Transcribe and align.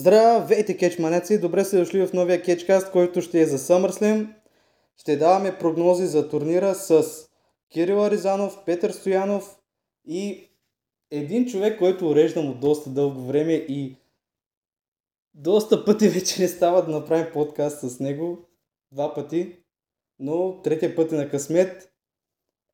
Здравейте, 0.00 0.76
кечманеци! 0.76 1.40
Добре 1.40 1.64
сте 1.64 1.78
дошли 1.78 2.06
в 2.06 2.12
новия 2.12 2.42
кетчкаст, 2.42 2.92
който 2.92 3.22
ще 3.22 3.40
е 3.40 3.46
за 3.46 3.58
SummerSlam. 3.58 4.34
Ще 4.96 5.16
даваме 5.16 5.58
прогнози 5.58 6.06
за 6.06 6.28
турнира 6.28 6.74
с 6.74 7.04
Кирил 7.72 8.04
Аризанов, 8.04 8.58
Петър 8.66 8.90
Стоянов 8.90 9.58
и 10.06 10.50
един 11.10 11.46
човек, 11.46 11.78
който 11.78 12.08
уреждам 12.08 12.50
от 12.50 12.60
доста 12.60 12.90
дълго 12.90 13.20
време 13.20 13.52
и 13.52 13.96
доста 15.34 15.84
пъти 15.84 16.08
вече 16.18 16.42
не 16.42 16.48
става 16.48 16.84
да 16.84 16.90
направим 16.90 17.32
подкаст 17.32 17.90
с 17.90 18.00
него. 18.00 18.38
Два 18.92 19.14
пъти. 19.14 19.56
Но 20.18 20.62
третия 20.62 20.96
път 20.96 21.12
е 21.12 21.16
на 21.16 21.28
късмет. 21.30 21.92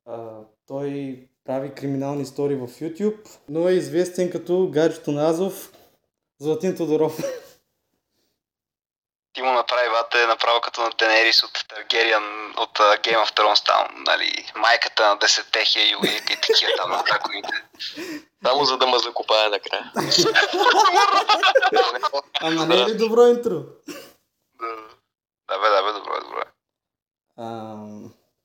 А, 0.05 0.39
той 0.67 1.19
прави 1.45 1.73
криминални 1.73 2.21
истории 2.21 2.57
в 2.57 2.67
YouTube, 2.67 3.39
но 3.49 3.69
е 3.69 3.73
известен 3.73 4.29
като 4.29 4.69
Гаджето 4.73 5.11
на 5.11 5.29
Азов, 5.29 5.76
Златин 6.39 6.77
Тодоров. 6.77 7.17
Ти 9.33 9.41
му 9.41 9.51
направи 9.51 9.89
вате 9.89 10.27
направо 10.27 10.61
като 10.61 10.81
на 10.81 10.89
Денерис 10.89 11.43
от 11.43 11.65
Таргериан 11.67 12.53
от 12.57 12.79
uh, 12.79 13.01
Game 13.01 13.25
of 13.25 13.37
Thrones 13.37 13.65
там, 13.65 14.03
нали, 14.07 14.51
майката 14.55 15.07
на 15.07 15.17
десетте 15.17 15.65
хиляди 15.65 16.21
и 16.31 16.35
такива 16.41 16.71
там 16.77 16.91
на 16.91 17.03
драконите. 17.03 17.63
Само 18.45 18.65
за 18.65 18.77
да 18.77 18.87
ме 18.87 18.99
закопая 18.99 19.49
накрая. 19.49 19.91
Ама 22.41 22.65
не 22.65 22.81
е 22.81 22.85
ли 22.85 22.97
добро 22.97 23.27
интро? 23.27 23.55
Да, 25.49 25.57
да 25.57 25.59
бе, 25.59 25.69
да 25.69 25.83
бе, 25.83 25.91
добро 25.99 26.13
е, 26.15 26.19
добро 26.19 26.39
е. 26.39 26.45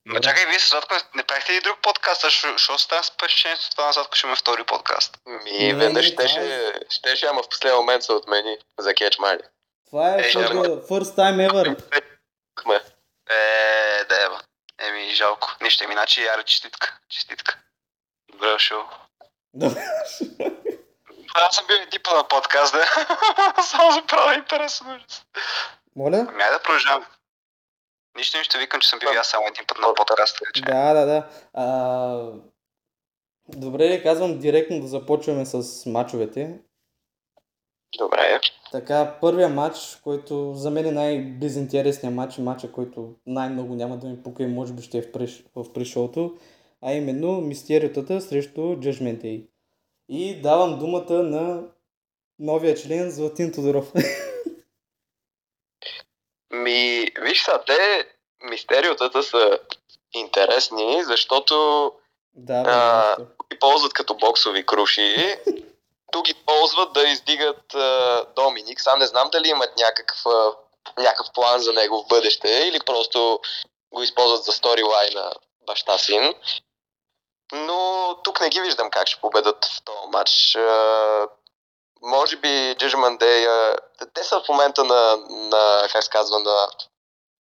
Ма 0.07 0.21
чакай, 0.21 0.47
вие 0.47 0.59
с 0.59 0.69
Златко 0.69 0.95
не 1.15 1.23
правихте 1.23 1.53
ли 1.53 1.61
друг 1.61 1.79
подкаст? 1.83 2.21
Защо 2.21 2.49
защо 2.49 2.79
стана 2.79 3.05
с 3.05 3.11
впечатлението 3.11 3.71
това 3.71 3.87
на 3.87 3.93
Златко 3.93 4.17
ще 4.17 4.27
има 4.27 4.37
втори 4.37 4.65
подкаст? 4.65 5.19
Ми, 5.27 5.67
Не, 5.67 5.75
веднъж 5.75 6.11
не, 6.11 6.17
това 6.17 6.29
щеше, 6.29 6.73
щеше, 6.91 7.27
ама 7.27 7.43
в 7.43 7.49
последния 7.49 7.77
момент 7.77 8.03
се 8.03 8.13
отмени 8.13 8.59
за 8.79 8.91
Catch 8.91 9.19
Money. 9.19 9.43
Това 9.87 10.15
е 10.15 10.19
Е, 10.19 10.23
the 10.23 10.89
first 10.89 11.17
time 11.17 11.51
ever. 11.51 12.03
Кме. 12.55 12.75
Е, 13.31 14.05
да 14.05 14.23
ева. 14.23 14.41
Еми, 14.79 15.15
жалко. 15.15 15.57
Нищо, 15.61 15.85
еми, 15.85 15.93
значи, 15.93 16.23
яра, 16.23 16.43
честитка. 16.43 16.99
Честитка. 17.09 17.59
Добре. 18.33 18.57
Добре. 19.55 19.85
Аз 21.35 21.57
съм 21.57 21.67
бил 21.67 21.77
и 21.77 21.91
типа 21.91 22.15
на 22.15 22.29
подкаст, 22.29 22.75
да. 22.75 22.87
Само 23.63 23.91
за 23.91 24.03
правя 24.07 24.35
интересно. 24.35 25.01
Моля? 25.97 26.27
Ами, 26.29 26.45
да 26.53 26.61
продължаваме. 26.63 27.07
Нищо, 28.17 28.39
нищо, 28.39 28.59
викам, 28.59 28.81
че 28.81 28.89
съм 28.89 28.99
бил 28.99 29.09
аз 29.21 29.27
само 29.27 29.47
един 29.47 29.65
път 29.69 29.79
на 29.79 29.95
подкаст. 29.95 30.39
че. 30.55 30.63
Да, 30.63 30.95
да, 30.95 31.07
да. 31.07 31.29
А, 31.55 32.33
добре 33.49 34.03
казвам 34.03 34.39
директно 34.39 34.81
да 34.81 34.87
започваме 34.87 35.47
с 35.47 35.87
мачовете. 35.87 36.59
Добре. 37.99 38.41
Така, 38.73 39.19
първия 39.21 39.49
матч, 39.49 39.99
който 40.05 40.55
за 40.55 40.71
мен 40.71 40.87
е 40.87 40.91
най-безинтересният 40.91 42.15
матч, 42.15 42.39
матча, 42.39 42.73
който 42.73 43.15
най-много 43.27 43.75
няма 43.75 43.97
да 43.97 44.07
ми 44.07 44.23
пука 44.23 44.43
и 44.43 44.47
може 44.47 44.73
би 44.73 44.83
ще 44.83 44.99
е 44.99 45.03
в, 45.03 45.13
преш, 45.13 45.45
в 45.55 45.73
пришоуто, 45.73 46.37
а 46.83 46.93
именно 46.93 47.41
Мистериотата 47.41 48.21
срещу 48.21 48.61
Judgment 48.61 49.23
Day. 49.25 49.47
И 50.09 50.41
давам 50.41 50.79
думата 50.79 51.13
на 51.13 51.63
новия 52.39 52.77
член 52.77 53.11
Златин 53.11 53.53
Тодоров. 53.53 53.93
Ми, 56.53 57.07
виж 57.21 57.45
са, 57.45 57.61
те 57.67 58.09
мистериотата 58.43 59.23
са 59.23 59.59
интересни, 60.15 61.05
защото 61.05 61.93
да, 62.35 62.55
А, 62.55 62.65
да, 62.65 63.17
ги 63.53 63.59
ползват 63.59 63.93
като 63.93 64.15
боксови 64.15 64.67
круши. 64.67 65.37
Тук 66.13 66.25
ги 66.25 66.35
ползват 66.35 66.93
да 66.93 67.09
издигат 67.09 67.75
а, 67.75 68.25
Доминик. 68.37 68.81
Сам 68.81 68.99
не 68.99 69.07
знам 69.07 69.29
дали 69.33 69.49
имат 69.49 69.77
някакъв, 69.79 70.27
а, 70.27 70.53
някакъв 70.99 71.27
план 71.35 71.61
за 71.61 71.73
него 71.73 72.03
в 72.03 72.09
бъдеще 72.09 72.49
или 72.49 72.81
просто 72.81 73.41
го 73.93 74.03
използват 74.03 74.45
за 74.45 74.53
сторилайна 74.53 75.33
баща 75.67 75.99
син. 75.99 76.35
Но 77.53 78.09
тук 78.25 78.41
не 78.41 78.49
ги 78.49 78.61
виждам 78.61 78.91
как 78.91 79.09
ще 79.09 79.21
победат 79.21 79.65
в 79.65 79.85
този 79.85 80.09
матч. 80.13 80.57
А, 80.57 81.29
може 82.03 82.37
би 82.37 82.49
Day, 82.49 83.47
а, 83.47 83.77
те 84.15 84.25
са 84.25 84.41
в 84.41 84.49
момента 84.49 84.85
на, 84.85 85.17
на, 85.29 85.89
как 85.93 86.05
се 86.05 86.11
казва, 86.11 86.39
на 86.39 86.69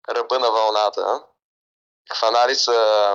ръба 0.09 0.39
на 0.39 0.51
вълната. 0.51 1.23
Хванали 2.13 2.55
са 2.55 3.15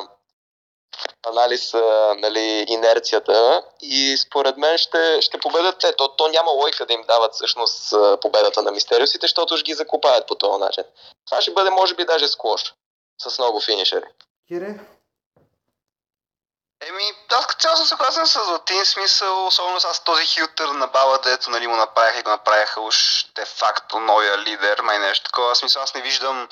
анализ 1.27 1.73
нали, 2.17 2.65
инерцията 2.67 3.63
и 3.81 4.17
според 4.17 4.57
мен 4.57 4.77
ще, 4.77 5.21
ще 5.21 5.39
победат 5.39 5.79
те. 5.79 5.95
То, 5.95 6.07
то 6.07 6.27
няма 6.27 6.51
лойка 6.51 6.85
да 6.85 6.93
им 6.93 7.03
дават 7.07 7.33
всъщност 7.33 7.93
победата 8.21 8.61
на 8.61 8.71
мистериосите, 8.71 9.23
защото 9.23 9.57
ще 9.57 9.63
ги 9.63 9.73
закопаят 9.73 10.27
по 10.27 10.35
този 10.35 10.59
начин. 10.59 10.83
Това 11.25 11.41
ще 11.41 11.51
бъде 11.51 11.69
може 11.69 11.95
би 11.95 12.05
даже 12.05 12.27
склош 12.27 12.73
с 13.21 13.39
много 13.39 13.61
финишери. 13.61 14.05
Кире? 14.47 14.79
Еми, 16.87 17.03
аз 17.31 17.47
като 17.47 17.61
цяло 17.61 17.77
съм 17.77 17.85
съгласен 17.85 18.27
с 18.27 18.45
Златин 18.45 18.85
смисъл, 18.85 19.47
особено 19.47 19.79
с 19.79 20.03
този 20.03 20.25
хилтър 20.25 20.67
на 20.67 20.87
баба, 20.87 21.19
дето 21.23 21.49
нали, 21.49 21.67
му 21.67 21.75
направиха 21.75 22.19
и 22.19 22.23
го 22.23 22.29
направиха 22.29 22.81
уж 22.81 23.25
де 23.35 23.45
факто 23.45 23.99
новия 23.99 24.37
лидер, 24.37 24.81
май 24.81 24.99
нещо 24.99 25.25
такова. 25.25 25.55
Смисъл, 25.55 25.83
аз 25.83 25.93
не 25.93 26.01
виждам 26.01 26.47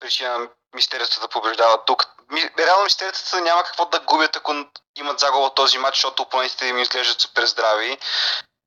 причина 0.00 0.48
мистерията 0.74 1.20
да 1.20 1.28
побеждава 1.28 1.84
тук. 1.84 2.06
Ми, 2.30 2.50
реално 2.58 2.84
мистерията 2.84 3.40
няма 3.40 3.64
какво 3.64 3.86
да 3.86 4.00
губят, 4.00 4.36
ако 4.36 4.54
имат 4.96 5.20
загуба 5.20 5.54
този 5.54 5.78
матч, 5.78 5.96
защото 5.96 6.22
опонентите 6.22 6.66
им 6.66 6.78
изглеждат 6.78 7.20
супер 7.20 7.46
здрави. 7.46 7.98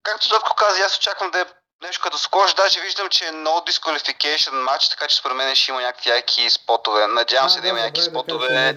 Както 0.03 0.27
Златко 0.27 0.55
каза, 0.55 0.83
аз 0.85 0.97
очаквам 0.97 1.31
да 1.31 1.41
е 1.41 1.45
нещо 1.81 2.03
като 2.03 2.17
скош, 2.17 2.53
даже 2.53 2.81
виждам, 2.81 3.09
че 3.09 3.25
е 3.25 3.31
no 3.31 3.71
disqualification 3.71 4.51
матч, 4.51 4.89
така 4.89 5.07
че 5.07 5.15
според 5.15 5.37
мен 5.37 5.55
ще 5.55 5.71
има 5.71 5.81
някакви 5.81 6.09
яки 6.09 6.49
спотове. 6.49 7.07
Надявам 7.07 7.49
се 7.49 7.61
да 7.61 7.67
има 7.67 7.79
някакви 7.79 8.01
спотове. 8.01 8.47
Да, 8.47 8.73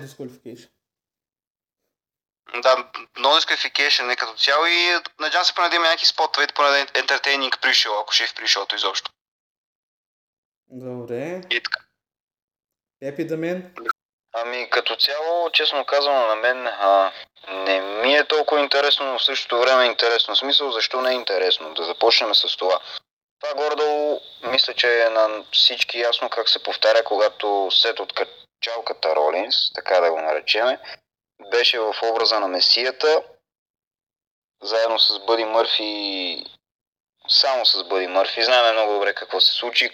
no 3.17 3.37
disqualification 3.39 4.07
не 4.07 4.17
като 4.17 4.35
цяло 4.35 4.67
и 4.67 4.99
надявам 5.21 5.45
се 5.45 5.55
поне 5.55 5.69
да 5.69 5.77
има 5.77 5.85
някакви 5.85 6.07
спотове, 6.07 6.47
поне 6.55 6.71
да 6.71 6.79
е 6.79 6.87
entertaining 6.87 7.61
пришъл, 7.61 8.01
ако 8.01 8.13
ще 8.13 8.25
е 8.25 8.27
в 8.27 8.35
пришълто 8.35 8.75
изобщо. 8.75 9.11
Добре. 10.69 11.41
И 11.51 11.63
така. 11.63 11.81
Епи 13.03 13.27
да 13.27 13.37
мен? 13.37 13.75
Ами 14.33 14.71
като 14.71 14.97
цяло, 14.97 15.51
честно 15.51 15.85
казано, 15.85 16.27
на 16.27 16.37
мен 16.37 16.67
а, 16.67 17.13
не 17.49 17.81
ми 17.81 18.15
е 18.15 18.25
толкова 18.25 18.61
интересно, 18.61 19.07
но 19.07 19.19
в 19.19 19.25
същото 19.25 19.61
време 19.61 19.85
е 19.85 19.87
интересно. 19.87 20.35
В 20.35 20.39
смисъл, 20.39 20.71
защо 20.71 21.01
не 21.01 21.11
е 21.11 21.15
интересно? 21.15 21.75
Да 21.75 21.85
започнем 21.85 22.35
с 22.35 22.57
това. 22.57 22.81
Това 23.41 23.55
горе-долу, 23.55 24.21
мисля, 24.43 24.75
че 24.75 25.03
е 25.03 25.11
на 25.11 25.45
всички 25.53 25.99
ясно 25.99 26.29
как 26.29 26.49
се 26.49 26.63
повтаря, 26.63 27.05
когато 27.05 27.69
сет 27.71 28.01
от 28.01 28.13
качалката 28.13 29.17
Ролинс, 29.17 29.73
така 29.73 30.01
да 30.01 30.11
го 30.11 30.21
наречеме, 30.21 30.79
беше 31.51 31.79
в 31.79 31.95
образа 32.03 32.41
на 32.41 32.49
Месията, 32.49 33.23
заедно 34.63 34.99
с 34.99 35.19
Бъди 35.19 35.45
Мърфи, 35.45 36.45
само 37.29 37.67
с 37.67 37.85
Бъди 37.85 38.07
Мърфи. 38.07 38.43
Знаем 38.43 38.75
много 38.75 38.93
добре 38.93 39.15
какво 39.15 39.41
се 39.41 39.53
случи. 39.53 39.91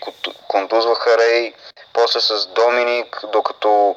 Контузваха 0.48 1.18
Рей, 1.18 1.54
после 1.92 2.20
с 2.20 2.46
Доминик, 2.46 3.24
докато 3.32 3.96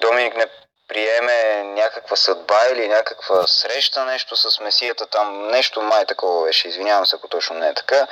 Доминик 0.00 0.36
не 0.36 0.46
приеме 0.88 1.62
някаква 1.62 2.16
съдба 2.16 2.68
или 2.72 2.88
някаква 2.88 3.46
среща, 3.46 4.04
нещо 4.04 4.36
с 4.36 4.60
Месията 4.60 5.06
там, 5.06 5.48
нещо 5.48 5.82
май 5.82 6.06
такова 6.06 6.44
беше, 6.44 6.68
извинявам 6.68 7.06
се, 7.06 7.16
ако 7.16 7.28
точно 7.28 7.58
не 7.58 7.68
е 7.68 7.74
така. 7.74 8.06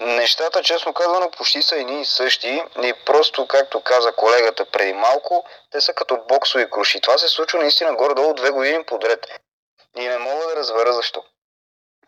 Нещата, 0.00 0.62
честно 0.62 0.94
казано, 0.94 1.30
почти 1.30 1.62
са 1.62 1.76
едни 1.76 2.00
и 2.00 2.04
същи 2.04 2.62
и 2.82 2.94
просто, 3.06 3.46
както 3.46 3.80
каза 3.80 4.12
колегата 4.12 4.64
преди 4.64 4.92
малко, 4.92 5.44
те 5.70 5.80
са 5.80 5.94
като 5.94 6.18
боксови 6.28 6.70
круши. 6.70 7.00
Това 7.00 7.18
се 7.18 7.28
случва 7.28 7.58
наистина 7.58 7.94
горе-долу 7.94 8.34
две 8.34 8.50
години 8.50 8.84
подред. 8.84 9.26
И 9.96 10.08
не 10.08 10.18
мога 10.18 10.46
да 10.46 10.56
разбера 10.56 10.92
защо. 10.92 11.24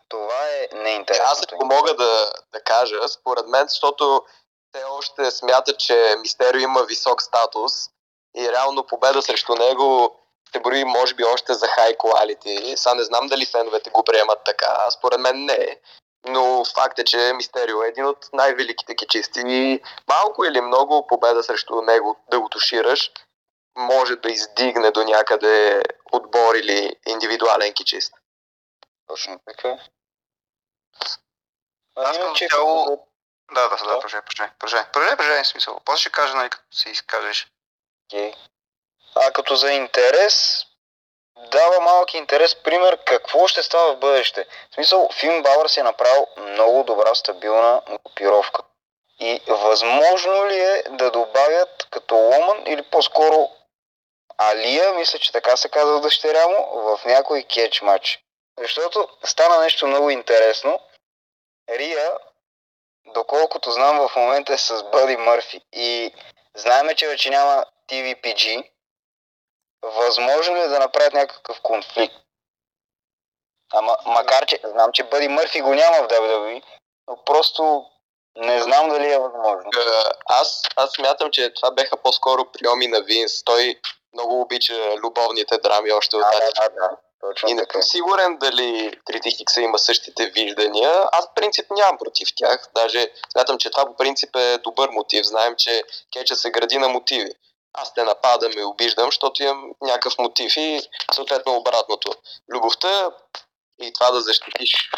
Това 0.09 0.47
е 0.49 0.67
Аз 0.71 0.79
неинтересното. 0.79 1.55
ако 1.55 1.65
мога 1.65 1.95
да, 1.95 2.31
да 2.51 2.61
кажа, 2.61 3.07
според 3.07 3.47
мен, 3.47 3.67
защото 3.67 4.25
те 4.71 4.83
още 4.83 5.31
смятат, 5.31 5.79
че 5.79 6.15
Мистерио 6.19 6.59
има 6.59 6.83
висок 6.83 7.21
статус 7.21 7.73
и 8.37 8.51
реално 8.51 8.87
победа 8.87 9.21
срещу 9.21 9.55
него 9.55 10.15
се 10.51 10.59
брои 10.59 10.83
може 10.83 11.13
би 11.15 11.23
още 11.23 11.53
за 11.53 11.67
хай 11.67 11.93
quality. 11.93 12.75
Сега 12.75 12.95
не 12.95 13.03
знам 13.03 13.27
дали 13.27 13.45
феновете 13.45 13.89
го 13.89 14.03
приемат 14.03 14.39
така, 14.45 14.91
според 14.91 15.19
мен 15.19 15.45
не. 15.45 15.79
Но 16.25 16.65
факт 16.65 16.99
е, 16.99 17.03
че 17.03 17.33
Мистерио 17.35 17.83
е 17.83 17.87
един 17.87 18.05
от 18.05 18.29
най-великите 18.33 18.95
кичисти 18.95 19.41
и 19.45 19.81
малко 20.07 20.45
или 20.45 20.61
много 20.61 21.07
победа 21.07 21.43
срещу 21.43 21.81
него 21.81 22.19
да 22.31 22.39
го 22.39 22.49
тушираш 22.49 23.11
може 23.75 24.15
да 24.15 24.29
издигне 24.29 24.91
до 24.91 25.03
някъде 25.03 25.81
отбор 26.11 26.55
или 26.55 26.95
индивидуален 27.07 27.73
кичист. 27.73 28.13
Точно 29.07 29.39
така. 29.47 29.69
Аз 31.95 32.17
Ами, 32.17 32.17
като 32.17 32.33
че- 32.33 32.47
цяло- 32.47 33.07
Да, 33.51 33.61
да, 33.61 33.69
да, 33.69 33.77
продължай, 33.77 34.21
продължай, 34.21 34.49
продължай, 34.59 34.91
продължай, 34.91 35.17
продължай, 35.17 35.45
смисъл. 35.45 35.79
После 35.85 36.01
ще 36.01 36.09
кажа, 36.09 36.35
нали, 36.35 36.49
като 36.49 36.63
се 36.71 36.89
изкажеш. 36.89 37.47
Окей. 38.05 38.33
А 39.15 39.31
като 39.31 39.55
за 39.55 39.71
интерес, 39.71 40.65
дава 41.51 41.79
малък 41.79 42.13
интерес, 42.13 42.55
пример, 42.55 42.97
какво 43.05 43.47
ще 43.47 43.63
става 43.63 43.93
в 43.93 43.99
бъдеще. 43.99 44.45
В 44.71 44.73
смисъл, 44.75 45.09
Фин 45.13 45.43
Бауър 45.43 45.67
си 45.67 45.79
е 45.79 45.83
направил 45.83 46.27
много 46.37 46.83
добра, 46.83 47.15
стабилна 47.15 47.81
групировка. 48.05 48.61
И 49.19 49.41
възможно 49.47 50.47
ли 50.47 50.59
е 50.59 50.83
да 50.89 51.11
добавят 51.11 51.87
като 51.91 52.15
Ломан 52.15 52.63
или 52.65 52.81
по-скоро 52.81 53.49
Алия, 54.37 54.93
мисля, 54.93 55.19
че 55.19 55.31
така 55.31 55.57
се 55.57 55.69
казва 55.69 56.01
дъщеря 56.01 56.47
му, 56.47 56.81
в 56.81 57.05
някой 57.05 57.43
кетч 57.43 57.81
матч. 57.81 58.19
Защото 58.59 59.09
стана 59.23 59.59
нещо 59.59 59.87
много 59.87 60.09
интересно. 60.09 60.79
Рия, 61.69 62.11
доколкото 63.13 63.71
знам, 63.71 64.07
в 64.07 64.15
момента 64.15 64.53
е 64.53 64.57
с 64.57 64.83
Бъди 64.83 65.17
Мърфи. 65.17 65.61
И 65.73 66.13
знаеме, 66.55 66.95
че 66.95 67.07
вече 67.07 67.29
няма 67.29 67.65
TVPG. 67.89 68.69
Възможно 69.83 70.55
ли 70.55 70.59
е 70.59 70.67
да 70.67 70.79
направят 70.79 71.13
някакъв 71.13 71.61
конфликт? 71.61 72.15
Ама, 73.73 73.97
макар 74.05 74.45
че 74.45 74.59
знам, 74.63 74.91
че 74.93 75.03
Бъди 75.03 75.27
Мърфи 75.27 75.61
го 75.61 75.73
няма 75.73 75.97
в 75.97 76.07
WWE, 76.07 76.63
но 77.07 77.23
просто 77.25 77.85
не 78.35 78.61
знам 78.61 78.89
дали 78.89 79.11
е 79.11 79.19
възможно. 79.19 79.69
Е, 79.77 80.09
Аз, 80.25 80.61
аз 80.75 80.91
смятам, 80.91 81.31
че 81.31 81.53
това 81.53 81.71
беха 81.71 81.97
по-скоро 81.97 82.51
приеми 82.51 82.87
на 82.87 83.01
Винс. 83.01 83.43
Той 83.43 83.79
много 84.13 84.41
обича 84.41 84.95
любовните 84.97 85.57
драми 85.57 85.91
още 85.91 86.15
от 86.15 86.23
тази 86.31 86.51
да, 86.55 86.69
да, 86.69 86.69
да. 86.69 86.97
Точно 87.21 87.49
И 87.49 87.53
не 87.53 87.65
съм 87.71 87.81
сигурен 87.81 88.37
дали 88.37 88.91
Трите 89.05 89.29
Хикса 89.29 89.61
има 89.61 89.79
същите 89.79 90.25
виждания. 90.25 91.05
Аз 91.11 91.33
принцип 91.35 91.65
нямам 91.71 91.97
против 91.97 92.29
тях. 92.35 92.69
Даже 92.75 93.11
смятам, 93.31 93.57
че 93.57 93.71
това 93.71 93.85
по 93.85 93.95
принцип 93.95 94.35
е 94.35 94.57
добър 94.57 94.89
мотив. 94.89 95.25
Знаем, 95.25 95.55
че 95.57 95.83
кеча 96.13 96.35
се 96.35 96.51
гради 96.51 96.77
на 96.77 96.89
мотиви. 96.89 97.31
Аз 97.73 97.93
те 97.93 98.03
нападам 98.03 98.51
и 98.57 98.63
обиждам, 98.63 99.05
защото 99.05 99.43
имам 99.43 99.71
някакъв 99.81 100.17
мотив 100.17 100.57
и 100.57 100.81
съответно 101.13 101.55
обратното. 101.55 102.11
Любовта 102.49 103.11
и 103.81 103.93
това 103.93 104.11
да 104.11 104.21
защитиш 104.21 104.89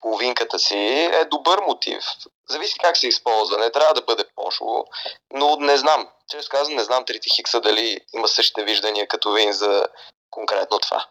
половинката 0.00 0.58
си 0.58 0.78
е 1.12 1.24
добър 1.24 1.60
мотив. 1.60 2.04
Зависи 2.48 2.78
как 2.78 2.96
се 2.96 3.08
използва. 3.08 3.58
Не 3.58 3.72
трябва 3.72 3.94
да 3.94 4.02
бъде 4.02 4.24
пошло. 4.34 4.84
Но 5.32 5.56
не 5.56 5.76
знам. 5.76 6.08
Често 6.30 6.50
казвам, 6.50 6.76
не 6.76 6.84
знам 6.84 7.04
Трите 7.04 7.28
Хикса 7.36 7.60
дали 7.60 8.00
има 8.14 8.28
същите 8.28 8.64
виждания 8.64 9.08
като 9.08 9.32
Вин 9.32 9.52
за 9.52 9.88
конкретно 10.30 10.78
това. 10.78 11.06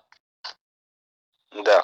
Да. 1.55 1.83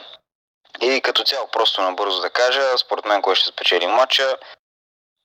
И 0.82 1.02
като 1.02 1.24
цяло, 1.24 1.48
просто 1.48 1.82
набързо 1.82 2.22
да 2.22 2.30
кажа, 2.30 2.78
според 2.78 3.06
мен 3.06 3.22
кой 3.22 3.36
ще 3.36 3.50
спечели 3.50 3.88
матча, 3.88 4.38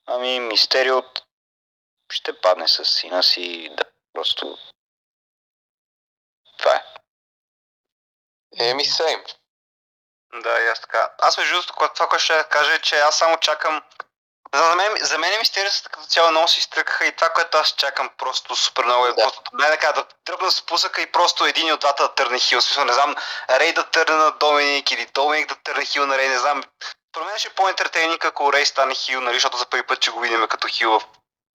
ами 0.07 0.41
Мистериот 0.41 1.23
ще 2.13 2.41
падне 2.41 2.69
с 2.69 2.85
сина 2.85 3.23
си, 3.23 3.69
да, 3.73 3.85
просто 4.13 4.59
това 6.59 6.75
е. 6.75 6.85
Еми, 8.59 8.85
сейм. 8.85 9.25
Да, 10.35 10.61
и 10.61 10.69
аз 10.69 10.81
така. 10.81 11.11
Аз 11.19 11.39
между 11.39 11.55
другото, 11.55 11.95
това, 11.95 12.09
което 12.09 12.25
ще 12.25 12.45
кажа 12.51 12.75
е, 12.75 12.79
че 12.79 12.99
аз 12.99 13.19
само 13.19 13.37
чакам 13.37 13.83
за 14.55 14.75
мен, 14.75 14.97
за 15.01 15.19
мен 15.19 15.39
мистерията 15.39 15.89
като 15.89 16.07
цяло 16.07 16.31
много 16.31 16.49
се 16.49 16.59
изтръкаха 16.59 17.07
и 17.07 17.17
това, 17.17 17.29
което 17.29 17.59
аз 17.59 17.75
чакам 17.77 18.11
просто 18.19 18.57
супер 18.57 18.85
много 18.85 19.07
е 19.07 19.13
Да. 19.13 19.23
просто, 19.23 19.43
не 19.53 19.67
така, 19.67 19.93
да 19.93 20.05
дръпна 20.27 20.53
с 20.53 20.63
пусъка 20.63 21.03
и 21.03 21.13
просто 21.13 21.47
един 21.47 21.73
от 21.73 21.81
двата 21.81 22.03
да 22.03 22.15
търне 22.15 22.39
хил. 22.39 22.61
Смисъл, 22.61 22.85
не 22.85 22.93
знам, 22.93 23.17
Рей 23.51 23.73
да 23.73 23.91
търне 23.91 24.15
на 24.15 24.31
Доминик 24.31 24.91
или 24.91 25.07
Доминик 25.07 25.49
да 25.49 25.55
търне 25.55 25.85
хил 25.85 26.07
на 26.07 26.19
Рей, 26.19 26.29
не 26.29 26.39
знам. 26.39 26.63
Про 27.13 27.25
мен 27.25 27.39
ще 27.39 27.49
е 27.49 27.55
по-ентертейник, 27.55 28.25
ако 28.25 28.53
Рей 28.53 28.67
стане 28.67 28.95
хил, 28.95 29.21
нали, 29.21 29.37
защото 29.37 29.57
за 29.57 29.67
първи 29.67 29.87
път 29.87 30.03
ще 30.03 30.11
го 30.11 30.21
видим 30.21 30.49
като 30.49 30.69
хил 30.69 30.99
в 31.01 31.05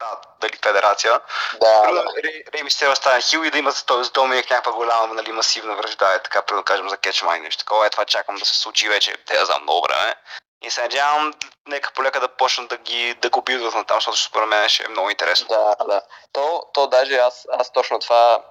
да, 0.09 0.17
дали 0.41 0.59
федерация. 0.63 1.19
Да, 1.61 1.91
да. 1.91 2.05
Рей 2.53 2.63
Мистерио 2.63 2.95
стане 2.95 3.21
хил 3.21 3.39
и 3.39 3.51
да 3.51 3.57
има 3.57 3.71
с 3.71 3.83
този 3.83 4.09
с 4.09 4.11
Доминик 4.11 4.49
някаква 4.49 4.71
голяма, 4.71 5.13
нали, 5.13 5.31
масивна 5.31 5.75
връжда, 5.75 6.13
е 6.13 6.23
така, 6.23 6.41
да 6.55 6.63
кажем 6.63 6.89
за 6.89 6.97
Кетчмайн 6.97 7.43
нещо 7.43 7.59
такова. 7.59 7.87
Е, 7.87 7.89
това 7.89 8.05
чакам 8.05 8.35
да 8.35 8.45
се 8.45 8.57
случи 8.57 8.89
вече, 8.89 9.17
те 9.27 9.39
да 9.39 9.45
знам 9.45 9.63
много 9.63 9.87
време. 9.87 10.15
И 10.63 10.71
се 10.71 10.81
надявам, 10.81 11.33
нека 11.67 11.91
полека 11.93 12.19
да 12.19 12.27
почнат 12.27 12.69
да 12.69 12.77
ги 12.77 13.13
да 13.13 13.29
го 13.29 13.41
билдват 13.41 13.75
на 13.75 13.85
там, 13.85 13.97
защото 13.97 14.17
според 14.17 14.47
мен 14.47 14.69
ще 14.69 14.83
е 14.83 14.87
много 14.87 15.09
интересно. 15.09 15.47
Да, 15.47 15.75
да. 15.85 16.01
То, 16.31 16.63
то 16.73 16.87
даже 16.87 17.15
аз, 17.15 17.47
аз 17.51 17.71
точно 17.71 17.99
това 17.99 18.43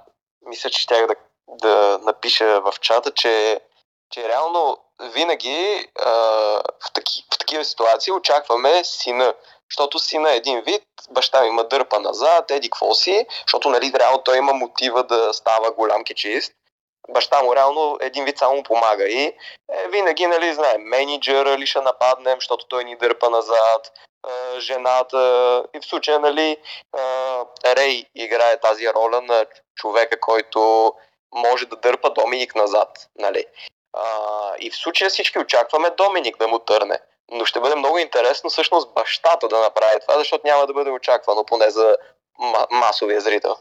мисля, 0.46 0.70
че 0.70 0.82
щях 0.82 1.06
да, 1.06 1.14
да 1.48 1.98
напиша 2.02 2.60
в 2.60 2.74
чата, 2.80 3.14
че, 3.14 3.60
че 4.10 4.28
реално 4.28 4.78
винаги 5.00 5.88
а, 6.00 6.10
в, 6.80 6.92
таки, 6.94 7.24
в 7.34 7.38
такива 7.38 7.64
ситуации 7.64 8.12
очакваме 8.12 8.84
сина. 8.84 9.34
Защото 9.72 9.98
сина 9.98 10.32
е 10.32 10.36
един 10.36 10.60
вид, 10.60 10.82
баща 11.10 11.42
ми 11.42 11.48
има 11.48 11.64
дърпа 11.64 12.00
назад, 12.00 12.50
еди 12.50 12.70
какво 12.70 12.94
си, 12.94 13.26
защото 13.46 13.70
нали 13.70 13.92
реално 13.98 14.18
той 14.18 14.38
има 14.38 14.52
мотива 14.52 15.04
да 15.04 15.32
става 15.32 15.72
голям 15.72 16.04
кечист. 16.04 16.52
Баща 17.08 17.42
му 17.42 17.54
реално 17.56 17.98
един 18.00 18.24
вид 18.24 18.38
само 18.38 18.62
помага 18.62 19.04
и 19.04 19.22
е, 19.24 19.34
винаги, 19.88 20.26
нали, 20.26 20.54
знаем, 20.54 20.82
менеджера 20.82 21.58
ли 21.58 21.66
ще 21.66 21.80
нападнем, 21.80 22.34
защото 22.34 22.66
той 22.66 22.84
ни 22.84 22.96
дърпа 22.96 23.30
назад, 23.30 23.92
а, 24.22 24.60
жената 24.60 25.64
и 25.74 25.80
в 25.80 25.86
случая, 25.86 26.20
нали, 26.20 26.56
а, 26.96 27.44
Рей 27.66 28.04
играе 28.14 28.60
тази 28.60 28.88
роля 28.88 29.20
на 29.20 29.46
човека, 29.76 30.20
който 30.20 30.92
може 31.34 31.66
да 31.66 31.76
дърпа 31.76 32.10
Доминик 32.10 32.54
назад, 32.54 32.88
нали. 33.18 33.44
А, 33.92 34.04
и 34.58 34.70
в 34.70 34.76
случая 34.76 35.10
всички 35.10 35.38
очакваме 35.38 35.90
Доминик 35.90 36.38
да 36.38 36.48
му 36.48 36.58
търне. 36.58 36.98
Но 37.30 37.44
ще 37.44 37.60
бъде 37.60 37.74
много 37.74 37.98
интересно 37.98 38.50
всъщност 38.50 38.94
бащата 38.94 39.48
да 39.48 39.58
направи 39.58 40.00
това, 40.00 40.18
защото 40.18 40.46
няма 40.46 40.66
да 40.66 40.72
бъде 40.72 40.90
очаквано, 40.90 41.46
поне 41.46 41.70
за 41.70 41.96
ма- 42.40 42.66
масовия 42.70 43.20
зрител. 43.20 43.56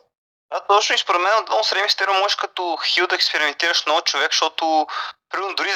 Да, 0.53 0.59
точно 0.67 0.95
и 0.95 0.97
според 0.97 1.21
мен 1.21 1.31
Рей 1.73 1.83
Мистерио 1.83 2.13
можеш 2.13 2.35
като 2.35 2.77
хил 2.85 3.07
да 3.07 3.15
експериментираш 3.15 3.85
много 3.85 4.01
човек, 4.01 4.31
защото 4.31 4.87
Примерно 5.31 5.55
дори 5.55 5.69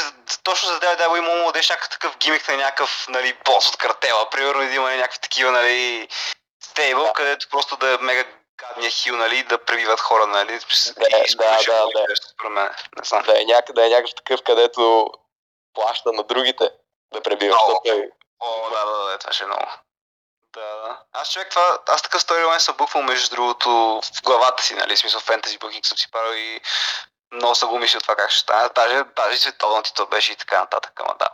точно 0.43 0.69
за 0.69 0.79
да 0.79 0.95
да 0.95 1.17
има 1.17 1.35
му 1.35 1.45
дадеш 1.45 1.69
някакъв 1.69 1.89
такъв 1.89 2.17
гимик 2.17 2.47
на 2.47 2.57
някакъв 2.57 3.05
нали, 3.09 3.37
бос 3.45 3.67
от 3.69 3.77
картела, 3.77 4.29
примерно 4.29 4.61
да 4.67 4.73
има 4.73 4.95
някакви 4.95 5.19
такива 5.19 5.51
нали, 5.51 6.07
стейбъл, 6.63 7.03
Да. 7.03 7.13
където 7.13 7.47
просто 7.49 7.77
да 7.77 7.93
е 7.93 7.97
мега 7.97 8.23
гадния 8.57 8.91
хил, 8.91 9.15
нали, 9.15 9.43
да 9.43 9.65
пребиват 9.65 9.99
хора, 9.99 10.27
нали, 10.27 10.51
Да, 10.51 11.07
и 11.07 11.35
да, 11.35 11.45
да, 11.67 11.73
много 11.73 11.91
да. 11.91 11.99
интересно, 11.99 12.29
според 12.29 12.51
мен, 12.51 12.69
не 12.97 13.03
знам. 13.03 13.23
Да 13.23 13.41
е, 13.41 13.45
някъде, 13.45 13.81
да 13.81 13.87
е 13.87 13.89
някакъв 13.89 14.15
такъв, 14.15 14.43
където 14.43 15.07
плаща 15.73 16.11
на 16.13 16.23
другите 16.23 16.69
да 17.15 17.23
пребива, 17.23 17.55
О. 17.55 17.59
защото 17.59 17.81
той 17.85 18.11
О, 18.39 18.69
да, 18.69 18.85
да, 18.85 19.11
да, 19.11 19.17
това 19.17 19.33
ще 19.33 19.43
е 19.43 19.47
много. 19.47 19.67
Да, 20.53 20.75
да. 20.75 21.03
Аз 21.11 21.31
човек 21.31 21.49
това, 21.49 21.79
аз 21.87 22.01
такъв 22.01 22.21
сторилайн 22.21 22.59
съм 22.59 22.77
буквал 22.77 23.03
между 23.03 23.35
другото 23.35 23.69
в 24.03 24.21
главата 24.23 24.63
си, 24.63 24.73
нали, 24.75 24.97
смисъл 24.97 25.19
фентези 25.19 25.57
букинг 25.57 25.85
съм 25.85 25.97
си 25.97 26.11
правил 26.11 26.37
и 26.37 26.61
много 27.31 27.55
съм 27.55 27.69
го 27.69 27.79
мислил 27.79 28.01
това 28.01 28.15
как 28.15 28.31
ще 28.31 28.39
стане. 28.39 28.69
Даже, 28.75 29.03
даже 29.15 29.37
световен 29.37 29.83
титул 29.83 30.07
беше 30.07 30.31
и 30.33 30.35
така 30.35 30.59
нататък, 30.59 30.99
ама 30.99 31.15
да. 31.19 31.29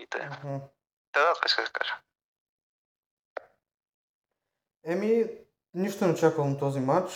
И 0.00 0.06
те. 0.06 0.18
Да, 0.18 1.20
да, 1.20 1.34
това 1.34 1.46
исках 1.46 1.64
да 1.64 1.72
кажа. 1.72 1.94
Еми, 4.84 5.24
нищо 5.74 6.06
не 6.06 6.12
очаквам 6.12 6.58
този 6.58 6.80
матч. 6.80 7.12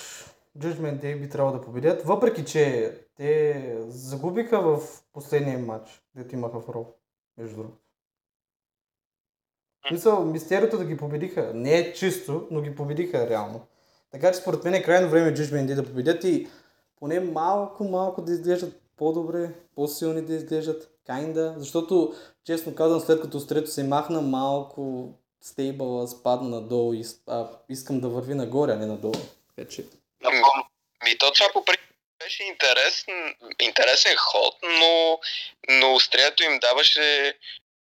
Judgment 0.59 1.01
Day 1.03 1.21
би 1.21 1.31
трябвало 1.31 1.59
да 1.59 1.65
победят, 1.65 2.07
въпреки 2.07 2.45
че 2.45 2.95
те 3.17 3.77
загубиха 3.89 4.61
в 4.61 4.81
последния 5.13 5.59
матч, 5.59 6.00
дето 6.15 6.35
имаха 6.35 6.61
в 6.61 6.69
Ро, 6.69 6.87
между 7.39 7.57
другото. 7.57 7.79
В 9.85 9.89
Смисъл, 9.89 10.25
мистерието 10.25 10.79
да 10.79 10.85
ги 10.85 10.97
победиха. 10.97 11.53
Не 11.55 11.79
е 11.79 11.93
чисто, 11.93 12.49
но 12.51 12.61
ги 12.61 12.75
победиха 12.75 13.29
реално. 13.31 13.67
Така 14.11 14.33
че 14.33 14.39
според 14.39 14.65
мен 14.65 14.75
е 14.75 14.83
крайно 14.83 15.11
време 15.11 15.35
Judgment 15.35 15.67
Day 15.67 15.75
да 15.75 15.87
победят 15.87 16.25
и 16.25 16.49
поне 16.97 17.21
малко, 17.21 17.85
малко 17.85 18.23
да 18.23 18.33
изглеждат 18.33 18.83
по-добре, 18.97 19.55
по-силни 19.75 20.23
да 20.23 20.35
изглеждат, 20.35 20.91
kinda, 21.09 21.55
защото 21.57 22.15
честно 22.45 22.75
казвам, 22.75 23.01
след 23.01 23.21
като 23.21 23.41
стрето 23.41 23.71
се 23.71 23.85
махна, 23.85 24.21
малко 24.21 25.09
стейбъла 25.41 26.09
спадна 26.09 26.49
надолу 26.49 26.93
и 26.93 27.05
а, 27.27 27.49
искам 27.69 28.01
да 28.01 28.09
върви 28.09 28.35
нагоре, 28.35 28.73
а 28.73 28.77
не 28.77 28.87
надолу. 28.87 29.15
Така 29.57 29.69
че... 29.69 29.83
Ми 31.05 31.19
то 31.19 31.33
това 31.33 31.47
по 31.53 31.65
принцип 31.65 31.90
беше 32.25 32.45
интересен, 32.45 33.35
интересен 33.61 34.17
ход, 34.17 34.55
но, 34.63 35.21
но 35.69 35.95
острието 35.95 36.45
им 36.45 36.59
даваше 36.59 37.35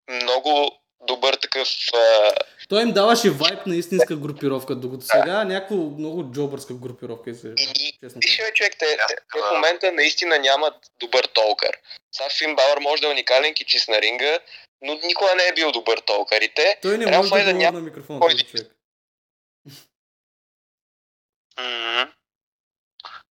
много 0.09 0.79
добър 1.01 1.33
такъв... 1.33 1.67
А, 1.93 2.31
Той 2.69 2.81
им 2.81 2.91
даваше 2.91 3.29
вайп 3.29 3.65
на 3.65 3.75
истинска 3.75 4.15
групировка, 4.15 4.75
докато 4.75 5.05
сега 5.05 5.43
някакво 5.43 5.75
много 5.75 6.31
джобърска 6.31 6.73
групировка 6.73 7.29
изглежда. 7.29 7.73
Честно 8.03 8.19
виж, 8.19 8.41
човек, 8.53 8.75
те, 8.79 8.97
те, 9.07 9.15
в 9.39 9.53
момента 9.53 9.91
наистина 9.91 10.39
нямат 10.39 10.73
добър 10.99 11.25
толкър. 11.25 11.77
Сега 12.11 12.29
Фин 12.29 12.55
Бауър 12.55 12.79
може 12.79 13.01
да 13.01 13.07
е 13.07 13.11
уникален 13.11 13.53
кичис 13.53 13.87
на 13.87 14.01
ринга, 14.01 14.39
но 14.81 14.99
никога 15.03 15.35
не 15.35 15.47
е 15.47 15.53
бил 15.53 15.71
добър 15.71 15.99
толкър. 15.99 16.41
И 16.41 16.53
те, 16.53 16.77
Той 16.81 16.97
не 16.97 17.17
може 17.17 17.29
да 17.29 17.43
да 17.43 17.53
няма 17.53 17.79
на 17.79 17.85
микрофона, 17.85 18.19
човек. 18.19 18.67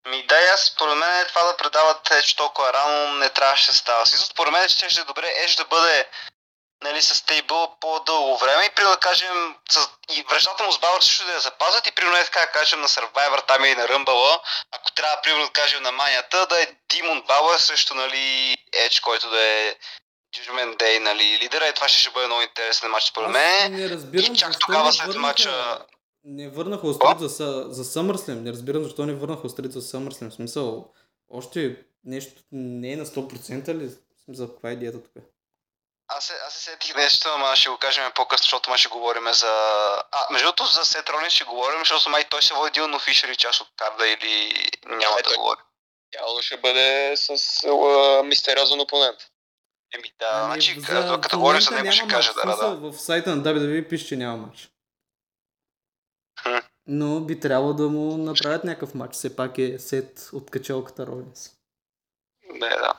Ми 0.07 0.27
да, 0.27 0.43
и 0.43 0.47
аз 0.47 0.61
според 0.65 0.97
мен 0.97 1.27
това 1.29 1.43
да 1.43 1.57
предават 1.57 2.11
Едж 2.11 2.35
толкова 2.35 2.73
рано 2.73 3.15
не 3.15 3.29
трябваше 3.29 3.71
да 3.71 3.77
става. 3.77 4.07
Смисъл, 4.07 4.27
според 4.27 4.53
мен 4.53 4.69
ще 4.69 4.91
ще 4.91 5.01
е 5.01 5.05
добре 5.05 5.33
Едж 5.37 5.57
да 5.57 5.65
бъде 5.65 6.09
нали, 6.83 7.03
с 7.03 7.15
стейбъл 7.15 7.77
по-дълго 7.81 8.39
време 8.39 8.65
и 8.65 8.71
при 8.71 8.83
да 8.83 8.97
кажем 8.97 9.57
с, 9.71 9.89
и 10.13 10.25
връждата 10.29 10.65
му 10.65 10.73
с 10.73 10.79
Бауър 10.79 11.01
също 11.01 11.27
да 11.27 11.33
я 11.33 11.41
запазят 11.41 11.87
и 11.87 11.93
при 11.93 12.19
е 12.19 12.25
така 12.25 12.41
да 12.41 12.47
кажем 12.47 12.81
на 12.81 12.89
Survivor 12.89 13.47
там 13.47 13.65
или 13.65 13.75
на 13.75 13.89
Ръмбъла, 13.89 14.41
ако 14.73 14.93
трябва 14.93 15.17
примерно 15.23 15.45
да 15.45 15.53
кажем 15.53 15.83
на 15.83 15.93
манията, 15.93 16.47
да 16.47 16.63
е 16.63 16.67
Димон 16.89 17.23
Бауър 17.23 17.59
срещу 17.59 17.95
нали, 17.95 18.57
Edge, 18.75 19.01
който 19.01 19.31
да 19.31 19.41
е 19.43 19.75
Judgment 20.37 20.77
Day, 20.77 20.99
нали, 20.99 21.39
лидера 21.43 21.69
и 21.69 21.73
това 21.73 21.89
ще, 21.89 22.01
ще 22.01 22.11
бъде 22.11 22.27
много 22.27 22.43
интересен 22.43 22.91
матч 22.91 23.07
според 23.07 23.31
мен. 23.31 23.73
не 23.73 23.89
разбирам 23.89 24.35
И 24.35 24.39
чак 24.39 24.59
тогава 24.59 24.93
след 24.93 25.15
мача- 25.15 25.79
Не 26.25 26.49
върнаха 26.49 26.87
острит 26.87 27.19
за, 27.19 27.67
за 27.69 27.85
SummerSlam. 27.85 28.41
Не 28.41 28.51
разбирам 28.53 28.85
защо 28.85 29.07
не 29.07 29.15
върнаха 29.15 29.47
острит 29.47 29.73
за 29.73 29.83
SummerSlam. 29.83 30.31
В 30.31 30.35
смисъл, 30.35 30.93
още 31.31 31.85
нещо 32.05 32.43
не 32.53 32.93
е 32.93 32.97
на 32.97 33.07
100% 33.07 33.75
ли? 33.75 33.91
Смисъл, 34.25 34.49
каква 34.49 34.71
е 34.71 34.73
идеята 34.73 35.03
тук? 35.03 35.25
Аз 36.09 36.25
се, 36.25 36.35
аз 36.47 36.55
се 36.55 36.61
сетих 36.61 36.97
нещо, 36.97 37.29
ама 37.35 37.57
ще 37.57 37.69
го 37.69 37.79
кажем 37.79 38.13
по-късно, 38.15 38.45
защото 38.45 38.71
ма 38.71 38.79
ще 38.79 38.89
говорим 38.89 39.33
за... 39.33 39.47
А, 40.13 40.33
между 40.33 40.47
другото 40.47 40.67
за 40.67 40.85
Сет 40.85 41.09
Ролин 41.09 41.31
ще 41.31 41.45
говорим, 41.45 41.79
защото 41.79 42.11
май 42.11 42.25
той 42.31 42.43
се 42.43 42.55
води 42.55 42.71
Дилно 42.71 42.99
Фишер 42.99 43.29
и 43.29 43.37
част 43.37 43.61
от 43.61 43.69
карда 43.77 44.09
или 44.09 44.69
няма 44.87 45.17
Ето 45.19 45.29
да 45.29 45.35
е. 45.35 45.39
говори. 45.39 45.61
Явно 46.21 46.43
ще 46.43 46.57
бъде 46.57 47.13
с 47.17 47.31
а, 47.65 48.23
мистериозен 48.23 48.81
опонент. 48.81 49.19
Еми 49.95 50.13
да, 50.21 50.45
значи, 50.45 50.73
Ами, 50.77 50.83
като, 50.83 51.19
в 51.19 51.21
като 51.21 51.39
говорим 51.39 51.61
за 51.61 51.71
него 51.71 51.93
ще 51.93 52.09
кажа, 52.09 52.33
да, 52.35 52.57
да. 52.57 52.91
В 52.91 52.93
сайта 52.93 53.37
на 53.37 53.43
WWE 53.43 53.89
пише, 53.89 54.07
че 54.07 54.17
няма 54.17 54.37
матч. 54.37 54.69
Но 56.87 57.21
би 57.21 57.41
трябвало 57.41 57.73
да 57.75 57.89
му 57.89 58.17
направят 58.17 58.65
някакъв 58.65 58.95
матч. 58.95 59.15
Все 59.15 59.37
пак 59.37 59.59
е 59.59 59.79
сет 59.79 60.29
от 60.33 60.51
качалката 60.51 61.07
Ролинс. 61.07 61.51
Не, 62.53 62.69
да. 62.69 62.93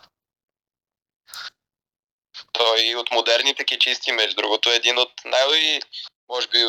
Той 2.51 2.95
от 2.95 3.11
модерните 3.11 3.63
кичисти, 3.63 4.11
между 4.11 4.35
другото, 4.35 4.69
е 4.69 4.75
един 4.75 4.97
от 4.97 5.11
най- 5.25 5.79
може 6.29 6.47
би 6.47 6.65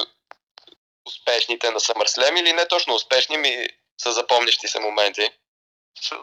успешните 1.06 1.70
на 1.70 1.80
SummerSlam 1.80 2.40
или 2.40 2.52
не 2.52 2.68
точно 2.68 2.94
успешни, 2.94 3.36
ми 3.36 3.68
са 4.02 4.12
запомнящи 4.12 4.68
се 4.68 4.80
моменти. 4.80 5.30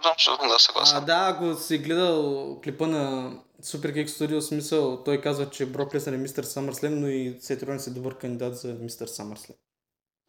Абсолютно, 0.03 0.47
да 0.47 0.55
А, 0.55 0.59
съгласен. 0.59 1.05
да, 1.05 1.35
ако 1.35 1.59
си 1.61 1.77
гледал 1.77 2.61
клипа 2.63 2.87
на 2.87 3.31
Super 3.63 3.93
Geek 3.93 4.07
Studio, 4.07 4.39
смисъл, 4.39 5.03
той 5.03 5.21
казва, 5.21 5.49
че 5.49 5.65
Брок 5.65 5.95
Леснер 5.95 6.13
е 6.13 6.17
мистер 6.17 6.45
SummerSlam, 6.45 6.89
но 6.89 7.07
и 7.07 7.37
Сет 7.41 7.63
Ролинс 7.63 7.87
е 7.87 7.89
добър 7.89 8.17
кандидат 8.17 8.57
за 8.57 8.67
мистер 8.67 9.07
SummerSlam. 9.07 9.55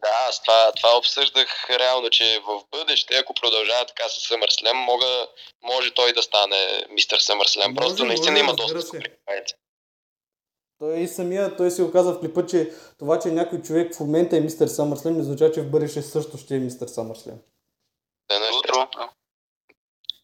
Да, 0.05 0.27
аз 0.29 0.43
това, 0.43 0.73
това 0.77 0.97
обсъждах 0.97 1.71
реално, 1.71 2.11
че 2.11 2.41
в 2.47 2.63
бъдеще, 2.71 3.17
ако 3.17 3.35
продължава 3.35 3.87
така 3.87 4.09
с 4.09 4.29
SummerSlam, 4.29 4.73
мога, 4.73 5.29
може 5.63 5.95
той 5.95 6.13
да 6.13 6.23
стане 6.23 6.87
мистер. 6.91 7.19
Може, 7.35 7.75
Просто 7.75 8.05
наистина 8.05 8.33
може, 8.33 8.43
има 8.43 8.53
разбира 8.53 8.79
доста. 8.79 8.99
Той 10.79 10.99
и 10.99 11.09
самия, 11.09 11.57
той 11.57 11.71
си 11.71 11.83
го 11.83 11.93
каза 11.93 12.13
в 12.13 12.21
клипа, 12.21 12.47
че 12.47 12.71
това, 12.99 13.19
че 13.19 13.29
някой 13.29 13.63
човек 13.63 13.95
в 13.95 14.01
момента 14.01 14.37
е 14.37 14.41
мистер 14.41 14.69
SummerSlam, 14.69 15.11
не 15.11 15.21
означава, 15.21 15.53
че 15.53 15.61
в 15.61 15.71
бъдеще 15.71 16.03
също 16.03 16.39
ще 16.39 16.55
е 16.55 16.59
мистер 16.59 16.87
SummerSlam. 16.87 17.39
Да, 18.29 18.41
не, 18.41 18.51
Утро. 18.57 18.89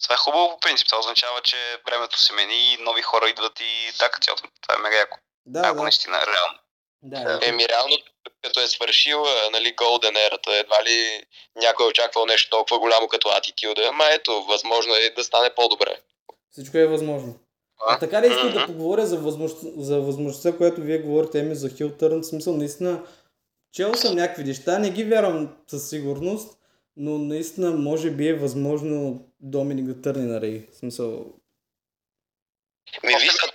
Това 0.03 0.15
е 0.15 0.19
хубаво 0.19 0.51
по 0.51 0.61
принцип. 0.61 0.87
Това 0.87 0.99
означава, 0.99 1.41
че 1.43 1.57
времето 1.87 2.23
се 2.23 2.33
мени 2.33 2.73
и 2.73 2.83
нови 2.83 3.03
хора 3.03 3.29
идват 3.29 3.61
и 3.61 3.93
така 3.99 4.19
цялото. 4.21 4.43
Това 4.61 4.75
е 4.75 4.83
мега 4.83 4.97
яко. 4.97 5.19
Да, 5.47 5.61
Яко 5.61 5.77
да. 5.77 5.83
наистина, 5.83 6.17
реално. 6.17 6.59
Да, 7.03 7.41
Еми, 7.43 7.69
реално, 7.69 7.97
като 8.43 8.61
е 8.61 8.67
свършил, 8.67 9.25
а, 9.25 9.51
нали, 9.53 9.77
Golden 9.77 10.27
ерата, 10.27 10.57
едва 10.57 10.85
ли 10.85 11.25
някой 11.57 11.87
е 11.87 11.89
очаквал 11.89 12.27
нещо 12.27 12.51
толкова 12.51 12.79
голямо 12.79 13.09
като 13.09 13.29
Attitude, 13.29 13.89
ама 13.89 14.05
ето, 14.11 14.43
възможно 14.43 14.95
е 14.95 15.11
да 15.17 15.25
стане 15.25 15.51
по-добре. 15.57 16.01
Всичко 16.51 16.79
е 16.79 16.87
възможно. 16.87 17.39
А 17.89 17.99
така 17.99 18.23
ли 18.23 18.27
искам 18.27 18.53
да 18.53 18.67
поговоря 18.67 19.07
за, 19.07 19.19
възможност, 19.19 19.63
за 19.77 20.01
възможността, 20.01 20.57
която 20.57 20.81
вие 20.81 20.99
говорите, 20.99 21.39
Еми, 21.39 21.55
за 21.55 21.71
Хил 21.71 21.91
Търн, 21.97 22.21
в 22.21 22.27
смисъл, 22.27 22.57
наистина, 22.57 23.03
чел 23.73 23.95
съм 23.95 24.17
някакви 24.17 24.45
неща, 24.45 24.79
не 24.79 24.91
ги 24.91 25.05
вярвам 25.05 25.57
със 25.67 25.91
сигурност, 25.91 26.59
но 26.97 27.19
наистина 27.19 27.71
може 27.71 28.11
би 28.11 28.29
е 28.29 28.35
възможно 28.35 29.27
Доминик 29.41 29.87
да 29.87 30.03
търне 30.03 30.27
на 30.27 30.41
Рей. 30.41 30.67
В 30.73 30.77
смисъл, 30.77 31.27
Ми, 33.03 33.15
виж, 33.21 33.33
са 33.33 33.47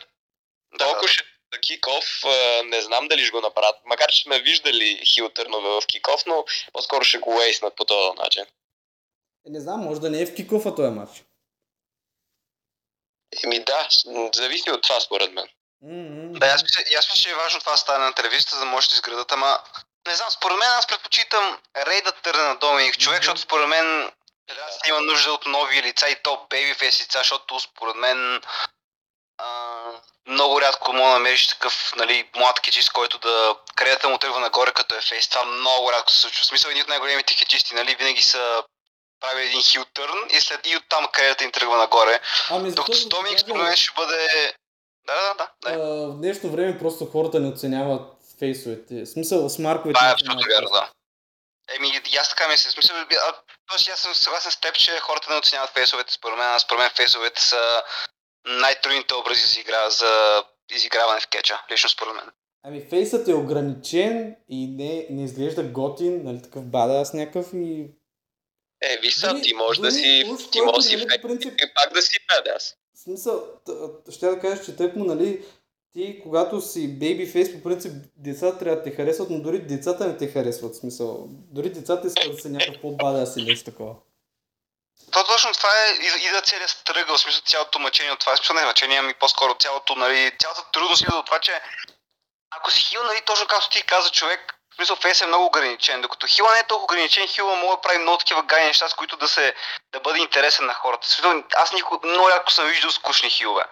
Да, 0.80 0.86
толкова 0.86 1.08
ще 1.08 1.24
за 1.56 1.60
киков, 1.62 2.06
а, 2.26 2.64
не 2.64 2.82
знам 2.82 3.08
дали 3.08 3.22
ще 3.26 3.32
го 3.32 3.42
направят. 3.42 3.76
Макар, 3.86 4.08
че 4.10 4.24
сме 4.24 4.40
виждали 4.40 5.02
хил 5.06 5.30
търнове 5.30 5.70
в 5.70 5.88
киков, 5.88 6.26
но 6.26 6.46
по-скоро 6.74 7.04
ще 7.04 7.18
го 7.18 7.36
уейснат 7.38 7.76
по 7.76 7.86
този 7.86 8.18
начин. 8.18 8.44
е, 9.48 9.50
не 9.50 9.60
знам, 9.60 9.80
може 9.80 10.02
да 10.02 10.10
не 10.10 10.22
е 10.22 10.26
в 10.26 10.36
кикофа 10.36 10.76
този 10.76 10.90
матч. 10.90 11.24
Еми 13.44 13.64
да, 13.64 13.88
зависи 14.36 14.72
от 14.72 14.82
това 14.84 15.00
според 15.00 15.32
мен. 15.32 15.48
М-м. 15.82 16.40
Да, 16.40 16.48
аз 16.48 16.64
мисля, 16.64 16.84
аз 17.00 17.06
мисля, 17.12 17.24
че 17.24 17.30
е 17.30 17.36
важно 17.36 17.60
това 17.60 17.72
да 17.72 17.78
стане 17.78 18.06
на 18.06 18.14
телевизията, 18.14 18.56
за 18.56 18.60
да 18.60 18.66
може 18.66 18.90
да 18.90 18.94
изградат, 18.94 19.32
ама 19.32 19.60
не 20.08 20.16
знам, 20.16 20.28
според 20.32 20.58
мен 20.58 20.70
аз 20.70 20.88
предпочитам 20.88 21.60
Рей 21.78 22.02
да 22.02 22.12
търне 22.12 22.44
на 22.44 22.56
Доминик 22.56 22.98
човек, 22.98 23.18
Мгм. 23.18 23.24
защото 23.26 23.42
според 23.42 23.68
мен 23.68 24.12
федерацията 24.50 24.90
има 24.90 25.02
нужда 25.02 25.32
от 25.32 25.46
нови 25.46 25.84
лица 25.84 26.10
и 26.10 26.16
то 26.24 26.48
бейбифейс 26.50 27.02
лица, 27.02 27.18
защото 27.18 27.60
според 27.60 27.96
мен 27.96 28.42
а, 29.38 29.92
много 30.28 30.62
рядко 30.62 30.94
мога 30.94 31.08
да 31.08 31.14
намериш 31.14 31.48
такъв 31.48 31.94
нали, 31.96 32.30
млад 32.36 32.60
кечист, 32.60 32.92
който 32.92 33.18
да 33.18 33.56
кредата 33.76 34.10
му 34.10 34.18
тръгва 34.18 34.40
нагоре 34.40 34.72
като 34.72 34.96
е 34.96 35.02
фейс. 35.02 35.30
Това 35.30 35.46
много 35.46 35.92
рядко 35.92 36.12
се 36.12 36.18
случва. 36.18 36.42
В 36.42 36.46
смисъл, 36.46 36.70
едни 36.70 36.82
от 36.82 36.88
най-големите 36.88 37.36
кечисти, 37.36 37.76
нали, 37.76 37.96
винаги 37.96 38.22
са 38.22 38.64
правили 39.20 39.46
един 39.46 39.62
хил 39.62 39.86
търн 39.94 40.18
и 40.30 40.42
след 40.42 40.68
и 40.68 40.78
оттам 40.78 41.08
кредата 41.14 41.44
им 41.44 41.52
тръгва 41.52 41.78
нагоре. 41.78 42.20
Ами, 42.50 42.72
Докато 42.72 42.98
с 42.98 43.08
Доминик 43.08 43.40
според 43.40 43.64
мен 43.64 43.76
ще 43.76 43.94
бъде... 43.96 44.54
Да, 45.08 45.14
да, 45.14 45.34
да. 45.34 45.48
да. 45.64 45.84
а, 45.84 46.08
в 46.08 46.18
днешно 46.18 46.50
време 46.50 46.80
просто 46.80 47.06
хората 47.06 47.40
не 47.40 47.48
оценяват 47.48 48.16
фейсовете. 48.40 49.02
В 49.02 49.06
смисъл, 49.06 49.50
с 49.50 49.60
марковете. 49.60 49.94
Това 49.94 50.10
е 50.10 50.14
абсолютно 50.14 50.44
вярно, 50.50 50.70
да. 50.70 50.90
Еми, 51.76 52.02
и 52.12 52.18
аз 52.18 52.30
така 52.30 52.48
мисля. 52.48 52.72
Смисъл, 52.72 52.96
а, 52.98 53.34
аз 53.94 54.00
съм 54.00 54.16
съгласен 54.16 54.52
с 54.52 54.60
теб, 54.60 54.76
че 54.76 55.00
хората 55.00 55.32
не 55.32 55.38
оценяват 55.38 55.70
фейсовете. 55.70 56.14
Според 56.14 56.38
мен, 56.38 56.60
според 56.60 56.80
мен 56.80 56.90
фейсовете 56.96 57.42
са 57.42 57.84
най-трудните 58.46 59.14
образи 59.14 59.42
за, 59.42 59.60
игра, 59.60 59.90
за 59.90 60.44
изиграване 60.76 61.20
в 61.20 61.28
кеча. 61.28 61.62
Лично 61.72 61.90
според 61.90 62.14
мен. 62.14 62.26
Ами 62.64 62.82
фейсът 62.90 63.28
е 63.28 63.34
ограничен 63.34 64.36
и 64.50 64.68
не, 64.68 65.08
не 65.10 65.24
изглежда 65.24 65.64
готин, 65.64 66.24
нали, 66.24 66.42
такъв 66.42 66.66
бадас 66.66 67.14
някакъв 67.14 67.54
и... 67.54 67.88
Е, 68.82 69.00
виж 69.02 69.16
са, 69.16 69.30
Дори- 69.30 69.42
ти 69.42 69.54
можеш 69.54 69.82
да 69.82 69.92
си, 69.92 70.26
уж 70.34 70.50
ти 70.52 70.62
можеш 70.62 70.76
да 70.76 70.82
си 70.84 70.96
нали, 70.96 71.22
принцип- 71.22 71.64
и 71.64 71.74
пак 71.76 71.94
да 71.94 72.02
си 72.02 72.20
бадас. 72.30 72.76
В 72.94 73.00
смисъл, 73.00 73.44
ще 74.10 74.28
да 74.28 74.40
кажа, 74.40 74.64
че 74.64 74.76
тъкмо, 74.76 75.06
нали, 75.06 75.46
ти 75.94 76.20
когато 76.24 76.62
си 76.62 76.88
бейби 76.88 77.28
фейс, 77.28 77.54
по 77.54 77.64
принцип 77.64 77.92
децата 78.16 78.60
трябва 78.60 78.78
да 78.78 78.84
те 78.84 78.92
харесват, 78.92 79.30
но 79.30 79.42
дори 79.42 79.60
децата 79.62 80.08
не 80.08 80.18
те 80.18 80.28
харесват, 80.28 80.74
в 80.74 80.78
смисъл. 80.78 81.28
Дори 81.30 81.70
децата 81.70 82.08
искат 82.08 82.36
да 82.36 82.42
са 82.42 82.50
някакъв 82.50 82.82
по-бадас 82.82 83.38
или 83.38 83.46
нещо 83.46 83.72
такова. 83.72 83.96
То 85.16 85.24
точно 85.24 85.54
това 85.54 85.86
е 85.86 85.92
и, 85.92 86.28
и 86.28 86.30
да 86.30 86.42
целият 86.42 86.70
стръгъл, 86.70 87.18
в 87.18 87.22
смисъл 87.22 87.42
цялото 87.42 87.80
мъчение 87.80 88.12
от 88.12 88.20
това. 88.20 88.34
В 88.34 88.38
смисъл 88.38 88.56
не 88.56 88.66
мъчение, 88.66 88.98
ами 88.98 89.14
по-скоро 89.14 89.56
цялото, 89.56 89.96
нали, 89.96 90.32
цялата 90.40 90.64
трудност 90.72 91.02
идва 91.02 91.18
от 91.18 91.26
това, 91.26 91.40
че 91.40 91.62
ако 92.52 92.72
си 92.72 92.82
хил, 92.82 93.04
нали, 93.04 93.22
точно 93.22 93.48
както 93.48 93.70
ти 93.70 93.82
каза 93.84 94.10
човек, 94.10 94.56
в 94.72 94.76
смисъл 94.76 94.96
фейс 94.96 95.22
е 95.22 95.26
много 95.26 95.46
ограничен, 95.46 96.02
докато 96.02 96.28
хила 96.28 96.54
не 96.54 96.60
е 96.60 96.68
толкова 96.68 96.84
ограничен, 96.84 97.28
хила 97.28 97.56
може 97.56 97.76
да 97.76 97.82
прави 97.82 97.98
много 97.98 98.18
такива 98.18 98.44
гайни 98.44 98.68
неща, 98.68 98.90
с 98.90 98.94
които 98.94 99.18
да 99.18 99.28
се, 99.28 99.56
да 99.92 100.00
бъде 100.00 100.20
интересен 100.20 100.66
на 100.66 100.74
хората. 100.74 101.08
Смисъл, 101.08 101.44
аз 101.56 101.74
никога, 101.74 102.08
много 102.08 102.30
рядко 102.30 102.52
съм 102.52 102.66
виждал 102.66 102.92
скучни 102.92 103.30
хилове. 103.30 103.64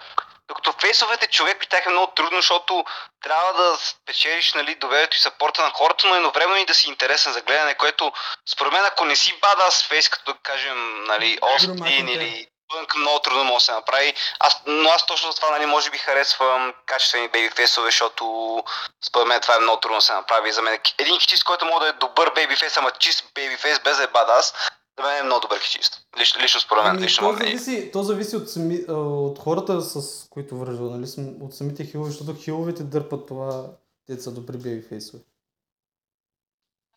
Докато 0.47 0.73
фейсовете 0.81 1.27
човек 1.27 1.59
при 1.59 1.67
тях 1.67 1.85
е 1.85 1.89
много 1.89 2.13
трудно, 2.15 2.37
защото 2.37 2.85
трябва 3.23 3.53
да 3.53 3.77
спечелиш 3.77 4.53
нали, 4.53 4.75
доверието 4.75 5.17
и 5.17 5.19
сапорта 5.19 5.61
на 5.61 5.69
хората, 5.69 6.07
но 6.07 6.15
едновременно 6.15 6.57
и 6.57 6.65
да 6.65 6.75
си 6.75 6.89
интересен 6.89 7.33
за 7.33 7.41
гледане, 7.41 7.75
което 7.75 8.13
според 8.49 8.73
мен 8.73 8.85
ако 8.85 9.05
не 9.05 9.15
си 9.15 9.39
бадас 9.41 9.83
фейс, 9.83 10.09
като 10.09 10.33
да 10.33 10.39
кажем 10.39 11.03
нали, 11.03 11.39
Остин 11.41 12.07
или 12.07 12.47
Пънк, 12.73 12.95
много 12.95 13.19
трудно 13.19 13.43
може 13.43 13.65
да 13.65 13.65
се 13.65 13.71
направи. 13.71 14.13
Аз, 14.39 14.61
но 14.65 14.89
аз 14.89 15.05
точно 15.05 15.31
за 15.31 15.35
това 15.35 15.49
нали, 15.49 15.65
може 15.65 15.89
би 15.89 15.97
харесвам 15.97 16.73
качествени 16.85 17.27
бейби 17.27 17.55
фейсове, 17.55 17.87
защото 17.87 18.63
според 19.07 19.27
мен 19.27 19.41
това 19.41 19.55
е 19.55 19.59
много 19.59 19.79
трудно 19.79 19.97
да 19.97 20.01
се 20.01 20.13
направи. 20.13 20.51
За 20.51 20.61
мен 20.61 20.79
един 20.97 21.19
кичист, 21.19 21.43
който 21.43 21.65
може 21.65 21.79
да 21.79 21.87
е 21.87 21.93
добър 21.93 22.33
бейби 22.33 22.55
фейс, 22.55 22.77
ама 22.77 22.91
чист 22.91 23.25
бейби 23.35 23.57
фейс 23.57 23.79
без 23.79 23.97
да 23.97 24.03
е 24.03 24.07
бадас, 24.07 24.53
за 24.99 25.03
мен 25.03 25.19
е 25.19 25.23
много 25.23 25.41
добър 25.41 25.59
кичист. 25.59 26.01
Лично, 26.19 26.41
лично 26.41 26.61
според 26.61 26.83
мен, 26.83 26.91
Ами, 26.91 27.01
лично 27.01 27.29
то, 27.29 27.37
зависи, 27.37 27.91
то 27.91 28.03
зависи 28.03 28.35
от, 28.35 28.49
сами, 28.49 28.85
от 28.89 29.39
хората, 29.39 29.81
с 29.81 30.27
които 30.29 30.57
връжда, 30.57 30.83
нали, 30.83 31.07
от 31.41 31.55
самите 31.55 31.85
хилове, 31.85 32.11
защото 32.11 32.35
хиловете 32.39 32.83
дърпат 32.83 33.27
това, 33.27 33.65
те 34.07 34.21
са 34.21 34.31
добри 34.31 34.57
бейби 34.57 34.87
фейсове. 34.87 35.23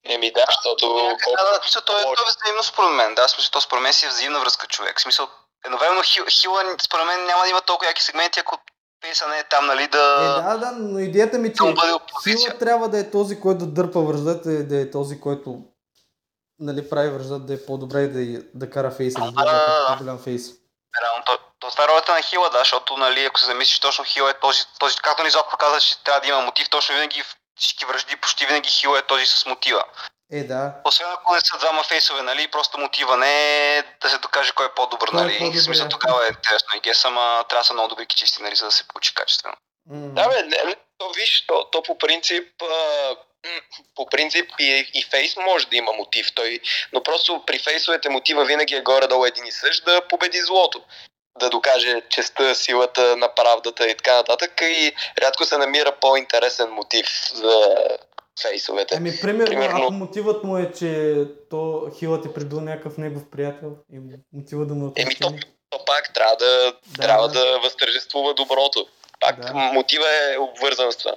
Еми 0.04 0.32
да, 0.32 0.44
защото 0.48 0.86
Да, 1.36 1.44
да, 1.44 1.60
смисъл, 1.62 1.82
то 1.86 1.98
е, 1.98 2.02
то 2.02 2.10
е 2.10 2.32
взаимно 2.38 2.62
според 2.62 2.90
мен. 2.90 3.14
Да, 3.14 3.28
смисъл, 3.28 3.50
то 3.52 3.60
според 3.60 3.82
мен 3.82 3.92
си 3.92 4.06
е 4.06 4.08
взаимна 4.08 4.40
връзка 4.40 4.66
човек. 4.66 4.98
В 4.98 5.02
смисъл, 5.02 5.28
едновременно 5.64 6.02
хил, 6.04 6.24
хила, 6.30 6.76
според 6.86 7.06
мен 7.06 7.26
няма 7.26 7.42
да 7.42 7.48
има 7.48 7.60
толкова 7.60 7.86
яки 7.86 8.02
сегменти, 8.02 8.40
ако 8.40 8.58
фейса 9.04 9.28
не 9.28 9.38
е 9.38 9.48
там, 9.50 9.66
нали, 9.66 9.82
Е, 9.82 9.88
да... 9.88 10.42
да, 10.42 10.58
да, 10.58 10.72
но 10.72 10.98
идеята 10.98 11.38
ми 11.38 11.48
е, 11.48 11.52
че 11.52 11.62
да. 11.64 12.00
Сила 12.22 12.58
трябва 12.58 12.88
да 12.88 12.98
е 12.98 13.10
този, 13.10 13.40
който 13.40 13.58
да 13.58 13.66
дърпа 13.66 14.00
връждата 14.00 14.50
да 14.50 14.80
е 14.80 14.90
този, 14.90 15.20
който 15.20 15.62
нали, 16.58 16.90
прави 16.90 17.10
връждата 17.10 17.40
да 17.40 17.54
е 17.54 17.64
по-добре 17.66 18.06
да, 18.06 18.42
да 18.54 18.70
кара 18.70 18.90
фейса, 18.90 19.20
да 19.20 19.30
да, 19.30 19.86
по-голям 19.88 20.18
фейс. 20.18 20.42
Реално, 21.02 21.24
то, 21.26 21.38
то 21.58 21.82
е 21.82 21.88
ролята 21.88 22.12
на 22.12 22.22
Хила, 22.22 22.50
да, 22.50 22.58
защото, 22.58 22.96
нали, 22.96 23.24
ако 23.24 23.40
се 23.40 23.46
замислиш, 23.46 23.80
точно 23.80 24.04
Хила 24.04 24.30
е 24.30 24.40
този, 24.40 24.62
този 24.78 24.96
както 24.96 25.22
ни 25.22 25.30
Зок 25.30 25.56
каза, 25.58 25.80
че 25.80 26.04
трябва 26.04 26.20
да 26.20 26.28
има 26.28 26.40
мотив, 26.40 26.68
точно 26.70 26.94
винаги 26.94 27.22
всички 27.56 27.84
връжди, 27.84 28.16
почти 28.16 28.46
винаги 28.46 28.68
Хила 28.68 28.98
е 28.98 29.02
този 29.02 29.26
с 29.26 29.46
мотива. 29.46 29.84
Е, 30.32 30.44
да. 30.44 30.74
Освен 30.84 31.06
ако 31.12 31.34
не 31.34 31.40
са 31.40 31.58
двама 31.58 31.82
фейсове, 31.82 32.22
нали, 32.22 32.48
просто 32.48 32.78
мотива 32.78 33.16
не 33.16 33.76
е 33.78 33.82
да 34.02 34.10
се 34.10 34.18
докаже 34.18 34.52
кой 34.52 34.66
е 34.66 34.74
по-добър, 34.76 35.08
е 35.08 35.16
нали, 35.16 35.38
по-добър, 35.38 35.60
в 35.60 35.64
смисъл 35.64 35.88
тогава 35.88 36.26
е 36.26 36.28
интересно 36.28 36.76
и 36.76 36.80
гес, 36.80 37.04
ама 37.04 37.44
трябва 37.48 37.62
да 37.62 37.66
са 37.66 37.72
много 37.72 37.88
добри 37.88 38.06
кичисти, 38.06 38.42
нали, 38.42 38.56
за 38.56 38.64
да 38.64 38.72
се 38.72 38.88
получи 38.88 39.14
качествено. 39.14 39.56
Да, 39.90 40.28
бе, 40.28 40.42
не, 40.42 40.74
то 40.98 41.12
виж, 41.16 41.44
то, 41.46 41.64
то 41.72 41.82
по 41.82 41.98
принцип, 41.98 42.48
а, 42.62 43.16
по 43.94 44.06
принцип 44.06 44.50
и, 44.60 44.86
и 44.94 45.02
фейс 45.02 45.36
може 45.36 45.66
да 45.66 45.76
има 45.76 45.92
мотив, 45.92 46.26
той, 46.34 46.60
но 46.92 47.02
просто 47.02 47.42
при 47.46 47.58
фейсовете 47.58 48.08
мотива 48.08 48.44
винаги 48.44 48.74
е 48.74 48.80
горе-долу 48.82 49.24
един 49.26 49.46
и 49.46 49.52
същ 49.52 49.84
да 49.84 50.00
победи 50.08 50.40
злото. 50.40 50.80
Да 51.38 51.50
докаже 51.50 52.02
честа, 52.08 52.54
силата 52.54 53.16
на 53.16 53.34
правдата 53.34 53.86
и 53.90 53.94
така 53.96 54.14
нататък. 54.16 54.60
И 54.60 54.92
рядко 55.22 55.44
се 55.44 55.58
намира 55.58 55.96
по-интересен 56.00 56.70
мотив 56.70 57.06
за 57.34 57.76
фейсовете. 58.42 58.94
Ами, 58.96 59.20
примерно, 59.20 59.46
Примерно- 59.46 59.82
ако 59.82 59.92
мотивът 59.92 60.44
му 60.44 60.58
е, 60.58 60.72
че 60.78 61.16
то 61.50 61.90
хилът 61.98 62.26
е 62.26 62.32
прибил 62.34 62.60
някакъв 62.60 62.98
негов 62.98 63.22
приятел 63.32 63.70
и 63.92 63.98
мотива 64.32 64.66
да 64.66 64.74
му 64.74 64.92
Еми, 64.96 65.14
то, 65.14 65.32
то 65.70 65.84
пак 65.84 66.14
трябва 66.14 66.36
да, 66.36 66.72
Да, 66.86 67.02
трябва 67.02 67.28
да. 67.28 67.40
да 67.40 67.58
възтържествува 67.58 68.34
доброто. 68.34 68.86
Пак 69.20 69.40
Да. 69.40 69.52
мотива 69.54 70.06
е 70.08 70.38
обвързан 70.38 70.92
с 70.92 70.96
това. 70.96 71.14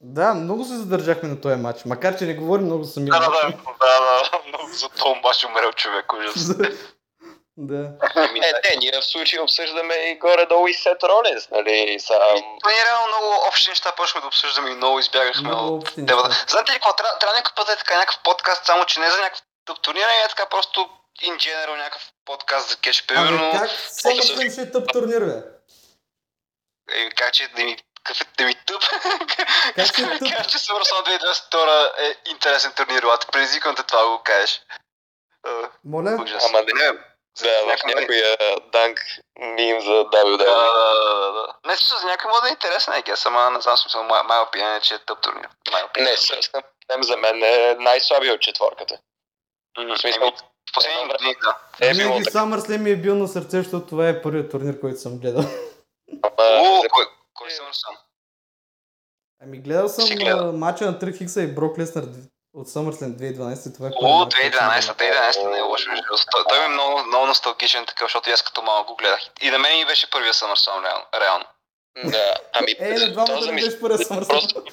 Да, 0.00 0.34
много 0.34 0.64
се 0.64 0.74
задържахме 0.74 1.28
на 1.28 1.40
този 1.40 1.56
матч, 1.56 1.84
макар 1.84 2.18
че 2.18 2.24
не 2.24 2.34
говорим 2.34 2.66
много 2.66 2.84
за 2.84 2.92
самия 2.92 3.10
Да, 3.10 3.20
да, 3.20 3.28
матч. 3.30 3.56
да, 3.80 4.00
да, 4.00 4.30
да, 4.32 4.42
много 4.48 4.72
за 4.72 4.88
това 4.88 5.20
баш 5.22 5.44
умрел 5.44 5.72
човек, 5.72 6.12
ужас. 6.12 6.56
да. 7.56 7.90
Ами, 8.14 8.38
Е, 8.38 8.52
не, 8.64 8.76
ние 8.78 8.92
в 9.00 9.04
случая 9.04 9.42
обсъждаме 9.42 9.94
и 9.94 10.18
горе-долу 10.18 10.66
и 10.68 10.74
Сет 10.74 11.02
Ролинс, 11.02 11.50
нали? 11.50 12.00
Сам... 12.00 12.18
То 12.62 12.68
ние 12.68 12.84
реално 12.84 13.06
много 13.08 13.46
общи 13.48 13.70
неща 13.70 13.92
почнахме 13.96 14.20
да 14.20 14.26
обсъждаме 14.26 14.70
и 14.70 14.74
много 14.74 14.98
избягахме 14.98 15.48
Много 15.48 15.76
от 15.76 15.94
темата. 15.94 16.44
Знаете 16.48 16.72
ли 16.72 16.74
какво? 16.74 16.92
Трябва, 16.92 17.18
трябва 17.18 17.34
някакъв 17.36 17.54
път 17.54 17.66
да 17.66 17.72
е 17.72 17.76
така 17.76 17.94
някакъв 17.94 18.22
подкаст, 18.24 18.66
само 18.66 18.84
че 18.84 19.00
не 19.00 19.10
за 19.10 19.16
някакъв 19.16 19.42
тъп 19.64 19.80
турнир, 19.80 20.02
а 20.02 20.24
е 20.24 20.28
така 20.28 20.46
просто 20.46 20.88
in 21.24 21.36
general 21.36 21.76
някакъв 21.76 22.12
подкаст 22.24 22.68
за 22.68 22.76
кеш, 22.76 23.06
примерно. 23.06 23.50
Ами 23.50 23.58
как 23.58 23.70
Съмърсън 23.70 24.50
ще 24.50 24.60
е 24.60 24.70
тъп 24.70 24.92
турнир, 24.92 25.24
бе? 25.24 25.55
Е, 26.88 27.10
как 27.10 27.32
че 27.32 27.48
да 27.48 27.64
ми, 27.64 27.76
какъв 28.04 28.20
е 28.20 28.24
да 28.38 28.44
ми 28.44 28.54
тъп? 28.54 28.82
Как 29.76 29.94
че 29.94 30.02
е 30.02 30.18
тъп? 30.18 30.28
Как 30.36 30.48
че 30.48 30.58
SummerSlam 30.58 31.18
2022 31.18 31.90
е 31.98 32.16
интересен 32.26 32.72
турнир, 32.72 33.02
лад. 33.02 33.26
Предизвиквам 33.32 33.74
те 33.76 33.82
това 33.82 34.02
да 34.02 34.08
го 34.08 34.22
кажеш. 34.24 34.60
А, 35.46 35.50
Моля? 35.84 36.18
Ужас. 36.22 36.44
Ама 36.48 36.58
не, 36.60 36.92
да, 37.42 37.62
в 37.62 37.66
някой- 37.66 37.94
някоя 37.94 38.36
данк 38.72 38.98
мим 39.38 39.80
за 39.80 39.92
Да, 39.94 40.18
WWE. 40.18 40.36
да, 40.38 40.44
да, 41.16 41.32
да. 41.32 41.54
Не, 41.66 41.76
смисъл, 41.76 41.98
за 41.98 42.06
някой 42.06 42.28
може 42.28 42.42
да 42.42 42.48
е 42.48 42.50
интересен, 42.50 42.94
I 42.94 43.02
guess, 43.04 43.26
ама 43.26 43.50
не 43.50 43.60
знам 43.60 43.76
смисъл, 43.76 44.04
моя, 44.04 44.22
моя 44.22 44.40
opinion 44.40 44.76
е, 44.76 44.80
че 44.80 44.94
е 44.94 44.98
тъп 44.98 45.20
турнир. 45.20 45.48
Не, 45.98 46.16
съвсем 46.16 46.62
за 47.00 47.16
мен 47.16 47.42
е 47.44 47.76
най-слабия 47.78 48.34
от 48.34 48.40
четворката. 48.40 48.98
В 49.78 49.98
смисъл, 49.98 50.22
еми, 50.22 50.32
последните 50.74 51.06
години, 51.06 51.34
да. 51.42 51.56
е 51.80 51.92
Винаги 51.92 52.24
така. 52.24 52.38
SummerSlam 52.38 52.78
ми 52.78 52.90
е 52.90 52.96
бил 52.96 53.14
на 53.14 53.28
сърце, 53.28 53.56
защото 53.56 53.86
това 53.86 54.08
е 54.08 54.22
първият 54.22 54.50
турнир, 54.50 54.80
който 54.80 55.00
съм 55.00 55.18
гледал. 55.18 55.42
За- 56.08 56.88
кой, 56.90 57.04
кой 57.34 57.50
съм 57.50 57.66
съм? 57.72 57.96
Ами 59.40 59.58
гледал 59.58 59.88
съм 59.88 60.08
гледал. 60.08 60.52
мача 60.52 60.86
на 60.86 60.98
Трик 60.98 61.16
Хикса 61.16 61.42
и 61.42 61.46
Брок 61.48 61.78
Леснар 61.78 62.04
от 62.54 62.68
SummerSlam 62.68 63.12
2012. 63.12 63.74
Това 63.74 63.86
е 63.86 63.90
О, 63.90 64.00
първият 64.00 64.18
матч, 64.18 64.34
който 64.34 64.56
съм 64.56 64.94
2012, 64.94 64.98
гледал. 64.98 65.22
2012 65.22 65.50
не 65.50 65.58
е 65.58 65.62
лошо. 65.62 65.90
Той, 66.32 66.44
той 66.48 66.58
ми 66.58 66.64
е 66.64 66.68
много, 66.68 67.02
много 67.02 67.26
носталгичен 67.26 67.86
такъв, 67.86 68.04
защото 68.04 68.30
и 68.30 68.32
аз 68.32 68.42
като 68.42 68.62
малък 68.62 68.86
го 68.86 68.96
гледах. 68.96 69.20
И 69.40 69.50
на 69.50 69.58
мен 69.58 69.78
ми 69.78 69.84
беше 69.84 70.10
първия 70.10 70.34
SummerSlam, 70.34 70.82
реално. 70.84 71.04
реално. 71.16 71.44
Да, 72.04 72.34
ами, 72.52 72.74
Е, 72.78 72.88
не 72.88 72.98
мис- 73.52 73.64
беше 73.64 73.80
първият 73.80 74.00
SummerSlam. 74.02 74.28
Просто 74.28 74.64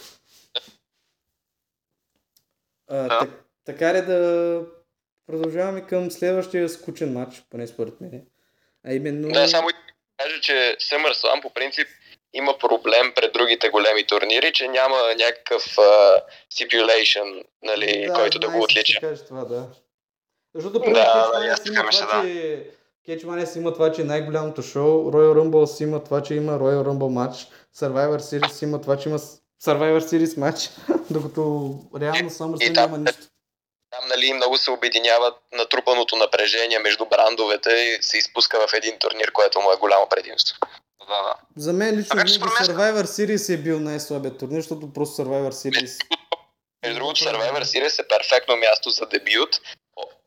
А, 2.90 2.96
Да. 2.98 3.20
так, 3.20 3.30
така 3.66 3.94
ли 3.94 4.02
да 4.02 4.62
продължаваме 5.28 5.82
към 5.82 6.12
следващия 6.12 6.70
скучен 6.70 7.14
матч, 7.14 7.44
поне 7.50 7.68
според 7.68 8.02
мен. 8.02 8.26
А 8.86 8.94
именно... 8.94 9.32
Да, 9.32 9.48
само 9.48 9.70
и 9.70 9.74
да 9.74 9.93
кажа, 10.24 10.42
че 10.42 10.76
SummerSlam 10.80 11.42
по 11.42 11.50
принцип 11.50 11.88
има 12.34 12.58
проблем 12.58 13.14
пред 13.16 13.34
другите 13.34 13.70
големи 13.70 14.06
турнири, 14.08 14.54
че 14.54 14.68
няма 14.68 14.98
някакъв 15.18 15.64
uh, 15.64 16.20
stipulation, 16.54 17.44
нали, 17.64 18.10
който 18.16 18.40
да 18.40 18.50
го 18.50 18.64
отлича. 18.64 19.00
кажеш 19.00 19.26
това, 19.26 19.46
да. 19.46 19.68
Защото 20.56 20.80
Да, 20.80 20.90
да, 20.90 21.84
мисля, 21.88 22.08
това, 22.08 22.22
да. 22.22 22.28
че 23.06 23.26
Mania 23.26 23.46
си 23.46 23.60
има 23.60 23.74
това, 23.74 23.92
че 23.92 24.02
е 24.02 24.06
най-голямото 24.06 24.62
шоу, 24.62 25.12
Royal 25.12 25.40
Rumble 25.40 25.66
си 25.66 25.84
има 25.84 26.04
това, 26.04 26.24
че 26.24 26.34
има 26.34 26.52
Royal 26.52 26.88
Rumble 26.88 27.14
матч, 27.14 27.48
Survivor 27.76 28.18
Series 28.18 28.48
си 28.48 28.66
има 28.66 28.82
това, 28.82 28.98
че 28.98 29.10
има 29.10 29.20
Survivor 29.64 30.00
Series 30.00 30.40
матч, 30.40 30.70
докато 31.10 31.42
реално 32.02 32.30
там- 32.38 32.56
няма 32.74 32.98
нищо. 32.98 33.28
Там 33.94 34.08
нали, 34.08 34.34
много 34.34 34.58
се 34.58 34.72
обединяват 34.72 35.38
натрупаното 35.52 36.16
напрежение 36.16 36.80
между 36.80 37.06
брандовете 37.06 37.70
и 37.70 38.04
се 38.04 38.18
изпуска 38.18 38.68
в 38.68 38.74
един 38.74 39.00
турнир, 39.00 39.32
което 39.32 39.62
му 39.62 39.72
е 39.72 39.76
голямо 39.76 40.08
предимство. 40.10 40.58
Да, 41.08 41.24
да. 41.24 41.36
За 41.58 41.74
мен 41.74 41.96
лично 41.98 42.16
мен- 42.16 42.28
Survivor 42.28 43.04
Series 43.04 43.54
е 43.54 43.58
бил 43.58 43.80
най-слабият 43.80 44.40
турнир, 44.40 44.62
защото 44.62 44.94
просто 44.94 45.22
Survivor 45.22 45.50
Series... 45.50 46.06
Между 46.86 47.00
другото, 47.00 47.24
Survivor 47.24 47.64
Series 47.64 48.04
е 48.04 48.08
перфектно 48.08 48.58
място 48.58 48.90
за 48.90 49.06
дебют, 49.06 49.62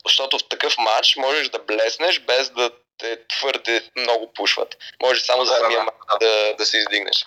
защото 0.06 0.38
в 0.38 0.48
такъв 0.48 0.78
матч 0.78 1.16
можеш 1.16 1.48
да 1.48 1.58
блеснеш 1.58 2.20
без 2.20 2.50
да 2.50 2.70
те 2.98 3.18
твърде 3.28 3.90
много 3.96 4.32
пушват. 4.32 4.76
Може 5.02 5.24
само 5.24 5.44
за 5.44 5.52
Да, 5.52 5.58
самия 5.58 5.82
матч 5.82 5.96
да. 6.20 6.26
да, 6.26 6.54
да 6.58 6.66
се 6.66 6.78
издигнеш. 6.78 7.24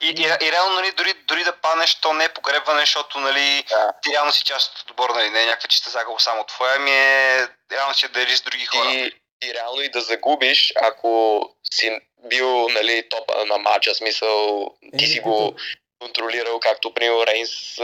И, 0.00 0.08
и, 0.08 0.46
и 0.46 0.52
реално, 0.52 0.74
нали, 0.74 0.92
дори, 0.92 1.14
дори 1.14 1.44
да 1.44 1.52
паднеш, 1.52 1.94
то 1.94 2.12
не 2.12 2.24
е 2.24 2.28
погребване, 2.28 2.80
защото, 2.80 3.20
нали, 3.20 3.64
Да. 3.68 3.92
ти 4.02 4.10
реално 4.12 4.32
си 4.32 4.44
част 4.44 4.78
от 4.78 4.90
отбора, 4.90 5.14
нали, 5.14 5.30
не 5.30 5.42
е 5.42 5.46
някаква 5.46 5.68
чиста 5.68 5.90
загуба 5.90 6.20
само 6.20 6.44
твоя, 6.44 6.78
ми 6.78 6.90
е 6.90 7.48
реално 7.72 7.94
си 7.94 8.06
я 8.06 8.08
делиш 8.08 8.36
с 8.36 8.42
други 8.42 8.66
хора. 8.66 8.92
И, 8.92 9.12
и 9.44 9.54
реално 9.54 9.82
и 9.82 9.88
да 9.88 10.00
загубиш, 10.00 10.72
ако 10.76 11.42
си 11.72 12.00
бил 12.24 12.68
нали, 12.68 13.08
топа 13.08 13.44
на 13.44 13.58
матча, 13.58 13.94
смисъл 13.94 14.66
ти 14.98 15.06
си 15.06 15.20
го 15.20 15.54
контролирал, 16.00 16.60
както 16.60 16.94
примерно 16.94 17.26
Рейнс 17.26 17.78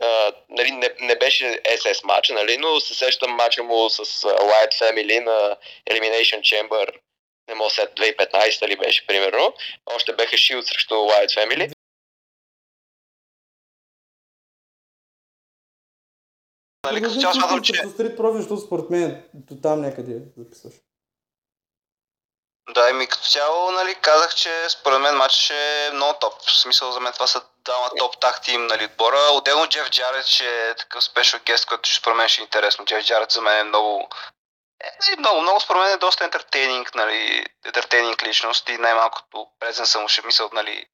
а, 0.00 0.32
нали, 0.48 0.70
не, 0.70 0.90
не 1.00 1.16
беше 1.16 1.60
SS 1.64 2.04
матч, 2.04 2.28
нали, 2.28 2.58
но 2.58 2.80
се 2.80 2.94
сещам 2.94 3.30
матча 3.30 3.62
му 3.62 3.90
с 3.90 4.00
а, 4.00 4.04
Wyatt 4.28 4.74
Family 4.80 5.24
на 5.24 5.56
Elimination 5.90 6.40
Chamber, 6.40 6.88
не 7.48 7.54
мога 7.54 7.70
след 7.70 7.90
2015 7.90 8.68
ли 8.68 8.76
беше, 8.76 9.06
примерно. 9.06 9.54
Още 9.86 10.16
беха 10.16 10.36
Shield 10.36 10.60
срещу 10.60 10.94
Wyatt 10.94 11.30
Family. 11.36 11.74
Нали, 16.84 17.02
като 17.02 17.20
цяло 17.20 17.34
смятам, 17.34 17.62
че... 17.62 17.72
Street 17.72 18.16
Profit, 18.16 18.36
защото 18.36 18.60
според 18.60 18.90
мен 18.90 19.28
до 19.34 19.60
там 19.60 19.80
някъде 19.80 20.22
записваш. 20.36 20.74
Да, 22.74 22.90
еми 22.90 23.06
като 23.06 23.28
цяло, 23.28 23.70
нали, 23.70 23.94
казах, 23.94 24.34
че 24.34 24.68
според 24.68 25.00
мен 25.00 25.16
матч 25.16 25.50
е 25.50 25.90
много 25.92 26.18
топ. 26.20 26.42
В 26.42 26.58
смисъл 26.58 26.92
за 26.92 27.00
мен 27.00 27.12
това 27.12 27.26
са 27.26 27.42
двама 27.64 27.90
топ 27.98 28.20
так 28.20 28.42
тим, 28.42 28.66
нали, 28.66 28.84
отбора. 28.84 29.18
Отделно 29.32 29.66
Джеф 29.66 29.90
Джаред, 29.90 30.26
че 30.26 30.68
е 30.70 30.74
такъв 30.74 31.04
спешъл 31.04 31.40
гест, 31.46 31.66
който 31.66 31.88
ще 31.88 31.98
според 31.98 32.16
мен 32.16 32.28
ще 32.28 32.42
е 32.42 32.44
интересно. 32.44 32.84
Джеф 32.84 33.04
Джаред 33.04 33.30
за 33.30 33.40
мен 33.40 33.58
е 33.58 33.64
много... 33.64 34.08
Е, 34.84 34.90
нали, 35.06 35.18
много, 35.18 35.40
много 35.40 35.60
според 35.60 35.82
мен 35.82 35.92
е 35.92 35.96
доста 35.96 36.24
ентертейнинг, 36.24 36.94
нали, 36.94 37.46
ентертейнинг 37.64 38.22
личност 38.22 38.68
и 38.68 38.78
най-малкото 38.78 39.46
презен 39.60 39.86
съм 39.86 40.08
ще 40.08 40.26
мисъл, 40.26 40.50
нали, 40.52 40.86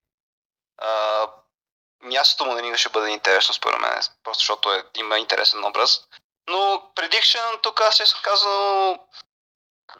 а, 0.78 1.26
мястото 2.02 2.44
му 2.44 2.54
на 2.54 2.62
нига 2.62 2.78
ще 2.78 2.88
бъде 2.88 3.10
интересно 3.10 3.54
според 3.54 3.80
мен, 3.80 4.00
просто 4.24 4.40
защото 4.40 4.72
е, 4.72 4.84
има 4.96 5.18
интересен 5.18 5.64
образ. 5.64 6.00
Но 6.48 6.92
предикшен 6.94 7.58
тук 7.62 7.80
аз 7.80 7.96
честно 7.96 8.20
казано 8.22 8.98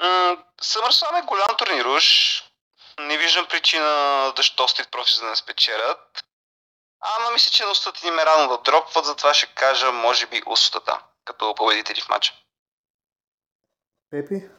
м, 0.01 0.37
е 1.19 1.23
голям 1.23 1.57
турнируш. 1.59 2.45
Не 2.99 3.19
виждам 3.19 3.47
причина 3.47 4.33
защо 4.37 4.69
Street 4.69 4.91
Profits 4.91 5.21
да 5.21 5.27
не 5.27 5.37
спечелят. 5.37 6.25
Ама 7.01 7.31
мисля, 7.31 7.51
че 7.51 7.65
ностът 7.65 8.03
им 8.03 8.19
е 8.19 8.27
рано 8.27 8.49
да 8.49 8.59
дропват, 8.59 9.05
затова 9.05 9.35
ще 9.35 9.47
кажа, 9.47 9.93
може 9.93 10.27
би, 10.27 10.43
устата, 10.47 11.01
като 11.25 11.55
победители 11.55 12.01
в 12.01 12.09
матча. 12.09 12.33
Пепи? 14.11 14.51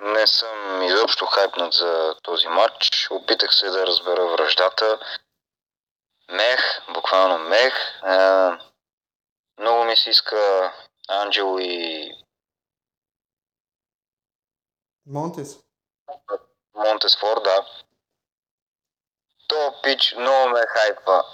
Не 0.00 0.26
съм 0.26 0.82
изобщо 0.82 1.26
хайпнат 1.26 1.72
за 1.72 2.16
този 2.22 2.48
матч. 2.48 3.08
Опитах 3.10 3.54
се 3.54 3.70
да 3.70 3.86
разбера 3.86 4.26
връждата. 4.26 4.98
Мех, 6.28 6.92
буквално 6.94 7.38
мех. 7.38 7.74
Е, 8.06 8.18
много 9.58 9.84
ми 9.84 9.96
се 9.96 10.10
иска 10.10 10.72
Анджел 11.08 11.56
и 11.60 12.10
Монтес? 15.06 15.58
Монтесфор, 16.74 17.42
да. 17.42 17.66
То 19.46 19.80
пич 19.82 20.14
много 20.18 20.48
ме 20.48 20.60
хайпа. 20.66 21.24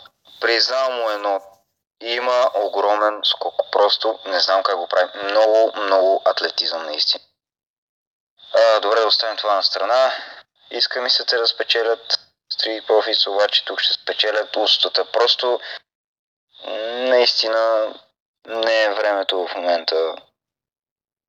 Признал 0.40 0.92
му 0.92 1.10
едно 1.10 1.40
има 2.00 2.50
огромен 2.54 3.20
скок. 3.24 3.54
Просто 3.72 4.18
не 4.24 4.40
знам 4.40 4.62
как 4.62 4.76
го 4.76 4.88
прави. 4.88 5.10
Много, 5.24 5.72
много 5.76 6.22
атлетизъм 6.24 6.86
наистина. 6.86 7.24
А, 8.54 8.80
добре, 8.80 9.00
да 9.00 9.06
оставим 9.06 9.36
това 9.36 9.54
на 9.54 9.62
страна. 9.62 10.12
Иска 10.70 11.00
ми 11.00 11.10
се 11.10 11.24
те 11.24 11.36
да 11.36 11.46
спечелят 11.46 12.20
Street 12.54 12.86
Profits, 12.86 13.26
обаче 13.26 13.64
тук 13.64 13.80
ще 13.80 13.94
спечелят 13.94 14.56
устата. 14.56 15.04
Просто 15.04 15.60
наистина 16.88 17.94
не 18.46 18.82
е 18.82 18.94
времето 18.94 19.46
в 19.46 19.54
момента. 19.54 20.14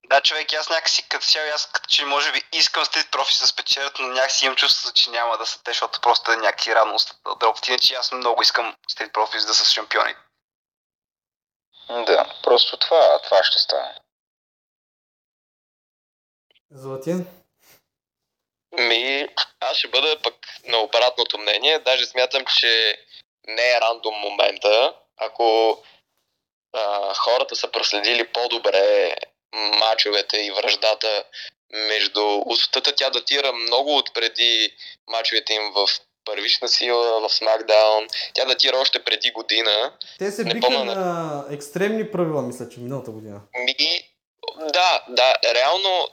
Да, 0.06 0.22
човек, 0.22 0.54
аз 0.54 0.70
някакси 0.70 1.10
като 1.10 1.26
цяло, 1.26 1.48
аз 1.56 1.72
като 1.72 1.88
че 1.90 2.06
може 2.06 2.32
би 2.32 2.44
искам 2.52 2.86
Street 2.86 3.10
Profits 3.10 3.42
да 3.42 3.48
спечелят, 3.48 4.00
но 4.00 4.08
някакси 4.08 4.46
имам 4.46 4.56
чувството, 4.56 5.00
че 5.00 5.10
няма 5.10 5.38
да 5.38 5.46
са 5.46 5.64
те, 5.64 5.72
защото 5.72 6.02
просто 6.02 6.32
е 6.32 6.36
някакви 6.36 6.76
радност 6.76 7.16
да 7.26 7.36
дропват. 7.36 7.68
Иначе 7.68 7.94
аз 7.94 8.12
много 8.12 8.42
искам 8.42 8.76
Street 8.92 9.12
Profits 9.12 9.48
да 9.48 9.54
са 9.54 9.66
шампиони. 9.66 10.16
Да, 11.92 12.34
просто 12.44 12.78
това, 12.78 13.20
това 13.22 13.44
ще 13.44 13.60
стане. 13.60 13.96
Златин? 16.72 17.28
Ми, 18.72 19.28
аз 19.60 19.78
ще 19.78 19.88
бъда 19.88 20.22
пък 20.22 20.36
на 20.66 20.78
обратното 20.78 21.38
мнение. 21.38 21.80
Даже 21.80 22.06
смятам, 22.06 22.46
че 22.46 22.98
не 23.48 23.72
е 23.72 23.82
рандом 23.82 24.16
момента. 24.16 24.96
Ако 25.18 25.78
а, 26.74 27.14
хората 27.14 27.56
са 27.56 27.72
проследили 27.72 28.28
по-добре 28.28 29.16
мачовете 29.54 30.38
и 30.38 30.52
връждата 30.52 31.24
между 31.74 32.44
устата, 32.46 32.96
тя 32.96 33.10
датира 33.10 33.54
много 33.54 33.98
от 33.98 34.14
преди 34.14 34.76
мачовете 35.08 35.54
им 35.54 35.72
в 35.72 35.88
първична 36.26 36.68
сила, 36.68 37.22
в 37.22 37.34
Смакдаун. 37.34 38.08
Тя 38.34 38.46
датира 38.46 38.78
още 38.78 39.04
преди 39.04 39.32
година. 39.32 39.94
Те 40.20 40.32
се 40.32 40.44
биха 40.44 40.60
помня 40.60 40.86
на 40.86 41.46
екстремни 41.52 42.12
правила, 42.12 42.42
мисля, 42.42 42.70
че 42.70 42.80
миналата 42.80 43.12
година. 43.12 43.42
Ми, 43.66 44.02
да, 44.74 45.04
да, 45.10 45.36
реално, 45.54 46.08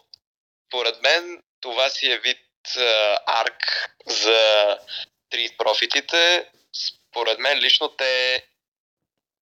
поред 0.70 1.02
мен, 1.02 1.42
това 1.60 1.90
си 1.90 2.10
е 2.10 2.18
вид 2.18 2.38
а, 2.76 3.18
арк 3.26 3.90
за 4.06 4.78
стрит 5.26 5.58
профитите. 5.58 6.48
Според 6.72 7.38
мен 7.38 7.58
лично 7.58 7.88
те 7.88 8.44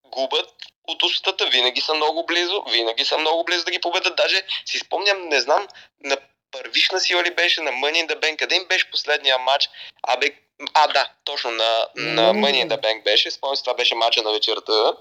губят 0.05 0.51
от 0.89 1.03
устата, 1.03 1.47
винаги 1.47 1.81
са 1.81 1.95
много 1.95 2.27
близо, 2.27 2.65
винаги 2.71 3.05
са 3.05 3.19
много 3.19 3.45
близо 3.45 3.65
да 3.65 3.71
ги 3.71 3.81
победат. 3.81 4.17
Даже 4.17 4.43
си 4.67 4.79
спомням, 4.79 5.29
не 5.29 5.41
знам, 5.41 5.69
на 6.01 6.17
първична 6.51 7.01
сила 7.01 7.23
ли 7.23 7.35
беше, 7.35 7.61
на 7.61 7.71
Money 7.71 8.07
in 8.07 8.09
the 8.09 8.21
Bank, 8.21 8.37
къде 8.37 8.55
им 8.57 8.65
беше 8.69 8.91
последния 8.91 9.39
матч? 9.39 9.69
Абе, 10.03 10.31
а 10.75 10.87
да, 10.87 11.11
точно 11.25 11.51
на, 11.51 11.89
на 11.95 12.35
Money 12.35 12.67
in 12.67 12.69
the 12.69 12.81
Bank 12.81 13.03
беше, 13.03 13.31
спомням 13.31 13.57
това 13.57 13.75
беше 13.75 13.95
матча 13.95 14.23
на 14.23 14.33
вечерта. 14.33 14.97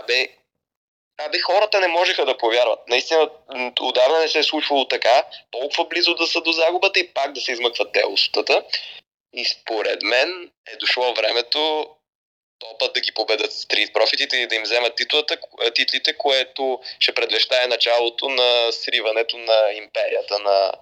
Абе, 0.00 0.28
Абе, 1.18 1.40
хората 1.40 1.80
не 1.80 1.88
можеха 1.88 2.24
да 2.24 2.38
повярват. 2.38 2.88
Наистина, 2.88 3.30
отдавна 3.80 4.18
не 4.18 4.28
се 4.28 4.38
е 4.38 4.42
случвало 4.42 4.88
така, 4.88 5.26
толкова 5.50 5.84
близо 5.84 6.14
да 6.14 6.26
са 6.26 6.40
до 6.40 6.52
загубата 6.52 7.00
и 7.00 7.08
пак 7.08 7.32
да 7.32 7.40
се 7.40 7.52
измъкват 7.52 7.92
те 7.92 8.06
устата. 8.06 8.64
И 9.32 9.44
според 9.44 10.02
мен 10.02 10.50
е 10.72 10.76
дошло 10.76 11.14
времето 11.14 11.86
топът 12.58 12.94
да 12.94 13.00
ги 13.00 13.12
победат 13.12 13.52
стрит 13.52 13.92
профитите 13.92 14.36
и 14.36 14.46
да 14.46 14.54
им 14.54 14.62
вземат 14.62 14.96
титлата, 14.96 15.36
ко- 15.36 15.74
титлите, 15.74 16.16
което 16.16 16.80
ще 16.98 17.14
предвещае 17.14 17.66
началото 17.66 18.28
на 18.28 18.72
сриването 18.72 19.38
на 19.38 19.72
империята 19.72 20.38
на, 20.38 20.72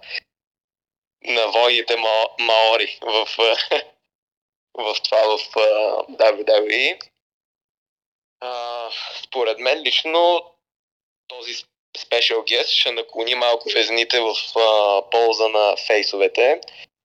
на 1.24 1.46
войните 1.46 1.96
ма, 1.96 2.26
маори 2.38 2.98
в, 3.02 3.28
в 4.74 4.96
това 5.02 5.18
в 5.18 5.38
WWE. 6.10 6.98
А, 8.40 8.88
според 9.24 9.58
мен 9.58 9.82
лично 9.82 10.44
този 11.28 11.54
спешъл 11.98 12.42
guest 12.42 12.66
ще 12.66 12.92
наклони 12.92 13.34
малко 13.34 13.68
везните 13.74 14.20
в 14.20 14.58
а, 14.58 15.02
полза 15.10 15.48
на 15.48 15.76
фейсовете 15.86 16.60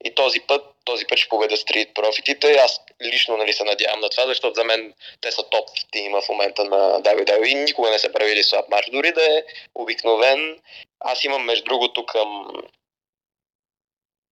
и 0.06 0.16
този 0.16 0.40
път, 0.40 0.66
този 0.86 1.08
път 1.08 1.18
ще 1.18 1.30
победа 1.30 1.58
стрит 1.58 1.94
профитите. 1.94 2.52
Аз 2.52 2.82
лично 3.02 3.38
нали, 3.38 3.54
се 3.54 3.64
надявам 3.64 4.00
на 4.00 4.10
това, 4.10 4.28
защото 4.28 4.56
за 4.56 4.64
мен 4.64 4.94
те 5.22 5.32
са 5.32 5.50
топ 5.50 5.70
тима 5.92 6.22
в 6.22 6.30
момента 6.30 6.64
на 6.64 7.02
WWE 7.02 7.64
никога 7.64 7.90
не 7.90 8.00
са 8.00 8.12
правили 8.12 8.44
слаб 8.44 8.70
матч. 8.70 8.90
Дори 8.92 9.12
да 9.12 9.24
е 9.24 9.44
обикновен, 9.76 10.60
аз 11.00 11.24
имам 11.24 11.46
между 11.46 11.66
другото 11.66 12.06
към 12.06 12.52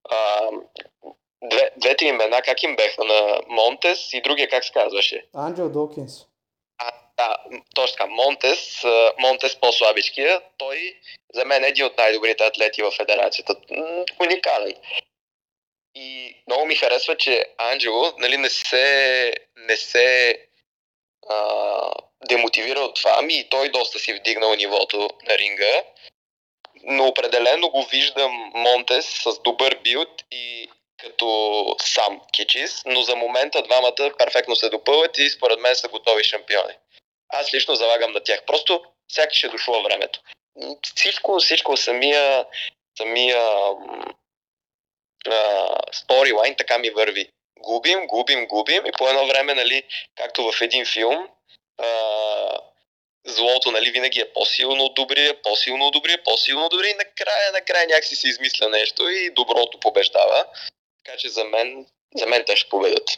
а, 0.09 0.49
две, 1.43 1.71
двете 1.77 2.05
имена, 2.05 2.41
как 2.41 2.63
им 2.63 2.75
беха 2.75 3.03
на 3.03 3.41
Монтес 3.47 4.13
и 4.13 4.21
другия 4.21 4.49
как 4.49 4.65
се 4.65 4.73
казваше? 4.73 5.25
Анджел 5.33 5.69
Докинс. 5.69 6.25
Да, 7.17 7.37
м, 7.51 7.61
точно 7.75 7.97
така. 7.97 8.09
Монтес, 8.09 8.83
а, 8.83 9.13
Монтес 9.19 9.55
по-слабичкия, 9.55 10.41
той 10.57 10.99
за 11.33 11.45
мен 11.45 11.63
е 11.63 11.67
един 11.67 11.85
от 11.85 11.97
най-добрите 11.97 12.43
атлети 12.43 12.81
в 12.81 12.91
федерацията. 12.91 13.55
Уникален. 14.21 14.73
И 15.95 16.35
много 16.47 16.65
ми 16.65 16.75
харесва, 16.75 17.17
че 17.17 17.45
Анджело 17.57 18.13
нали, 18.17 18.37
не 18.37 18.49
се, 18.49 19.33
не 19.55 19.77
се 19.77 20.37
а, 21.29 21.91
демотивира 22.27 22.79
от 22.79 22.95
това, 22.95 23.15
ами 23.17 23.39
и 23.39 23.49
той 23.49 23.69
доста 23.69 23.99
си 23.99 24.13
вдигнал 24.13 24.55
нивото 24.55 25.09
на 25.27 25.37
ринга. 25.37 25.83
Но 26.83 27.07
определено 27.07 27.69
го 27.69 27.83
виждам 27.83 28.51
Монтес 28.53 29.05
с 29.23 29.41
добър 29.41 29.79
билд 29.83 30.23
и 30.31 30.69
като 30.97 31.75
сам 31.81 32.21
Кичис, 32.33 32.81
но 32.85 33.01
за 33.01 33.15
момента 33.15 33.61
двамата 33.61 34.11
перфектно 34.17 34.55
се 34.55 34.69
допълват 34.69 35.17
и 35.17 35.29
според 35.29 35.59
мен 35.59 35.75
са 35.75 35.87
готови 35.87 36.23
шампиони. 36.23 36.73
Аз 37.29 37.53
лично 37.53 37.75
залагам 37.75 38.11
на 38.11 38.23
тях. 38.23 38.45
Просто 38.45 38.83
всяки 39.07 39.37
ще 39.37 39.47
е 39.47 39.49
дошло 39.49 39.83
времето. 39.83 40.19
Всичко, 40.95 41.39
всичко, 41.39 41.77
самия, 41.77 42.45
самия 42.97 43.47
сторилайн 45.91 46.55
така 46.55 46.77
ми 46.77 46.89
върви. 46.89 47.29
Губим, 47.59 48.07
губим, 48.07 48.47
губим 48.47 48.85
и 48.85 48.91
по 48.97 49.09
едно 49.09 49.27
време, 49.27 49.53
нали, 49.53 49.83
както 50.15 50.51
в 50.51 50.61
един 50.61 50.85
филм, 50.85 51.27
а, 51.77 51.87
злото, 53.25 53.71
нали, 53.71 53.91
винаги 53.91 54.19
е 54.19 54.33
по-силно 54.33 54.83
от 54.83 54.95
добрия, 54.95 55.41
по-силно 55.41 55.85
от 55.85 55.93
добрия, 55.93 56.23
по-силно 56.23 56.65
от 56.65 56.71
добрия 56.71 56.91
и 56.91 56.97
накрая, 56.97 57.51
накрая 57.53 57.87
някакси 57.87 58.15
се 58.15 58.27
измисля 58.27 58.69
нещо 58.69 59.09
и 59.09 59.33
доброто 59.33 59.79
побеждава. 59.79 60.45
Така 61.03 61.17
че 61.17 61.29
за 61.29 61.43
мен, 61.43 61.87
за 62.15 62.25
мен 62.25 62.43
те 62.45 62.55
ще 62.55 62.69
победят. 62.69 63.09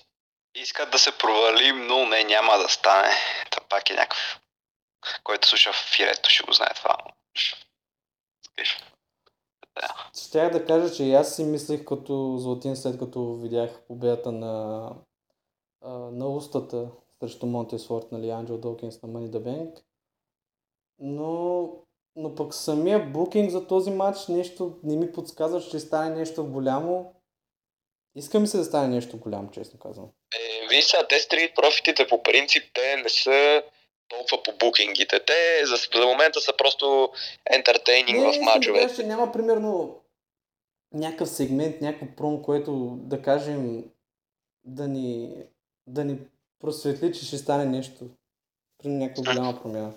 Искат 0.55 0.91
да 0.91 0.99
се 0.99 1.17
провалим, 1.17 1.87
но 1.87 2.05
не, 2.05 2.23
няма 2.23 2.57
да 2.57 2.69
стане. 2.69 3.11
Та 3.51 3.61
пак 3.69 3.89
е 3.89 3.93
някакъв, 3.93 4.39
който 5.23 5.47
слуша 5.47 5.73
в 5.73 5.95
фирето, 5.95 6.29
ще 6.29 6.43
го 6.43 6.53
знае 6.53 6.73
това. 6.75 6.97
Спиш. 8.47 8.77
Щях 10.27 10.51
да 10.51 10.65
кажа, 10.65 10.95
че 10.95 11.03
и 11.03 11.13
аз 11.13 11.35
си 11.35 11.43
мислих 11.43 11.85
като 11.85 12.37
Златин, 12.37 12.75
след 12.75 12.99
като 12.99 13.35
видях 13.35 13.69
победата 13.87 14.31
на, 14.31 14.89
на 16.11 16.27
устата 16.27 16.87
срещу 17.19 17.45
Монтесфорд, 17.45 18.11
нали, 18.11 18.29
Анджел 18.29 18.57
Докинс 18.57 19.01
на 19.01 19.09
the 19.09 19.39
Bank. 19.39 19.84
Но, 20.99 21.69
но 22.15 22.35
пък 22.35 22.53
самия 22.53 22.99
букинг 22.99 23.51
за 23.51 23.67
този 23.67 23.91
матч 23.91 24.27
нещо 24.27 24.79
не 24.83 24.95
ми 24.95 25.11
подсказва, 25.11 25.61
че 25.61 25.67
ще 25.67 25.79
стане 25.79 26.15
нещо 26.15 26.45
голямо. 26.45 27.13
Иска 28.15 28.39
ми 28.39 28.47
се 28.47 28.57
да 28.57 28.65
стане 28.65 28.87
нещо 28.87 29.17
голямо, 29.17 29.51
честно 29.51 29.79
казвам. 29.79 30.09
Е, 30.35 30.67
виж 30.67 30.85
сега, 30.85 31.07
те 31.07 31.19
стрит 31.19 31.55
профитите 31.55 32.07
по 32.07 32.23
принцип, 32.23 32.63
те 32.73 32.97
не 33.03 33.09
са 33.09 33.63
толкова 34.07 34.43
по 34.43 34.65
букингите. 34.65 35.19
Те 35.19 35.65
за, 35.65 35.75
за 35.99 36.05
момента 36.05 36.41
са 36.41 36.57
просто 36.57 37.11
ентертейнинг 37.45 38.25
в 38.25 38.31
искам 38.31 38.73
кажа, 38.73 38.95
че 38.95 39.03
няма 39.03 39.31
примерно 39.31 40.01
някакъв 40.93 41.29
сегмент, 41.29 41.81
някакво 41.81 42.15
пром, 42.15 42.41
което 42.41 42.97
да 43.01 43.21
кажем 43.21 43.83
да 44.63 44.87
ни, 44.87 45.35
да 45.87 46.05
ни 46.05 46.17
просветли, 46.59 47.13
че 47.13 47.25
ще 47.25 47.37
стане 47.37 47.65
нещо. 47.65 48.05
При 48.77 48.89
някаква 48.89 49.33
голяма 49.33 49.61
промяна. 49.61 49.93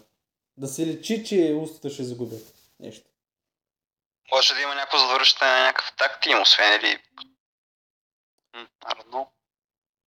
Да 0.59 0.68
се 0.68 0.87
лечи, 0.87 1.25
че 1.25 1.59
устата 1.62 1.90
ще 1.90 2.05
загубят 2.05 2.55
нещо. 2.81 3.09
Може 4.35 4.55
да 4.55 4.61
има 4.61 4.75
някакво 4.75 4.99
завършване 4.99 5.53
на 5.53 5.66
някакъв 5.66 5.92
так 5.99 6.21
тим, 6.23 6.42
освен 6.42 6.81
или... 6.81 6.99
Know. 9.12 9.27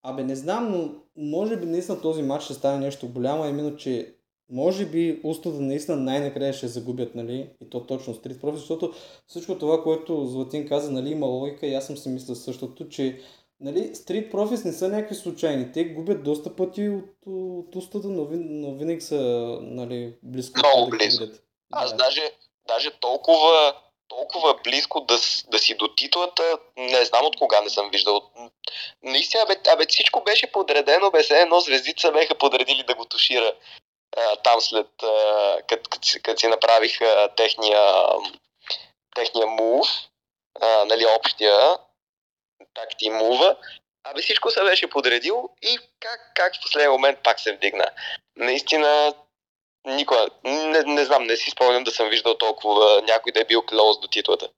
Абе, 0.03 0.23
не 0.23 0.35
знам, 0.35 0.71
но 0.71 0.93
може 1.15 1.57
би 1.57 1.65
наистина 1.65 2.01
този 2.01 2.23
матч 2.23 2.43
ще 2.43 2.53
стане 2.53 2.85
нещо 2.85 3.07
голямо, 3.07 3.45
именно, 3.45 3.77
че 3.77 4.15
може 4.49 4.85
би 4.85 5.21
устата 5.23 5.61
наистина 5.61 5.97
най-накрая 5.97 6.53
ще 6.53 6.67
загубят, 6.67 7.15
нали? 7.15 7.49
И 7.61 7.69
то 7.69 7.85
точно 7.85 8.15
Street 8.15 8.37
Profits, 8.37 8.55
защото 8.55 8.93
всичко 9.27 9.57
това, 9.57 9.83
което 9.83 10.25
Златин 10.25 10.67
каза, 10.67 10.91
нали, 10.91 11.09
има 11.09 11.25
логика 11.25 11.67
и 11.67 11.73
аз 11.73 11.87
съм 11.87 11.97
си 11.97 12.09
мислил 12.09 12.35
същото, 12.35 12.89
че 12.89 13.21
нали, 13.62 13.95
Street 13.95 14.32
Profits 14.32 14.65
не 14.65 14.74
са 14.74 14.88
някакви 14.88 15.15
случайни. 15.15 15.71
Те 15.71 15.84
губят 15.84 16.24
доста 16.24 16.56
пъти 16.56 16.89
от, 16.89 17.15
от 17.28 17.76
устата, 17.76 18.08
но, 18.08 18.26
вин, 18.26 18.41
но 18.62 18.78
винаги 18.78 19.02
са 19.02 19.15
нали, 19.62 20.13
близко. 20.24 20.60
Много 20.60 20.91
да 20.91 20.97
близо. 20.97 21.28
Аз 21.71 21.91
Да. 21.91 21.97
даже, 21.97 22.32
даже 22.67 22.91
толкова, 22.91 23.76
толкова 24.08 24.60
близко 24.63 25.02
да, 25.02 25.15
да 25.52 25.60
си 25.60 25.76
до 25.76 25.88
титлата, 25.88 26.58
не 26.78 27.06
знам 27.06 27.26
от 27.26 27.38
кога 27.38 27.62
не 27.62 27.69
съм 27.69 27.89
виждал. 27.91 28.21
Наистина, 29.04 29.45
бе, 29.47 29.56
абе, 29.74 29.86
всичко 29.89 30.24
беше 30.24 30.52
подредено, 30.52 31.12
бе, 31.12 31.24
все 31.24 31.41
едно 31.41 31.60
звездица 31.60 32.12
беха 32.12 32.36
подредили 32.36 32.84
да 32.84 32.95
го 32.95 33.06
тушира 33.06 33.54
а, 34.17 34.36
там 34.36 34.62
след, 34.62 34.88
като 35.67 35.89
кът, 36.24 36.39
си- 36.39 36.47
направиха 36.47 37.30
техния, 37.38 37.82
техния 39.15 39.47
мув, 39.47 39.88
нали, 40.86 41.06
общия, 41.17 41.78
такти 42.73 43.10
мува. 43.10 43.57
Абе 44.03 44.21
всичко 44.21 44.51
се 44.51 44.63
беше 44.63 44.89
подредил 44.89 45.49
и 45.62 45.77
как, 45.99 46.31
как 46.36 46.55
в 46.55 46.62
последния 46.62 46.91
момент 46.91 47.19
пак 47.23 47.39
се 47.39 47.55
вдигна. 47.55 47.86
Наистина, 48.36 49.13
никога, 49.86 50.27
не, 50.43 50.84
не 50.84 51.05
знам, 51.05 51.23
не 51.23 51.36
си 51.36 51.51
спомням 51.51 51.84
да 51.84 51.91
съм 51.91 52.10
виждал 52.10 52.38
толкова 52.38 53.01
някой 53.01 53.31
да 53.31 53.41
е 53.41 53.45
бил 53.45 53.62
клоуз 53.65 53.99
до 53.99 54.07
титлата. 54.07 54.49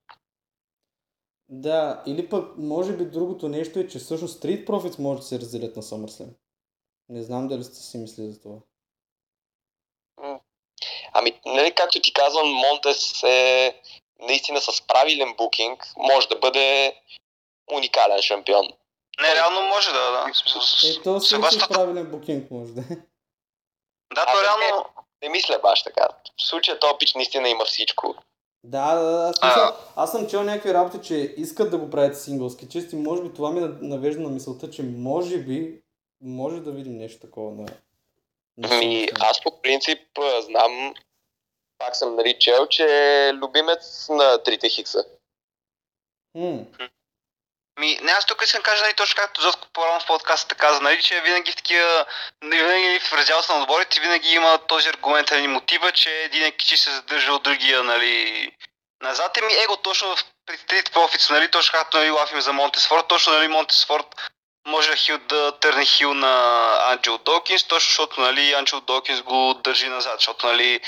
Да, 1.49 2.03
или 2.07 2.29
пък 2.29 2.57
може 2.57 2.93
би 2.93 3.05
другото 3.05 3.49
нещо 3.49 3.79
е, 3.79 3.87
че 3.87 3.99
всъщност 3.99 4.43
Street 4.43 4.65
Profits 4.65 4.99
може 4.99 5.19
да 5.19 5.25
се 5.25 5.39
разделят 5.39 5.75
на 5.75 5.81
SummerSlam. 5.81 6.29
Не 7.09 7.23
знам 7.23 7.47
дали 7.47 7.63
сте 7.63 7.75
си 7.75 7.97
мислили 7.97 8.31
за 8.31 8.41
това. 8.41 8.55
Ами, 11.13 11.39
нали, 11.45 11.71
както 11.75 12.01
ти 12.01 12.13
казвам, 12.13 12.49
Монтес 12.49 13.23
е 13.23 13.75
наистина 14.19 14.61
с 14.61 14.87
правилен 14.87 15.33
букинг, 15.37 15.87
може 15.97 16.27
да 16.27 16.35
бъде 16.35 16.95
уникален 17.73 18.21
шампион. 18.21 18.65
Не, 19.21 19.35
реално 19.35 19.61
може 19.61 19.91
да, 19.91 20.11
да. 20.11 20.33
В 20.33 20.37
смисъл, 20.37 20.61
с- 20.61 20.83
Е, 20.89 21.01
то 21.03 21.19
си 21.19 21.29
съгласно- 21.29 21.67
правилен 21.67 22.05
букинг 22.05 22.51
може 22.51 22.73
да 22.73 22.81
е. 22.81 22.95
Да, 24.15 24.25
то 24.25 24.43
реално... 24.43 24.85
Не 25.23 25.29
мисля 25.29 25.59
баш 25.59 25.83
така. 25.83 26.07
В 26.39 26.43
случая 26.43 26.79
Топич 26.79 27.13
наистина 27.13 27.49
има 27.49 27.65
всичко. 27.65 28.15
Да, 28.63 28.95
да, 28.95 29.11
да. 29.11 29.33
Смисъл, 29.33 29.75
аз 29.95 30.11
съм 30.11 30.29
чел 30.29 30.43
някакви 30.43 30.73
работи, 30.73 31.07
че 31.07 31.15
искат 31.37 31.71
да 31.71 31.77
го 31.77 31.89
правят 31.89 32.21
синглски 32.21 32.69
чести. 32.69 32.95
Може 32.95 33.21
би 33.23 33.33
това 33.33 33.51
ми 33.51 33.59
навежда 33.81 34.21
на 34.21 34.29
мисълта, 34.29 34.71
че 34.71 34.83
може 34.83 35.37
би 35.37 35.81
може 36.21 36.59
да 36.59 36.71
видим 36.71 36.93
нещо 36.93 37.19
такова 37.19 37.51
на... 37.51 37.67
на 38.57 38.77
Ми, 38.77 39.07
аз 39.19 39.41
по 39.43 39.61
принцип 39.61 39.99
знам, 40.39 40.93
пак 41.77 41.95
съм 41.95 42.15
нали 42.15 42.39
чел, 42.39 42.67
че 42.67 42.83
е 43.27 43.33
любимец 43.33 44.09
на 44.09 44.43
трите 44.43 44.69
хикса. 44.69 45.05
М, 46.35 46.59
Ми, 47.79 47.99
не, 48.01 48.11
аз 48.11 48.25
тук 48.25 48.41
искам 48.41 48.59
да 48.59 48.63
кажа, 48.63 48.83
нали, 48.83 48.93
точно 48.93 49.15
както 49.15 49.41
Зотко 49.41 49.67
по-рано 49.73 49.99
в 49.99 50.05
подкаста 50.05 50.55
каза, 50.55 50.81
нали, 50.81 51.01
че 51.01 51.21
винаги 51.21 51.51
в 51.51 51.55
такива, 51.55 52.05
нали, 52.41 52.63
винаги 52.63 52.99
в 52.99 53.13
раздялата 53.13 53.53
на 53.53 53.61
отборите 53.61 53.99
винаги 53.99 54.29
има 54.29 54.57
този 54.67 54.89
аргумент, 54.89 55.31
нали, 55.31 55.47
мотива, 55.47 55.91
че 55.91 56.09
един 56.09 56.43
екичи 56.43 56.77
се 56.77 56.91
задържа 56.91 57.33
от 57.33 57.43
другия, 57.43 57.83
нали, 57.83 58.51
назад. 59.01 59.37
Еми, 59.37 59.53
его 59.53 59.77
точно 59.77 60.15
в 60.15 60.25
Street 60.49 60.89
Profits, 60.89 61.31
нали, 61.31 61.51
точно 61.51 61.71
както 61.71 61.97
нали, 61.97 62.09
лафим 62.09 62.41
за 62.41 62.53
Монтесфорд, 62.53 63.07
точно, 63.07 63.33
нали, 63.33 63.47
Монтесфорд 63.47 64.31
може 64.67 64.95
хил, 64.95 65.17
да 65.17 65.59
търне 65.59 65.85
хил 65.85 66.13
на 66.13 66.77
Анджел 66.91 67.17
Докинс, 67.17 67.63
точно 67.63 67.89
защото, 67.89 68.21
нали, 68.21 68.53
Анджел 68.53 68.81
Докинс 68.81 69.21
го 69.21 69.53
държи 69.53 69.87
назад, 69.87 70.19
защото, 70.19 70.47
нали, 70.47 70.81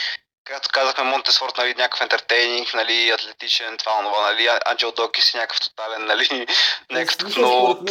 както 0.45 0.69
казахме, 0.73 1.03
Монтесфорд, 1.03 1.57
нали, 1.57 1.69
някакъв 1.69 2.01
ентертейнинг, 2.01 2.73
нали, 2.73 3.09
атлетичен, 3.09 3.77
това, 3.77 3.99
това, 3.99 4.31
нали, 4.31 4.49
Анджел 4.65 4.91
Докинс 4.91 5.33
е 5.33 5.37
някакъв 5.37 5.59
тотален, 5.61 6.05
нали, 6.05 6.27
Е, 6.89 6.93
някакъв 6.93 7.37
много... 7.37 7.83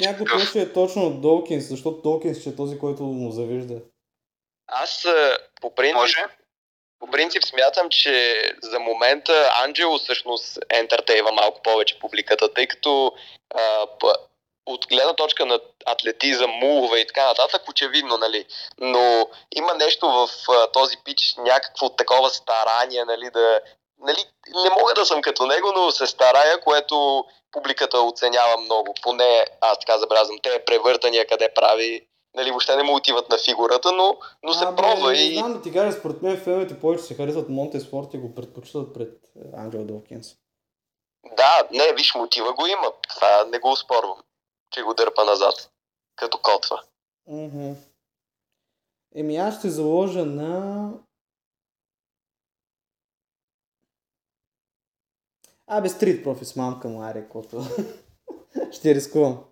някакво 0.00 0.38
нещо 0.38 0.58
е 0.58 0.72
точно 0.72 1.06
от 1.06 1.20
Долкинс, 1.20 1.68
защото 1.68 2.00
Долкинс 2.02 2.40
ще 2.40 2.48
е 2.48 2.56
този, 2.56 2.78
който 2.78 3.02
му 3.02 3.32
завижда. 3.32 3.74
Аз 4.66 5.04
а, 5.04 5.38
по 5.60 5.74
принцип, 5.74 5.96
Може? 5.96 6.24
по 6.98 7.10
принцип 7.10 7.44
смятам, 7.44 7.88
че 7.90 8.42
за 8.62 8.78
момента 8.78 9.50
Анджело 9.54 9.98
всъщност 9.98 10.58
ентертейва 10.70 11.32
малко 11.32 11.62
повече 11.62 11.98
публиката, 11.98 12.54
тъй 12.54 12.66
като 12.66 13.12
а, 13.54 13.86
от 14.66 14.86
гледна 14.88 15.12
точка 15.12 15.46
на 15.46 15.60
атлетизъм, 15.86 16.50
мулове 16.50 16.98
и 16.98 17.06
така 17.06 17.26
нататък, 17.26 17.62
очевидно, 17.68 18.18
нали. 18.18 18.44
Но 18.78 19.28
има 19.56 19.74
нещо 19.74 20.06
в 20.06 20.28
а, 20.48 20.66
този 20.66 20.96
пич, 21.04 21.34
някакво 21.38 21.88
такова 21.88 22.30
старание, 22.30 23.04
нали, 23.04 23.30
да... 23.30 23.60
Нали, 23.98 24.24
не 24.64 24.70
мога 24.70 24.94
да 24.94 25.06
съм 25.06 25.22
като 25.22 25.46
него, 25.46 25.72
но 25.76 25.90
се 25.90 26.06
старая, 26.06 26.60
което 26.60 27.24
публиката 27.52 28.00
оценява 28.00 28.60
много. 28.60 28.94
Поне 29.02 29.46
аз 29.60 29.78
така 29.78 29.98
забелязвам. 29.98 30.38
Те 30.42 30.64
превъртания 30.64 31.26
къде 31.26 31.48
прави, 31.54 32.06
нали, 32.34 32.50
въобще 32.50 32.76
не 32.76 32.82
му 32.82 32.96
отиват 32.96 33.28
на 33.30 33.38
фигурата, 33.38 33.92
но, 33.92 34.16
но 34.42 34.54
се 34.54 34.64
Абе, 34.64 34.76
пробва 34.76 35.12
не 35.12 35.18
и... 35.18 35.38
знам 35.38 35.52
да 35.52 35.62
ти 35.62 35.72
кажа, 35.72 35.92
според 35.92 36.22
мен 36.22 36.40
феновете 36.40 36.80
повече 36.80 37.02
се 37.02 37.14
харесват 37.14 37.48
Монтесфорд 37.48 38.14
и 38.14 38.18
го 38.18 38.34
предпочитат 38.34 38.94
пред 38.94 39.08
е, 39.08 39.56
Анджел 39.56 39.84
Долкинс. 39.84 40.34
Да, 41.36 41.68
не, 41.70 41.92
виж, 41.92 42.14
мотива 42.14 42.52
го 42.52 42.66
има. 42.66 42.92
Това 43.08 43.44
не 43.44 43.58
го 43.58 43.76
спорвам, 43.76 44.18
че 44.70 44.82
го 44.82 44.94
дърпа 44.94 45.24
назад, 45.24 45.70
като 46.16 46.38
котва. 46.38 46.82
Мгм. 47.26 47.72
Еми 49.14 49.36
аз 49.36 49.58
ще 49.58 49.70
заложа 49.70 50.24
на... 50.24 50.90
Абе, 55.66 55.88
Street 55.88 56.24
Profits, 56.24 56.56
мамка 56.56 56.88
му, 56.88 57.02
аре, 57.02 57.22
каквото. 57.22 57.62
ще 58.72 58.94
рискувам. 58.94 59.44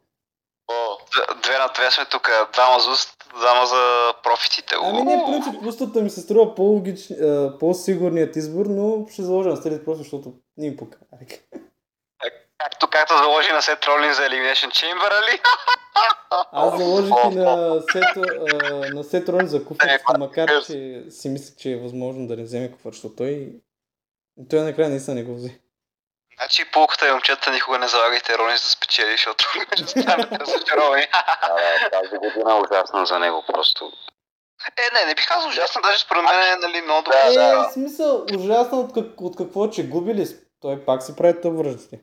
О, 0.69 0.99
Две 1.43 1.59
на 1.59 1.73
две 1.75 1.91
сме 1.91 2.05
тук, 2.05 2.31
двама 2.53 2.81
за 2.81 2.91
двама 3.39 3.67
за 3.67 4.15
профитите. 4.23 4.75
Ами 4.83 5.03
не, 5.03 5.25
принцип, 5.27 5.67
устата 5.67 6.03
ми 6.03 6.11
се 6.11 6.21
струва 6.21 6.55
по-сигурният 7.61 8.37
избор, 8.37 8.67
но 8.67 9.07
ще 9.11 9.23
заложа 9.23 9.49
на 9.49 9.57
Street 9.57 9.85
Profits, 9.85 9.95
защото 9.95 10.35
не 10.57 10.67
им 10.67 10.77
пука. 10.77 10.99
аре. 11.13 11.27
Както, 12.59 12.89
както 12.89 13.17
заложи 13.17 13.53
на 13.53 13.63
Сет 13.63 13.87
Ролин 13.87 14.13
за 14.13 14.23
Elimination 14.23 14.69
Chamber, 14.69 15.13
али? 15.13 15.41
Аз 16.53 16.79
заложих 16.79 17.15
и 17.33 17.35
на 17.35 17.81
Сет, 17.93 18.17
а, 18.17 18.95
на 18.95 19.05
Сет 19.05 19.29
Ролин 19.29 19.47
за 19.47 19.65
куфарчето, 19.65 20.13
макар 20.19 20.51
че 20.67 21.05
си 21.11 21.29
мислех, 21.29 21.57
че 21.57 21.71
е 21.71 21.77
възможно 21.77 22.27
да 22.27 22.37
не 22.37 22.43
вземе 22.43 22.73
куфарчето. 22.73 23.17
Той, 23.17 23.49
той 24.51 24.61
накрая 24.61 24.89
наистина 24.91 25.15
не 25.15 25.23
го 25.23 25.35
взе. 25.35 25.61
Значи 26.39 26.71
полуката 26.73 27.09
и 27.09 27.13
момчета 27.13 27.51
никога 27.51 27.79
не 27.79 27.89
залагайте 27.89 28.39
Ролин 28.39 28.57
за 28.57 28.63
да 28.63 28.69
спечели, 28.69 29.11
защото 29.11 29.45
ще 29.77 29.87
станете 29.87 30.39
разочаровани. 30.41 31.07
Тази 31.93 32.19
година 32.19 32.51
е 32.51 32.61
ужасна 32.61 33.07
за 33.07 33.19
него 33.19 33.45
просто. 33.53 33.93
Е, 34.79 34.95
не, 34.95 35.07
не 35.09 35.15
бих 35.15 35.29
казал 35.29 35.49
ужасно, 35.49 35.83
даже 35.83 35.99
според 35.99 36.23
мен 36.23 36.53
е 36.53 36.57
нали, 36.57 36.83
много 36.83 37.03
добре. 37.03 37.17
Е, 37.27 37.35
да. 37.35 37.69
в 37.69 37.73
смисъл, 37.73 38.25
ужасно 38.39 38.81
от, 38.81 38.95
как, 38.95 39.21
от 39.21 39.37
какво, 39.37 39.71
че 39.71 39.89
губили, 39.89 40.27
той 40.61 40.85
пак 40.85 41.03
си 41.03 41.17
прави 41.17 41.41
тъвържести. 41.41 42.01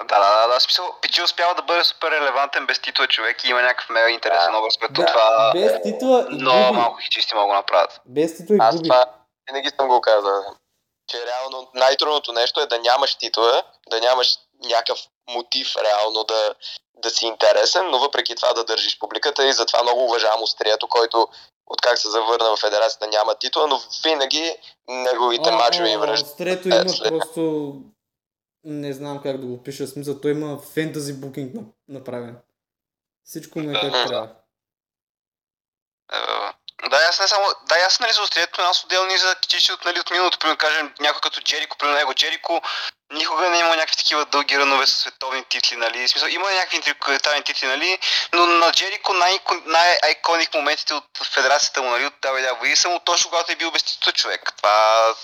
Да, 0.00 0.18
да, 0.18 0.40
да, 0.40 0.54
да, 0.54 0.60
смисъл, 0.60 0.94
Пичи 1.02 1.22
успява 1.22 1.54
да 1.54 1.62
бъде 1.62 1.84
супер 1.84 2.10
релевантен 2.10 2.66
без 2.66 2.78
титла 2.78 3.06
човек 3.06 3.44
и 3.44 3.48
има 3.48 3.62
някакъв 3.62 3.90
мега 3.90 4.08
интересен 4.08 4.54
образ, 4.56 4.76
което 4.76 4.92
Да, 4.92 5.06
това 5.06 5.50
без 5.54 5.82
титла 5.82 6.26
и 6.30 6.34
много 6.34 6.58
губи. 6.60 6.78
малко 6.78 6.98
хичисти 6.98 7.34
могат 7.34 7.48
да 7.48 7.56
направят. 7.56 8.00
Без 8.06 8.36
титла 8.36 8.56
и 8.56 8.58
аз 8.62 8.76
губи. 8.76 8.88
това 8.88 9.04
винаги 9.48 9.70
съм 9.70 9.88
го 9.88 10.00
казал. 10.00 10.42
Че 11.08 11.26
реално 11.26 11.68
най-трудното 11.74 12.32
нещо 12.32 12.60
е 12.60 12.66
да 12.66 12.78
нямаш 12.78 13.14
титла, 13.14 13.62
да 13.88 14.00
нямаш 14.00 14.28
някакъв 14.64 14.98
мотив 15.28 15.68
реално 15.78 16.24
да, 16.24 16.54
да 16.94 17.10
си 17.10 17.26
интересен, 17.26 17.90
но 17.90 17.98
въпреки 17.98 18.34
това 18.36 18.52
да 18.52 18.64
държиш 18.64 18.98
публиката 18.98 19.46
и 19.46 19.52
затова 19.52 19.82
много 19.82 20.04
уважавам 20.04 20.42
Острието, 20.42 20.88
който 20.88 21.28
откак 21.66 21.98
се 21.98 22.08
завърна 22.08 22.50
в 22.50 22.60
федерацията 22.60 23.06
няма 23.08 23.34
титла, 23.34 23.66
но 23.66 23.80
винаги 24.04 24.56
неговите 24.88 25.50
мачове 25.50 25.90
и 25.90 25.96
връждат. 25.96 26.30
Стрето 26.30 26.68
Е, 26.68 26.72
има 26.72 26.88
след- 26.88 27.08
просто... 27.10 27.72
Не 28.64 28.92
знам 28.92 29.22
как 29.22 29.40
да 29.40 29.46
го 29.46 29.62
пиша, 29.62 29.86
смисъл, 29.86 30.20
той 30.20 30.30
има 30.30 30.58
фентази 30.74 31.12
букинг 31.20 31.54
на- 31.54 31.62
направен. 31.88 32.36
Всичко 33.24 33.58
му 33.58 33.70
е 33.70 33.74
как 33.80 33.92
трябва. 33.92 34.34
Е, 36.12 36.88
Да, 36.88 36.96
аз 36.96 37.20
не 37.20 37.28
само. 37.28 37.46
Да, 37.68 37.74
аз 37.86 38.00
нали 38.00 38.12
за 38.12 38.22
острието, 38.22 38.60
аз 38.62 38.84
отделни 38.84 39.18
за 39.18 39.36
кичичи 39.36 39.72
от, 39.72 39.84
нали, 39.84 40.00
от 40.00 40.10
миналото, 40.10 40.38
примерно 40.38 40.58
кажем 40.58 40.94
някой 41.00 41.20
като 41.20 41.40
Джерико, 41.40 41.78
примерно 41.78 41.98
него 41.98 42.14
Джерико, 42.14 42.62
никога 43.12 43.50
не 43.50 43.56
е 43.56 43.60
имал 43.60 43.74
някакви 43.74 43.96
такива 43.96 44.24
дълги 44.24 44.58
рънове 44.58 44.86
с 44.86 44.90
световни 44.96 45.44
титли, 45.44 45.76
нали. 45.76 46.06
В 46.06 46.10
смисъл, 46.10 46.28
има 46.28 46.50
някакви 46.50 46.76
интерконтинентални 46.76 47.42
титли, 47.42 47.66
нали, 47.66 47.98
но 48.32 48.46
на 48.46 48.72
Джерико 48.72 49.12
най- 49.12 49.40
най-айконик 49.66 50.54
моментите 50.54 50.94
от 50.94 51.04
федерацията 51.34 51.82
му, 51.82 51.90
нали, 51.90 52.06
от 52.06 52.14
WWE 52.22 52.74
са 52.74 52.88
му 52.88 53.00
точно 53.00 53.30
когато 53.30 53.52
е 53.52 53.56
бил 53.56 53.70
без 53.70 53.82
титла 53.82 54.12
човек. 54.12 54.52
Това, 54.56 55.14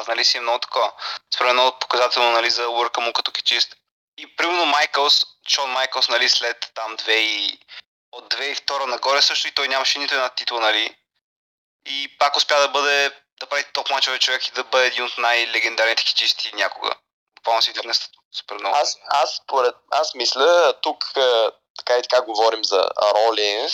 това 0.00 0.14
нали 0.14 0.24
си 0.24 0.38
е 0.38 0.40
много 0.40 0.58
такова. 0.58 0.92
Според 1.34 1.46
мен 1.46 1.56
много 1.56 1.78
показателно, 1.78 2.30
нали, 2.30 2.50
за 2.50 2.68
урка 2.68 3.00
му 3.00 3.12
като 3.12 3.32
кичист. 3.32 3.76
И 4.18 4.36
примерно 4.36 4.66
Майкълс, 4.66 5.24
Шон 5.48 5.70
Майкълс, 5.70 6.08
нали, 6.08 6.28
след 6.28 6.70
там 6.74 6.96
две 6.96 7.14
и 7.14 7.58
от 8.12 8.34
2002 8.34 8.86
нагоре 8.86 9.22
също 9.22 9.48
и 9.48 9.52
той 9.52 9.68
нямаше 9.68 9.98
нито 9.98 10.14
една 10.14 10.28
титла, 10.28 10.60
нали? 10.60 10.96
И 11.86 12.18
пак 12.18 12.36
успя 12.36 12.60
да 12.60 12.68
бъде, 12.68 13.10
да 13.40 13.46
прави 13.46 13.64
топ 13.72 13.90
мачове 13.90 14.18
човек 14.18 14.48
и 14.48 14.50
да 14.50 14.64
бъде 14.64 14.86
един 14.86 15.04
от 15.04 15.18
най-легендарните 15.18 16.04
кичисти 16.04 16.50
някога. 16.54 16.94
Буквално 17.34 17.62
си 17.62 17.70
вдигна 17.70 17.94
супер 18.32 18.56
много. 18.60 18.76
Аз, 18.76 18.98
аз, 19.08 19.36
според, 19.36 19.74
аз 19.90 20.14
мисля, 20.14 20.74
тук 20.82 21.16
а, 21.16 21.50
така 21.78 21.98
и 21.98 22.02
така 22.02 22.22
говорим 22.22 22.64
за 22.64 22.90
Ролинс, 23.14 23.72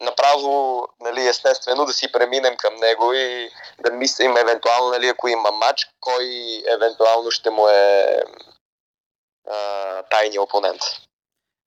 направо, 0.00 0.86
нали, 1.00 1.26
естествено 1.26 1.84
да 1.84 1.92
си 1.92 2.12
преминем 2.12 2.56
към 2.56 2.76
него 2.76 3.12
и 3.12 3.50
да 3.80 3.90
мислим 3.90 4.36
евентуално, 4.36 4.90
нали, 4.90 5.08
ако 5.08 5.28
има 5.28 5.50
матч, 5.50 5.90
кой 6.00 6.24
евентуално 6.74 7.30
ще 7.30 7.50
му 7.50 7.68
е 7.68 8.22
а, 9.50 10.02
тайния 10.02 10.42
опонент. 10.42 10.80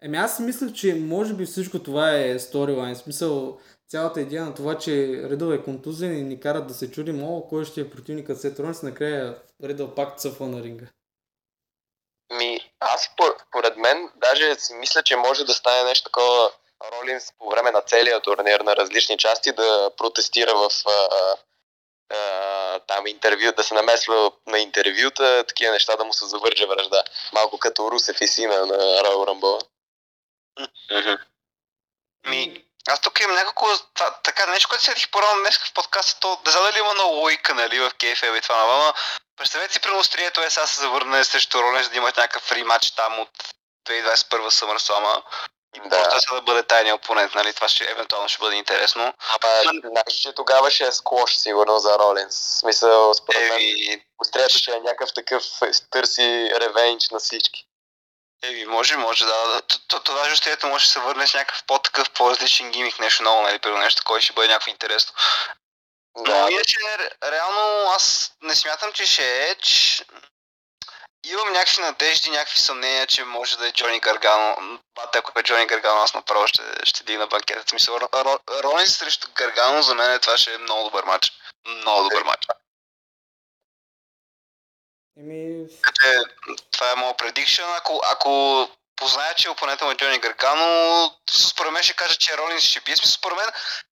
Еми 0.02 0.18
аз 0.18 0.36
си 0.36 0.42
мислех, 0.42 0.74
че 0.74 0.96
може 0.96 1.34
би 1.34 1.46
всичко 1.46 1.84
това 1.84 2.12
е 2.12 2.40
сторилайн. 2.40 2.96
Смисъл, 2.96 3.58
цялата 3.90 4.22
идея 4.22 4.46
на 4.46 4.56
това, 4.56 4.78
че 4.78 4.92
Редъл 5.30 5.52
е 5.52 5.64
контузен 5.64 6.18
и 6.18 6.24
ни 6.24 6.40
карат 6.40 6.68
да 6.68 6.74
се 6.74 6.92
чудим, 6.92 7.24
о, 7.24 7.48
кой 7.50 7.66
ще 7.66 7.82
е 7.82 7.90
противникът 7.90 8.42
Сет 8.42 8.60
Ронс, 8.60 8.84
накрая 8.84 9.42
Редъл 9.64 9.96
пак 9.96 10.20
цъфва 10.20 10.48
на 10.48 10.64
ринга. 10.64 10.86
Ми, 12.38 12.60
аз 12.80 13.10
поред 13.52 13.78
мен 13.78 14.10
даже 14.16 14.56
си 14.56 14.74
мисля, 14.74 15.04
че 15.04 15.16
може 15.16 15.46
да 15.46 15.54
стане 15.54 15.84
нещо 15.84 16.04
такова 16.04 16.52
Ролинс 16.84 17.32
по 17.38 17.50
време 17.50 17.72
на 17.72 17.82
целия 17.82 18.22
турнир 18.22 18.60
на 18.60 18.76
различни 18.76 19.18
части 19.18 19.52
да 19.52 19.92
протестира 19.98 20.54
в 20.56 20.72
а, 20.86 21.36
а, 22.16 22.80
там 22.80 23.08
интервю, 23.08 23.52
да 23.52 23.64
се 23.64 23.74
намесва 23.74 24.32
на 24.48 24.60
интервюта, 24.60 25.44
такива 25.48 25.72
неща 25.72 25.96
да 25.96 26.06
му 26.06 26.14
се 26.14 26.26
завържа 26.26 26.68
връжда. 26.68 27.04
Малко 27.34 27.58
като 27.60 27.92
Русев 27.92 28.22
и 28.22 28.28
сина 28.28 28.66
на 28.66 29.04
Ройл 29.04 29.26
Рамбо. 29.28 29.60
Ми, 32.28 32.66
аз 32.88 33.02
тук 33.02 33.20
имам 33.20 33.36
няколко 33.36 33.68
така 34.24 34.46
нещо, 34.46 34.70
което 34.70 34.84
седих 34.84 35.12
по-рано 35.12 35.42
днес 35.42 35.58
в 35.58 35.74
подкаста, 35.74 36.20
то 36.20 36.42
не 36.46 36.52
знам 36.52 36.64
дали 36.64 36.80
има 36.80 36.94
на 36.94 37.04
лойка, 37.04 37.54
нали, 37.54 37.80
в 37.80 37.92
KFL 37.92 38.38
и 38.38 38.42
това, 38.42 38.66
но 38.66 38.94
представете 39.36 39.74
си 39.74 39.80
при 39.80 39.92
острието 39.92 40.42
е 40.42 40.50
сега 40.50 40.68
се 40.68 40.80
завърне 40.80 41.24
срещу 41.24 41.62
Ролинс 41.62 41.90
да 41.90 41.98
имат 41.98 42.18
някакъв 42.18 42.44
фри 42.44 42.64
матч 42.64 42.92
там 42.92 43.20
от 43.20 43.54
2021 43.88 44.50
SummerSlam 44.50 45.24
и 45.76 45.90
да. 45.90 46.10
просто 46.10 46.36
да 46.36 46.42
бъде 46.42 46.64
тайния 46.64 46.96
опонент, 46.96 47.36
нали? 47.36 47.54
Това 47.54 47.68
ще, 47.68 47.92
евентуално 47.92 48.30
ще 48.30 48.40
бъде 48.40 48.56
интересно. 48.56 49.14
Ама, 49.30 49.80
знаеш, 49.84 50.22
че 50.22 50.34
тогава 50.34 50.72
ще 50.72 50.84
е 50.84 50.92
склош, 50.92 51.36
сигурно, 51.36 51.80
за 51.80 52.00
Ролинс. 52.00 52.36
В 52.36 52.60
смисъл, 52.60 53.14
според 53.14 53.42
мен, 53.42 53.52
Еви... 53.52 54.06
Острието 54.20 54.58
ще 54.58 54.72
е 54.72 54.80
някакъв 54.80 55.14
такъв, 55.14 55.44
търси 55.90 56.52
ревенч 56.56 57.10
на 57.10 57.20
всички. 57.20 57.66
Еви, 58.44 58.66
може, 58.66 58.98
може, 58.98 59.26
да. 59.26 59.62
Това 60.04 60.30
жестието 60.30 60.68
може 60.68 60.86
да 60.86 60.92
се 60.92 61.00
върне 61.00 61.28
с 61.28 61.34
някакъв 61.34 61.64
по-такъв, 61.64 62.10
по-различен 62.10 62.72
гимик, 62.72 63.00
нещо 63.00 63.24
ново, 63.24 63.42
нали, 63.42 63.60
първо 63.60 63.78
нещо, 63.78 64.02
кой 64.06 64.22
ще 64.22 64.34
бъде 64.34 64.48
някакво 64.48 64.72
интересно. 64.72 65.14
Да. 66.18 66.42
Но 66.42 66.50
иначе, 66.50 66.78
реално, 67.24 67.90
аз 67.96 68.32
не 68.42 68.56
смятам, 68.56 68.94
че 68.94 69.06
ще 69.06 69.50
е. 69.50 69.56
Имам 71.32 71.54
някакви 71.54 71.82
надежди, 71.82 72.30
някакви 72.30 72.60
съмнения, 72.60 73.08
че 73.08 73.24
може 73.24 73.58
да 73.58 73.68
е 73.68 73.72
Джони 73.72 74.00
Гаргано. 74.00 74.80
Бата, 74.96 75.20
ако 75.20 75.40
е 75.40 75.44
Джони 75.44 75.66
Гаргано, 75.66 76.02
аз 76.02 76.14
направо 76.14 76.48
ще, 76.48 76.64
ще 76.84 77.04
дигна 77.04 77.28
банкета. 77.28 77.64
Смисъл, 77.70 78.00
Ронис 78.64 78.98
срещу 78.98 79.28
Гаргано 79.36 79.82
за 79.82 79.96
мен 79.96 80.20
това 80.20 80.38
ще 80.38 80.54
е 80.54 80.58
много 80.58 80.84
добър 80.84 81.04
матч. 81.04 81.32
Много 81.68 82.04
добър 82.04 82.24
матч. 82.24 82.48
Еми... 85.20 85.68
това 86.72 86.92
е 86.92 86.96
моят 86.96 87.18
предикшън. 87.18 87.74
Ако, 87.76 88.02
ако 88.12 88.70
позная, 89.00 89.34
че 89.36 89.50
опонента 89.50 89.86
му 89.86 89.92
е 89.92 89.96
Джони 89.96 90.20
Гаргано, 90.20 91.12
според 91.32 91.72
мен 91.72 91.84
ще 91.84 91.94
кажа, 91.94 92.16
че 92.16 92.38
Ролинс 92.38 92.64
ще 92.64 92.80
бие. 92.80 92.96
Смисъл, 92.96 93.14
според 93.14 93.38
мен, 93.38 93.48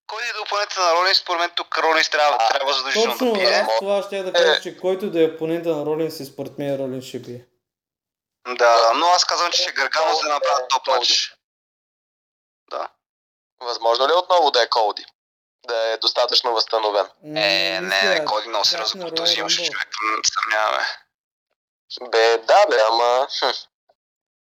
кой 0.08 0.24
е 0.24 0.34
да 0.34 0.42
опонента 0.42 0.80
на 0.80 0.94
Ролинс, 0.94 1.18
според 1.18 1.40
мен 1.40 1.52
тук 1.56 1.78
Ролинс 1.78 2.10
трябва, 2.10 2.38
а, 2.40 2.50
трябва 2.50 2.74
задължително 2.74 3.12
точно, 3.12 3.34
да 3.34 3.40
бие. 3.40 3.50
Аз 3.50 3.80
това 3.80 4.04
ще 4.04 4.24
да 4.24 4.34
кажа, 4.34 4.62
че 4.62 4.78
който 4.78 5.10
да 5.10 5.22
е 5.24 5.26
опонента 5.26 5.70
на 5.70 5.86
Ролинс, 5.86 6.18
според 6.34 6.58
мен 6.58 6.76
Ролинс 6.76 7.06
ще 7.06 7.20
бие. 7.20 7.46
Да, 8.48 8.94
но 8.96 9.06
аз 9.06 9.26
казвам, 9.26 9.52
че 9.52 9.62
ще 9.62 9.72
Гаргано 9.72 10.16
за 10.16 10.22
да 10.22 10.34
направят 10.34 10.70
топ 10.70 10.88
матч. 10.88 11.36
Да. 12.72 12.88
Възможно 13.62 14.08
ли 14.08 14.14
отново 14.14 14.52
да 14.52 14.64
е 14.64 14.70
Колди? 14.70 15.06
Да 15.68 15.92
е 15.92 15.98
достатъчно 15.98 16.54
възстановен? 16.54 17.06
Е, 17.24 17.80
не, 17.82 17.82
не, 17.82 18.26
Коди 18.26 18.48
много 18.48 18.66
сериозно 18.66 19.10
потузи 19.10 19.40
имаше 19.40 19.72
човек, 19.72 19.90
съмняваме. 20.34 20.88
Бе, 22.02 22.38
да, 22.38 22.66
бе, 22.70 22.78
ама... 22.90 23.28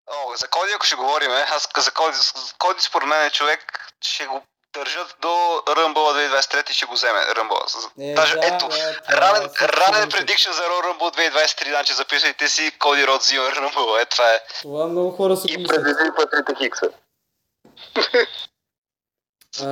О, 0.06 0.36
за 0.36 0.48
Коди, 0.48 0.72
ако 0.72 0.86
ще 0.86 0.96
говорим, 0.96 1.30
аз 1.30 1.68
за 1.76 1.90
Коди, 1.90 2.16
Коди 2.58 2.80
според 2.80 3.08
мен 3.08 3.26
е 3.26 3.30
човек, 3.30 3.90
ще 4.00 4.26
го 4.26 4.42
държат 4.72 5.16
до 5.20 5.62
Ръмбъл 5.68 6.04
2023 6.04 6.70
и 6.70 6.74
ще 6.74 6.86
го 6.86 6.92
вземе 6.92 7.34
Ръмбъл. 7.34 7.58
Е, 8.00 8.14
Даже 8.14 8.36
да, 8.36 8.46
ето, 8.46 8.68
да, 8.68 9.00
ранен, 9.10 9.50
е 9.62 9.68
ранен 9.68 10.08
предикшн 10.08 10.52
за 10.52 10.62
Ръмбъл 10.84 11.10
2023, 11.10 11.68
значи 11.68 11.94
записвайте 11.94 12.48
си 12.48 12.78
Коди 12.78 13.06
Род 13.06 13.22
взима 13.22 13.52
Ръмбъл, 13.52 13.96
е 13.96 14.04
това 14.04 14.32
е. 14.32 14.40
Това 14.62 14.86
много 14.86 15.10
хора 15.10 15.36
са 15.36 15.46
И 15.50 15.66
предвиди 15.66 16.10
Патрика 16.16 16.54
Хикса. 16.54 16.90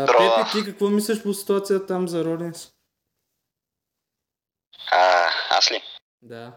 Пепи, 0.07 0.51
ти 0.53 0.65
какво 0.65 0.89
мислиш 0.89 1.23
по 1.23 1.35
ситуацията 1.35 1.87
там 1.87 2.09
за 2.09 2.25
Ролинс? 2.25 2.69
А, 4.91 5.31
аз 5.51 5.71
ли? 5.71 5.83
Да. 6.23 6.53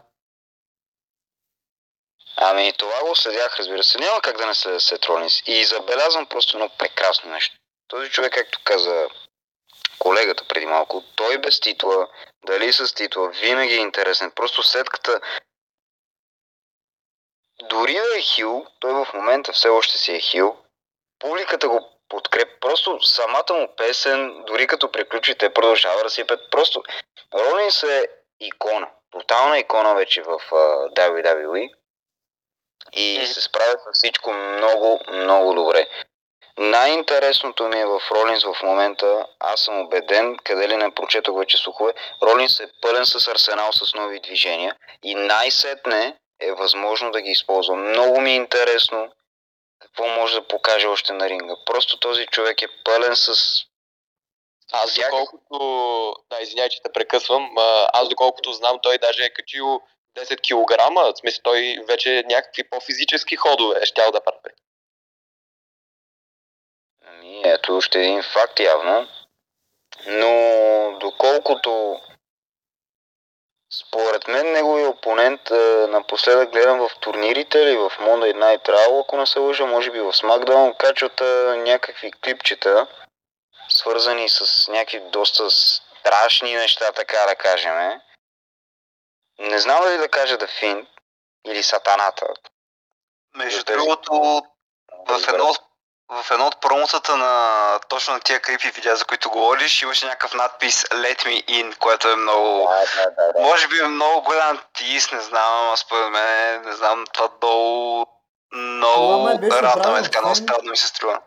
Ами 2.36 2.72
това 2.72 3.00
го 3.00 3.16
следях, 3.16 3.58
разбира 3.58 3.84
се. 3.84 3.98
Няма 3.98 4.20
как 4.20 4.36
да 4.36 4.46
не 4.46 4.54
се 4.54 4.80
се 4.80 4.98
Ролинс. 5.08 5.42
И 5.46 5.64
забелязвам 5.64 6.26
просто 6.26 6.56
едно 6.56 6.68
прекрасно 6.78 7.30
нещо. 7.30 7.56
Този 7.88 8.10
човек, 8.10 8.32
както 8.32 8.60
каза 8.64 9.08
колегата 9.98 10.44
преди 10.48 10.66
малко, 10.66 11.02
той 11.16 11.38
без 11.38 11.60
титла, 11.60 12.08
дали 12.46 12.72
с 12.72 12.94
титла, 12.94 13.30
винаги 13.30 13.74
е 13.74 13.76
интересен. 13.76 14.30
Просто 14.30 14.62
сетката, 14.62 15.20
дори 17.62 17.92
да 17.92 18.18
е 18.18 18.22
хил, 18.22 18.66
той 18.80 18.92
в 18.92 19.08
момента 19.14 19.52
все 19.52 19.68
още 19.68 19.98
си 19.98 20.12
е 20.12 20.20
хил, 20.20 20.56
публиката 21.18 21.68
го 21.68 21.90
подкреп. 22.08 22.60
Просто 22.60 23.02
самата 23.02 23.54
му 23.54 23.76
песен, 23.76 24.44
дори 24.46 24.66
като 24.66 24.92
приключи, 24.92 25.38
те 25.38 25.54
продължава 25.54 26.02
да 26.02 26.10
сипят. 26.10 26.50
Просто 26.50 26.82
Ролинс 27.34 27.82
е 27.82 28.08
икона. 28.40 28.88
Тотална 29.10 29.58
икона 29.58 29.94
вече 29.94 30.22
в 30.22 30.38
uh, 30.50 31.10
WWE 31.10 31.74
и 32.96 33.26
се 33.26 33.40
справя 33.40 33.74
с 33.78 33.98
всичко 33.98 34.32
много, 34.32 35.00
много 35.12 35.54
добре. 35.54 35.88
Най-интересното 36.58 37.68
ми 37.68 37.80
е 37.80 37.86
в 37.86 38.00
Ролинс 38.10 38.44
в 38.44 38.62
момента, 38.62 39.26
аз 39.40 39.60
съм 39.60 39.80
убеден, 39.80 40.36
къде 40.44 40.68
ли 40.68 40.76
не 40.76 40.94
прочетох 40.94 41.38
вече 41.38 41.56
слухове, 41.56 41.92
Ролинс 42.22 42.60
е 42.60 42.72
пълен 42.82 43.06
с 43.06 43.28
арсенал 43.28 43.72
с 43.72 43.94
нови 43.94 44.20
движения 44.20 44.76
и 45.02 45.14
най-сетне 45.14 46.16
е 46.40 46.52
възможно 46.52 47.10
да 47.10 47.22
ги 47.22 47.30
използва. 47.30 47.76
Много 47.76 48.20
ми 48.20 48.30
е 48.30 48.34
интересно 48.34 49.12
какво 49.80 50.06
може 50.06 50.40
да 50.40 50.48
покаже 50.48 50.86
още 50.86 51.12
на 51.12 51.28
ринга. 51.28 51.54
Просто 51.66 51.98
този 51.98 52.26
човек 52.26 52.62
е 52.62 52.82
пълен 52.84 53.16
с... 53.16 53.58
Аз 54.72 54.94
доколкото... 54.94 56.16
Да, 56.30 56.40
извиняй, 56.40 56.68
че 56.68 56.82
те 56.82 56.92
прекъсвам. 56.92 57.50
Аз 57.92 58.08
доколкото 58.08 58.52
знам, 58.52 58.78
той 58.82 58.98
даже 58.98 59.24
е 59.24 59.32
качил 59.32 59.80
10 60.16 60.40
кг. 60.40 60.92
В 60.94 61.20
смисъл, 61.20 61.42
той 61.42 61.78
вече 61.88 62.24
някакви 62.26 62.64
по-физически 62.64 63.36
ходове 63.36 63.80
е 63.82 63.86
щял 63.86 64.10
да 64.10 64.20
прави. 64.20 64.54
Ами, 67.06 67.42
ето 67.44 67.76
още 67.76 67.98
един 67.98 68.22
факт 68.22 68.60
явно. 68.60 69.08
Но 70.06 70.98
доколкото 71.00 72.00
според 73.72 74.28
мен 74.28 74.52
неговия 74.52 74.88
опонент 74.88 75.40
напоследък 75.88 76.52
гледам 76.52 76.78
в 76.78 76.90
турнирите 77.00 77.58
или 77.58 77.76
в 77.76 77.92
Monday 78.00 78.32
Night 78.32 78.68
Raw, 78.68 79.00
ако 79.00 79.16
не 79.16 79.26
се 79.26 79.38
лъжа, 79.38 79.66
може 79.66 79.90
би 79.90 80.00
в 80.00 80.12
SmackDown, 80.12 80.76
качват 80.76 81.20
някакви 81.58 82.12
клипчета, 82.12 82.86
свързани 83.68 84.28
с 84.28 84.68
някакви 84.68 85.00
доста 85.00 85.50
страшни 85.50 86.54
неща, 86.54 86.92
така 86.92 87.26
да 87.28 87.36
кажем. 87.36 88.00
Не 89.38 89.58
знам 89.58 89.82
дали 89.82 89.96
да 89.96 90.08
кажа 90.08 90.38
да 90.38 90.46
Фин 90.46 90.86
или 91.46 91.62
Сатаната. 91.62 92.26
Между 93.34 93.64
другото, 93.64 94.42
в 95.08 95.28
едно 95.28 95.54
в 96.08 96.30
едно 96.30 96.46
от 96.46 96.60
промотата 96.60 97.16
на 97.16 97.78
точно 97.88 98.14
на 98.14 98.20
тия 98.20 98.40
крипи 98.40 98.70
видеа, 98.70 98.96
за 98.96 99.04
които 99.04 99.30
говориш, 99.30 99.82
имаше 99.82 100.06
някакъв 100.06 100.34
надпис 100.34 100.84
Let 100.84 101.26
me 101.26 101.44
in, 101.44 101.78
което 101.78 102.08
е 102.08 102.16
много... 102.16 102.68
Да, 102.68 103.10
да, 103.16 103.32
да, 103.32 103.40
може 103.40 103.68
би 103.68 103.78
е 103.78 103.88
много 103.88 104.22
голям 104.22 104.58
тис, 104.72 105.12
не 105.12 105.20
знам, 105.20 105.70
а 105.72 105.76
според 105.76 106.10
мен, 106.10 106.62
не 106.62 106.72
знам, 106.72 107.04
това 107.12 107.28
долу 107.40 108.06
много 108.52 109.28
радваме, 109.52 110.02
така 110.02 110.20
много 110.20 110.34
странно 110.34 110.70
ми 110.70 110.76
се 110.76 110.88
струва. 110.88 111.20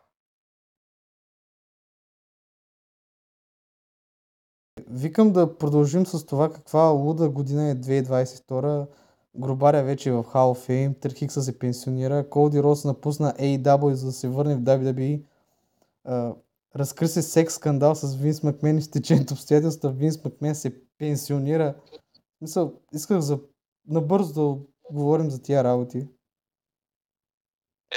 Викам 4.90 5.34
да 5.34 5.58
продължим 5.58 6.06
с 6.06 6.26
това 6.26 6.54
каква 6.54 6.84
луда 6.90 7.30
година 7.30 7.70
е 7.70 7.76
2022 7.76 8.88
Грубаря 9.38 9.84
вече 9.84 10.10
е 10.10 10.12
в 10.12 10.24
Hall 10.24 10.56
of 10.56 10.70
Fame, 10.70 11.00
Трихикса 11.02 11.44
се 11.44 11.60
пенсионира, 11.60 12.30
Колди 12.30 12.64
Рос 12.64 12.86
напусна 12.86 13.34
AEW 13.34 13.94
за 13.94 14.06
да 14.06 14.12
се 14.12 14.28
върне 14.28 14.56
в 14.56 14.60
WWE. 14.60 15.22
Uh, 16.08 16.36
разкри 16.76 17.08
се 17.08 17.22
секс 17.22 17.54
скандал 17.54 17.96
с 17.96 18.16
Винс 18.16 18.44
Макмен 18.44 18.78
и 18.78 18.82
с 18.82 18.92
течението 18.92 19.34
обстоятелства. 19.34 19.92
Винс 19.92 20.24
Макмен 20.24 20.56
се 20.56 20.82
пенсионира. 20.98 21.76
Мисля, 22.42 22.72
исках 22.94 23.20
за 23.20 23.40
набързо 23.88 24.34
да 24.34 24.58
говорим 24.92 25.32
за 25.32 25.42
тия 25.42 25.64
работи. 25.64 26.08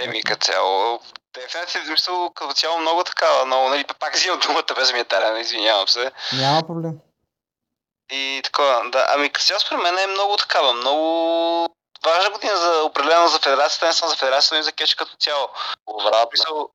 Еми, 0.04 0.22
като 0.22 0.46
цяло, 0.46 0.98
дефенсив, 1.34 1.86
смисъл, 1.86 2.30
като 2.30 2.54
цяло 2.54 2.78
много 2.78 3.04
такава, 3.04 3.46
но, 3.46 3.68
нали, 3.68 3.84
пак 3.98 4.14
взимам 4.14 4.40
думата 4.40 4.74
без 4.74 4.92
метарен, 4.92 5.40
извинявам 5.40 5.88
се. 5.88 6.12
Няма 6.32 6.62
проблем. 6.62 6.92
И 8.12 8.40
такова, 8.44 8.82
да, 8.90 9.06
ами 9.08 9.30
като 9.30 9.46
цяло 9.46 9.60
според 9.60 9.82
мен 9.82 9.98
е 9.98 10.06
много 10.06 10.36
такава, 10.36 10.72
много 10.72 11.74
важна 12.04 12.30
година 12.30 12.56
за 12.56 12.82
определено 12.82 13.28
за 13.28 13.38
федерацията, 13.38 13.86
не 13.86 13.92
само 13.92 14.10
за 14.10 14.16
федерацията, 14.16 14.54
но 14.54 14.60
и 14.60 14.64
за 14.64 14.72
кетч 14.72 14.94
като 14.94 15.16
цяло. 15.16 15.48
Повратно. 15.84 16.30
Смисъл, 16.30 16.70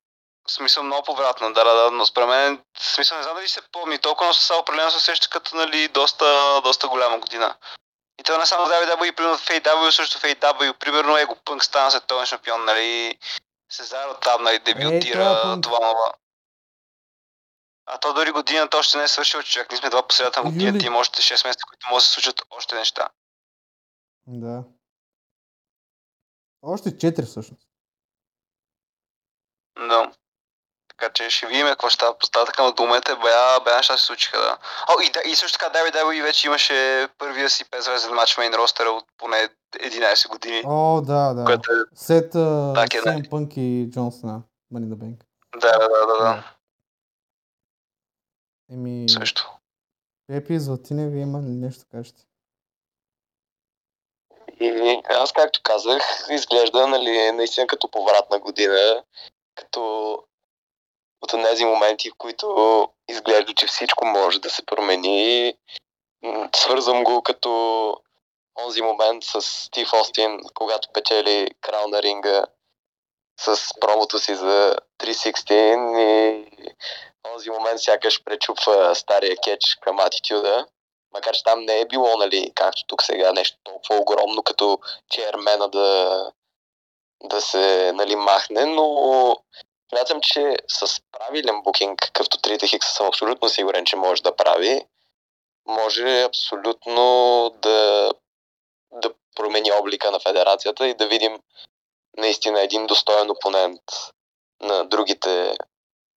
смисъл 0.48 0.82
много 0.82 1.02
повратно, 1.02 1.52
да, 1.52 1.64
да, 1.64 1.74
да, 1.74 1.90
но 1.90 2.06
според 2.06 2.28
мен, 2.28 2.62
смисъл 2.78 3.16
не 3.16 3.22
знам 3.22 3.36
дали 3.36 3.48
се 3.48 3.60
помни 3.72 3.98
толкова, 3.98 4.26
но 4.26 4.34
сега 4.34 4.58
определено 4.58 4.90
се 4.90 4.96
усеща 4.96 5.28
като, 5.28 5.56
нали, 5.56 5.88
доста, 5.88 6.60
доста 6.64 6.88
голяма 6.88 7.18
година. 7.18 7.54
И 8.18 8.22
това 8.22 8.38
не 8.38 8.46
само 8.46 8.66
WWE, 8.66 9.12
примерно 9.12 9.38
в 9.38 9.48
AW, 9.48 9.90
също 9.90 10.18
в 10.18 10.22
AW, 10.22 10.72
примерно 10.72 11.18
Его 11.18 11.36
Пънк 11.44 11.64
стана 11.64 11.90
световен 11.90 12.26
шампион, 12.26 12.64
нали, 12.64 13.18
Сезар 13.68 14.08
оттам, 14.08 14.42
нали, 14.42 14.58
дебютира, 14.58 15.12
това 15.12 15.42
Пънк. 15.42 15.62
това 15.62 15.78
нова. 15.78 16.14
А 17.86 17.98
то 17.98 18.14
дори 18.14 18.30
годината 18.30 18.76
още 18.76 18.98
не 18.98 19.04
е 19.04 19.08
свършил, 19.08 19.42
човек. 19.42 19.70
Ние 19.70 19.78
сме 19.78 19.90
два 19.90 20.08
по 20.08 20.14
средата 20.14 20.42
на 20.42 20.50
годината, 20.50 20.86
има 20.86 20.98
още 20.98 21.22
6 21.22 21.30
месеца, 21.30 21.64
които 21.68 21.86
може 21.90 22.02
да 22.02 22.06
се 22.06 22.12
случат 22.12 22.42
още 22.50 22.74
неща. 22.74 23.08
Да. 24.26 24.64
Още 26.62 26.88
4 26.88 27.26
всъщност. 27.26 27.68
Да. 29.76 30.12
Така 30.98 31.12
че 31.12 31.30
ще 31.30 31.46
видим 31.46 31.66
какво 31.66 31.88
ще 31.88 31.94
става 31.94 32.18
постатъка, 32.18 32.62
но 32.62 32.72
до 32.72 32.82
момента 32.82 33.12
е 33.12 33.16
бая, 33.16 33.60
бая 33.60 33.76
неща 33.76 33.98
се 33.98 34.04
случиха, 34.04 34.38
да. 34.38 34.58
О, 34.88 35.00
и, 35.00 35.10
да, 35.10 35.20
и 35.30 35.36
също 35.36 35.58
така 35.58 35.78
WWE 35.78 36.22
вече 36.22 36.46
имаше 36.46 37.08
първия 37.18 37.50
си 37.50 37.64
5 37.64 37.80
звезден 37.80 38.14
матч 38.14 38.38
мейн 38.38 38.54
ростера 38.54 38.90
от 38.90 39.04
поне 39.18 39.48
11 39.74 40.28
години. 40.28 40.62
О, 40.66 41.00
да, 41.00 41.34
да. 41.34 41.44
Което 41.44 41.72
е... 41.72 41.76
След 41.94 42.34
uh, 42.34 42.94
е, 42.94 43.00
да. 43.00 43.10
CM 43.10 43.28
Punk 43.28 43.58
и 43.58 43.90
Джон 43.90 44.12
Сна. 44.12 44.42
Money 44.74 44.94
the 44.94 44.96
Bank. 44.96 45.16
Да, 45.60 45.78
да, 45.78 45.88
да, 45.88 46.06
да, 46.06 46.18
да. 46.18 46.56
Еми, 48.72 49.08
Също. 49.08 49.52
Епи 50.32 50.58
Златине, 50.58 51.08
вие 51.08 51.22
има 51.22 51.38
ли 51.38 51.50
нещо 51.50 51.84
кажете? 51.90 52.22
И 54.60 55.02
аз, 55.08 55.32
както 55.32 55.60
казах, 55.62 56.02
изглежда 56.30 56.86
нали, 56.86 57.32
наистина 57.32 57.66
като 57.66 57.90
повратна 57.90 58.38
година, 58.38 59.02
като 59.54 60.22
от 61.22 61.30
тези 61.30 61.64
моменти, 61.64 62.10
в 62.10 62.14
които 62.18 62.88
изглежда, 63.08 63.54
че 63.54 63.66
всичко 63.66 64.06
може 64.06 64.40
да 64.40 64.50
се 64.50 64.66
промени. 64.66 65.54
Свързвам 66.56 67.04
го 67.04 67.22
като 67.22 67.96
онзи 68.64 68.82
момент 68.82 69.24
с 69.24 69.42
Стив 69.42 69.92
Остин, 69.92 70.40
когато 70.54 70.88
печели 70.92 71.50
крал 71.60 71.88
на 71.88 72.02
ринга 72.02 72.46
с 73.40 73.70
промото 73.80 74.18
си 74.18 74.34
за 74.34 74.76
316 74.98 76.00
и 76.00 76.74
онзи 77.32 77.50
момент 77.50 77.80
сякаш 77.80 78.24
пречупва 78.24 78.94
стария 78.94 79.36
кетч 79.36 79.74
към 79.80 80.00
атитюда. 80.00 80.66
Макар 81.12 81.34
че 81.34 81.42
там 81.42 81.64
не 81.64 81.80
е 81.80 81.86
било, 81.86 82.16
нали, 82.16 82.52
както 82.54 82.82
тук 82.86 83.02
сега, 83.02 83.32
нещо 83.32 83.58
толкова 83.64 83.96
огромно, 83.96 84.42
като 84.42 84.78
чермена 85.10 85.68
да, 85.68 86.22
да 87.22 87.40
се 87.40 87.92
нали, 87.94 88.16
махне, 88.16 88.64
но 88.64 89.36
смятам, 89.88 90.20
че 90.20 90.56
с 90.68 91.00
правилен 91.12 91.62
букинг, 91.62 92.00
какъвто 92.00 92.38
3 92.38 92.68
Хикса 92.68 92.94
съм 92.94 93.06
абсолютно 93.06 93.48
сигурен, 93.48 93.84
че 93.84 93.96
може 93.96 94.22
да 94.22 94.36
прави, 94.36 94.86
може 95.66 96.22
абсолютно 96.22 97.50
да, 97.62 98.10
да 98.92 99.10
промени 99.36 99.72
облика 99.72 100.10
на 100.10 100.20
федерацията 100.20 100.88
и 100.88 100.94
да 100.94 101.06
видим 101.06 101.38
наистина 102.16 102.60
един 102.60 102.86
достоен 102.86 103.30
опонент 103.30 103.82
на 104.60 104.84
другите 104.84 105.56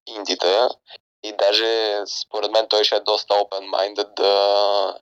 индита. 0.08 0.70
И 1.24 1.32
даже 1.32 2.02
според 2.06 2.52
мен 2.52 2.68
той 2.68 2.84
ще 2.84 2.96
е 2.96 3.00
доста 3.00 3.34
open-minded 3.34 4.14
да, 4.16 5.00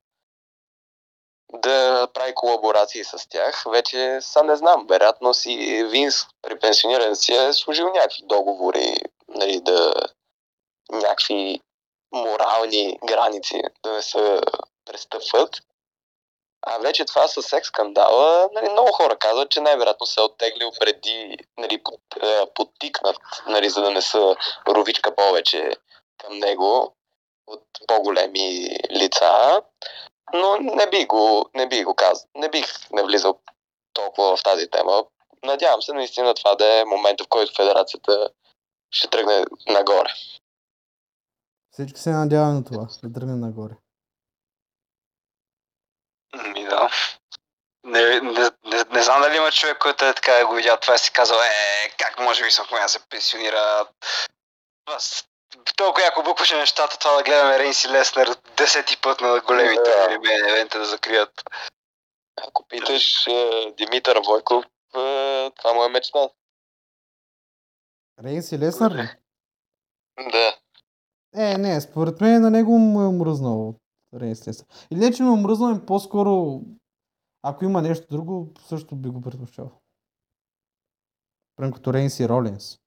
да 1.54 2.08
прави 2.14 2.36
колаборации 2.36 3.04
с 3.04 3.30
тях. 3.30 3.64
Вече 3.72 4.18
са 4.22 4.44
не 4.44 4.56
знам, 4.56 4.86
вероятно 4.90 5.34
си 5.34 5.84
Винс 5.90 6.16
при 6.42 6.60
пенсиониране 6.60 7.16
си 7.16 7.34
е 7.34 7.54
служил 7.54 7.86
някакви 7.86 8.24
договори, 8.24 8.96
нали, 9.28 9.62
да 9.62 9.94
някакви 10.92 11.60
морални 12.12 13.00
граници 13.06 13.62
да 13.84 13.92
не 13.92 14.02
се 14.02 14.42
престъпват. 14.86 15.56
А 16.62 16.78
вече 16.78 17.06
това 17.06 17.28
с 17.28 17.44
секс 17.44 17.68
скандала, 17.68 18.50
нали, 18.54 18.70
много 18.70 18.92
хора 18.92 19.18
казват, 19.18 19.50
че 19.50 19.62
най-вероятно 19.62 20.06
се 20.06 20.22
е 20.22 20.24
оттеглил 20.24 20.72
преди, 20.80 21.38
нали, 21.58 21.82
е, 22.24 22.46
подтикнат, 22.54 23.18
нали, 23.48 23.70
за 23.70 23.82
да 23.82 23.92
не 23.92 24.02
са 24.02 24.36
ровичка 24.68 25.16
повече 25.16 25.72
към 26.18 26.40
него 26.40 26.94
от 27.48 27.64
по-големи 27.88 28.70
лица. 28.92 29.62
Но 30.34 30.58
не 30.58 30.90
би 30.90 31.06
го, 31.06 31.50
не 31.54 31.68
би 31.68 31.84
го 31.84 31.96
казал, 31.96 32.28
не 32.36 32.50
бих 32.50 32.90
не 32.92 33.04
влизал 33.04 33.40
толкова 33.94 34.38
в 34.38 34.44
тази 34.44 34.70
тема. 34.70 35.06
Надявам 35.44 35.82
се 35.82 35.94
наистина 35.94 36.34
това 36.34 36.56
да 36.56 36.80
е 36.80 36.86
момента, 36.86 37.24
в 37.24 37.28
който 37.28 37.56
федерацията 37.56 38.30
ще 38.92 39.08
тръгне 39.08 39.46
нагоре. 39.68 40.10
Всички 41.72 42.00
се 42.00 42.10
надяваме 42.10 42.54
на 42.54 42.64
това, 42.64 42.88
да 43.04 43.14
тръгнем 43.20 43.40
нагоре. 43.40 43.74
Ми 46.54 46.64
да. 46.64 46.90
Не, 47.84 48.22
не, 48.22 48.50
не, 48.66 48.84
не, 48.92 49.04
знам 49.04 49.22
дали 49.22 49.38
има 49.38 49.52
човек, 49.52 49.78
който 49.78 50.06
е 50.06 50.14
така 50.14 50.34
да 50.34 50.48
го 50.48 50.54
видял 50.54 50.78
това 50.78 50.96
и 50.96 50.98
си 50.98 51.12
казал, 51.12 51.38
е, 51.38 51.90
как 51.98 52.20
може 52.20 52.44
би 52.44 52.50
да 52.82 52.90
се 52.90 53.00
пенсионира. 53.10 53.88
Толкова 55.76 56.06
яко 56.06 56.24
букваше 56.24 56.58
нещата, 56.58 56.98
това 57.00 57.18
да 57.18 57.24
гледаме 57.24 57.60
Рейнс 57.60 57.86
и 57.86 57.90
Леснер 57.90 58.28
десети 58.58 58.98
път 59.02 59.22
на 59.22 59.42
големите 59.48 59.82
Да. 59.84 59.90
yeah. 59.90 60.50
евента 60.50 60.80
да 60.80 60.86
закрият. 60.86 61.44
Ако 62.48 62.68
питаш 62.68 63.28
е, 63.28 63.74
Димитър 63.78 64.20
Войков, 64.28 64.66
е, 64.66 65.52
това 65.56 65.74
му 65.74 65.84
е 65.84 65.90
мечта. 65.90 66.30
Рейнс 68.24 68.52
и 68.52 68.60
Леснар 68.60 68.92
ли? 68.92 69.10
Да. 70.32 70.58
Е, 71.36 71.58
не, 71.58 71.82
според 71.82 72.22
мен 72.22 72.42
на 72.42 72.50
него 72.50 72.72
му 72.72 73.02
е 73.02 73.08
омръзнал 73.08 73.76
Рейнс 74.16 74.48
Леснар. 74.48 74.68
Или 74.92 75.00
не, 75.00 75.14
че 75.14 75.24
му 75.24 75.30
е 75.30 75.34
омръзнал, 75.34 75.70
ами 75.70 75.86
по-скоро, 75.86 76.62
ако 77.44 77.66
има 77.66 77.82
нещо 77.82 78.08
друго, 78.12 78.54
също 78.68 78.96
би 78.96 79.10
го 79.10 79.22
предпочел. 79.22 79.72
Прям 81.56 81.74
като 81.74 81.94
Рейнс 81.94 82.20
и 82.20 82.30
Ролинс. 82.30 82.78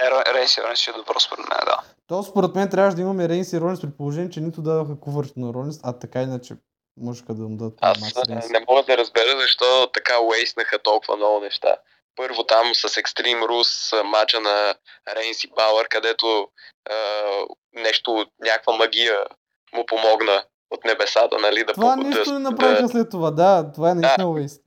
Е, 0.00 0.34
Рейнс 0.34 0.56
и 0.56 0.62
Рейнс 0.62 0.78
ще 0.78 0.90
е 0.90 0.94
добро 0.94 1.20
според 1.20 1.48
мен, 1.48 1.58
да. 1.64 1.76
То 2.06 2.22
според 2.22 2.54
мен 2.54 2.70
трябваше 2.70 2.94
да 2.96 3.02
имаме 3.02 3.28
Рейнс 3.28 3.52
и 3.52 3.60
Ролинс 3.60 3.80
при 3.80 3.90
положение, 3.98 4.30
че 4.30 4.40
нито 4.40 4.62
дадоха 4.62 5.00
кувърчето 5.00 5.40
на 5.40 5.52
Ролинс, 5.52 5.80
а 5.82 5.98
така 5.98 6.22
иначе 6.22 6.54
можеха 7.00 7.34
да 7.34 7.42
му 7.42 7.56
дадат 7.56 7.78
Аз 7.80 7.98
е, 8.28 8.34
не 8.50 8.64
мога 8.68 8.82
да 8.82 8.98
разбера 8.98 9.40
защо 9.40 9.90
така 9.94 10.20
уейснаха 10.20 10.78
толкова 10.78 11.16
много 11.16 11.40
неща. 11.40 11.76
Първо 12.16 12.44
там 12.44 12.74
с 12.74 12.88
Extreme 12.88 13.42
Rules 13.42 14.02
мача 14.02 14.40
на 14.40 14.74
Рейнс 15.16 15.44
и 15.44 15.50
Бауър, 15.56 15.88
където 15.88 16.48
е, 16.90 16.94
нещо, 17.72 18.26
някаква 18.40 18.76
магия 18.76 19.18
му 19.74 19.86
помогна 19.86 20.44
от 20.70 20.84
небесата, 20.84 21.38
нали? 21.38 21.64
Да, 21.64 21.72
Това 21.72 21.94
по- 21.94 22.02
нищо 22.02 22.24
да, 22.24 22.32
не 22.32 22.38
направиха 22.38 22.88
след 22.88 23.10
това, 23.10 23.30
да, 23.30 23.72
това 23.74 23.90
е 23.90 23.94
наистина 23.94 24.30
уейст. 24.30 24.62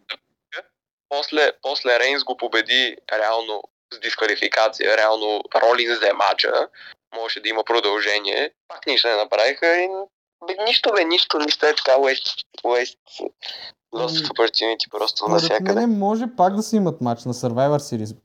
после, 1.10 1.52
после 1.62 2.00
Рейнс 2.00 2.24
го 2.24 2.38
победи 2.38 2.98
реално 3.14 3.64
с 3.94 4.00
дисквалификация, 4.00 4.98
реално 4.98 5.42
Ролинс 5.56 5.98
взе 5.98 6.14
мача, 6.14 6.70
можеше 7.16 7.42
да 7.42 7.50
има 7.50 7.64
продължение, 7.64 8.52
пак 8.68 8.88
нищо 8.88 9.08
не 9.08 9.16
направиха 9.16 9.68
и 9.68 9.88
бе, 10.48 10.64
нищо 10.68 10.92
бе, 10.96 11.04
нищо, 11.04 11.40
нищо 11.40 11.66
е 11.66 11.76
така 11.76 11.92
waste, 11.92 12.46
waste 12.64 12.98
lost 13.94 14.10
Ами, 14.10 14.18
of 14.18 14.30
opportunity 14.30 14.90
просто 14.90 15.18
Според 15.18 15.32
навсякъде. 15.32 15.74
мен 15.74 16.00
може 16.00 16.26
пак 16.38 16.56
да 16.56 16.64
си 16.64 16.76
имат 16.76 17.02
матч 17.02 17.26
на 17.26 17.34
Survivor 17.34 17.78
Series. 17.78 18.18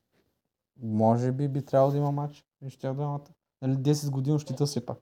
Може 0.82 1.32
би 1.32 1.48
би 1.48 1.64
трябвало 1.64 1.92
да 1.92 1.98
има 1.98 2.12
матч 2.12 2.44
между 2.62 2.78
тях 2.78 2.94
двамата. 2.94 3.24
Нали 3.62 3.72
10 3.72 4.10
години 4.10 4.38
щита 4.40 4.66
се 4.66 4.86
пак. 4.86 4.98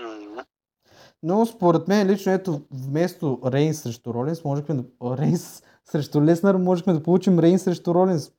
М, 0.00 0.44
Но 1.22 1.46
според 1.46 1.88
мен 1.88 2.10
лично 2.10 2.32
ето 2.32 2.60
вместо 2.70 3.40
Рейнс 3.46 3.82
срещу 3.82 4.14
Ролинс, 4.14 4.44
можехме 4.44 4.74
да... 4.74 4.84
Рейнс 5.16 5.62
срещу 5.94 6.22
Леснар, 6.22 6.54
можехме 6.54 6.92
да 6.92 7.02
получим 7.02 7.38
Рейнс 7.38 7.62
срещу 7.62 7.94
Ролинс. 7.94 8.30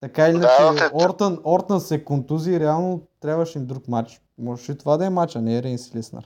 Така 0.00 0.28
или 0.28 0.38
Да, 0.38 0.56
иначе, 0.60 0.88
те- 0.88 0.90
Ортън, 0.94 1.40
Ортън 1.44 1.80
се 1.80 2.04
контузи 2.04 2.52
и 2.52 2.60
реално 2.60 3.02
трябваше 3.20 3.58
им 3.58 3.66
друг 3.66 3.88
матч. 3.88 4.20
Можеше 4.38 4.72
и 4.72 4.78
това 4.78 4.96
да 4.96 5.06
е 5.06 5.10
матч, 5.10 5.36
а 5.36 5.40
не 5.40 5.62
Рейнс 5.62 5.88
и 5.88 5.98
Леснар. 5.98 6.24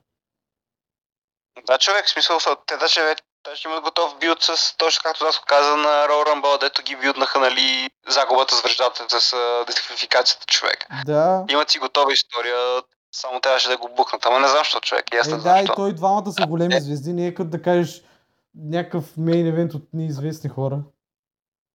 Да, 1.66 1.79
човек, 1.79 2.07
в 2.07 2.11
смисъл, 2.11 2.39
те 2.66 2.77
даже 2.77 3.03
вече 3.03 3.23
даже 3.45 3.68
имат 3.68 3.85
готов 3.85 4.18
билд 4.18 4.43
с, 4.43 4.77
точно 4.77 5.01
както 5.03 5.25
аз 5.25 5.41
каза 5.41 5.77
на 5.77 5.89
Royal 6.09 6.27
Rumble, 6.27 6.61
дето 6.61 6.83
ги 6.83 6.97
билднаха, 6.97 7.41
нали, 7.41 7.91
загубата 8.09 8.55
с 8.57 8.62
връждата 8.62 9.20
с 9.20 9.35
дисквалификацията 9.66 10.47
човек. 10.47 10.87
Да. 11.07 11.45
Имат 11.51 11.70
си 11.70 11.79
готова 11.79 12.12
история, 12.12 12.57
само 13.12 13.41
трябваше 13.41 13.68
да 13.68 13.77
го 13.79 13.89
букнат. 13.89 14.27
Ама 14.27 14.41
не 14.41 14.49
знам 14.49 14.59
защо 14.59 14.81
човек. 14.81 15.05
И 15.14 15.16
аз 15.16 15.27
Е, 15.27 15.31
не 15.31 15.37
да, 15.37 15.43
знам 15.43 15.57
и 15.57 15.61
защо. 15.61 15.75
той 15.75 15.93
двамата 15.93 16.33
са 16.33 16.47
големи 16.47 16.81
звезди. 16.81 17.12
Не 17.12 17.27
е 17.27 17.35
като 17.35 17.51
да 17.51 17.62
кажеш 17.62 18.03
някакъв 18.55 19.17
мейн 19.17 19.47
евент 19.47 19.75
от 19.75 19.83
неизвестни 19.93 20.51
хора. 20.51 20.83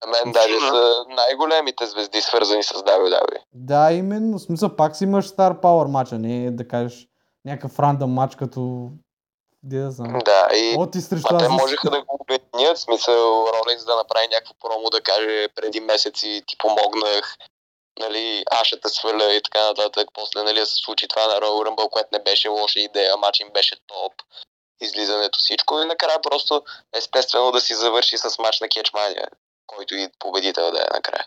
На 0.05 0.11
мен 0.11 0.31
даже 0.31 0.59
са 0.59 1.05
най-големите 1.09 1.85
звезди, 1.85 2.21
свързани 2.21 2.63
с 2.63 2.73
WWE. 2.73 3.37
Да, 3.53 3.91
именно. 3.91 4.37
В 4.37 4.41
смисъл, 4.41 4.75
пак 4.75 4.95
си 4.95 5.03
имаш 5.03 5.27
Star 5.27 5.61
Power 5.61 5.87
матча, 5.87 6.17
не 6.17 6.45
е 6.45 6.51
да 6.51 6.67
кажеш 6.67 7.07
някакъв 7.45 7.79
рандъм 7.79 8.11
матч, 8.11 8.35
като... 8.35 8.89
Де 9.63 9.79
да 9.79 9.91
знам. 9.91 10.19
Да, 10.25 10.49
и 10.55 10.75
Оти 10.77 11.01
срещу 11.01 11.35
А 11.35 11.37
те 11.37 11.49
можеха 11.49 11.89
да 11.89 12.01
го 12.01 12.17
обединят, 12.19 12.77
смисъл 12.77 13.45
Ролинс 13.53 13.85
да 13.85 13.95
направи 13.95 14.27
някакво 14.31 14.53
промо, 14.53 14.89
да 14.89 15.01
каже 15.01 15.47
преди 15.55 15.79
месеци 15.79 16.43
ти 16.47 16.57
помогнах, 16.57 17.37
нали, 17.99 18.43
аз 18.51 18.67
ще 18.67 18.79
те 18.79 18.89
сваля 18.89 19.33
и 19.33 19.41
така 19.43 19.67
нататък. 19.67 20.09
После 20.13 20.43
нали, 20.43 20.59
да 20.59 20.65
се 20.65 20.75
случи 20.75 21.07
това 21.07 21.27
на 21.27 21.33
Royal 21.33 21.67
Rumble, 21.67 21.89
което 21.89 22.09
не 22.11 22.23
беше 22.23 22.47
лоша 22.47 22.79
идея, 22.79 23.17
матч 23.17 23.39
им 23.39 23.49
беше 23.53 23.75
топ, 23.87 24.13
излизането 24.81 25.39
всичко 25.39 25.79
и 25.79 25.85
накрая 25.85 26.21
просто 26.21 26.63
естествено 26.97 27.51
да 27.51 27.61
си 27.61 27.75
завърши 27.75 28.17
с 28.17 28.39
матч 28.39 28.59
на 28.59 28.67
Кетчмания, 28.67 29.27
който 29.67 29.95
и 29.95 30.09
победител 30.19 30.71
да 30.71 30.77
е 30.77 30.93
накрая. 30.93 31.25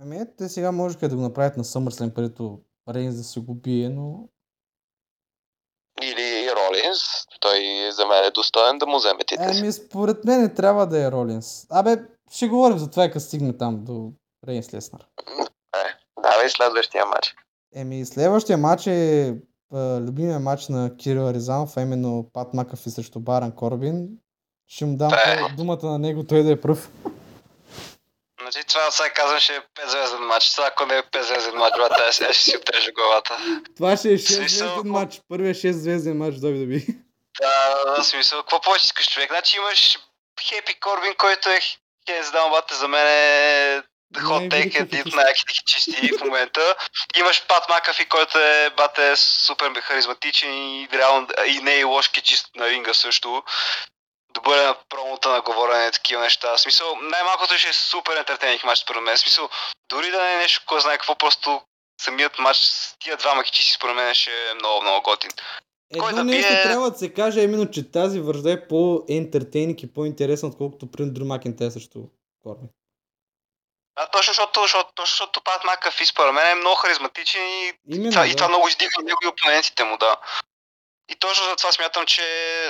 Ами 0.00 0.16
ето, 0.16 0.32
те 0.38 0.48
сега 0.48 0.72
можеха 0.72 1.08
да 1.08 1.16
го 1.16 1.22
направят 1.22 1.56
на 1.56 1.64
SummerSlam, 1.64 2.14
където 2.14 2.60
Рейнс 2.88 3.16
да 3.16 3.24
се 3.24 3.40
го 3.40 3.54
бие, 3.54 3.88
но... 3.88 4.28
Или 6.02 6.50
Ролинс, 6.50 6.98
той 7.40 7.88
за 7.92 8.06
мен 8.06 8.24
е 8.24 8.30
достоен 8.30 8.78
да 8.78 8.86
му 8.86 8.96
вземе 8.96 9.20
си. 9.28 9.36
Ами 9.38 9.72
според 9.72 10.24
мен 10.24 10.54
трябва 10.54 10.86
да 10.86 11.06
е 11.06 11.10
Ролинс. 11.10 11.66
Абе, 11.70 11.96
ще 12.30 12.48
говорим 12.48 12.78
за 12.78 12.90
това, 12.90 13.08
като 13.08 13.20
стигне 13.20 13.58
там 13.58 13.84
до 13.84 14.12
Рейнс 14.48 14.74
Леснар. 14.74 15.06
Е, 15.74 16.22
давай 16.22 16.48
следващия 16.48 17.06
матч. 17.06 17.34
Еми, 17.74 18.06
следващия 18.06 18.58
матч 18.58 18.86
е 18.86 19.34
любимия 19.74 20.38
матч 20.40 20.68
на 20.68 20.96
Кирил 20.96 21.28
Аризанов, 21.28 21.76
а 21.76 21.82
именно 21.82 22.26
Пат 22.32 22.54
Макафи 22.54 22.90
срещу 22.90 23.20
Баран 23.20 23.52
Корбин. 23.52 24.08
Ще 24.68 24.84
му 24.84 24.96
дам 24.96 25.08
Да. 25.08 25.48
думата 25.56 25.78
на 25.82 25.98
него, 25.98 26.24
той 26.24 26.42
да 26.42 26.50
е 26.50 26.60
пръв. 26.60 26.88
Значи 28.42 28.66
това 28.68 28.90
сега 28.90 29.10
казвам, 29.10 29.40
ще 29.40 29.52
е 29.52 29.60
5 29.76 29.88
звезден 29.88 30.20
матч. 30.20 30.50
Това 30.50 30.66
ако 30.66 30.86
не 30.86 30.94
е 30.94 31.02
5 31.02 31.22
звезден 31.22 31.54
матч, 31.54 31.76
брат, 31.76 31.92
аз 32.00 32.14
ще 32.14 32.34
си 32.34 32.56
отрежа 32.56 32.92
главата. 32.92 33.36
Това 33.76 33.96
ще 33.96 34.08
е 34.08 34.12
6 34.12 34.36
Смисъл, 34.36 34.46
звезден 34.58 34.78
ако- 34.78 34.88
матч. 34.88 35.20
Първият 35.28 35.56
6 35.56 35.70
звезден 35.72 36.18
матч 36.18 36.36
в 36.36 36.40
WWE. 36.40 36.96
Да, 37.40 37.54
да, 37.96 38.04
смисъл. 38.04 38.40
Какво 38.40 38.60
повече 38.60 38.84
искаш 38.84 39.08
човек? 39.08 39.30
Значи 39.30 39.56
имаш 39.56 39.98
Хепи 40.40 40.80
Корбин, 40.80 41.14
който 41.18 41.48
е 41.48 41.60
хе, 42.06 42.22
знам, 42.22 42.50
бате, 42.50 42.74
за 42.74 42.88
мен 42.88 43.06
е 43.06 43.82
хот 44.20 44.38
тейк, 44.40 44.50
Най-великият 44.50 44.92
един 44.92 45.04
от 45.06 45.14
най-яките 45.14 45.54
чисти 45.66 46.10
в 46.18 46.24
момента. 46.24 46.74
Имаш 47.18 47.46
Пат 47.46 47.68
Макафи, 47.68 48.08
който 48.08 48.38
е 48.38 48.70
бате 48.76 49.16
супер 49.16 49.72
харизматичен 49.74 50.52
и, 50.52 50.88
реално, 50.92 51.28
и 51.46 51.58
не 51.58 51.78
е 51.78 51.84
лош 51.84 52.10
чист 52.10 52.46
на 52.56 52.68
ринга 52.68 52.94
също. 52.94 53.42
Добър 54.34 54.58
е 54.58 54.66
на 54.66 54.76
промота 54.88 55.28
на 55.28 55.40
говорене, 55.40 55.90
такива 55.90 56.22
неща. 56.22 56.56
В 56.56 56.60
смисъл, 56.60 56.96
най-малкото 57.02 57.58
ще 57.58 57.68
е 57.68 57.72
супер 57.72 58.16
ентертейнинг 58.16 58.64
матч 58.64 58.80
според 58.80 59.02
мен. 59.02 59.16
В 59.16 59.20
смисъл, 59.20 59.48
дори 59.88 60.10
да 60.10 60.22
не 60.22 60.34
е 60.34 60.36
нещо, 60.36 60.62
кой 60.66 60.80
знае 60.80 60.96
какво, 60.96 61.14
просто 61.14 61.62
самият 62.00 62.38
матч 62.38 62.58
с 62.58 62.96
тия 62.98 63.16
два 63.16 63.34
макичи 63.34 63.72
според 63.72 63.96
мен 63.96 64.14
ще 64.14 64.30
е 64.30 64.54
много, 64.54 64.82
много 64.82 65.02
готин. 65.02 65.30
Кой 65.98 66.08
Едно 66.08 66.24
да 66.24 66.24
нещо 66.24 66.52
бие- 66.52 66.62
трябва 66.62 66.90
да 66.90 66.98
се 66.98 67.14
каже, 67.14 67.40
а 67.40 67.42
именно, 67.42 67.70
че 67.70 67.90
тази 67.90 68.20
връжда 68.20 68.52
е 68.52 68.68
по-ентертейник 68.68 69.82
и 69.82 69.92
по-интересна, 69.94 70.48
отколкото 70.48 70.90
при 70.90 71.04
Дрю 71.06 71.24
Макентайр 71.24 71.70
срещу 71.70 71.98
Корбин. 72.42 72.68
А 73.96 74.06
точно 74.06 74.30
защото, 74.30 74.62
защото, 74.62 75.02
защото 75.02 75.40
Пат 75.40 75.64
Макафи 75.64 76.06
според 76.06 76.34
мен 76.34 76.46
е 76.46 76.54
много 76.54 76.76
харизматичен 76.76 77.42
и, 77.42 77.72
Именно, 77.90 78.10
това, 78.10 78.22
да. 78.22 78.28
и 78.28 78.36
това 78.36 78.48
много 78.48 78.68
издига 78.68 79.02
него 79.02 79.18
и 79.24 79.26
опонентите 79.26 79.84
му, 79.84 79.96
да. 79.96 80.16
И 81.08 81.16
точно 81.16 81.44
за 81.44 81.56
това 81.56 81.72
смятам, 81.72 82.06
че 82.06 82.24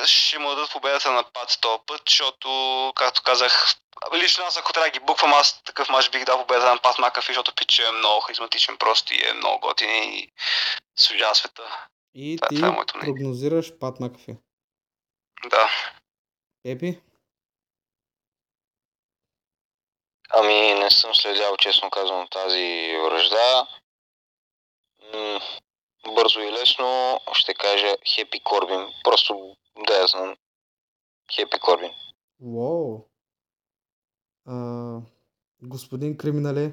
ще 0.06 0.38
му 0.38 0.48
дадат 0.48 0.72
победата 0.72 1.10
на 1.12 1.24
Пат 1.32 1.58
този 1.60 1.82
път, 1.86 2.02
защото, 2.08 2.92
както 2.96 3.22
казах, 3.22 3.74
лично 4.14 4.44
аз 4.44 4.56
ако 4.56 4.72
трябва 4.72 4.86
да 4.86 4.98
ги 4.98 5.04
буквам, 5.06 5.34
аз 5.34 5.62
такъв 5.62 5.88
мач 5.88 6.10
бих 6.10 6.24
дал 6.24 6.38
победа 6.46 6.66
на 6.74 6.78
Пат 6.78 6.98
Макафи, 6.98 7.26
защото 7.26 7.54
пич 7.54 7.78
е 7.78 7.92
много 7.92 8.20
харизматичен 8.20 8.76
просто 8.76 9.14
и 9.14 9.28
е 9.28 9.32
много 9.32 9.60
готин 9.60 10.12
и 10.12 10.32
служава 10.96 11.34
света. 11.34 11.88
И 12.14 12.36
Това- 12.36 12.48
ти 12.48 12.56
това 12.56 12.68
е 12.68 13.00
прогнозираш 13.00 13.78
Пат 13.80 14.00
Макафи. 14.00 14.36
Да. 15.50 15.70
Епи? 16.64 17.00
Ами 20.34 20.74
не 20.74 20.90
съм 20.90 21.14
следял, 21.14 21.56
честно 21.56 21.90
казвам, 21.90 22.28
тази 22.28 22.96
връжда. 23.04 23.68
М, 25.14 25.40
бързо 26.14 26.40
и 26.40 26.52
лесно 26.52 27.20
ще 27.32 27.54
кажа 27.54 27.96
Хепи 28.14 28.40
Корбин. 28.40 28.86
Просто 29.04 29.56
да 29.86 29.94
я 29.94 30.06
знам. 30.06 30.36
Хепи 31.34 31.58
Корбин. 31.58 31.92
Уоу. 32.40 33.08
А, 34.48 34.54
господин 35.62 36.16
криминале. 36.16 36.72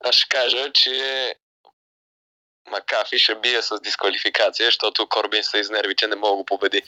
Аз 0.00 0.14
ще 0.14 0.28
кажа, 0.28 0.72
че 0.72 1.34
Макафи 2.70 3.18
ще 3.18 3.34
бие 3.34 3.62
с 3.62 3.80
дисквалификация, 3.80 4.66
защото 4.66 5.08
Корбин 5.08 5.44
се 5.44 5.58
изнерви, 5.58 5.96
че 5.96 6.06
не 6.06 6.16
мога 6.16 6.30
да 6.30 6.36
го 6.36 6.44
победи. 6.44 6.82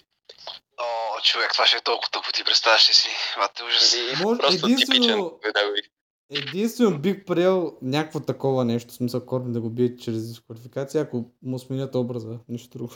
О, 0.79 0.85
човек, 1.23 1.53
това 1.53 1.67
ще 1.67 1.77
е 1.77 1.81
толкова 1.81 2.11
тъпо, 2.11 2.33
ти 2.33 2.45
представяш 2.45 2.91
ли 2.91 2.95
си? 2.95 3.09
Бате, 3.39 3.65
ужас. 3.65 3.95
И 3.95 4.23
Може- 4.25 4.41
просто 4.41 4.67
единствено- 4.67 5.31
типичен. 5.41 5.83
Единствено 6.31 6.99
бих 6.99 7.25
приел 7.25 7.77
някакво 7.83 8.21
такова 8.21 8.65
нещо, 8.65 8.89
в 8.91 8.97
смисъл 8.97 9.27
Корбин 9.27 9.53
да 9.53 9.61
го 9.61 9.71
бие 9.71 9.97
чрез 9.97 10.29
дисквалификация, 10.29 11.03
ако 11.03 11.25
му 11.43 11.59
сменят 11.59 11.95
образа, 11.95 12.39
нищо 12.49 12.79
друго. 12.79 12.93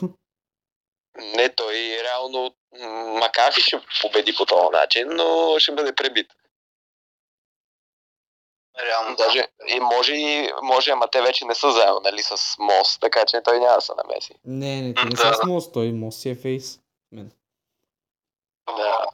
Не, 1.35 1.49
той 1.49 1.73
реално 2.03 2.55
Макафи 3.19 3.61
ще 3.61 3.81
победи 4.01 4.35
по 4.37 4.45
този 4.45 4.67
начин, 4.71 5.07
но 5.09 5.55
ще 5.59 5.71
бъде 5.75 5.95
пребит. 5.95 6.27
Реално, 8.85 9.15
да. 9.15 9.23
Даже 9.25 9.47
и 9.67 9.79
може, 9.79 10.13
и 10.13 10.51
може, 10.63 10.91
ама 10.91 11.07
те 11.07 11.21
вече 11.21 11.45
не 11.45 11.55
са 11.55 11.71
заедно, 11.71 12.01
нали, 12.03 12.21
с 12.21 12.37
Мос, 12.59 12.99
така 12.99 13.25
че 13.25 13.41
той 13.43 13.59
няма 13.59 13.75
да 13.75 13.81
се 13.81 13.91
намеси. 13.97 14.33
Не, 14.45 14.81
не, 14.81 14.93
те 14.93 15.03
не 15.03 15.09
Да, 15.09 15.17
са 15.17 15.33
с 15.33 15.45
мост, 15.45 15.73
той 15.73 15.91
мост 15.91 16.19
си 16.19 16.29
е 16.29 16.35
фейс. 16.35 16.79
Мен. 17.11 17.31
Да. 18.67 19.05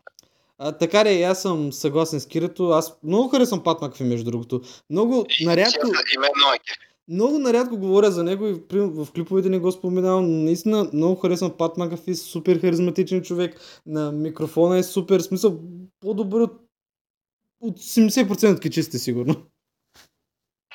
А, 0.58 0.72
така 0.72 1.06
ли, 1.06 1.24
аз 1.24 1.41
съм 1.41 1.74
съгласен 1.74 2.20
с 2.20 2.26
Кирито. 2.26 2.66
Аз 2.66 2.97
много 3.04 3.30
харесвам 3.30 3.64
Пат 3.64 3.82
Макафи, 3.82 4.04
между 4.04 4.32
другото. 4.32 4.62
Много 4.89 5.26
нарядко, 5.41 5.88
Именно 6.16 6.54
е 6.56 6.60
кеф. 6.60 6.78
много 7.08 7.39
нарядко 7.39 7.78
говоря 7.78 8.12
за 8.12 8.24
него 8.24 8.47
и 8.47 8.62
в 8.74 9.08
клиповете 9.16 9.50
не 9.50 9.60
го 9.60 9.72
споменавам. 9.72 10.43
Наистина 10.43 10.89
много 10.93 11.16
харесвам 11.16 11.52
Пат 11.52 11.78
Макафи, 11.78 12.16
супер 12.16 12.62
харизматичен 12.62 13.22
човек. 13.22 13.60
На 13.86 14.12
микрофона 14.12 14.78
е 14.78 14.84
супер, 14.84 15.20
смисъл 15.20 15.60
по-добър 16.00 16.41
от, 16.41 16.52
от 17.62 17.78
70% 17.78 18.54
от 18.54 18.60
кичистите, 18.60 18.97
сигурно. 19.00 19.36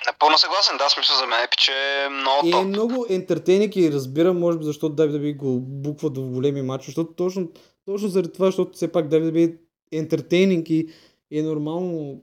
Напълно 0.07 0.39
съгласен, 0.39 0.77
да, 0.77 0.91
смисъл 0.91 1.17
за 1.17 1.27
мен 1.27 1.41
е, 1.41 1.49
че 1.59 1.73
е 1.73 2.09
много 2.09 2.47
И 2.47 2.49
е 2.49 2.53
топ. 2.53 2.67
много 2.67 3.07
ентертейник 3.11 3.77
и 3.77 3.93
разбирам, 3.93 4.39
може 4.39 4.59
би, 4.59 4.65
защо 4.65 4.89
WWE 4.89 5.37
го 5.37 5.61
буква 5.61 6.11
до 6.11 6.23
големи 6.23 6.63
матчи, 6.63 6.87
защото 6.87 7.13
точно, 7.13 7.49
точно 7.85 8.09
заради 8.09 8.33
това, 8.33 8.47
защото 8.47 8.73
все 8.73 8.93
пак 8.93 9.07
WWE 9.07 9.59
е 9.93 9.99
ентертейнинг 9.99 10.71
и, 10.71 10.89
е 11.31 11.43
нормално 11.43 12.23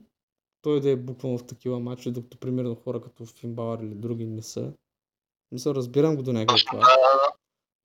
той 0.62 0.82
да 0.82 0.90
е 0.90 0.96
букван 0.96 1.38
в 1.38 1.46
такива 1.46 1.80
матчи, 1.80 2.12
докато 2.12 2.38
примерно 2.38 2.76
хора 2.76 3.02
като 3.02 3.26
Фин 3.26 3.56
Балър 3.56 3.80
или 3.80 3.96
други 3.96 4.26
не 4.26 4.42
са. 4.42 4.74
Мисля, 5.52 5.76
разбирам 5.76 6.16
го 6.16 6.24
до 6.24 6.34
някъде 6.34 6.64
това. 6.72 6.80
да, 6.80 7.34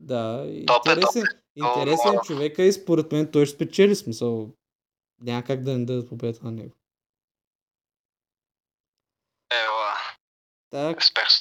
Да, 0.00 0.46
Топ 0.66 0.86
е, 0.86 0.90
интересен, 0.90 1.24
интересен 1.56 2.18
човека 2.24 2.62
и 2.62 2.72
според 2.72 3.12
мен 3.12 3.30
той 3.30 3.46
ще 3.46 3.54
спечели 3.54 3.94
смисъл. 3.94 4.50
Няма 5.20 5.42
как 5.42 5.62
да 5.62 5.78
не 5.78 5.84
дадат 5.84 6.08
победа 6.08 6.38
на 6.42 6.52
него. 6.52 6.74
Ела, 9.50 9.94
Так, 10.70 10.98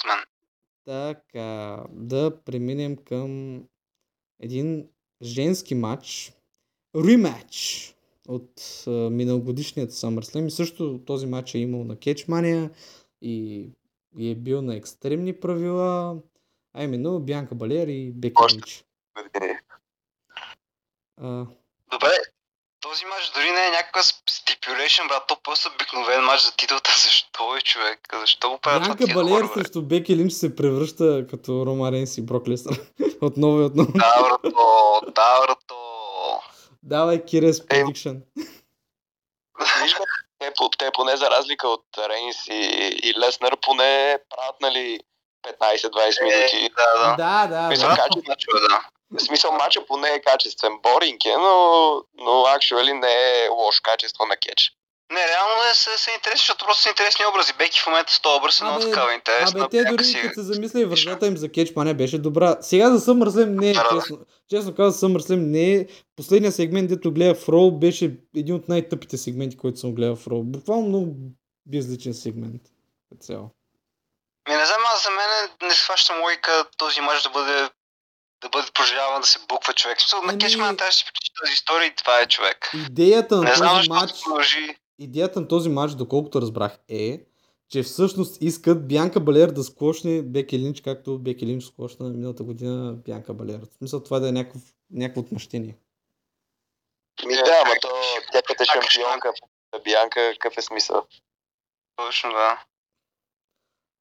мен. 0.08 0.20
Така, 0.86 1.84
да 1.90 2.44
преминем 2.46 2.98
към 2.98 3.64
един 4.40 4.90
женски 5.22 5.76
матч. 5.76 6.34
Рематч 6.96 7.96
от 8.28 8.84
а, 8.88 8.90
миналогодишният 8.92 9.92
SummerSlam. 9.92 10.48
И 10.48 10.52
също 10.52 11.02
този 11.06 11.26
матч 11.26 11.56
е 11.56 11.60
имал 11.60 11.84
на 11.84 11.96
Кетчмания 11.96 12.72
и, 13.22 13.66
и 14.18 14.32
е 14.32 14.36
бил 14.36 14.62
на 14.62 14.76
екстремни 14.76 15.40
правила. 15.40 16.18
А 16.74 16.84
именно 16.84 17.20
Бянка 17.20 17.56
Балер 17.56 17.88
и. 17.88 18.14
А, 21.18 21.48
Добре, 21.92 22.12
този 22.90 23.06
матч 23.06 23.30
дори 23.30 23.52
не 23.52 23.68
е 23.68 23.70
някакъв 23.70 24.06
стипюлейшн, 24.30 25.08
брат, 25.08 25.24
то 25.28 25.38
просто 25.44 25.70
обикновен 25.76 26.24
матч 26.24 26.42
за 26.42 26.56
титлата. 26.56 26.92
Защо 27.04 27.56
е 27.56 27.62
човек? 27.62 28.00
Защо 28.20 28.50
го 28.50 28.58
правят 28.58 28.98
тия 28.98 29.14
Балер 29.14 29.42
хора, 29.42 29.54
срещу 29.54 29.82
Беки 29.82 30.16
Линч 30.16 30.34
се 30.34 30.56
превръща 30.56 31.28
като 31.30 31.66
Рома 31.66 31.92
Рейнс 31.92 32.18
и 32.18 32.22
Брок 32.22 32.48
Леснар. 32.48 32.78
отново 33.22 33.62
и 33.62 33.64
отново. 33.64 33.92
Да, 35.16 35.42
брато. 35.42 35.76
Давай, 36.84 37.26
Кирес. 37.26 37.62
Виж, 39.82 39.94
бе, 39.94 40.04
те, 40.40 40.52
те 40.78 40.90
поне 40.94 41.18
за 41.18 41.30
разлика 41.30 41.68
от 41.68 41.86
Рейнс 41.98 42.48
и, 42.48 42.54
и 43.04 43.14
Леснер, 43.20 43.58
поне 43.62 44.18
правят, 44.30 44.56
нали, 44.62 45.00
15-20 45.48 46.24
минути. 46.24 46.66
Е, 46.66 46.70
да, 46.70 46.94
да. 46.98 47.16
Да, 47.18 47.48
да, 47.48 47.68
Мисля, 47.68 47.88
да. 47.88 48.22
Мачове, 48.28 48.60
да. 48.70 48.82
В 49.12 49.20
смисъл, 49.20 49.52
матча 49.52 49.86
поне 49.86 50.10
е 50.10 50.22
качествен. 50.22 50.74
Боринг 50.84 51.26
е, 51.26 51.34
но, 51.34 51.54
но 52.16 52.32
actually 52.32 52.94
не 52.94 53.12
е 53.12 53.48
лошо 53.50 53.82
качество 53.84 54.26
на 54.26 54.38
кетч. 54.38 54.72
Не, 55.14 55.28
реално 55.28 55.64
е 55.72 55.76
са, 55.76 55.98
са 55.98 56.12
интересни, 56.12 56.38
защото 56.38 56.66
просто 56.66 56.84
са 56.84 56.90
интересни 56.90 57.26
образи. 57.26 57.54
Беки 57.58 57.80
в 57.80 57.88
момента 57.88 58.14
с 58.14 58.20
този 58.20 58.38
образ 58.38 58.62
е 58.62 58.64
много 58.64 58.80
такава 58.80 59.14
интересна. 59.14 59.60
Абе, 59.66 59.70
те 59.70 59.90
дори 59.90 60.04
си- 60.04 60.22
като 60.22 60.34
се 60.34 60.42
замисля 60.42 60.80
и 60.82 60.86
връзката 60.86 61.28
им 61.28 61.38
за 61.38 61.52
кетч 61.52 61.72
не 61.76 61.94
беше 61.94 62.18
добра. 62.18 62.58
Сега 62.62 62.90
за 62.90 63.12
SummerSlam 63.12 63.46
не 63.46 63.70
е, 63.70 63.74
Да, 63.74 63.90
честно. 63.94 64.18
Честно 64.50 64.76
казвам, 64.76 65.12
SummerSlam 65.14 65.40
не 65.40 65.74
е. 65.74 65.88
Последният 66.16 66.56
сегмент, 66.56 66.90
дето 66.90 67.14
гледах 67.14 67.38
в 67.38 67.46
Raw, 67.48 67.80
беше 67.80 68.12
един 68.36 68.56
от 68.56 68.70
най-тъпите 68.70 69.18
сегменти, 69.18 69.58
които 69.58 69.80
съм 69.80 69.96
гледал 69.96 70.16
в 70.16 70.26
Raw. 70.26 70.44
Буквално 70.44 70.88
много 70.88 71.16
безличен 71.66 72.14
сегмент. 72.14 72.62
Като 73.10 73.24
цяло. 73.24 73.50
Ми 74.50 74.56
не 74.56 74.66
знам, 74.66 74.82
аз 74.86 75.04
за 75.04 75.10
мен 75.10 75.50
не 75.62 75.76
схващам 75.76 76.22
логика 76.22 76.66
този 76.78 77.02
мач 77.02 77.24
да 77.24 77.30
бъде 77.30 77.70
да 78.42 78.50
бъде 78.50 78.68
проживяван, 78.74 79.22
да 79.22 79.28
се 79.28 79.40
буква 79.50 79.74
човек. 79.74 80.02
Смисъл, 80.02 80.22
на 80.22 80.30
Ами- 80.30 80.40
кетчмана 80.40 80.78
трябва 80.78 80.90
да 80.90 80.96
си 80.96 81.06
прочита 81.06 81.40
тази 81.42 81.54
история 81.54 81.88
и 81.88 81.96
това 81.96 82.20
е 82.20 82.28
човек. 82.28 82.72
Идеята 82.90 83.36
на 83.36 83.44
Не 83.44 83.56
знам 83.56 83.78
този 83.78 83.90
матч, 83.90 84.14
продължи. 84.24 84.78
идеята 85.00 85.42
на 85.42 85.48
този 85.48 85.70
матч, 85.70 85.94
доколкото 85.94 86.42
разбрах, 86.42 86.78
е, 86.90 87.20
че 87.70 87.84
всъщност 87.84 88.42
искат 88.42 88.88
Бянка 88.88 89.20
Балер 89.20 89.48
да 89.48 89.64
склошне 89.64 90.22
Беки 90.22 90.60
Линч, 90.60 90.82
както 90.82 91.20
Беки 91.20 91.46
Линч 91.46 91.64
склошна 91.64 92.10
миналата 92.10 92.44
година 92.44 92.94
Бянка 92.96 93.34
Балер. 93.34 93.60
В 93.62 93.78
смисъл 93.78 94.04
това 94.04 94.20
да 94.20 94.30
е 94.30 94.32
някакво, 94.32 94.60
някакво 94.92 95.22
отмъщение. 95.22 95.78
Ми 97.26 97.34
да, 97.36 97.62
ама 97.66 97.74
то 97.82 97.90
тя 98.32 98.42
като 98.42 98.64
е 98.64 98.66
шампионка, 98.66 99.32
Бианка, 99.84 100.32
какъв 100.34 100.58
е 100.58 100.62
смисъл? 100.62 101.08
Точно, 101.96 102.30
да. 102.32 102.64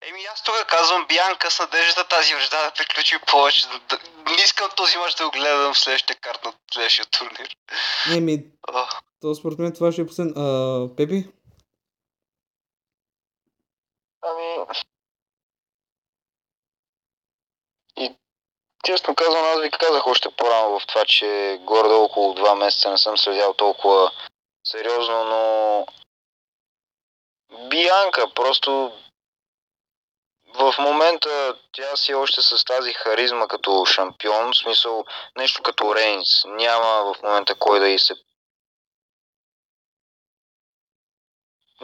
Еми 0.09 0.25
аз 0.33 0.43
тук 0.43 0.67
казвам 0.69 1.07
Бианка 1.09 1.51
с 1.51 1.59
надеждата 1.59 2.09
тази 2.09 2.35
връжда 2.35 2.65
да 2.65 2.73
приключи 2.73 3.19
повече. 3.31 3.67
Да, 3.69 3.79
да, 3.79 3.99
не 4.31 4.43
искам 4.45 4.71
този 4.77 4.99
мач 4.99 5.15
да 5.15 5.25
го 5.25 5.31
гледам 5.31 5.75
в 5.75 5.79
следващия 5.79 6.17
карт 6.17 6.45
на 6.45 6.53
следващия 6.73 7.07
турнир. 7.07 7.57
Еми, 8.17 8.45
то 9.21 9.35
според 9.35 9.59
мен 9.59 9.73
това 9.73 9.93
ще 9.93 10.01
е 10.01 10.07
последно. 10.07 10.33
А, 10.37 10.97
Пепи? 10.97 11.29
Ами... 14.23 14.67
И 17.97 18.15
честно 18.85 19.15
казвам, 19.15 19.45
аз 19.45 19.61
ви 19.61 19.71
казах 19.71 20.07
още 20.07 20.31
по-рано 20.37 20.81
в 20.81 20.87
това, 20.87 21.05
че 21.05 21.59
горе 21.61 21.89
около 21.89 22.35
два 22.35 22.55
месеца 22.55 22.91
не 22.91 22.99
съм 22.99 23.19
следял 23.19 23.55
толкова 23.55 24.13
сериозно, 24.67 25.25
но 25.25 25.87
Бианка 27.69 28.35
просто 28.35 28.93
в 30.55 30.75
момента 30.79 31.55
тя 31.73 31.97
си 31.97 32.13
е 32.13 32.15
още 32.15 32.43
с 32.43 32.65
тази 32.65 32.93
харизма 32.93 33.49
като 33.49 33.85
шампион, 33.87 34.53
в 34.53 34.59
смисъл 34.59 35.05
нещо 35.37 35.63
като 35.63 35.95
Рейнс. 35.95 36.45
Няма 36.45 37.15
в 37.15 37.23
момента 37.23 37.55
кой 37.55 37.81
да 37.81 37.89
и 37.89 37.99
се 37.99 38.15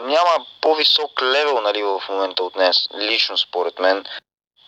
няма 0.01 0.47
по-висок 0.61 1.23
левел 1.23 1.61
нали, 1.61 1.83
в 1.83 2.03
момента 2.09 2.43
от 2.43 2.53
днес, 2.53 2.89
лично 2.95 3.39
според 3.39 3.79
мен. 3.79 4.05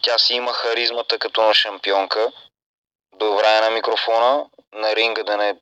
Тя 0.03 0.19
си 0.19 0.35
има 0.35 0.53
харизмата 0.53 1.19
като 1.19 1.43
на 1.43 1.55
шампионка. 1.55 2.33
Добра 3.13 3.57
е 3.57 3.61
на 3.61 3.71
микрофона, 3.71 4.47
на 4.73 4.97
ринга 4.97 5.23
да 5.23 5.37
не 5.37 5.61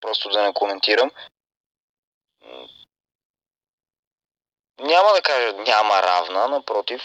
просто 0.00 0.28
да 0.28 0.42
не 0.42 0.52
коментирам. 0.52 1.10
Няма 4.80 5.12
да 5.12 5.22
кажа 5.22 5.52
няма 5.52 6.02
равна, 6.02 6.48
напротив. 6.48 7.02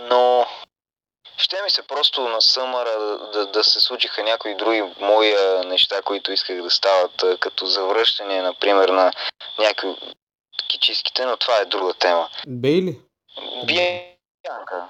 Но 0.00 0.46
ще 1.36 1.62
ми 1.62 1.70
се 1.70 1.86
просто 1.86 2.28
на 2.28 2.40
съмъра 2.40 2.98
да, 2.98 3.18
да, 3.18 3.46
да 3.46 3.64
се 3.64 3.80
случиха 3.80 4.22
някои 4.22 4.54
други 4.54 4.82
мои 5.00 5.34
неща, 5.64 6.02
които 6.02 6.32
исках 6.32 6.62
да 6.62 6.70
стават, 6.70 7.24
като 7.40 7.66
завръщане, 7.66 8.42
например, 8.42 8.88
на 8.88 9.12
някои 9.58 9.94
кичиските, 10.68 11.26
но 11.26 11.36
това 11.36 11.56
е 11.56 11.64
друга 11.64 11.94
тема. 11.94 12.28
Бейли? 12.46 13.00
Бианка. 13.64 14.88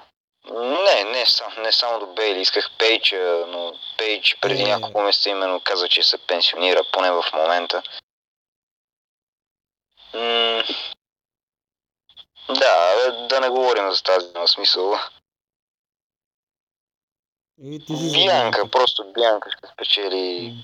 Не, 0.51 1.03
не, 1.03 1.25
сам, 1.25 1.53
не 1.57 1.71
само 1.71 1.99
до 1.99 2.07
Бейли. 2.07 2.41
Исках 2.41 2.71
Пейдж, 2.77 3.13
а, 3.13 3.45
но 3.47 3.73
Пейдж 3.97 4.37
преди 4.41 4.63
Е. 4.63 4.67
няколко 4.67 5.01
месеца 5.01 5.29
именно 5.29 5.61
каза, 5.63 5.87
че 5.89 6.03
се 6.03 6.17
пенсионира, 6.17 6.83
поне 6.91 7.11
в 7.11 7.23
момента. 7.33 7.83
М- 10.13 10.52
да, 12.47 13.27
да 13.29 13.39
не 13.39 13.49
говорим 13.49 13.91
за 13.91 14.03
тази 14.03 14.27
в 14.35 14.47
смисъл. 14.47 14.93
И 17.63 17.85
ти 17.85 17.97
си 17.97 18.09
за 18.09 18.17
Бианка, 18.17 18.69
просто 18.69 19.11
Бианка 19.13 19.49
ще 19.51 19.67
спечели. 19.73 20.55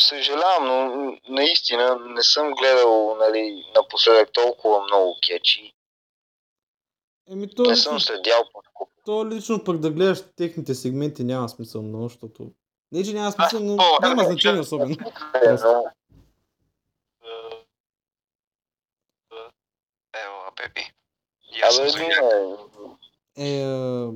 Съжалявам, 0.00 0.66
но 0.66 1.12
наистина 1.28 1.98
не 2.00 2.22
съм 2.22 2.52
гледал 2.52 3.16
нали, 3.20 3.64
напоследък 3.76 4.32
толкова 4.32 4.82
много 4.82 5.16
кетчи. 5.26 5.72
Еми 7.30 7.54
то 7.54 7.62
Не 7.62 7.72
лично, 7.72 7.82
съм 7.82 8.00
следял 8.00 8.42
по 8.52 8.62
то 9.04 9.26
лично 9.26 9.64
пък 9.64 9.78
да 9.78 9.90
гледаш 9.90 10.18
техните 10.36 10.74
сегменти 10.74 11.24
няма 11.24 11.48
смисъл 11.48 11.82
много, 11.82 12.08
защото... 12.08 12.50
Не, 12.92 13.04
че 13.04 13.12
няма 13.12 13.32
смисъл, 13.32 13.60
но 13.60 13.74
о, 13.74 13.98
няма 14.02 14.22
е, 14.22 14.26
значение 14.26 14.56
че- 14.56 14.60
особено. 14.60 14.96
но 15.62 15.84
Пепи. 20.56 20.92
И 21.52 21.60
аз 21.62 21.76
съм 21.76 21.88
Абе, 21.88 22.08
не, 23.36 23.58
Е, 23.58 23.64
а, 23.64 24.10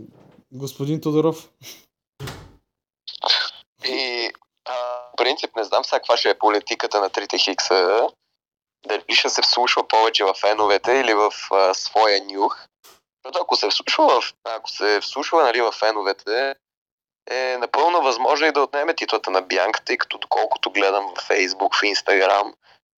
господин 0.52 1.00
Тодоров. 1.00 1.50
И 3.84 4.30
а, 4.64 4.72
в 4.72 5.16
принцип 5.16 5.56
не 5.56 5.64
знам 5.64 5.84
сега 5.84 5.98
каква 5.98 6.16
ще 6.16 6.30
е 6.30 6.38
политиката 6.38 7.00
на 7.00 7.10
трите 7.10 7.38
хикса. 7.38 8.08
Дали 8.86 9.02
ще 9.08 9.28
се 9.28 9.42
вслушва 9.42 9.88
повече 9.88 10.24
в 10.24 10.34
феновете 10.34 10.92
или 10.92 11.14
в 11.14 11.32
а, 11.50 11.74
своя 11.74 12.24
нюх. 12.24 12.66
Защото 13.24 13.42
ако 13.42 13.56
се 13.56 13.68
вслушва 13.68 14.20
в, 14.20 14.34
ако 14.44 14.70
се 14.70 15.00
вслушва 15.00 15.42
нали, 15.42 15.60
в 15.60 15.72
феновете, 15.72 16.54
е 17.30 17.56
напълно 17.58 18.02
възможно 18.02 18.46
и 18.46 18.52
да 18.52 18.62
отнеме 18.62 18.94
титлата 18.94 19.30
на 19.30 19.42
Бянка, 19.42 19.84
тъй 19.84 19.96
като 19.96 20.18
доколкото 20.18 20.70
гледам 20.70 21.14
в 21.16 21.22
Фейсбук, 21.22 21.76
в 21.76 21.82
Инстаграм, 21.82 22.54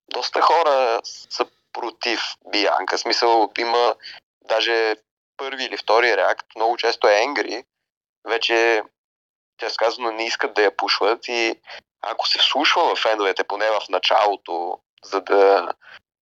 доста 0.09 0.41
хора 0.41 1.01
са 1.05 1.47
против 1.73 2.21
Бианка. 2.47 2.99
Смисъл 2.99 3.53
има 3.59 3.95
даже 4.45 4.97
първи 5.37 5.65
или 5.65 5.77
втори 5.77 6.17
реакт, 6.17 6.47
много 6.57 6.77
често 6.77 7.09
е 7.09 7.21
Енгри. 7.21 7.65
Вече 8.25 8.83
тя 9.57 9.71
сказано 9.71 10.11
не 10.11 10.27
искат 10.27 10.55
да 10.55 10.63
я 10.63 10.77
пушват 10.77 11.29
и 11.29 11.61
ако 12.03 12.29
се 12.29 12.39
вслушва 12.39 12.95
в 12.95 12.99
феновете, 12.99 13.45
поне 13.45 13.71
в 13.71 13.89
началото, 13.89 14.79
за 15.05 15.21
да 15.21 15.73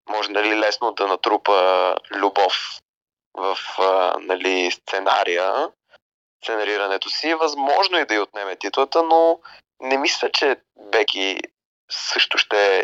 може 0.10 0.32
нали, 0.32 0.60
лесно 0.60 0.92
да 0.92 1.08
натрупа 1.08 1.96
любов 2.12 2.54
в 3.34 3.58
нали, 4.20 4.72
сценария, 4.72 5.70
сценарирането 6.44 7.10
си, 7.10 7.34
възможно 7.34 8.00
и 8.00 8.06
да 8.06 8.14
й 8.14 8.20
отнеме 8.20 8.56
титлата, 8.56 9.04
но 9.04 9.40
не 9.80 9.98
мисля, 9.98 10.32
че 10.32 10.56
Беки 10.80 11.38
също 11.92 12.38
ще 12.38 12.80
е 12.80 12.84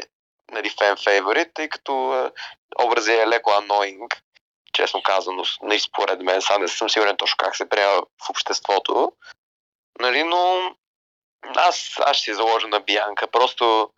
нали, 0.51 0.69
фен 0.69 0.97
фейворит, 1.03 1.53
тъй 1.53 1.69
като 1.69 2.31
образът 2.85 3.09
е 3.09 3.27
леко 3.27 3.49
annoying, 3.49 4.15
честно 4.73 5.03
казано, 5.03 5.43
нали, 5.61 5.79
според 5.79 6.21
мен, 6.21 6.41
сега 6.41 6.57
не 6.57 6.67
съм 6.67 6.89
сигурен 6.89 7.17
точно 7.17 7.37
как 7.37 7.55
се 7.55 7.69
приема 7.69 8.01
в 8.25 8.29
обществото, 8.29 9.11
нали, 9.99 10.23
но 10.23 10.75
аз, 11.55 11.93
аз 11.99 12.17
ще 12.17 12.23
си 12.23 12.33
заложа 12.33 12.67
на 12.67 12.79
Бианка, 12.79 13.27
просто 13.27 13.89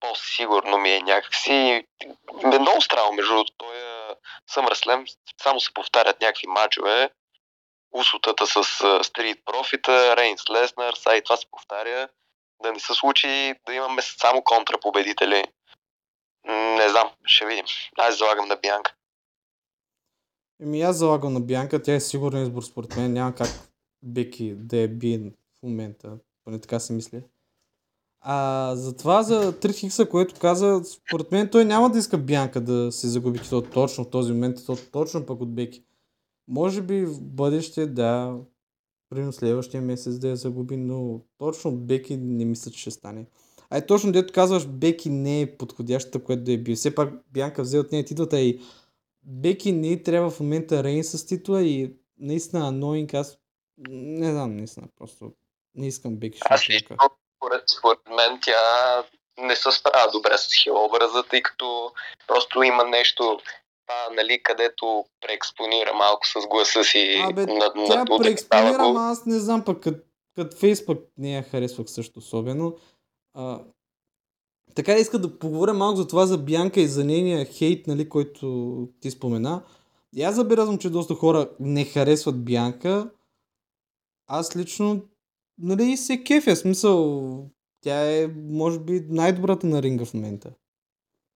по-сигурно 0.00 0.78
ми 0.78 0.90
е 0.90 1.00
някакси. 1.00 1.86
Ме 2.44 2.58
много 2.58 2.80
странно, 2.80 3.12
между 3.12 3.32
другото, 3.32 3.52
той 3.56 3.76
е 3.76 4.14
SummerSlam, 4.50 5.16
само 5.42 5.60
се 5.60 5.74
повтарят 5.74 6.20
някакви 6.20 6.46
мачове, 6.46 7.10
усутата 7.92 8.46
с 8.46 8.64
Стрит 9.04 9.38
Профита, 9.44 10.16
Рейнс 10.16 10.50
Леснер, 10.50 10.94
сега 10.94 11.16
и 11.16 11.22
това 11.22 11.36
се 11.36 11.46
повтаря, 11.50 12.08
да 12.62 12.72
не 12.72 12.80
се 12.80 12.94
случи 12.94 13.54
да 13.66 13.74
имаме 13.74 14.02
само 14.02 14.42
контрапобедители. 14.42 15.44
Не 16.48 16.88
знам, 16.88 17.08
ще 17.24 17.46
видим. 17.46 17.64
Аз 17.98 18.18
залагам 18.18 18.48
на 18.48 18.56
Бианка. 18.56 18.94
Еми 20.62 20.82
аз 20.82 20.96
залагам 20.96 21.32
на 21.32 21.40
Бянка, 21.40 21.82
тя 21.82 21.94
е 21.94 22.00
сигурен 22.00 22.42
избор 22.42 22.62
според 22.62 22.96
мен, 22.96 23.12
няма 23.12 23.34
как 23.34 23.48
Беки 24.02 24.54
да 24.56 24.78
е 24.78 24.88
биен 24.88 25.34
в 25.58 25.62
момента, 25.62 26.18
поне 26.44 26.60
така 26.60 26.80
си 26.80 26.92
мисля. 26.92 27.20
А 28.20 28.76
за 28.76 28.96
това 28.96 29.22
за 29.22 29.60
Трит 29.60 29.76
Хикса, 29.76 30.08
което 30.08 30.40
каза, 30.40 30.82
според 30.84 31.32
мен 31.32 31.48
той 31.50 31.64
няма 31.64 31.90
да 31.90 31.98
иска 31.98 32.18
Бянка 32.18 32.60
да 32.60 32.92
се 32.92 33.08
загуби 33.08 33.38
титул 33.38 33.62
точно 33.62 34.04
в 34.04 34.10
този 34.10 34.32
момент, 34.32 34.58
то 34.66 34.76
точно 34.92 35.26
пък 35.26 35.40
от 35.40 35.54
Беки. 35.54 35.84
Може 36.48 36.82
би 36.82 37.04
в 37.04 37.22
бъдеще, 37.22 37.86
да, 37.86 38.38
примерно 39.10 39.32
следващия 39.32 39.82
месец 39.82 40.18
да 40.18 40.28
я 40.28 40.36
загуби, 40.36 40.76
но 40.76 41.20
точно 41.38 41.70
от 41.70 41.86
Беки 41.86 42.16
не 42.16 42.44
мисля, 42.44 42.70
че 42.70 42.80
ще 42.80 42.90
стане. 42.90 43.26
А 43.74 43.76
е 43.76 43.86
точно 43.86 44.12
дето 44.12 44.32
казваш, 44.32 44.66
Беки 44.66 45.10
не 45.10 45.40
е 45.40 45.56
подходящата, 45.56 46.24
което 46.24 46.42
да 46.42 46.52
е 46.52 46.58
бил. 46.58 46.74
Все 46.74 46.94
пак 46.94 47.08
Бянка 47.32 47.62
взе 47.62 47.78
от 47.78 47.92
нея 47.92 48.04
титлата 48.04 48.40
и 48.40 48.60
Беки 49.22 49.72
не 49.72 50.02
трябва 50.02 50.30
в 50.30 50.40
момента 50.40 50.84
Рейн 50.84 51.04
с 51.04 51.26
титла 51.26 51.62
и 51.62 51.92
наистина 52.18 52.72
Annoying, 52.72 53.14
аз 53.14 53.38
не 53.88 54.30
знам, 54.30 54.56
наистина, 54.56 54.86
просто 54.98 55.32
Не 55.74 55.86
искам 55.86 56.16
Беки 56.16 56.38
Аз 56.44 56.68
лично, 56.70 56.96
според, 57.36 57.62
според 57.78 57.98
мен, 58.16 58.38
тя 58.42 58.52
не 59.38 59.56
се 59.56 59.72
справя 59.72 60.10
добре 60.12 60.38
с 60.38 60.62
хил 60.62 60.84
образа, 60.84 61.22
тъй 61.30 61.42
като 61.42 61.92
просто 62.26 62.62
има 62.62 62.84
нещо, 62.84 63.40
а, 63.88 64.14
нали, 64.14 64.42
където 64.42 65.04
преекспонира 65.20 65.92
малко 65.94 66.26
с 66.26 66.46
гласа 66.46 66.84
си. 66.84 67.22
Абе, 67.24 67.46
над- 67.46 67.72
Тя 67.86 67.96
надутък 67.96 68.22
преекспонира, 68.22 68.76
ама 68.78 69.00
аз 69.00 69.26
не 69.26 69.38
знам 69.38 69.64
пък, 69.64 69.80
като 69.80 70.00
кът 70.36 70.58
фейс 70.58 70.86
пък 70.86 70.98
не 71.18 71.34
я 71.34 71.42
харесвах 71.42 71.90
също 71.90 72.18
особено. 72.18 72.76
А, 73.34 73.60
така 74.74 74.94
иска 74.94 75.18
да 75.18 75.38
поговоря 75.38 75.74
малко 75.74 75.96
за 75.96 76.08
това 76.08 76.26
за 76.26 76.38
Бянка 76.38 76.80
и 76.80 76.88
за 76.88 77.04
нейния 77.04 77.44
хейт, 77.44 77.86
нали, 77.86 78.08
който 78.08 78.88
ти 79.00 79.10
спомена. 79.10 79.62
И 80.16 80.22
аз 80.22 80.34
забелязвам, 80.34 80.78
че 80.78 80.90
доста 80.90 81.14
хора 81.14 81.50
не 81.60 81.84
харесват 81.84 82.44
Бянка. 82.44 83.10
Аз 84.26 84.56
лично, 84.56 85.02
нали, 85.58 85.96
се 85.96 86.24
кефя, 86.24 86.56
смисъл, 86.56 87.50
тя 87.80 88.12
е, 88.12 88.26
може 88.50 88.78
би, 88.78 89.00
най-добрата 89.08 89.66
на 89.66 89.82
ринга 89.82 90.04
в 90.04 90.14
момента. 90.14 90.50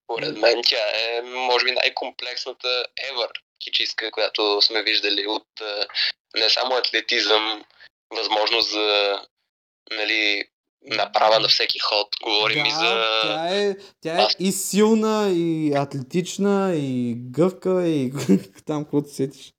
Според 0.05 0.39
мен 0.39 0.63
тя 0.65 0.77
е, 0.77 1.23
може 1.23 1.65
би, 1.65 1.71
най-комплексната 1.71 2.85
ever 3.13 3.31
кичистка, 3.65 4.11
която 4.11 4.63
сме 4.63 4.83
виждали 4.83 5.27
от 5.27 5.47
не 6.37 6.51
само 6.51 6.75
атлетизъм, 6.75 7.65
възможност 8.11 8.71
за 8.71 9.19
нали, 9.91 10.45
направа 10.97 11.41
на 11.41 11.49
всеки 11.49 11.79
ход. 11.79 12.09
Говорим 12.25 12.67
и 12.67 12.71
за... 12.71 13.05
тя 13.23 13.57
е, 13.57 13.77
тя 14.01 14.23
е 14.23 14.27
и 14.39 14.53
силна, 14.53 15.31
и 15.35 15.73
атлетична, 15.73 16.75
и 16.75 17.15
гъвка, 17.15 17.89
и 17.89 18.13
там 18.67 18.85
каквото 18.85 19.09
сетиш. 19.09 19.55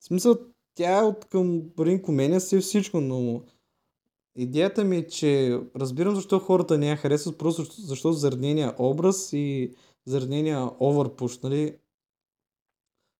В 0.00 0.04
смисъл, 0.04 0.38
тя 0.74 0.98
е 0.98 1.02
от 1.02 1.24
към 1.24 1.62
ринг 1.80 2.08
умения 2.08 2.40
си 2.40 2.58
всичко, 2.58 3.00
но 3.00 3.42
идеята 4.36 4.84
ми 4.84 4.96
е, 4.96 5.08
че 5.08 5.60
разбирам 5.76 6.14
защо 6.14 6.38
хората 6.38 6.78
не 6.78 6.90
я 6.90 6.96
харесват, 6.96 7.38
просто 7.38 7.62
защо- 7.62 7.82
защото 7.82 8.12
заради 8.12 8.40
нейния 8.40 8.74
образ 8.78 9.32
и 9.32 9.74
заради 10.06 10.30
нейния 10.30 10.70
оверпуш, 10.80 11.38
нали? 11.38 11.76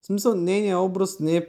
В 0.02 0.06
смисъл, 0.06 0.34
нейния 0.34 0.78
образ 0.78 1.20
не 1.20 1.36
е 1.36 1.46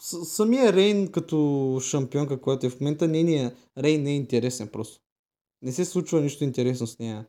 Самия 0.00 0.72
Рейн 0.72 1.12
като 1.12 1.78
шампионка, 1.82 2.40
която 2.40 2.66
е 2.66 2.70
в 2.70 2.80
момента, 2.80 3.08
нейният 3.08 3.56
Рейн 3.78 4.02
не 4.02 4.10
е 4.10 4.16
интересен 4.16 4.68
просто. 4.68 5.00
Не 5.62 5.72
се 5.72 5.84
случва 5.84 6.20
нищо 6.20 6.44
интересно 6.44 6.86
с 6.86 6.98
нея. 6.98 7.26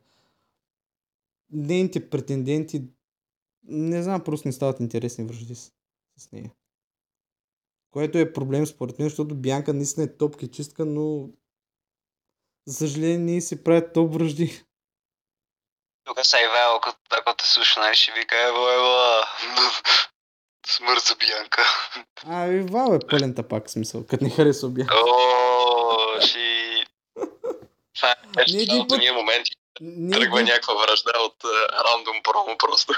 Нейните 1.50 2.10
претенденти, 2.10 2.82
не 3.62 4.02
знам, 4.02 4.24
просто 4.24 4.48
не 4.48 4.52
стават 4.52 4.80
интересни 4.80 5.24
връжди 5.24 5.54
с, 5.54 5.72
с 6.18 6.32
нея. 6.32 6.50
Което 7.90 8.18
е 8.18 8.32
проблем 8.32 8.66
според 8.66 8.98
мен, 8.98 9.08
защото 9.08 9.34
Бянка 9.34 9.72
наистина 9.72 10.04
е 10.06 10.16
топ 10.16 10.52
чистка, 10.52 10.84
но 10.84 11.28
за 12.66 12.74
съжаление 12.74 13.40
си 13.40 13.64
правят 13.64 13.92
топ 13.92 14.14
връжди. 14.14 14.64
Тук 16.04 16.26
са 16.26 16.36
Ивайло, 16.40 16.80
като 16.80 16.98
ако 17.10 17.36
те 17.36 17.48
слуша, 17.48 17.80
нали 17.80 17.94
ще 17.94 18.12
вика, 18.12 18.36
ево, 18.48 18.68
ево, 18.68 18.92
смърт 20.66 21.02
за 21.02 21.14
Бянка. 21.14 21.62
А, 22.26 22.46
и 22.46 22.60
Вал 22.60 22.94
е 22.94 23.08
пълен 23.10 23.34
тапак, 23.34 23.70
смисъл, 23.70 24.06
като 24.06 24.24
не 24.24 24.30
харесва 24.30 24.68
Бянка. 24.68 24.94
О, 24.94 26.20
ши... 26.20 26.84
Това 27.94 28.10
е 28.38 28.42
един 28.48 28.86
път- 28.88 28.98
ние 28.98 29.12
моменти. 29.12 29.50
Ние 29.80 30.18
Тръгва 30.18 30.40
един, 30.40 30.52
някаква 30.52 30.74
връжда 30.74 31.12
от 31.26 31.44
а, 31.44 31.84
рандом 31.84 32.22
промо 32.22 32.58
просто. 32.58 32.92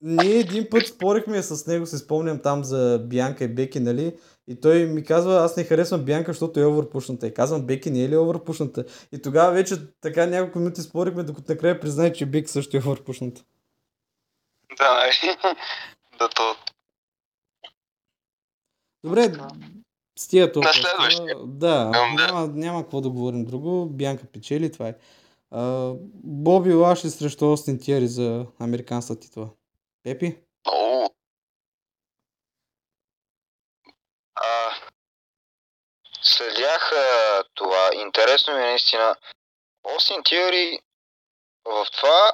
ние 0.00 0.38
един 0.38 0.66
път 0.70 0.86
спорихме 0.86 1.42
с 1.42 1.66
него, 1.66 1.86
се 1.86 1.98
спомням 1.98 2.42
там 2.42 2.64
за 2.64 3.00
Бянка 3.02 3.44
и 3.44 3.48
Беки, 3.48 3.80
нали? 3.80 4.16
И 4.48 4.60
той 4.60 4.86
ми 4.86 5.04
казва, 5.04 5.44
аз 5.44 5.56
не 5.56 5.64
харесвам 5.64 6.04
Бянка, 6.04 6.32
защото 6.32 6.60
е 6.60 6.64
овърпушната. 6.64 7.26
И 7.26 7.34
казвам, 7.34 7.66
Беки 7.66 7.90
не 7.90 8.04
е 8.04 8.08
ли 8.08 8.16
овърпушната? 8.16 8.84
И 9.12 9.22
тогава 9.22 9.52
вече 9.52 9.76
така 10.00 10.26
няколко 10.26 10.58
минути 10.58 10.82
спорихме, 10.82 11.22
докато 11.22 11.52
накрая 11.52 11.80
признай, 11.80 12.12
че 12.12 12.26
Беки 12.26 12.50
също 12.50 12.76
е 12.76 12.80
овърпушната. 12.80 13.42
Да, 14.78 14.94
нали? 14.94 15.36
Да, 16.18 16.28
то... 16.28 16.56
Добре, 19.04 19.32
с 20.18 20.28
тия 20.28 20.52
толкова. 20.52 20.68
На 20.68 20.74
следващия. 20.74 21.36
Да, 21.46 21.84
няма, 22.18 22.46
няма 22.46 22.82
какво 22.82 23.00
да 23.00 23.10
говорим 23.10 23.44
друго. 23.44 23.86
Бянка 23.86 24.26
печели, 24.26 24.72
това 24.72 24.88
е. 24.88 24.94
А, 25.50 25.92
Боби 26.24 26.72
Лашли 26.74 27.10
срещу 27.10 27.52
Остин 27.52 27.78
Тиери 27.78 28.08
за 28.08 28.46
американската 28.60 29.20
титла. 29.20 29.48
Пепи? 30.02 30.38
О, 30.68 31.08
А, 34.34 34.70
следях 36.22 36.92
а, 36.92 37.42
това. 37.54 37.90
Интересно 37.94 38.54
ми 38.54 38.62
е 38.62 38.66
наистина. 38.66 39.16
Остин 39.96 40.22
Тиори 40.24 40.78
в 41.64 41.86
това 41.96 42.32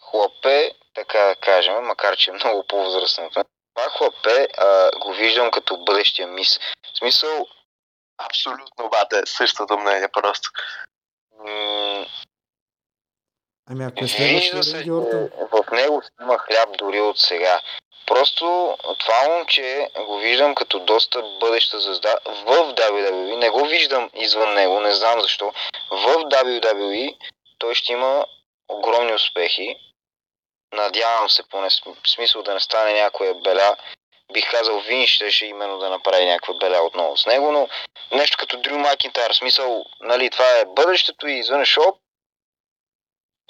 хлапе, 0.00 0.72
така 0.94 1.18
да 1.18 1.34
кажем, 1.36 1.74
макар 1.82 2.16
че 2.16 2.30
е 2.30 2.34
много 2.34 2.66
по-възрастен 2.66 3.24
от 3.24 3.36
мен, 3.36 3.44
това 3.74 3.90
хлапе 3.90 4.48
а, 4.58 4.90
го 4.98 5.12
виждам 5.12 5.50
като 5.50 5.76
бъдещия 5.76 6.28
мис. 6.28 6.58
В 6.94 6.98
смисъл, 6.98 7.46
абсолютно 8.18 8.88
бата 8.90 9.18
е 9.18 9.26
същото 9.26 9.78
мнение 9.78 10.08
просто. 10.12 10.50
м- 11.38 12.06
Ами 13.70 13.84
ако 13.84 14.04
е 14.04 14.08
следващия 14.08 14.62
се, 14.62 14.84
в 15.52 15.72
него 15.72 16.02
има 16.22 16.38
хляб 16.38 16.68
дори 16.78 17.00
от 17.00 17.18
сега. 17.18 17.60
Просто 18.06 18.76
това 18.98 19.28
момче 19.28 19.88
го 20.06 20.18
виждам 20.18 20.54
като 20.54 20.80
доста 20.80 21.22
бъдеща 21.40 21.80
звезда 21.80 22.16
в 22.26 22.44
WWE. 22.44 23.36
Не 23.36 23.50
го 23.50 23.66
виждам 23.66 24.10
извън 24.14 24.54
него, 24.54 24.80
не 24.80 24.94
знам 24.94 25.20
защо. 25.20 25.52
В 25.90 26.04
WWE 26.16 27.16
той 27.58 27.74
ще 27.74 27.92
има 27.92 28.26
огромни 28.68 29.14
успехи. 29.14 29.76
Надявам 30.72 31.30
се 31.30 31.48
поне 31.48 31.68
смисъл 32.06 32.42
да 32.42 32.54
не 32.54 32.60
стане 32.60 33.02
някоя 33.02 33.34
беля. 33.34 33.76
Бих 34.32 34.50
казал 34.50 34.80
Вин 34.80 35.06
щеше 35.06 35.46
именно 35.46 35.78
да 35.78 35.90
направи 35.90 36.26
някаква 36.26 36.54
беля 36.54 36.82
отново 36.82 37.16
с 37.16 37.26
него, 37.26 37.52
но 37.52 37.68
нещо 38.12 38.36
като 38.40 38.60
Дрю 38.60 38.78
Макинтайр. 38.78 39.32
В 39.32 39.36
смисъл, 39.36 39.84
нали, 40.00 40.30
това 40.30 40.58
е 40.58 40.64
бъдещето 40.64 41.28
и 41.28 41.38
извън 41.38 41.64
шоу. 41.64 41.96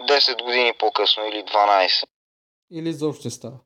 10 0.00 0.42
години 0.42 0.72
по-късно 0.72 1.26
или 1.26 1.44
12. 1.44 2.06
Или 2.72 2.88
изобщо 2.88 3.20
ще 3.20 3.30
става. 3.30 3.56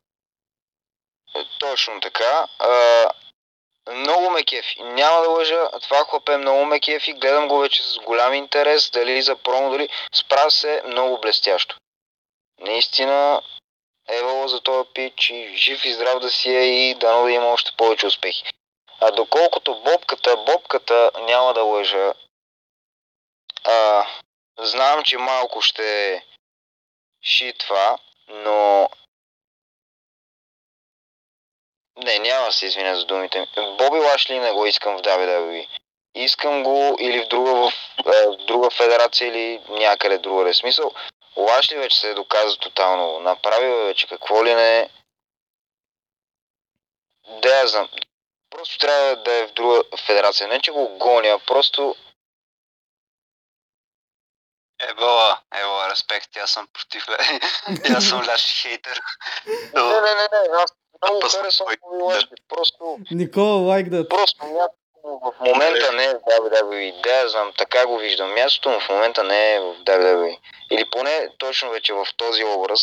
Точно 1.59 2.01
така. 2.01 2.47
А, 2.59 3.11
много 3.93 4.31
ме 4.31 4.45
кефи. 4.45 4.83
Няма 4.83 5.21
да 5.23 5.29
лъжа, 5.29 5.71
това 5.83 6.05
хлапе 6.05 6.37
много 6.37 6.65
ме 6.65 6.81
кефи. 6.81 7.13
Гледам 7.13 7.49
го 7.49 7.59
вече 7.59 7.83
с 7.83 7.99
голям 7.99 8.35
интерес, 8.35 8.91
дали 8.91 9.23
за 9.23 9.37
промо, 9.37 9.71
дали 9.71 9.89
справя 10.15 10.51
се 10.51 10.83
много 10.87 11.21
блестящо. 11.21 11.77
Наистина, 12.61 13.43
евало 14.09 14.49
за 14.49 14.61
този 14.61 14.89
пич 14.95 15.31
и 15.31 15.57
жив 15.57 15.85
и 15.85 15.93
здрав 15.93 16.21
да 16.21 16.31
си 16.31 16.51
е 16.51 16.91
и 16.91 16.95
дано 16.95 17.25
да 17.25 17.31
има 17.33 17.47
още 17.47 17.73
повече 17.77 18.07
успехи. 18.07 18.45
А 19.01 19.11
доколкото 19.11 19.81
бобката, 19.81 20.37
бобката 20.37 21.11
няма 21.21 21.55
да 21.55 21.63
лъжа. 21.63 22.15
А, 23.65 24.07
знам, 24.59 25.05
че 25.05 25.19
малко 25.19 25.61
ще 25.61 26.23
ши 27.23 27.53
това, 27.59 27.99
но 28.29 28.89
не, 31.97 32.19
няма 32.19 32.47
да 32.47 32.53
се 32.53 32.67
извиня 32.67 32.97
за 32.97 33.07
думите 33.07 33.41
ми. 33.41 33.47
Боби 33.79 33.99
Лашли 33.99 34.39
не 34.39 34.53
го 34.53 34.67
искам 34.67 34.97
в 34.97 35.03
WWE. 35.03 35.69
Искам 36.15 36.63
го 36.63 36.97
или 37.01 37.25
в 37.25 37.29
друга, 37.29 37.55
в, 37.55 37.73
е, 38.07 38.27
в 38.29 38.37
друга 38.37 38.71
федерация 38.71 39.29
или 39.29 39.61
някъде 39.69 40.19
другаде. 40.19 40.55
Смисъл, 40.55 40.93
Лашли 41.37 41.77
вече 41.77 42.01
се 42.01 42.11
е 42.11 42.15
доказа 42.15 42.57
тотално. 42.59 43.21
Направил 43.21 43.71
е 43.71 43.85
вече 43.85 44.09
какво 44.09 44.45
ли 44.45 44.55
не. 44.55 44.91
Да, 47.43 47.59
я 47.59 47.67
знам. 47.67 47.89
Просто 48.51 48.79
трябва 48.79 49.17
да 49.17 49.33
е 49.35 49.47
в 49.47 49.53
друга 49.53 49.83
федерация. 50.07 50.49
Не, 50.49 50.61
че 50.61 50.73
го 50.73 50.89
гоня, 50.89 51.39
просто 51.47 51.97
Ебола, 54.91 55.41
ебола, 55.55 55.91
респект, 55.91 56.37
аз 56.37 56.51
съм 56.51 56.69
против, 56.73 57.07
бе. 57.07 57.17
аз 57.97 58.05
съм 58.09 58.23
ляш 58.27 58.63
хейтер. 58.63 59.01
Не, 59.47 59.83
не, 59.83 60.15
не, 60.15 60.29
не, 60.33 60.57
аз 60.57 60.73
много 61.03 61.21
харесвам 61.21 61.69
Лашли. 62.03 62.37
Просто, 62.49 62.99
Никола, 63.11 63.61
лайк 63.61 63.89
да... 63.89 64.09
просто 64.09 64.47
му 64.47 64.61
в 65.05 65.35
момента 65.41 65.93
не 65.93 66.05
е 66.05 66.15
в 66.15 66.21
WWE. 66.21 67.01
Да, 67.03 67.29
знам, 67.29 67.53
така 67.59 67.87
го 67.87 67.99
виждам. 67.99 68.35
Мястото 68.35 68.71
му 68.71 68.81
в 68.81 68.89
момента 68.89 69.25
не 69.25 69.55
е 69.55 69.61
в 69.61 69.75
WWE. 69.85 70.39
Или 70.71 70.91
поне 70.91 71.29
точно 71.39 71.71
вече 71.71 71.93
в 71.93 72.07
този 72.17 72.45
образ. 72.45 72.81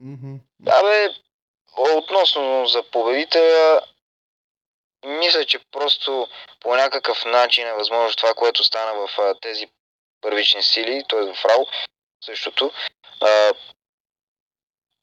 Мгм. 0.00 0.34
Абе, 0.66 1.08
относно 1.78 2.66
за 2.66 2.82
победителя, 2.82 3.80
мисля, 5.06 5.44
че 5.44 5.58
просто 5.70 6.28
по 6.60 6.76
някакъв 6.76 7.24
начин 7.24 7.66
е 7.66 7.74
възможно 7.74 8.16
това, 8.16 8.34
което 8.34 8.64
стана 8.64 8.94
в 8.94 9.18
а, 9.18 9.34
тези 9.40 9.66
първични 10.20 10.62
сили, 10.62 11.04
т.е. 11.08 11.34
в 11.34 11.44
Рау, 11.44 11.66
същото. 12.24 12.72
А, 13.20 13.52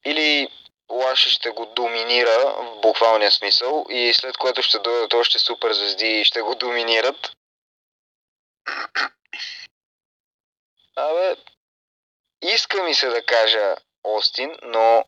или 0.04 0.48
Лаши 0.90 1.30
ще 1.30 1.50
го 1.50 1.66
доминира 1.66 2.54
в 2.56 2.80
буквалния 2.80 3.32
смисъл 3.32 3.86
и 3.90 4.14
след 4.14 4.36
което 4.36 4.62
ще 4.62 4.78
дойдат 4.78 5.14
още 5.14 5.38
супер 5.38 5.72
звезди 5.72 6.06
и 6.06 6.24
ще 6.24 6.42
го 6.42 6.54
доминират. 6.54 7.36
Абе, 10.96 11.36
иска 12.42 12.82
ми 12.82 12.94
се 12.94 13.08
да 13.08 13.26
кажа 13.26 13.76
Остин, 14.04 14.56
но 14.62 15.04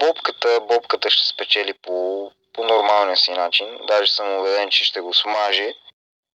бобката, 0.00 0.60
бобката 0.60 1.10
ще 1.10 1.26
спечели 1.26 1.74
по, 1.74 2.30
по 2.52 2.64
нормалния 2.64 3.16
си 3.16 3.30
начин. 3.32 3.78
Даже 3.86 4.12
съм 4.12 4.38
убеден, 4.38 4.70
че 4.70 4.84
ще 4.84 5.00
го 5.00 5.14
смаже. 5.14 5.74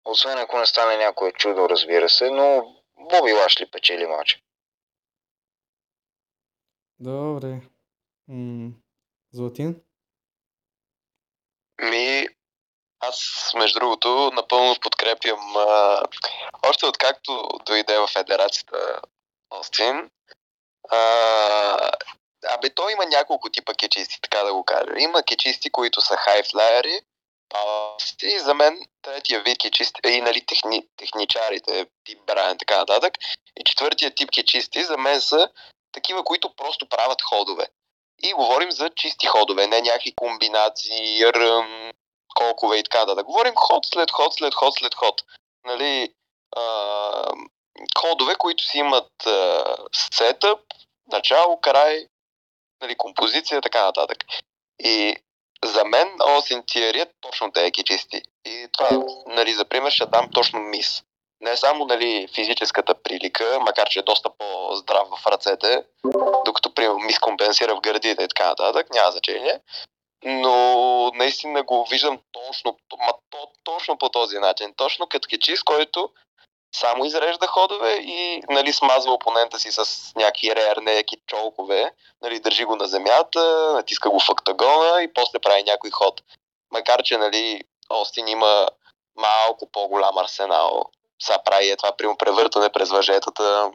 Освен 0.05 0.37
ако 0.37 0.57
не 0.57 0.65
стане 0.65 0.97
някое 0.97 1.31
чудо, 1.31 1.69
разбира 1.69 2.09
се, 2.09 2.29
но 2.29 2.75
Боби 2.97 3.33
Лашли 3.33 3.65
печели 3.65 4.07
матча. 4.07 4.39
Добре. 6.99 7.72
Златин? 9.31 9.81
Ми, 11.81 12.27
аз, 12.99 13.51
между 13.55 13.79
другото, 13.79 14.31
напълно 14.33 14.75
подкрепям 14.81 15.55
а, 15.57 16.01
още 16.67 16.85
откакто 16.85 17.49
дойде 17.65 17.99
в 17.99 18.07
федерацията 18.07 19.01
Остин. 19.49 20.09
А, 20.89 21.91
абе, 22.49 22.69
той 22.69 22.91
има 22.91 23.05
няколко 23.05 23.49
типа 23.49 23.73
кечисти, 23.73 24.21
така 24.21 24.43
да 24.43 24.53
го 24.53 24.63
кажа. 24.63 24.91
Има 24.97 25.23
кечисти, 25.23 25.69
които 25.69 26.01
са 26.01 26.15
хайфлайери, 26.17 27.01
и 28.23 28.39
за 28.39 28.53
мен 28.53 28.79
третия 29.01 29.41
вид 29.41 29.57
кечисти, 29.57 29.99
и 30.07 30.21
нали, 30.21 30.45
техни, 30.45 30.87
техничарите, 30.97 31.87
тип 32.03 32.19
Брайан, 32.25 32.57
така 32.57 32.77
нататък. 32.77 33.13
И 33.59 33.63
четвъртия 33.63 34.15
тип 34.15 34.29
кечисти 34.31 34.83
за 34.83 34.97
мен 34.97 35.21
са 35.21 35.49
такива, 35.91 36.23
които 36.23 36.55
просто 36.55 36.89
правят 36.89 37.21
ходове. 37.21 37.67
И 38.21 38.33
говорим 38.33 38.71
за 38.71 38.89
чисти 38.89 39.25
ходове, 39.25 39.67
не 39.67 39.81
някакви 39.81 40.15
комбинации, 40.15 41.25
ръм, 41.25 41.91
колкове 42.35 42.77
и 42.77 42.83
така 42.83 43.05
да. 43.05 43.23
Говорим 43.23 43.53
ход 43.55 43.85
след 43.85 44.11
ход, 44.11 44.33
след 44.33 44.53
ход, 44.53 44.73
след 44.79 44.95
ход. 44.95 45.21
Нали, 45.65 46.13
а, 46.55 46.61
ходове, 47.97 48.35
които 48.35 48.63
си 48.63 48.77
имат 48.77 49.27
а, 49.27 49.63
сетъп, 50.13 50.59
начало, 51.11 51.61
край, 51.61 52.07
нали, 52.81 52.95
композиция, 52.95 53.61
така 53.61 53.83
нататък. 53.85 54.17
И 54.79 55.15
за 55.65 55.85
мен 55.85 56.11
Остин 56.37 56.63
Тиери 56.67 56.99
е 56.99 57.11
точно 57.21 57.51
тези 57.51 57.71
чисти. 57.71 58.21
И 58.45 58.67
това, 58.71 58.89
нали, 59.27 59.53
за 59.53 59.65
пример 59.65 59.91
ще 59.91 60.05
дам 60.05 60.29
точно 60.33 60.59
мис. 60.59 61.03
Не 61.43 61.57
само 61.57 61.85
нали, 61.85 62.27
физическата 62.35 62.95
прилика, 62.95 63.59
макар 63.61 63.89
че 63.89 63.99
е 63.99 64.03
доста 64.03 64.29
по-здрав 64.37 65.07
в 65.09 65.27
ръцете, 65.27 65.83
докато, 66.45 66.73
примерно, 66.73 66.99
мис 66.99 67.19
компенсира 67.19 67.75
в 67.75 67.81
гърдите 67.81 68.23
и 68.23 68.27
така 68.27 68.47
нататък, 68.47 68.93
няма 68.93 69.11
значение. 69.11 69.59
Но 70.25 71.11
наистина 71.15 71.63
го 71.63 71.85
виждам 71.89 72.19
точно, 72.31 72.77
ма, 72.97 73.13
то, 73.29 73.37
точно 73.63 73.97
по 73.97 74.09
този 74.09 74.37
начин. 74.37 74.73
Точно 74.77 75.07
като 75.07 75.27
кечис, 75.29 75.63
който 75.63 76.09
само 76.75 77.05
изрежда 77.05 77.47
ходове 77.47 77.93
и 77.93 78.41
нали, 78.49 78.73
смазва 78.73 79.13
опонента 79.13 79.59
си 79.59 79.71
с 79.71 80.11
някакви 80.15 80.55
реернеки 80.55 81.17
чолкове, 81.27 81.91
нали, 82.21 82.39
държи 82.39 82.65
го 82.65 82.75
на 82.75 82.87
земята, 82.87 83.71
натиска 83.73 84.09
го 84.09 84.19
в 84.19 84.29
октагона 84.29 85.03
и 85.03 85.13
после 85.13 85.39
прави 85.39 85.63
някой 85.63 85.91
ход. 85.91 86.21
Макар, 86.71 87.03
че 87.03 87.17
нали, 87.17 87.61
Остин 87.89 88.27
има 88.27 88.67
малко 89.15 89.71
по-голям 89.71 90.17
арсенал. 90.17 90.91
Сега 91.23 91.43
прави 91.45 91.69
е 91.69 91.77
това 91.77 91.97
прямо 91.97 92.17
превъртане 92.17 92.69
през 92.69 92.89
въжетата. 92.89 93.71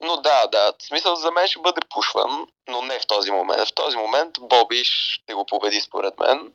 Но 0.00 0.16
да, 0.16 0.46
да, 0.46 0.72
в 0.78 0.86
смисъл 0.86 1.14
за 1.14 1.30
мен 1.30 1.48
ще 1.48 1.60
бъде 1.60 1.80
пушван, 1.90 2.46
но 2.68 2.82
не 2.82 3.00
в 3.00 3.06
този 3.06 3.30
момент. 3.30 3.68
В 3.68 3.74
този 3.74 3.96
момент 3.96 4.36
Боби 4.40 4.84
ще 4.84 5.34
го 5.34 5.46
победи 5.46 5.80
според 5.80 6.18
мен 6.18 6.52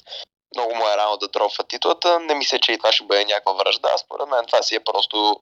много 0.56 0.76
му 0.76 0.88
е 0.88 0.98
рано 0.98 1.18
да 1.18 1.28
дропва 1.28 1.64
титлата. 1.64 2.20
Не 2.20 2.36
мисля, 2.36 2.60
че 2.60 2.72
и 2.72 2.78
това 2.78 2.92
ще 2.92 3.06
бъде 3.06 3.26
някаква 3.26 3.54
връжда. 3.54 3.98
Според 3.98 4.28
мен 4.28 4.46
това 4.46 4.64
си 4.64 4.76
е 4.76 4.84
просто 4.84 5.42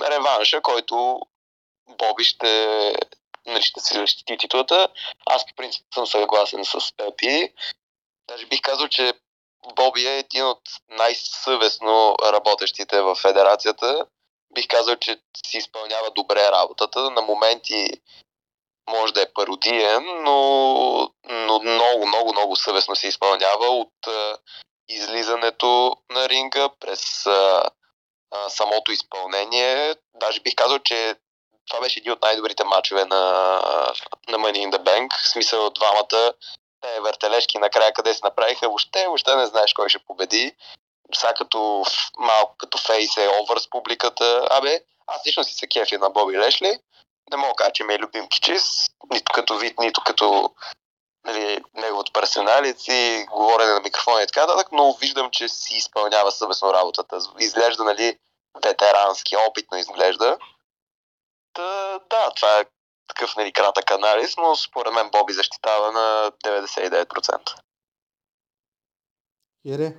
реванша, 0.00 0.60
който 0.60 1.20
Боби 1.88 2.24
ще, 2.24 2.92
нали, 3.46 3.62
ще 3.62 3.80
си 3.80 3.94
защити 3.94 4.36
титлата. 4.36 4.88
Аз 5.26 5.46
по 5.46 5.54
принцип 5.54 5.86
съм 5.94 6.06
съгласен 6.06 6.64
с 6.64 6.92
Пепи. 6.96 7.52
Даже 8.28 8.46
бих 8.46 8.60
казал, 8.60 8.88
че 8.88 9.12
Боби 9.76 10.06
е 10.06 10.18
един 10.18 10.44
от 10.44 10.60
най-съвестно 10.88 12.16
работещите 12.24 13.00
в 13.00 13.14
федерацията. 13.14 14.06
Бих 14.54 14.68
казал, 14.68 14.96
че 14.96 15.18
си 15.46 15.58
изпълнява 15.58 16.10
добре 16.10 16.50
работата. 16.50 17.10
На 17.10 17.22
моменти 17.22 17.90
може 18.90 19.12
да 19.12 19.22
е 19.22 19.32
пародиен, 19.32 20.04
но, 20.22 21.10
но 21.24 21.60
много, 21.60 22.06
много, 22.06 22.32
много 22.32 22.56
съвестно 22.56 22.96
се 22.96 23.08
изпълнява 23.08 23.66
от 23.66 24.06
а, 24.06 24.38
излизането 24.88 25.96
на 26.10 26.28
ринга 26.28 26.68
през 26.80 27.26
а, 27.26 27.62
а, 28.30 28.50
самото 28.50 28.92
изпълнение. 28.92 29.94
Даже 30.14 30.40
бих 30.40 30.54
казал, 30.54 30.78
че 30.78 31.14
това 31.68 31.80
беше 31.80 32.00
един 32.00 32.12
от 32.12 32.22
най-добрите 32.22 32.64
матчове 32.64 33.04
на, 33.04 33.20
на 34.28 34.38
Money 34.38 34.68
in 34.68 34.70
the 34.70 34.82
Bank. 34.82 35.22
В 35.22 35.28
смисъл 35.28 35.70
двамата 35.70 36.32
те 36.80 37.00
въртележки 37.00 37.58
накрая 37.58 37.92
къде 37.92 38.14
се 38.14 38.20
направиха, 38.24 38.66
въобще, 38.66 39.06
въобще 39.06 39.36
не 39.36 39.46
знаеш 39.46 39.72
кой 39.72 39.88
ще 39.88 39.98
победи. 39.98 40.52
Сега 41.14 41.34
като 41.34 41.84
малко 42.18 42.56
като 42.58 42.78
фейс 42.78 43.16
е 43.16 43.28
овър 43.42 43.58
с 43.58 43.70
публиката. 43.70 44.48
Абе, 44.50 44.80
аз 45.06 45.26
лично 45.26 45.44
си 45.44 45.54
се 45.54 45.66
кефи 45.66 45.96
на 45.96 46.10
Боби 46.10 46.38
Лешли 46.38 46.80
не 47.30 47.36
мога 47.36 47.48
да 47.48 47.54
кажа, 47.56 47.72
че 47.72 47.84
ми 47.84 47.94
е 47.94 47.98
любим 47.98 48.28
кичис, 48.28 48.64
нито 49.10 49.32
като 49.32 49.58
вид, 49.58 49.78
нито 49.78 50.00
като 50.06 50.54
нали, 51.24 51.64
неговото 51.74 52.12
персоналец 52.12 52.88
и 52.88 53.26
говорене 53.30 53.72
на 53.72 53.80
микрофона 53.80 54.22
и 54.22 54.26
така 54.26 54.46
нататък, 54.46 54.68
но 54.72 54.92
виждам, 54.92 55.30
че 55.30 55.48
си 55.48 55.74
изпълнява 55.74 56.32
съвестно 56.32 56.72
работата. 56.72 57.18
Изглежда, 57.38 57.84
нали, 57.84 58.18
ветерански, 58.64 59.36
опитно 59.48 59.78
изглежда. 59.78 60.38
Та, 61.52 61.98
да, 62.10 62.30
това 62.30 62.58
е 62.58 62.64
такъв 63.08 63.36
нали, 63.36 63.52
кратък 63.52 63.90
анализ, 63.90 64.36
но 64.36 64.56
според 64.56 64.92
мен 64.92 65.10
Боби 65.10 65.32
защитава 65.32 65.90
на 65.90 66.32
99%. 66.44 67.54
Ире? 69.64 69.92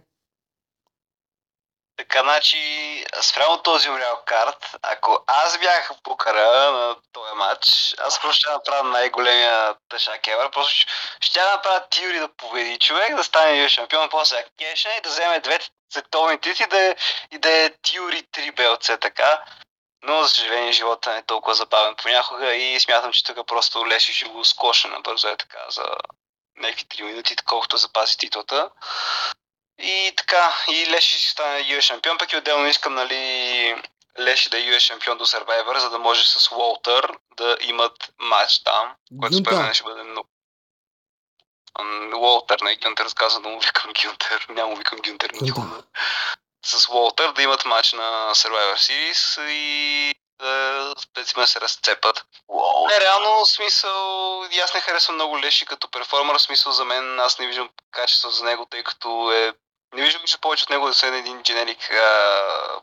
Така, 1.98 2.22
значи, 2.22 3.06
спрямо 3.22 3.58
този 3.58 3.90
Урял 3.90 4.22
карт, 4.26 4.76
ако 4.82 5.24
аз 5.28 5.60
бях 5.60 5.94
в 5.94 6.02
букара 6.04 6.72
на 6.72 6.96
този 7.12 7.34
матч, 7.36 7.96
аз 7.98 8.22
просто 8.22 8.40
ще 8.40 8.52
направя 8.52 8.90
най-големия 8.90 9.76
тъшак 9.90 10.28
евър. 10.28 10.52
Просто 10.52 10.88
ще 11.20 11.42
направя 11.42 11.84
Тиори 11.90 12.20
да 12.20 12.28
победи 12.28 12.78
човек, 12.78 13.16
да 13.16 13.24
стане 13.24 13.70
шампион, 13.70 14.10
после 14.10 14.46
кешен 14.58 14.92
и 14.98 15.02
да 15.02 15.10
вземе 15.10 15.40
двете 15.40 15.70
световни 15.94 16.38
титли 16.38 16.66
да 16.70 16.82
е, 16.82 16.96
и 17.32 17.38
да 17.40 17.50
е 17.50 17.70
Тиори 17.82 18.24
3 18.24 18.56
белце, 18.56 18.98
така. 18.98 19.44
Но, 20.08 20.24
за 20.24 20.30
съжаление, 20.30 20.72
живота 20.72 21.12
не 21.12 21.18
е 21.18 21.22
толкова 21.22 21.56
забавен 21.56 21.96
понякога 21.96 22.56
и 22.56 22.80
смятам, 22.80 23.12
че 23.12 23.24
тук 23.24 23.48
просто 23.48 23.88
Леши 23.88 24.14
ще 24.14 24.26
го 24.26 24.46
скоша 24.46 24.88
набързо 24.88 25.28
е 25.28 25.38
така 25.38 25.60
за 25.70 25.86
някакви 26.58 26.86
3 26.86 27.04
минути, 27.04 27.36
колкото 27.36 27.78
запази 27.78 28.18
титлата. 28.18 28.70
И 29.80 30.14
така, 30.18 30.56
и 30.70 30.88
Леши 30.90 31.20
си 31.20 31.28
стане 31.28 31.64
US 31.64 31.82
шампион, 31.82 32.18
пък 32.18 32.34
и 32.34 32.38
отделно 32.38 32.68
искам, 32.68 32.94
нали, 32.94 33.84
Леши 34.20 34.50
да 34.50 34.58
е 34.58 34.62
US 34.62 34.80
шампион 34.80 35.18
до 35.18 35.26
Survivor, 35.26 35.78
за 35.78 35.90
да 35.90 36.00
може 36.00 36.28
с 36.28 36.52
Уолтър 36.52 37.18
да 37.38 37.58
имат 37.62 38.14
матч 38.20 38.64
там, 38.64 38.96
което 39.20 39.38
според 39.38 39.60
мен 39.60 39.74
ще 39.74 39.84
бъде 39.84 40.04
много. 40.04 40.30
Уолтър, 42.16 42.62
не 42.62 42.76
Гюнтер, 42.76 43.06
разказва 43.06 43.42
да 43.42 43.50
му 43.50 43.60
викам 43.60 43.92
Гюнтер, 44.04 44.46
няма 44.50 44.70
му 44.70 44.76
викам 44.76 45.00
Гюнтер 45.00 45.30
никога. 45.42 45.84
С 46.68 46.90
Уолтър 46.90 47.32
да 47.32 47.42
имат 47.42 47.66
матч 47.66 47.94
на 47.94 48.32
Survivor 48.36 48.76
Series 48.76 49.50
и 49.50 50.16
да 50.40 50.94
специално 51.00 51.48
се 51.48 51.62
разцепат. 51.62 52.26
Wow. 52.50 52.88
Не, 52.88 53.02
реално, 53.02 53.46
смисъл, 53.46 54.44
аз 54.64 54.74
не 54.74 54.80
харесвам 54.80 55.16
много 55.16 55.40
Леши 55.40 55.66
като 55.66 55.92
перформер, 55.92 56.38
смисъл 56.38 56.72
за 56.72 56.86
мен, 56.86 57.20
аз 57.20 57.40
не 57.40 57.48
виждам 57.48 57.70
качество 57.92 58.30
за 58.30 58.44
него, 58.44 58.66
тъй 58.66 58.84
като 58.84 59.32
е 59.32 59.54
не 59.94 60.02
виждам 60.02 60.22
нищо 60.22 60.40
повече 60.40 60.64
от 60.64 60.70
него 60.70 60.88
да 60.88 60.94
се 60.94 61.08
един 61.08 61.42
генерик 61.42 61.80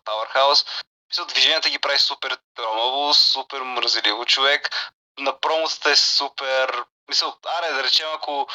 Powerhouse. 0.05 0.67
Мисля, 1.13 1.25
движенията 1.25 1.71
ги 1.71 1.79
прави 1.79 1.99
супер 1.99 2.39
тромаво, 2.55 3.15
супер 3.15 3.61
мързеливо 3.61 4.25
човек. 4.25 4.93
На 5.19 5.41
промоцата 5.41 5.91
е 5.91 5.97
супер... 5.97 6.85
Мисъл, 7.09 7.37
аре, 7.59 7.73
да 7.73 7.83
речем, 7.83 8.09
ако 8.15 8.49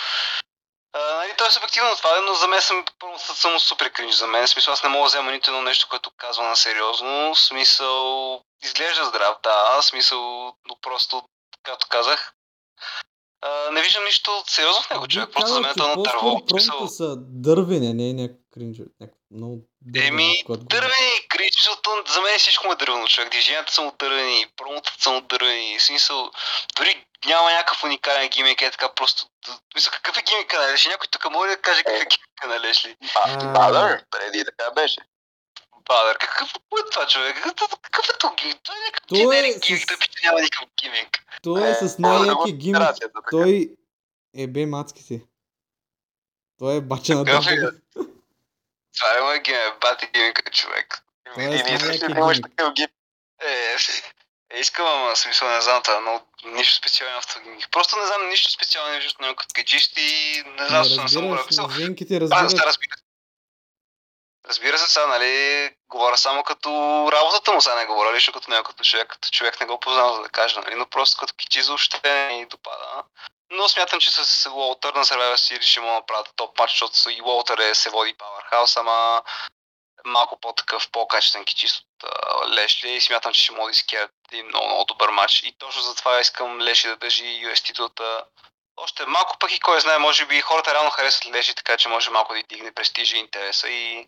а, 0.93 1.15
нали, 1.15 1.33
той 1.37 1.47
е 1.47 1.51
субективно 1.51 1.95
това, 1.95 2.21
но 2.21 2.33
за 2.33 2.47
мен 2.47 2.61
съм, 2.61 2.85
само 3.17 3.59
супер 3.59 3.91
кринж 3.91 4.15
за 4.15 4.27
мен. 4.27 4.47
Смисъл, 4.47 4.73
аз 4.73 4.83
не 4.83 4.89
мога 4.89 5.03
да 5.03 5.07
взема 5.07 5.31
нито 5.31 5.49
едно 5.49 5.61
нещо, 5.61 5.87
което 5.89 6.11
казва 6.17 6.43
на 6.43 6.55
сериозно. 6.55 7.35
Смисъл, 7.35 8.41
изглежда 8.63 9.05
здрав, 9.05 9.37
да, 9.43 9.81
смисъл, 9.81 10.45
но 10.69 10.75
просто, 10.81 11.23
както 11.63 11.87
казах, 11.89 12.33
а, 13.41 13.71
не 13.71 13.81
виждам 13.81 14.05
нищо 14.05 14.43
сериозно 14.47 14.81
в 14.81 14.89
него, 14.89 15.07
човек. 15.07 15.29
Просто 15.33 15.53
за 15.53 15.61
мен 15.61 15.73
е 15.79 15.81
на 15.81 16.03
дърво. 16.03 16.41
Смисъл... 16.49 16.87
са 16.87 17.15
дървени, 17.17 17.93
не 17.93 18.09
е 18.09 18.13
някакъв 18.13 18.45
кринж. 18.53 18.77
Много 19.31 19.57
Еми, 19.95 20.43
дървени 20.47 21.11
и 21.23 21.27
кринж, 21.27 21.51
защото 21.57 22.03
за 22.07 22.21
мен 22.21 22.39
всичко 22.39 22.67
му 22.67 22.73
е 22.73 22.75
дървено, 22.75 23.07
човек. 23.07 23.31
Движенията 23.31 23.73
са 23.73 23.81
му 23.81 23.93
дървени, 23.99 24.47
промотата 24.57 25.03
са 25.03 25.11
му 25.11 25.21
дървени. 25.21 25.79
Смисъл, 25.79 26.31
дори 26.77 27.05
няма 27.25 27.51
някакъв 27.51 27.83
уникален 27.83 28.29
гимик, 28.29 28.61
е 28.61 28.71
така 28.71 28.93
просто... 28.93 29.25
Мисля, 29.75 29.91
какъв 29.91 30.17
е 30.17 30.21
гимика 30.21 30.59
на 30.59 30.73
Леши? 30.73 30.89
Някой 30.89 31.07
тук 31.07 31.31
може 31.31 31.49
да 31.49 31.61
каже 31.61 31.83
какъв 31.83 32.01
е 32.01 32.05
гимика 32.05 32.47
на 32.47 32.59
Лешли? 32.59 32.97
Бадър, 33.53 34.03
преди 34.09 34.45
така 34.45 34.71
беше. 34.71 34.99
Бадър, 35.87 36.17
какъв 36.17 36.49
е 36.51 36.89
това 36.91 37.07
човек? 37.07 37.43
Какъв, 37.43 37.71
какъв 37.81 38.09
е 38.09 38.17
то 38.17 38.33
гимик? 38.35 38.57
Той 38.63 38.75
е 38.75 38.79
някакъв 38.79 39.11
е 39.35 39.59
гимик, 39.59 39.83
с- 39.83 39.87
той 39.87 39.97
пише 39.97 40.25
няма 40.25 40.41
никакъв 40.41 40.69
гимик. 40.81 41.23
Той 41.43 41.69
е 41.69 41.73
с 41.73 41.81
Е, 41.81 42.01
най-яки 42.01 42.53
гимик. 42.53 42.81
Той 43.31 43.69
е 44.37 44.47
бе 44.47 44.65
мацките. 44.65 45.21
Той 46.59 46.75
е 46.75 46.81
бача 46.81 47.15
на 47.15 47.21
е? 47.21 47.25
Това 48.97 49.17
е 49.17 49.21
моят 49.21 49.43
гимик, 49.43 49.79
бати 49.81 50.09
гимика 50.13 50.51
човек. 50.51 51.03
Е 51.37 51.41
И 51.41 51.57
с 51.57 51.63
не 51.63 51.73
искаш 51.73 51.79
най-яки 51.79 52.05
ли 52.05 52.13
да 52.13 52.19
имаш 52.19 52.37
гимик. 52.37 52.57
такъв 52.57 52.73
гимик? 52.73 52.91
Е, 53.41 53.51
е, 53.73 53.77
искам, 54.55 54.87
ама 54.87 55.15
смисъл 55.15 55.49
не 55.49 55.61
знам 55.61 55.81
това, 55.83 55.99
но 55.99 56.21
нищо 56.51 56.75
специално 56.75 57.21
гимик. 57.43 57.67
Просто 57.71 57.99
не 57.99 58.05
знам 58.05 58.29
нищо 58.29 58.53
специално 58.53 58.97
от 59.09 59.19
него 59.19 59.35
като 59.35 59.53
качист 59.55 59.97
и 59.97 60.43
не 60.59 60.67
знам, 60.67 60.85
че 60.85 61.01
не 61.01 61.09
съм 61.09 61.27
го 61.27 61.35
написал. 61.35 61.69
женките 61.69 62.19
Разбира 62.19 62.39
се, 62.39 62.43
разбират. 62.43 62.67
разбира 62.67 62.97
се. 62.97 63.03
Разбира 64.49 64.77
се, 64.77 64.93
сега, 64.93 65.07
нали, 65.07 65.69
говоря 65.89 66.17
само 66.17 66.43
като 66.43 66.69
работата 67.11 67.51
му, 67.51 67.61
сега 67.61 67.75
не 67.75 67.85
говоря 67.85 68.13
лично 68.13 68.33
като 68.33 68.51
него, 68.51 68.63
като 68.63 68.83
човек, 68.83 69.07
като 69.07 69.29
човек 69.29 69.59
не 69.59 69.67
го 69.67 69.79
познавам, 69.79 70.15
за 70.15 70.21
да 70.21 70.29
кажа, 70.29 70.61
нали, 70.61 70.75
но 70.75 70.85
просто 70.85 71.19
като 71.19 71.33
кичи 71.37 71.61
въобще 71.61 72.27
не 72.31 72.45
допада. 72.45 73.03
Но 73.51 73.69
смятам, 73.69 73.99
че 73.99 74.11
с 74.11 74.49
Уолтър 74.49 74.93
на 74.93 75.05
Survivor 75.05 75.35
Series 75.35 75.61
ще 75.61 75.81
му 75.81 75.93
направят 75.93 76.29
топ 76.35 76.59
матч, 76.59 76.71
защото 76.71 77.09
и 77.09 77.21
Уолтър 77.21 77.57
е, 77.57 77.75
се 77.75 77.89
води 77.89 78.15
Powerhouse, 78.15 78.79
ама 78.79 79.21
малко 80.09 80.39
по-такъв, 80.41 80.91
по-качествен 80.91 81.45
кичист 81.45 81.79
от 81.79 82.03
а, 82.03 82.49
Лешли 82.49 82.89
и 82.89 83.01
смятам, 83.01 83.33
че 83.33 83.43
ще 83.43 83.53
може 83.53 83.65
да 83.65 83.71
изкерат 83.71 84.11
един 84.31 84.45
много, 84.45 84.67
много 84.67 84.85
добър 84.85 85.09
матч. 85.09 85.43
И 85.43 85.55
точно 85.57 85.81
затова 85.81 86.19
искам 86.19 86.61
Лешли 86.61 86.89
да 86.89 86.95
държи 86.95 87.23
US 87.23 87.65
титлата 87.65 88.25
още 88.83 89.05
малко 89.05 89.37
пък 89.39 89.51
и 89.51 89.59
кой 89.59 89.81
знае, 89.81 89.97
може 89.97 90.25
би 90.25 90.41
хората 90.41 90.73
реално 90.73 90.89
харесват 90.89 91.33
Леши, 91.35 91.55
така 91.55 91.77
че 91.77 91.89
може 91.89 92.11
малко 92.11 92.33
да 92.33 92.43
дигне 92.49 92.71
престижа 92.71 93.17
и 93.17 93.19
интереса 93.19 93.69
и... 93.69 94.07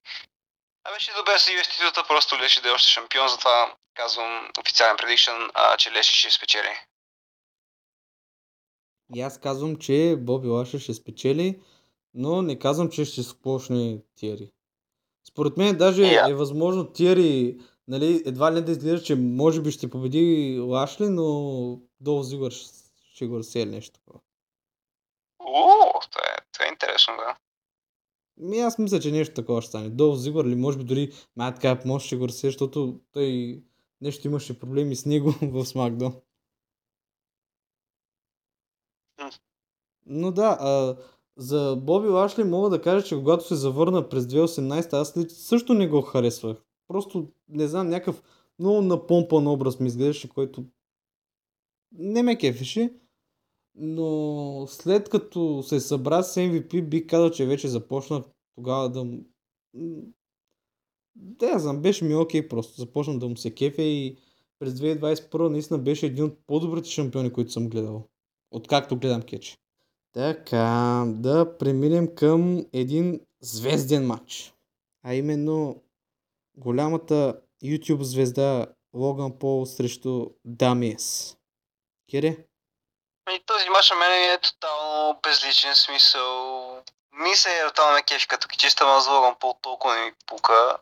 Абе 0.83 0.99
ще 0.99 1.11
добре 1.17 1.39
с 1.39 1.45
US 1.45 1.71
титлата, 1.71 2.07
просто 2.07 2.39
Леши 2.39 2.61
да 2.61 2.69
е 2.69 2.71
още 2.71 2.91
шампион, 2.91 3.27
затова 3.27 3.75
казвам 3.93 4.49
официален 4.59 4.97
предикшн, 4.97 5.31
а, 5.53 5.77
че 5.77 5.91
Леши 5.91 6.15
ще 6.15 6.31
спечели. 6.31 6.69
И 9.15 9.21
аз 9.21 9.39
казвам, 9.39 9.75
че 9.79 10.15
Боби 10.17 10.47
Лаша 10.47 10.79
ще 10.79 10.93
спечели, 10.93 11.59
но 12.13 12.41
не 12.41 12.59
казвам, 12.59 12.91
че 12.91 13.05
ще 13.05 13.23
спочне 13.23 13.97
Тиери. 14.15 14.51
Според 15.31 15.57
мен 15.57 15.77
даже 15.77 16.03
И 16.03 16.15
аз. 16.15 16.29
е 16.29 16.33
възможно 16.33 16.91
Тиери, 16.91 17.59
нали, 17.87 18.23
едва 18.25 18.51
ли 18.51 18.55
не 18.55 18.61
да 18.61 18.71
изглежда, 18.71 19.05
че 19.05 19.15
може 19.15 19.61
би 19.61 19.71
ще 19.71 19.89
победи 19.89 20.57
Лашли, 20.59 21.09
но 21.09 21.79
Долф 21.99 22.25
Зигър 22.25 22.51
ще, 23.13 23.27
го 23.27 23.37
разсея 23.37 23.63
или 23.63 23.71
нещо 23.71 23.99
такова. 23.99 24.19
Уу, 25.39 25.99
това 26.11 26.21
е, 26.21 26.37
това 26.53 26.65
е 26.65 26.69
интересно, 26.69 27.13
да. 27.17 27.37
Ми 28.37 28.59
аз 28.59 28.77
мисля, 28.77 28.99
че 28.99 29.11
нещо 29.11 29.35
такова 29.35 29.61
ще 29.61 29.69
стане. 29.69 29.89
Долф 29.89 30.19
Зигър 30.19 30.45
или 30.45 30.55
може 30.55 30.77
би 30.77 30.83
дори 30.83 31.11
Мат 31.35 31.59
Кап 31.59 31.85
може 31.85 32.05
ще 32.05 32.15
го 32.15 32.27
разсея, 32.27 32.51
защото 32.51 32.99
той 33.11 33.61
нещо 34.01 34.27
имаше 34.27 34.59
проблеми 34.59 34.95
с 34.95 35.05
него 35.05 35.33
в 35.41 35.65
Смакдон. 35.65 36.21
Но 40.05 40.31
да, 40.31 40.57
а, 40.59 40.95
за 41.37 41.75
Боби 41.81 42.07
Лашли 42.07 42.43
мога 42.43 42.69
да 42.69 42.81
кажа, 42.81 43.05
че 43.05 43.15
когато 43.15 43.47
се 43.47 43.55
завърна 43.55 44.09
през 44.09 44.23
2018, 44.23 44.93
аз 44.93 45.15
също 45.27 45.73
не 45.73 45.87
го 45.87 46.01
харесвах. 46.01 46.57
Просто, 46.87 47.27
не 47.49 47.67
знам, 47.67 47.89
някакъв 47.89 48.23
много 48.59 48.81
напомпан 48.81 49.47
образ 49.47 49.79
ми 49.79 49.87
изглеждаше, 49.87 50.29
който 50.29 50.65
не 51.91 52.23
ме 52.23 52.37
кефеше. 52.37 52.93
Но 53.75 54.65
след 54.67 55.09
като 55.09 55.63
се 55.63 55.79
събра 55.79 56.23
с 56.23 56.39
MVP, 56.39 56.89
бих 56.89 57.07
казал, 57.07 57.29
че 57.29 57.45
вече 57.45 57.67
започнах 57.67 58.23
тогава 58.55 58.89
да... 58.89 59.05
Да, 61.15 61.47
я 61.47 61.59
знам, 61.59 61.81
беше 61.81 62.05
ми 62.05 62.15
окей 62.15 62.47
просто. 62.47 62.81
Започнах 62.81 63.17
да 63.17 63.27
му 63.27 63.37
се 63.37 63.55
кефе 63.55 63.81
и 63.81 64.17
през 64.59 64.73
2021 64.73 65.49
наистина 65.49 65.79
беше 65.79 66.05
един 66.05 66.23
от 66.23 66.37
по-добрите 66.47 66.89
шампиони, 66.89 67.33
които 67.33 67.51
съм 67.51 67.69
гледал. 67.69 68.07
Откакто 68.51 68.99
гледам 68.99 69.21
кетч. 69.21 69.57
Така, 70.13 71.03
да 71.07 71.57
преминем 71.57 72.15
към 72.15 72.65
един 72.73 73.19
звезден 73.41 74.07
матч. 74.07 74.53
А 75.05 75.13
именно 75.13 75.83
голямата 76.57 77.41
YouTube 77.63 78.01
звезда 78.01 78.67
Логан 78.93 79.39
Пол 79.39 79.65
срещу 79.65 80.25
Дамиес. 80.45 81.37
Кире? 82.09 82.37
И 83.31 83.43
този 83.45 83.69
мач 83.69 83.89
на 83.89 83.95
мен 83.95 84.33
е 84.33 84.37
тотално 84.37 85.19
безличен 85.23 85.75
смисъл. 85.75 86.83
Ми 87.13 87.35
се 87.35 87.49
е 87.49 87.67
тотално 87.67 87.93
ме 87.93 88.03
кефи 88.03 88.27
като 88.27 88.47
чиста 88.47 88.85
ма 88.85 89.01
с 89.01 89.07
Логан 89.07 89.35
Пол 89.39 89.55
толкова 89.61 89.95
не 89.95 90.05
ми 90.05 90.11
пука. 90.25 90.77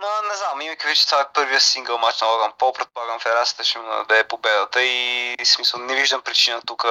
Но 0.00 0.28
не 0.28 0.36
знам, 0.36 0.60
имайки 0.60 0.86
вече 0.86 1.06
това 1.06 1.20
е 1.20 1.32
първия 1.34 1.60
сингъл 1.60 1.98
матч 1.98 2.20
на 2.20 2.26
Логан 2.26 2.52
Пол, 2.58 2.72
предполагам 2.72 3.20
Ферасата 3.20 3.64
ще 3.64 3.78
му 3.78 3.84
даде 4.08 4.28
победата 4.28 4.84
и 4.84 5.36
смисъл 5.44 5.80
не 5.80 5.94
виждам 5.94 6.22
причина 6.22 6.60
тук 6.66 6.84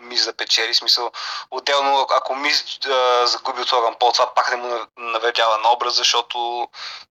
Мис 0.00 0.24
да 0.24 0.36
печели, 0.36 0.74
смисъл 0.74 1.10
отделно 1.50 2.06
ако 2.10 2.34
Мис 2.34 2.78
а, 2.86 3.26
загуби 3.26 3.62
от 3.62 3.72
Логан 3.72 3.94
Пол, 3.98 4.12
това 4.12 4.34
пак 4.34 4.50
не 4.50 4.56
му 4.56 4.86
навредява 4.96 5.58
на 5.58 5.72
образ, 5.72 5.94
защото 5.94 6.68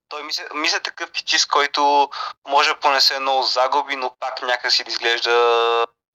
той 0.08 0.22
мисля, 0.22 0.44
мисля 0.54 0.80
такъв 0.80 1.10
кичист, 1.10 1.48
който 1.48 2.10
може 2.48 2.68
да 2.68 2.80
понесе 2.80 3.20
много 3.20 3.42
загуби, 3.42 3.96
но 3.96 4.14
пак 4.20 4.42
някакси 4.42 4.84
да 4.84 4.90
изглежда 4.90 5.30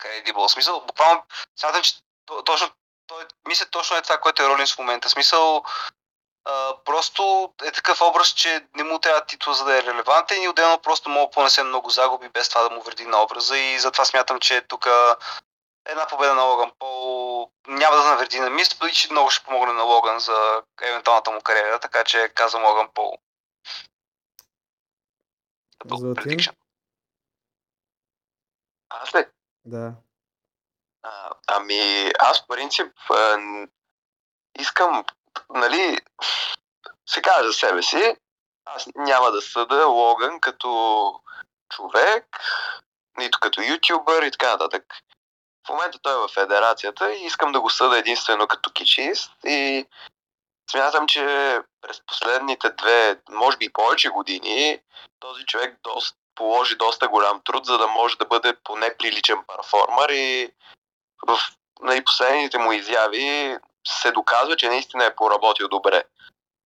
credible. 0.04 0.48
В 0.48 0.52
смисъл, 0.52 0.82
буквално 0.82 1.24
смятам, 1.60 1.82
че 1.82 1.94
то- 2.26 2.44
точно, 2.44 2.70
той, 3.08 3.26
мисля 3.48 3.66
точно 3.66 3.98
е 3.98 4.02
това, 4.02 4.18
което 4.18 4.44
е 4.44 4.48
Ролинс 4.48 4.76
в 4.76 4.78
момента. 4.78 5.10
Смисъл, 5.10 5.64
а, 6.46 6.74
просто 6.86 7.54
е 7.64 7.72
такъв 7.72 8.02
образ, 8.02 8.28
че 8.28 8.66
не 8.76 8.84
му 8.84 9.00
трябва 9.00 9.26
титул 9.26 9.54
за 9.54 9.66
да 9.66 9.78
е 9.78 9.84
релевантен 9.84 10.44
и 10.44 10.48
отделно 10.48 10.78
просто 10.78 11.10
мога 11.10 11.28
да 11.28 11.32
понесе 11.32 11.64
много 11.64 11.90
загуби 11.90 12.30
без 12.30 12.50
това 12.50 12.64
да 12.64 12.70
му 12.70 12.82
вреди 12.82 13.06
на 13.06 13.24
образа 13.24 13.58
и 13.58 13.80
затова 13.80 14.06
смятам, 14.06 14.40
че 14.40 14.62
тук 14.62 14.88
една 15.86 16.08
победа 16.08 16.34
на 16.34 16.44
Логан 16.44 16.72
Пол 16.80 17.52
няма 17.68 17.96
да 17.96 18.06
навреди 18.06 18.40
на 18.40 18.50
Мис, 18.50 18.70
и 18.90 18.94
че 18.94 19.12
много 19.12 19.30
ще 19.30 19.46
помогне 19.46 19.74
на 19.74 19.84
Логан 19.84 20.20
за 20.20 20.64
евентуалната 20.82 21.32
му 21.32 21.42
кариера, 21.42 21.80
така 21.80 22.04
че 22.04 22.30
казвам 22.36 22.66
Логан 22.66 22.90
Пол. 22.94 23.18
Като 25.80 25.96
Златин? 25.96 26.24
prediction. 26.24 26.56
Аз 28.90 29.16
ли? 29.16 29.26
Да. 29.66 29.94
А, 31.04 31.32
ами, 31.48 32.12
аз 32.20 32.42
в 32.42 32.48
принцип 32.48 32.94
а, 33.10 33.38
н- 33.38 33.68
искам, 34.60 35.06
нали, 35.50 35.98
се 37.06 37.22
кажа 37.22 37.48
за 37.48 37.54
себе 37.54 37.84
си, 37.84 38.16
аз 38.66 38.88
няма 38.96 39.32
да 39.32 39.42
съда 39.42 39.86
Логан 39.86 40.40
като 40.40 41.22
човек, 41.70 42.26
нито 43.18 43.40
като 43.40 43.62
ютубър 43.62 44.24
и 44.24 44.32
така 44.32 44.52
нататък. 44.52 44.84
Момента 45.72 46.00
той 46.02 46.14
е 46.14 46.28
в 46.28 46.34
федерацията 46.34 47.14
и 47.14 47.26
искам 47.26 47.52
да 47.52 47.62
го 47.62 47.70
съда 47.70 47.98
единствено 47.98 48.48
като 48.48 48.72
кичист 48.72 49.32
и 49.46 49.86
смятам, 50.72 51.08
че 51.08 51.60
през 51.82 52.02
последните 52.08 52.70
две, 52.70 53.20
може 53.30 53.58
би 53.58 53.74
повече 53.74 54.10
години, 54.10 54.80
този 55.20 55.46
човек 55.46 55.78
доста, 55.84 56.18
положи 56.36 56.76
доста 56.76 57.08
голям 57.08 57.42
труд, 57.46 57.66
за 57.66 57.78
да 57.78 57.88
може 57.88 58.18
да 58.18 58.26
бъде 58.26 58.56
поне 58.64 58.98
приличен 58.98 59.38
перформер 59.48 60.10
и 60.10 60.52
в 61.28 61.40
нали, 61.82 62.04
последните 62.04 62.58
му 62.58 62.72
изяви 62.72 63.58
се 63.88 64.12
доказва, 64.12 64.56
че 64.56 64.70
наистина 64.70 65.06
е 65.06 65.16
поработил 65.16 65.68
добре. 65.68 66.04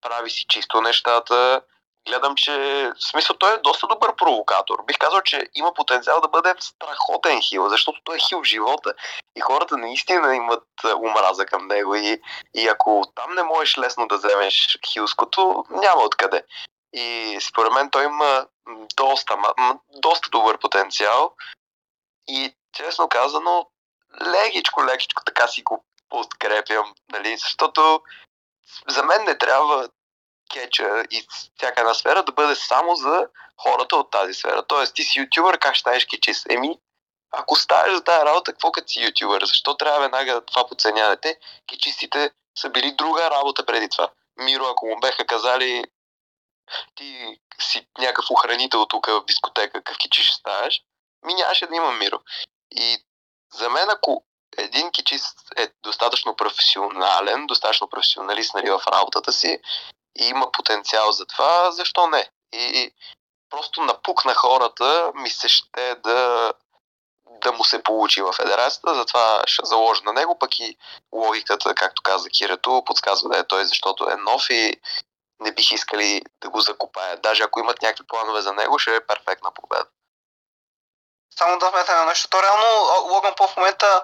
Прави 0.01 0.29
си 0.29 0.45
чисто 0.49 0.81
нещата. 0.81 1.61
Гледам, 2.05 2.35
че 2.35 2.51
в 2.95 3.09
смисъл 3.11 3.37
той 3.37 3.53
е 3.53 3.57
доста 3.57 3.87
добър 3.87 4.15
провокатор. 4.15 4.83
Бих 4.87 4.97
казал, 4.97 5.21
че 5.21 5.49
има 5.55 5.73
потенциал 5.73 6.21
да 6.21 6.27
бъде 6.27 6.53
страхотен 6.59 7.41
хил, 7.41 7.69
защото 7.69 8.01
той 8.03 8.15
е 8.15 8.19
хил 8.19 8.39
в 8.41 8.45
живота. 8.45 8.93
И 9.35 9.41
хората 9.41 9.77
наистина 9.77 10.35
имат 10.35 10.63
а, 10.83 10.95
омраза 10.95 11.45
към 11.45 11.67
него. 11.67 11.95
И, 11.95 12.21
и 12.53 12.67
ако 12.67 13.03
там 13.15 13.35
не 13.35 13.43
можеш 13.43 13.77
лесно 13.77 14.07
да 14.07 14.17
вземеш 14.17 14.77
хилското, 14.87 15.65
няма 15.69 16.01
откъде. 16.01 16.43
И 16.93 17.37
според 17.49 17.73
мен 17.73 17.89
той 17.89 18.05
има 18.05 18.47
доста, 18.97 19.37
доста 19.89 20.29
добър 20.29 20.57
потенциал. 20.57 21.33
И 22.27 22.55
честно 22.73 23.09
казано, 23.09 23.69
лекичко, 24.21 24.85
лекичко 24.85 25.23
така 25.25 25.47
си 25.47 25.63
го 25.63 25.85
подкрепям, 26.09 26.93
нали, 27.11 27.37
защото 27.37 28.01
за 28.87 29.03
мен 29.03 29.23
не 29.23 29.37
трябва 29.37 29.89
кетча 30.53 31.03
и 31.11 31.27
всяка 31.57 31.81
една 31.81 31.93
сфера 31.93 32.23
да 32.23 32.31
бъде 32.31 32.55
само 32.55 32.95
за 32.95 33.27
хората 33.57 33.95
от 33.95 34.11
тази 34.11 34.33
сфера. 34.33 34.63
Тоест, 34.67 34.95
ти 34.95 35.03
си 35.03 35.19
ютубър, 35.19 35.57
как 35.57 35.75
ще 35.75 35.79
станеш 35.79 36.05
кетчист? 36.05 36.49
Еми, 36.49 36.79
ако 37.31 37.55
ставаш 37.55 37.95
за 37.95 38.03
тази 38.03 38.25
работа, 38.25 38.51
какво 38.51 38.71
като 38.71 38.87
си 38.87 39.03
ютубър? 39.03 39.45
Защо 39.45 39.77
трябва 39.77 39.99
веднага 39.99 40.45
това 40.45 40.67
подценявате? 40.67 41.39
Кетчистите 41.67 42.31
са 42.57 42.69
били 42.69 42.91
друга 42.91 43.29
работа 43.31 43.65
преди 43.65 43.89
това. 43.89 44.09
Миро, 44.37 44.65
ако 44.65 44.85
му 44.85 44.99
беха 44.99 45.25
казали 45.25 45.83
ти 46.95 47.39
си 47.61 47.87
някакъв 47.97 48.25
охранител 48.31 48.85
тук 48.85 49.07
в 49.07 49.25
дискотека, 49.27 49.71
какъв 49.71 49.97
кичи 49.97 50.23
ще 50.23 50.35
ставаш, 50.35 50.81
ми 51.25 51.33
нямаше 51.33 51.67
да 51.67 51.75
има 51.75 51.91
Миро. 51.91 52.19
И 52.71 52.97
за 53.53 53.69
мен, 53.69 53.89
ако 53.89 54.23
един 54.57 54.91
кичист 54.91 55.37
е 55.57 55.67
достатъчно 55.83 56.35
професионален, 56.35 57.47
достатъчно 57.47 57.89
професионалист 57.89 58.53
нали, 58.53 58.69
в 58.69 58.81
работата 58.87 59.31
си 59.31 59.59
и 60.15 60.25
има 60.25 60.51
потенциал 60.51 61.11
за 61.11 61.25
това, 61.25 61.71
защо 61.71 62.07
не? 62.07 62.29
И 62.53 62.93
просто 63.49 63.81
напук 63.81 64.25
на 64.25 64.33
хората 64.33 65.11
ми 65.15 65.29
се 65.29 65.47
ще 65.47 65.95
да, 65.95 66.53
да 67.25 67.51
му 67.51 67.63
се 67.63 67.83
получи 67.83 68.21
в 68.21 68.33
федерацията, 68.33 68.95
затова 68.95 69.43
ще 69.47 69.65
заложа 69.65 70.01
на 70.05 70.13
него, 70.13 70.39
пък 70.39 70.59
и 70.59 70.77
логиката, 71.13 71.75
както 71.75 72.01
каза 72.01 72.29
Кирето, 72.29 72.83
подсказва 72.85 73.29
да 73.29 73.39
е 73.39 73.47
той, 73.47 73.65
защото 73.65 74.09
е 74.09 74.15
нов 74.15 74.49
и 74.49 74.81
не 75.39 75.51
бих 75.51 75.71
искали 75.71 76.21
да 76.41 76.49
го 76.49 76.61
закопаят. 76.61 77.21
Даже 77.21 77.43
ако 77.43 77.59
имат 77.59 77.81
някакви 77.81 78.07
планове 78.07 78.41
за 78.41 78.53
него, 78.53 78.79
ще 78.79 78.95
е 78.95 79.05
перфектна 79.05 79.51
победа. 79.51 79.85
Само 81.37 81.59
да 81.59 81.69
вметна 81.69 81.95
на 81.95 82.05
нещо. 82.05 82.29
То 82.29 82.43
реално 82.43 82.65
Логан 83.13 83.33
Пол 83.35 83.47
в 83.47 83.57
момента 83.57 84.03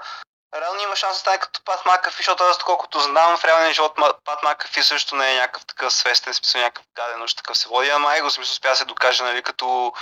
реално 0.59 0.81
има 0.81 0.95
шанс 0.95 1.13
да 1.13 1.19
стане 1.19 1.37
като 1.37 1.63
Пат 1.63 1.85
Макафи, 1.85 2.17
защото 2.17 2.43
аз 2.43 2.57
доколкото 2.57 2.99
знам 2.99 3.37
в 3.37 3.45
реалния 3.45 3.73
живот 3.73 3.95
Пат 4.25 4.43
Макафи 4.43 4.83
също 4.83 5.15
не 5.15 5.31
е 5.31 5.35
някакъв 5.35 5.65
такъв 5.65 5.93
свестен, 5.93 6.33
смисъл 6.33 6.61
някакъв 6.61 6.85
гаден, 6.95 7.27
такъв 7.37 7.57
се 7.57 7.69
води, 7.69 7.89
ама 7.89 8.17
его 8.17 8.29
смисъл 8.29 8.51
успя 8.51 8.75
се 8.75 8.85
докаже, 8.85 9.23
нали, 9.23 9.43
като 9.43 9.93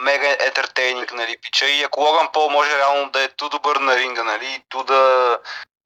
мега 0.00 0.28
етертейнинг, 0.28 1.12
нали, 1.12 1.38
пича. 1.40 1.66
И 1.66 1.82
ако 1.82 2.00
Логан 2.00 2.32
Пол 2.32 2.50
може 2.50 2.78
реално 2.78 3.10
да 3.10 3.22
е 3.22 3.28
ту 3.28 3.48
добър 3.48 3.76
на 3.76 3.96
ринга, 3.96 4.24
нали, 4.24 4.64
ту 4.68 4.84
да 4.84 5.38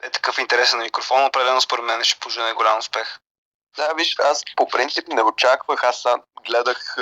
е 0.02 0.10
такъв 0.10 0.38
интересен 0.38 0.78
на 0.78 0.84
микрофон, 0.84 1.24
определено 1.24 1.60
според 1.60 1.84
мен 1.84 2.04
ще 2.04 2.20
пожене 2.20 2.52
голям 2.52 2.78
успех. 2.78 3.18
Да, 3.76 3.94
виж, 3.94 4.18
аз 4.18 4.42
по 4.56 4.68
принцип 4.68 5.08
не 5.08 5.22
очаквах, 5.22 5.84
аз 5.84 6.04
гледах 6.46 6.96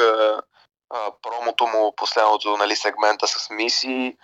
промото 1.22 1.66
му, 1.66 1.96
последното 1.96 2.56
нали, 2.56 2.76
сегмента 2.76 3.28
с 3.28 3.50
мисии. 3.50 4.16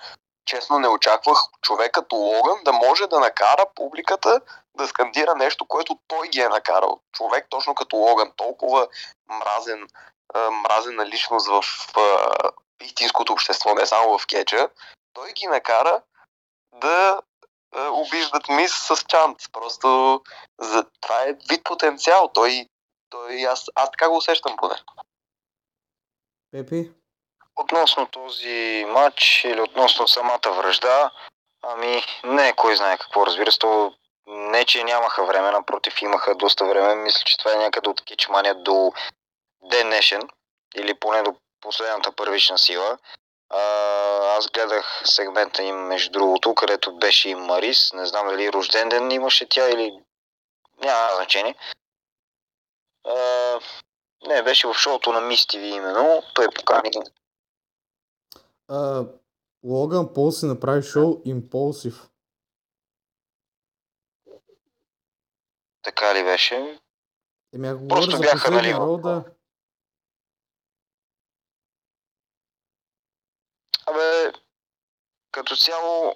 Честно 0.45 0.79
не 0.79 0.89
очаквах 0.89 1.39
човек 1.63 1.93
като 1.93 2.17
Логан 2.17 2.65
да 2.65 2.73
може 2.73 3.07
да 3.07 3.21
накара 3.21 3.67
публиката 3.75 4.41
да 4.75 4.87
скандира 4.87 5.35
нещо, 5.35 5.67
което 5.67 5.99
той 6.07 6.29
ги 6.29 6.41
е 6.41 6.49
накарал. 6.49 7.01
Човек 7.13 7.47
точно 7.49 7.75
като 7.75 7.97
Логан, 7.97 8.33
толкова 8.37 8.89
мразен, 9.29 9.89
мразена 10.35 11.07
личност 11.07 11.49
в 11.49 11.63
истинското 12.83 13.33
общество, 13.33 13.75
не 13.75 13.87
само 13.87 14.19
в 14.19 14.27
кеча, 14.27 14.69
той 15.13 15.33
ги 15.33 15.47
накара 15.47 16.03
да 16.73 17.23
обиждат 17.77 18.49
мис 18.49 18.73
с 18.73 19.05
чант. 19.09 19.39
Просто 19.53 20.21
за... 20.59 20.85
това 21.01 21.23
е 21.23 21.33
вид 21.33 21.65
потенциал. 21.65 22.31
Той, 22.35 22.67
той 23.11 23.47
аз, 23.47 23.67
аз 23.75 23.91
така 23.91 24.09
го 24.09 24.17
усещам 24.17 24.57
поне. 24.57 24.75
Пепи? 26.51 26.93
Относно 27.61 28.07
този 28.07 28.85
матч 28.89 29.45
или 29.45 29.61
относно 29.61 30.09
самата 30.09 30.51
връжда, 30.51 31.11
ами 31.63 32.03
не 32.25 32.53
кой 32.53 32.77
знае 32.77 32.99
какво, 32.99 33.27
разбира 33.27 33.53
се, 33.53 33.61
не, 34.27 34.65
че 34.65 34.85
нямаха 34.85 35.25
време, 35.25 35.51
напротив 35.51 36.03
имаха 36.03 36.35
доста 36.35 36.65
време. 36.65 36.95
Мисля, 36.95 37.23
че 37.25 37.37
това 37.39 37.53
е 37.53 37.57
някъде 37.57 37.91
от 37.91 38.05
Кичмания 38.05 38.55
до 38.55 38.93
днешен, 39.63 40.23
или 40.75 40.95
поне 40.95 41.23
до 41.23 41.35
последната 41.61 42.13
първична 42.13 42.59
сила. 42.59 42.99
А, 43.51 43.61
аз 44.37 44.49
гледах 44.49 45.03
сегмента 45.05 45.63
им, 45.63 45.77
между 45.77 46.11
другото, 46.11 46.55
където 46.55 46.97
беше 46.97 47.29
и 47.29 47.35
Марис. 47.35 47.93
Не 47.93 48.07
знам 48.07 48.29
дали 48.29 48.53
рожден 48.53 48.89
ден 48.89 49.11
имаше 49.11 49.49
тя 49.49 49.71
или 49.71 49.99
няма 50.83 51.15
значение. 51.15 51.55
А, 53.07 53.15
не, 54.27 54.43
беше 54.43 54.69
в 54.69 54.75
шоуто 54.75 55.13
на 55.13 55.21
Мисти 55.21 55.59
именно. 55.59 56.23
Той 56.35 56.49
покани. 56.55 56.91
А, 58.71 59.05
Логан 59.65 60.15
Пол 60.15 60.31
си 60.33 60.47
направи 60.47 60.83
шоу 60.83 61.15
Impulsive. 61.15 62.11
Така 65.83 66.15
ли 66.15 66.25
беше? 66.25 66.81
Еми, 67.55 67.69
ако 67.69 67.89
Просто 67.89 68.11
говориш 68.11 68.15
за 68.15 68.21
бяха, 68.21 68.51
нали, 68.51 68.73
последния 68.73 68.77
в- 68.77 68.81
рол, 68.81 68.99
да. 68.99 69.25
Абе, 73.87 74.33
като 75.31 75.57
цяло 75.57 76.15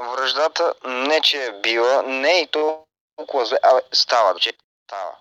връждата 0.00 0.74
не 0.84 1.20
че 1.20 1.46
е 1.46 1.60
била, 1.60 2.02
не 2.02 2.30
и 2.30 2.50
толкова 2.50 3.46
зле, 3.46 3.58
абе, 3.62 3.82
става, 3.92 4.40
че 4.40 4.52
става. 4.86 5.18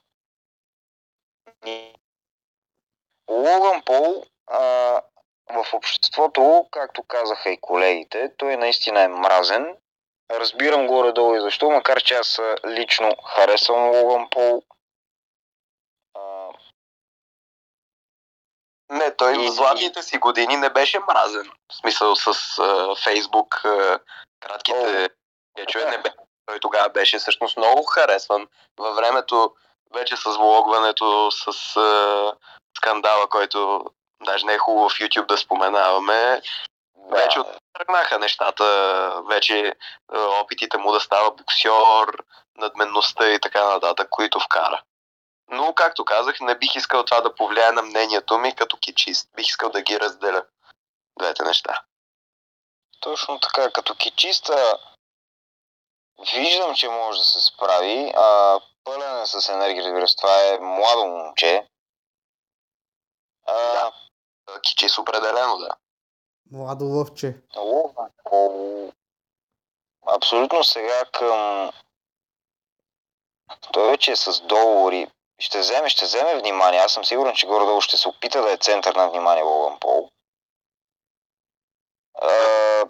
Логан 3.29 3.81
Пол 3.85 4.25
а, 4.47 5.01
в 5.53 5.73
обществото, 5.73 6.67
както 6.71 7.03
казаха 7.03 7.49
и 7.49 7.61
колегите, 7.61 8.31
той 8.37 8.57
наистина 8.57 9.01
е 9.01 9.07
мразен. 9.07 9.75
Разбирам 10.31 10.87
горе-долу 10.87 11.35
и 11.35 11.41
защо, 11.41 11.69
макар 11.69 12.03
че 12.03 12.13
аз 12.13 12.39
лично 12.67 13.15
харесвам 13.35 13.89
Логан 13.89 14.29
Пол. 14.29 14.63
А, 16.13 16.47
Не, 18.91 19.15
той 19.15 19.33
И- 19.33 19.47
в 19.47 19.51
златните 19.51 20.03
си 20.03 20.17
години 20.17 20.57
не 20.57 20.69
беше 20.69 20.99
мразен. 20.99 21.51
В 21.71 21.75
смисъл 21.75 22.15
с 22.15 22.27
а, 22.59 22.95
Фейсбук, 23.03 23.65
а, 23.65 23.99
кратките 24.39 25.09
кечове 25.57 25.85
не 25.85 25.97
беше. 25.97 26.15
Той 26.45 26.59
тогава 26.59 26.89
беше 26.89 27.17
всъщност 27.17 27.57
много 27.57 27.83
харесван. 27.83 28.47
Във 28.79 28.95
времето, 28.95 29.55
вече 29.93 30.17
с 30.17 30.37
влогването, 30.37 31.31
с 31.31 31.75
а, 31.77 32.33
скандала, 32.77 33.29
който 33.29 33.85
даже 34.25 34.45
не 34.45 34.53
е 34.53 34.57
хубаво 34.57 34.89
в 34.89 34.99
YouTube 34.99 35.25
да 35.25 35.37
споменаваме, 35.37 36.41
вече 37.11 37.39
да, 37.39 37.57
тръгнаха 37.73 38.19
нещата, 38.19 39.23
вече 39.29 39.75
а, 40.13 40.19
опитите 40.19 40.77
му 40.77 40.91
да 40.91 40.99
става 40.99 41.31
боксьор, 41.31 42.23
надменността 42.57 43.29
и 43.29 43.39
така 43.39 43.65
нататък, 43.65 44.09
които 44.09 44.39
вкара. 44.39 44.81
Но, 45.47 45.73
както 45.73 46.05
казах, 46.05 46.39
не 46.41 46.57
бих 46.57 46.75
искал 46.75 47.03
това 47.03 47.21
да 47.21 47.35
повлияе 47.35 47.71
на 47.71 47.81
мнението 47.81 48.37
ми 48.37 48.55
като 48.55 48.77
кичист. 48.77 49.29
Бих 49.35 49.47
искал 49.47 49.69
да 49.69 49.81
ги 49.81 49.99
разделя 49.99 50.45
двете 51.19 51.43
неща. 51.43 51.81
Точно 52.99 53.39
така, 53.39 53.71
като 53.71 53.95
кичиста 53.95 54.77
виждам, 56.33 56.75
че 56.75 56.89
може 56.89 57.19
да 57.19 57.25
се 57.25 57.41
справи. 57.41 58.13
А, 58.17 58.59
пълен 58.83 59.21
е 59.21 59.25
с 59.25 59.49
енергия, 59.49 59.83
разбира 59.83 60.07
се. 60.07 60.15
Това 60.15 60.47
е 60.47 60.59
младо 60.59 61.05
момче. 61.05 61.67
А, 63.47 63.53
Да. 63.53 63.91
Кичис 64.59 64.97
определено, 64.97 65.57
да. 65.57 65.69
Младо 66.51 66.85
лъвче. 66.85 67.37
Абсолютно 70.07 70.63
сега 70.63 71.05
към 71.13 71.71
той 73.73 73.89
вече 73.89 74.11
е 74.11 74.15
с 74.15 74.41
договори. 74.41 75.07
Ще 75.39 75.59
вземе, 75.59 75.89
ще 75.89 76.05
вземе 76.05 76.39
внимание. 76.39 76.79
Аз 76.79 76.93
съм 76.93 77.05
сигурен, 77.05 77.35
че 77.35 77.47
горе-долу 77.47 77.81
ще 77.81 77.97
се 77.97 78.07
опита 78.07 78.41
да 78.41 78.51
е 78.51 78.57
център 78.57 78.95
на 78.95 79.09
внимание 79.09 79.43
Логан 79.43 79.79
Пол. 79.79 80.09
А, 82.21 82.85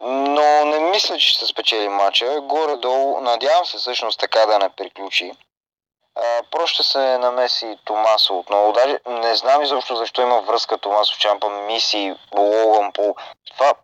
но 0.00 0.64
не 0.64 0.78
мисля, 0.78 1.18
че 1.18 1.28
ще 1.28 1.46
спечели 1.46 1.88
матча. 1.88 2.40
Горе-долу, 2.40 3.20
надявам 3.20 3.66
се 3.66 3.76
всъщност 3.76 4.20
така 4.20 4.46
да 4.46 4.58
не 4.58 4.68
приключи. 4.76 5.32
А, 6.16 6.42
просто 6.50 6.74
ще 6.74 6.82
се 6.82 7.18
намеси 7.18 7.78
Томасо 7.84 8.38
отново. 8.38 8.72
Даже 8.72 8.98
не 9.08 9.34
знам 9.34 9.62
изобщо 9.62 9.96
защо 9.96 10.22
има 10.22 10.40
връзка 10.40 10.78
Томасо 10.78 11.18
Чампа, 11.18 11.50
Миси, 11.50 12.14
Логан 12.36 12.92
Пол. 12.92 13.14
Това, 13.52 13.74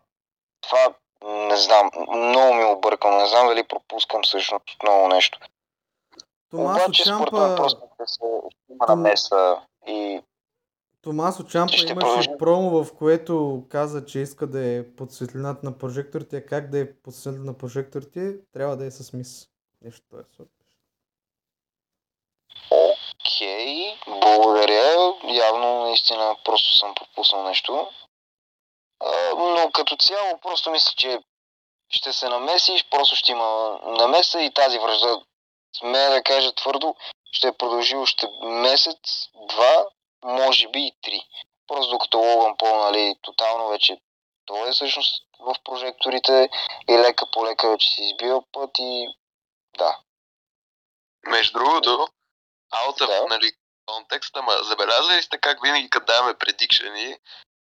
това 0.61 0.89
не 1.25 1.57
знам, 1.57 1.91
много 2.15 2.55
ми 2.55 2.65
объркам. 2.65 3.17
Не 3.17 3.27
знам 3.27 3.47
дали 3.47 3.63
пропускам 3.63 4.23
всъщност 4.23 4.65
отново 4.75 5.09
нещо. 5.09 5.39
Томасо 6.51 6.85
Обаче 6.85 7.03
според 7.03 7.33
мен 7.33 7.41
Чампа, 7.41 7.57
просто 7.57 7.81
ще 7.95 8.15
се 8.15 8.25
има 8.71 8.87
намеса 8.89 9.57
и 9.87 10.23
Томасо 11.03 11.45
Чампа 11.45 11.73
Ще 11.73 11.93
имаше 11.93 12.07
продължи. 12.07 12.29
промо, 12.39 12.85
в 12.85 12.95
което 12.99 13.65
каза, 13.69 14.07
че 14.07 14.19
иска 14.19 14.47
да 14.47 14.67
е 14.67 14.95
под 14.97 15.13
светлината 15.13 15.61
на 15.67 15.79
прожекторите. 15.79 16.47
Как 16.47 16.71
да 16.71 16.79
е 16.79 16.93
под 16.93 17.15
светлината 17.15 17.51
на 17.51 17.59
прожекторите? 17.59 18.37
Трябва 18.53 18.77
да 18.77 18.87
е 18.87 18.91
с 18.91 19.13
мис. 19.13 19.49
Нещо 19.83 20.17
е 20.17 20.23
сорт. 20.37 20.52
Окей, 23.27 23.99
благодаря. 24.07 25.15
Явно 25.25 25.81
наистина 25.81 26.37
просто 26.45 26.79
съм 26.79 26.95
пропуснал 26.95 27.43
нещо. 27.45 27.91
Но 29.37 29.71
като 29.75 29.97
цяло 29.97 30.39
просто 30.39 30.71
мисля, 30.71 30.93
че 30.97 31.19
ще 31.91 32.13
се 32.13 32.29
намеси, 32.29 32.85
просто 32.91 33.17
ще 33.17 33.33
има 33.33 33.79
намеса 33.83 34.43
и 34.43 34.55
тази 34.55 34.79
връжда, 34.79 35.21
смея 35.79 36.11
да 36.11 36.23
кажа 36.23 36.55
твърдо, 36.55 36.97
ще 37.33 37.53
продължи 37.53 37.97
още 37.97 38.29
месец, 38.43 39.29
два, 39.35 39.87
може 40.25 40.69
би 40.69 40.81
и 40.81 40.93
три. 41.03 41.23
Просто 41.67 41.91
докато 41.91 42.19
Логан 42.19 42.57
Пол, 42.57 42.77
нали, 42.77 43.15
тотално 43.23 43.69
вече 43.69 43.97
той 44.47 44.69
е 44.69 44.73
всъщност 44.73 45.25
в 45.41 45.55
прожекторите 45.65 46.49
и 46.89 46.99
лека 46.99 47.27
по 47.33 47.47
лека 47.47 47.71
вече 47.71 47.91
си 47.91 48.03
избива 48.03 48.43
път 48.53 48.71
и 48.79 49.07
да. 49.79 49.99
Между 51.27 51.59
другото, 51.59 52.09
out 52.73 53.01
of, 53.01 53.07
Да. 53.07 53.27
нали, 53.27 53.53
контекст, 53.87 54.37
ама 54.37 54.53
забелязали 54.63 55.23
сте 55.23 55.39
как 55.39 55.63
винаги 55.63 55.91
като 55.91 56.07
даваме 56.07 56.35
предикшени, 56.35 57.17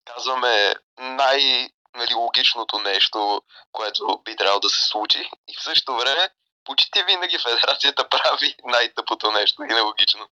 казваме 0.05 0.75
най 0.99 1.69
нали, 1.95 2.15
логичното 2.15 2.79
нещо, 2.79 3.43
което 3.73 4.23
би 4.25 4.37
трябвало 4.37 4.61
да 4.61 4.69
се 4.69 4.83
случи. 4.83 5.31
И 5.49 5.57
в 5.57 5.63
същото 5.63 5.97
време 5.97 6.29
почти 6.65 7.03
винаги 7.03 7.39
федерацията 7.39 8.09
прави 8.09 8.55
най-тъпото 8.65 9.31
нещо 9.33 9.63
и 9.63 9.67
нелогично. 9.67 10.27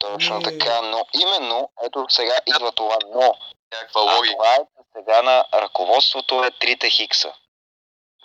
Точно 0.00 0.34
Ами- 0.34 0.44
така, 0.58 0.82
но 0.82 1.06
именно, 1.14 1.70
ето 1.82 2.06
сега 2.08 2.38
идва 2.46 2.72
това 2.72 2.96
но. 3.06 3.34
Някаква 3.72 4.00
А 4.00 4.16
логика. 4.16 4.34
това 4.34 4.54
е, 4.54 4.58
сега 4.96 5.22
на 5.22 5.44
ръководството 5.54 6.44
е 6.44 6.50
трите 6.50 6.90
хикса. 6.90 7.32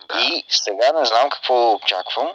Да. 0.09 0.19
И 0.21 0.45
сега 0.49 0.91
не 0.91 1.05
знам 1.05 1.29
какво 1.29 1.73
очаквам. 1.73 2.33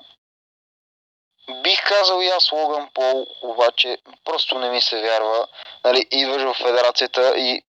Бих 1.63 1.89
казал 1.89 2.21
и 2.23 2.27
аз 2.27 2.53
Логан 2.53 2.89
Пол, 2.95 3.27
обаче 3.43 3.99
просто 4.25 4.59
не 4.59 4.71
ми 4.71 4.81
се 4.81 5.03
вярва. 5.03 5.49
Нали, 5.85 6.09
идваш 6.11 6.43
в 6.43 6.55
федерацията 6.55 7.39
и 7.39 7.63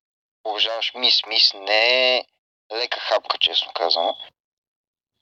уважаваш 0.46 0.94
мис. 0.96 1.26
Мис 1.28 1.54
не 1.54 2.18
е 2.18 2.26
лека 2.74 3.00
хапка, 3.00 3.38
честно 3.38 3.72
казано. 3.74 4.18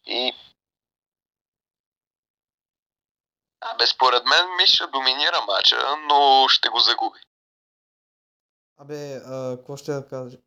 И 0.05 0.33
Абе, 3.61 3.87
според 3.87 4.23
мен 4.25 4.45
Миш 4.61 4.69
ще 4.69 4.87
доминира 4.87 5.45
матча, 5.47 5.77
но 6.09 6.47
ще 6.49 6.69
го 6.69 6.79
загуби. 6.79 7.19
Абе, 8.77 9.15
а, 9.15 9.57
какво 9.57 9.77
ще 9.77 9.91
я 9.91 10.07
кажа? 10.07 10.37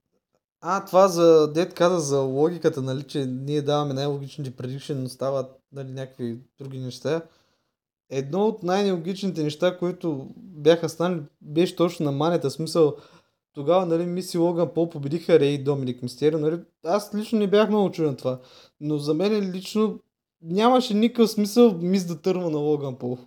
А, 0.60 0.84
това 0.84 1.09
за, 1.09 1.52
дед 1.52 1.74
каза 1.74 1.98
за 1.98 2.18
логиката, 2.18 2.82
нали, 2.82 3.06
че 3.09 3.18
ние 3.18 3.62
даваме 3.62 3.94
най-логичните 3.94 4.56
предикшени, 4.56 5.02
но 5.02 5.09
стават 5.09 5.60
нали, 5.72 5.89
някакви 5.89 6.39
други 6.59 6.78
неща. 6.78 7.22
Едно 8.14 8.47
от 8.47 8.62
най-нелогичните 8.62 9.43
неща, 9.43 9.78
които 9.78 10.26
бяха 10.36 10.89
станали, 10.89 11.22
беше 11.40 11.76
точно 11.76 12.05
на 12.05 12.12
манета. 12.12 12.51
Смисъл, 12.51 12.97
тогава, 13.55 13.86
нали, 13.86 14.06
Миси 14.06 14.39
Логан 14.39 14.74
Пол 14.74 14.90
победиха 14.90 15.39
Рей 15.39 15.59
Доминик 15.59 16.02
Мистерио, 16.02 16.39
нали? 16.39 16.60
Аз 16.84 17.14
лично 17.14 17.39
не 17.39 17.51
бях 17.51 17.68
много 17.68 17.93
чуден 17.93 18.16
това. 18.16 18.40
Но 18.80 18.98
за 18.98 19.14
мен 19.14 19.52
лично 19.52 20.01
нямаше 20.43 20.94
никакъв 20.94 21.30
смисъл 21.30 21.72
Мис 21.72 22.06
да 22.06 22.22
търва 22.22 22.51
на 22.51 22.59
Логан 22.59 22.98
Пол. 22.98 23.18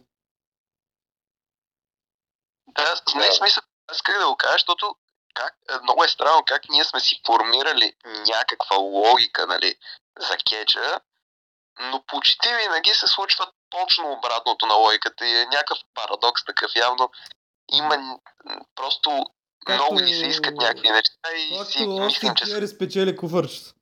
Да, 2.67 2.83
е 2.83 3.31
смисъл. 3.31 3.63
Аз 3.87 3.97
исках 3.97 4.19
да 4.19 4.27
го 4.27 4.35
кажа, 4.35 4.53
защото 4.53 4.95
как, 5.33 5.55
много 5.83 6.03
е 6.03 6.07
странно 6.07 6.43
как 6.47 6.61
ние 6.69 6.83
сме 6.83 6.99
си 6.99 7.21
формирали 7.25 7.93
някаква 8.27 8.75
логика, 8.75 9.47
нали, 9.47 9.75
за 10.19 10.37
кеча, 10.37 10.99
но 11.79 12.03
почти 12.07 12.47
винаги 12.55 12.89
се 12.89 13.07
случва 13.07 13.47
точно 13.69 14.11
обратното 14.11 14.65
на 14.65 14.73
логиката 14.73 15.27
и 15.27 15.31
е 15.31 15.45
някакъв 15.45 15.77
парадокс 15.93 16.45
такъв. 16.45 16.71
Явно 16.75 17.09
има 17.73 18.19
просто 18.75 19.25
Както- 19.65 19.83
много 19.83 19.99
ни 20.05 20.13
се 20.13 20.25
искат 20.25 20.55
някакви 20.55 20.89
неща 20.89 21.29
и 21.37 21.65
си 21.65 21.79
Както 21.79 21.89
мислим, 21.89 22.03
Остин 22.03 22.35
че... 22.35 22.45
Тиери 22.45 22.67
спечели 22.67 23.15
куфърчето. 23.15 23.73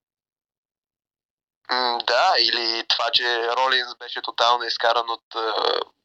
Да, 2.07 2.33
или 2.39 2.83
това, 2.87 3.09
че 3.13 3.47
Ролинс 3.57 3.95
беше 3.99 4.21
тотално 4.21 4.63
изкаран 4.63 5.09
от 5.09 5.35
а, 5.35 5.53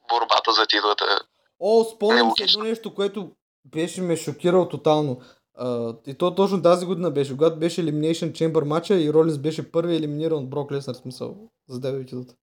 борбата 0.09 0.53
за 0.53 0.67
титлата. 0.67 1.21
О, 1.61 1.85
спомням 1.85 2.33
се 2.37 2.43
едно 2.43 2.65
нещо, 2.65 2.95
което 2.95 3.31
беше 3.65 4.01
ме 4.01 4.17
шокирал 4.17 4.69
тотално. 4.69 5.23
А, 5.55 5.95
и 6.07 6.19
то 6.19 6.35
точно 6.35 6.63
тази 6.63 6.87
година 6.87 7.11
беше, 7.11 7.37
когато 7.37 7.59
беше 7.59 7.83
Elimination 7.83 8.33
Chamber 8.33 8.65
матча 8.65 8.95
и 8.95 9.13
Ролинс 9.13 9.39
беше 9.39 9.73
първи 9.73 9.97
елиминиран 9.97 10.39
от 10.39 10.51
Брок 10.51 10.73
Леснар, 10.73 10.95
смисъл, 10.95 11.37
за 11.69 11.81
да 11.81 12.07
титлата. 12.07 12.35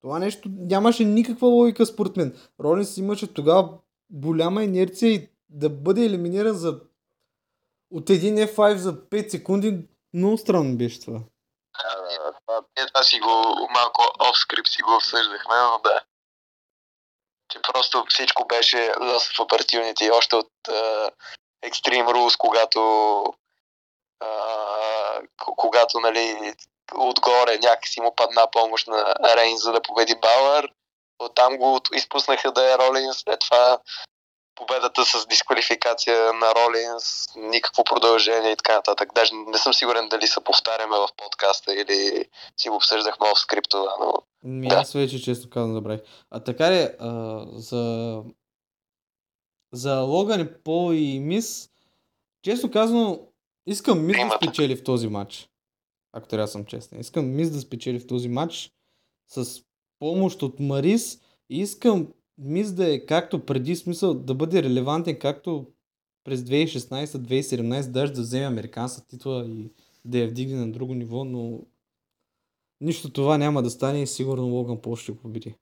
Това 0.00 0.18
нещо 0.18 0.48
нямаше 0.52 1.04
никаква 1.04 1.48
логика 1.48 1.86
според 1.86 2.16
мен. 2.16 2.38
Ролинс 2.60 2.96
имаше 2.96 3.34
тогава 3.34 3.78
голяма 4.10 4.62
инерция 4.62 5.12
и 5.12 5.30
да 5.48 5.70
бъде 5.70 6.04
елиминиран 6.04 6.54
за 6.54 6.80
от 7.90 8.10
един 8.10 8.36
F5 8.36 8.76
за 8.76 8.92
5 8.92 9.28
секунди, 9.28 9.88
много 10.14 10.38
странно 10.38 10.76
беше 10.76 11.00
това. 11.00 11.20
а, 11.72 12.32
това 12.46 12.62
Е, 12.76 12.86
това 12.86 13.02
си 13.02 13.20
го 13.20 13.68
малко 13.70 14.02
офскрип 14.30 14.68
си 14.68 14.82
го 14.82 14.94
обсъждахме, 14.96 15.54
но 15.54 15.80
да. 15.84 16.00
Че 17.48 17.58
просто 17.72 18.04
всичко 18.08 18.46
беше 18.46 18.76
lost 18.76 19.36
of 19.36 19.46
opportunity, 19.46 20.12
още 20.12 20.36
от 20.36 20.50
uh, 20.68 21.10
Extreme 21.64 22.06
Rules, 22.06 22.36
когато 22.38 22.78
когато, 25.56 26.00
нали, 26.00 26.54
отгоре 26.94 27.58
някакси 27.62 28.00
му 28.00 28.14
падна 28.16 28.50
помощ 28.52 28.86
на 28.86 29.14
Рейн, 29.36 29.56
за 29.56 29.72
да 29.72 29.82
победи 29.82 30.14
Бауър. 30.22 30.72
Оттам 31.18 31.56
го 31.56 31.80
изпуснаха 31.94 32.52
да 32.52 32.72
е 32.72 32.78
Ролинс, 32.78 33.16
след 33.18 33.40
това 33.40 33.78
победата 34.54 35.04
с 35.04 35.26
дисквалификация 35.26 36.32
на 36.32 36.54
Ролинс, 36.54 37.26
никакво 37.36 37.84
продължение 37.84 38.52
и 38.52 38.56
така 38.56 38.74
нататък. 38.74 39.08
Даже 39.14 39.34
не 39.34 39.58
съм 39.58 39.74
сигурен 39.74 40.08
дали 40.08 40.26
се 40.26 40.44
повтаряме 40.44 40.96
в 40.96 41.08
подкаста 41.16 41.74
или 41.74 42.24
си 42.56 42.68
го 42.68 42.76
обсъждахме 42.76 43.28
в 43.34 43.40
скриптова, 43.40 43.92
но 44.00 44.12
Ми 44.44 44.68
Да. 44.68 44.74
аз 44.74 44.92
вече 44.92 45.22
често 45.22 45.50
казвам 45.50 45.74
забравих. 45.74 46.00
А 46.30 46.40
така 46.40 46.70
ли, 46.70 46.88
а, 47.00 47.44
за, 47.52 48.22
за 49.72 49.94
Логан 49.94 50.48
Пол 50.64 50.92
и 50.92 51.20
Мис, 51.20 51.70
често 52.44 52.70
казано, 52.70 53.20
искам 53.68 54.06
Мис 54.06 54.16
да 54.16 54.36
спечели 54.36 54.76
в 54.76 54.84
този 54.84 55.08
матч. 55.08 55.48
Ако 56.12 56.28
трябва 56.28 56.44
да 56.44 56.48
съм 56.48 56.64
честен. 56.64 57.00
Искам 57.00 57.36
Мис 57.36 57.50
да 57.50 57.60
спечели 57.60 58.00
в 58.00 58.06
този 58.06 58.28
матч 58.28 58.72
с 59.28 59.62
помощ 59.98 60.42
от 60.42 60.60
Марис 60.60 61.20
и 61.50 61.60
искам 61.60 62.08
Мис 62.38 62.72
да 62.72 62.94
е 62.94 63.06
както 63.06 63.46
преди 63.46 63.76
смисъл 63.76 64.14
да 64.14 64.34
бъде 64.34 64.62
релевантен, 64.62 65.18
както 65.18 65.66
през 66.24 66.40
2016-2017, 66.40 67.90
даже 67.90 68.12
да 68.12 68.20
вземе 68.20 68.46
американска 68.46 69.06
титла 69.06 69.44
и 69.48 69.70
да 70.04 70.18
я 70.18 70.28
вдигне 70.28 70.60
на 70.60 70.72
друго 70.72 70.94
ниво, 70.94 71.24
но 71.24 71.60
нищо 72.80 73.12
това 73.12 73.38
няма 73.38 73.62
да 73.62 73.70
стане 73.70 74.02
и 74.02 74.06
сигурно 74.06 74.46
Логан 74.46 74.82
Пол 74.82 74.96
ще 74.96 75.16
победи. 75.16 75.54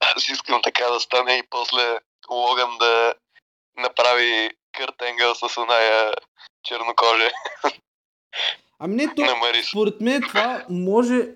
аз 0.00 0.28
искам 0.28 0.60
така 0.62 0.84
да 0.92 1.00
стане 1.00 1.32
и 1.32 1.46
после 1.50 1.98
Логан 2.30 2.78
да 2.78 3.14
направи 3.76 4.50
Кърт 4.72 5.02
Енгъл 5.02 5.34
с 5.34 5.56
оная 5.56 6.12
чернокожа 6.62 7.30
Ами 8.78 8.94
не, 8.94 9.14
то, 9.16 9.22
според 9.70 10.00
мен 10.00 10.22
това 10.22 10.66
може, 10.70 11.28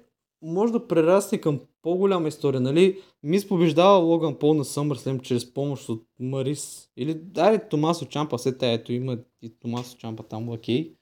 може 0.43 0.73
да 0.73 0.89
прерасне 0.89 1.41
към 1.41 1.61
по-голяма 1.83 2.29
история, 2.29 2.61
нали? 2.61 3.03
Мис 3.23 3.49
побеждава 3.49 3.99
Логан 3.99 4.39
Пол 4.39 4.55
на 4.55 4.65
SummerSlam 4.65 5.23
чрез 5.23 5.55
помощ 5.55 5.89
от 5.89 6.07
Марис. 6.21 6.89
Или, 6.97 7.15
дай 7.15 7.69
Томасо 7.69 8.07
Чампа, 8.07 8.39
след 8.39 8.59
тая, 8.59 8.73
ето 8.73 8.93
има 8.93 9.19
и 9.43 9.59
Томасо 9.59 9.99
Чампа 9.99 10.23
там, 10.23 10.49
окей. 10.49 10.95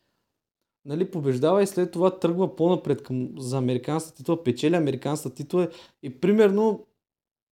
Нали, 0.85 1.11
побеждава 1.11 1.62
и 1.62 1.66
след 1.66 1.93
това 1.93 2.19
тръгва 2.19 2.57
по-напред 2.57 3.03
към, 3.03 3.28
за 3.39 3.59
американската 3.59 4.16
титла, 4.16 4.43
печели 4.43 4.77
американската 4.77 5.35
титла 5.35 5.69
и 6.03 6.20
примерно 6.20 6.86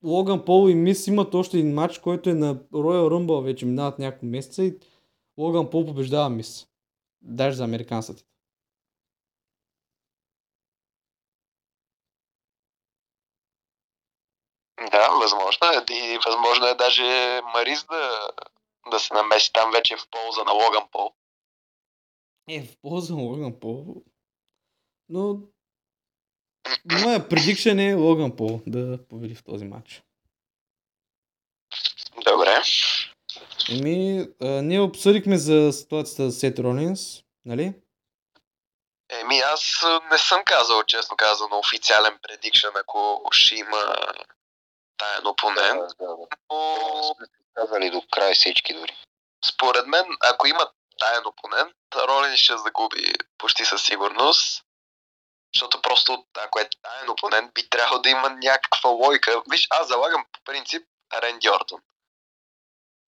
Логан 0.05 0.45
Пол 0.45 0.71
и 0.71 0.75
Мис 0.75 1.07
имат 1.07 1.35
още 1.35 1.59
един 1.59 1.75
матч, 1.75 1.99
който 1.99 2.31
е 2.31 2.35
на 2.35 2.55
Royal 2.55 3.09
Rumble, 3.09 3.43
вече 3.43 3.67
минават 3.67 3.99
няколко 3.99 4.27
месеца 4.27 4.65
и 4.65 4.75
Логан 5.39 5.71
Пол 5.71 5.87
побеждава 5.87 6.31
Мис. 6.31 6.67
Даже 7.23 7.57
за 7.57 7.65
американската 7.65 8.19
титла. 8.19 8.31
Да, 14.91 15.09
възможно 15.23 15.67
е. 15.67 15.95
И 15.95 16.19
възможно 16.27 16.67
е 16.67 16.75
даже 16.75 17.41
Марис 17.55 17.85
да, 17.85 18.31
да 18.91 18.99
се 18.99 19.15
намеси 19.15 19.53
там 19.53 19.71
вече 19.71 19.97
в 19.97 20.09
полза 20.11 20.45
на 20.45 20.53
Логан 20.53 20.89
Пол. 20.93 21.13
Е, 22.49 22.63
в 22.63 22.77
полза 22.83 23.15
на 23.15 23.23
Логан 23.23 23.61
Пол. 23.61 24.03
Но 25.09 25.37
моя 27.03 27.29
предикшен 27.29 27.79
е 27.79 27.95
Логан 27.95 28.37
Пол 28.37 28.61
да 28.67 29.07
победи 29.09 29.35
в 29.35 29.45
този 29.45 29.65
матч. 29.65 30.03
Добре. 32.25 32.63
Еми, 33.69 34.29
а, 34.43 34.47
ние 34.47 34.81
обсъдихме 34.81 35.39
за 35.39 35.73
ситуацията 35.73 36.31
с 36.31 36.39
Сет 36.41 36.59
Ролинс, 36.59 37.01
нали? 37.45 37.75
Еми 39.09 39.39
аз 39.39 39.85
не 40.11 40.19
съм 40.19 40.43
казал, 40.45 40.83
честно 40.83 41.17
казано, 41.17 41.59
официален 41.59 42.19
предикшен, 42.23 42.71
ако 42.75 43.29
ще 43.33 43.55
има 43.55 43.97
таен 44.97 45.27
опонент. 45.27 45.83
Но 46.51 47.15
казали 47.55 47.91
до 47.91 48.03
край 48.11 48.35
всички 48.35 48.75
дори. 48.75 48.97
според 49.45 49.87
мен, 49.87 50.05
ако 50.21 50.47
има 50.47 50.71
таен 50.99 51.23
опонент, 51.27 51.75
Ролин 51.97 52.37
ще 52.37 52.57
загуби 52.57 53.13
почти 53.39 53.65
със 53.65 53.83
сигурност. 53.83 54.65
Защото 55.55 55.83
просто, 55.83 56.25
ако 56.35 56.61
е 56.61 56.69
таен 56.83 57.11
опонент, 57.11 57.55
би 57.55 57.69
трябвало 57.69 58.03
да 58.03 58.11
има 58.11 58.31
някаква 58.31 58.91
лойка. 58.91 59.43
Виж, 59.51 59.67
аз 59.71 59.89
залагам 59.89 60.25
по 60.33 60.41
принцип 60.45 60.83
Ренди 61.23 61.51
Ортон. 61.51 61.81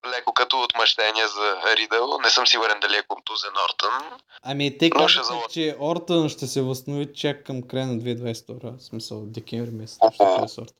Леко 0.07 0.33
като 0.33 0.61
отмъщение 0.61 1.27
за 1.27 1.75
Ридъл. 1.75 2.17
Не 2.17 2.29
съм 2.29 2.47
сигурен 2.47 2.79
дали 2.79 2.95
е 2.95 3.03
контузен 3.07 3.51
Ортон. 3.65 4.19
Ами 4.41 4.77
те 4.77 4.85
ще 4.85 4.97
казаха, 4.97 5.23
заложа. 5.23 5.47
че 5.49 5.75
Ортън 5.79 6.29
ще 6.29 6.47
се 6.47 6.61
възстанови 6.61 7.13
чак 7.15 7.45
към 7.45 7.67
края 7.67 7.87
на 7.87 7.93
2022, 7.93 8.77
в 8.77 8.83
смисъл 8.83 9.25
декември 9.25 9.71
месец. 9.71 9.99
този 10.17 10.53
сорт. 10.53 10.73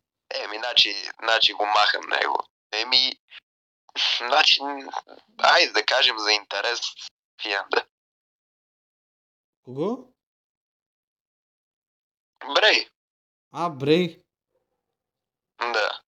Еми, 0.43 0.57
значи, 0.57 0.95
значи 1.23 1.53
го 1.53 1.65
махам 1.65 2.09
него. 2.09 2.39
Еми, 2.71 3.11
Значи, 4.17 4.59
айде 5.37 5.71
да 5.71 5.85
кажем 5.85 6.19
за 6.19 6.31
интерес 6.31 6.79
Фианда. 7.41 7.85
Кого? 9.63 10.13
Брей. 12.55 12.89
А, 13.51 13.69
Брей. 13.69 14.21
Да. 15.59 16.01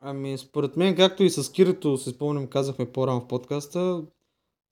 Ами, 0.00 0.38
според 0.38 0.76
мен, 0.76 0.96
както 0.96 1.22
и 1.22 1.30
с 1.30 1.52
Кирито, 1.52 1.98
се 1.98 2.10
спомням, 2.10 2.46
казахме 2.46 2.92
по-рано 2.92 3.20
в 3.20 3.28
подкаста, 3.28 3.80
в 3.80 4.04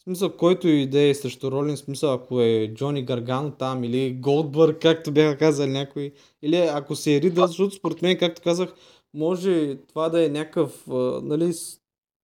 смисъл, 0.02 0.36
който 0.36 0.68
и 0.68 0.86
да 0.86 1.00
е 1.00 1.14
срещу 1.14 1.50
Ролин, 1.50 1.76
смисъл, 1.76 2.12
ако 2.12 2.40
е 2.40 2.74
Джони 2.74 3.04
Гаргано 3.04 3.50
там 3.50 3.84
или 3.84 4.14
Голдбърг, 4.14 4.82
както 4.82 5.12
бяха 5.12 5.38
казали 5.38 5.70
някои, 5.70 6.12
или 6.42 6.56
ако 6.56 6.96
се 6.96 7.16
е 7.16 7.20
Ридъл, 7.20 7.46
защото 7.46 7.74
според 7.74 8.02
мен, 8.02 8.18
както 8.18 8.42
казах, 8.42 8.74
може 9.14 9.76
това 9.76 10.08
да 10.08 10.24
е 10.26 10.28
някакъв, 10.28 10.86
нали, 11.22 11.52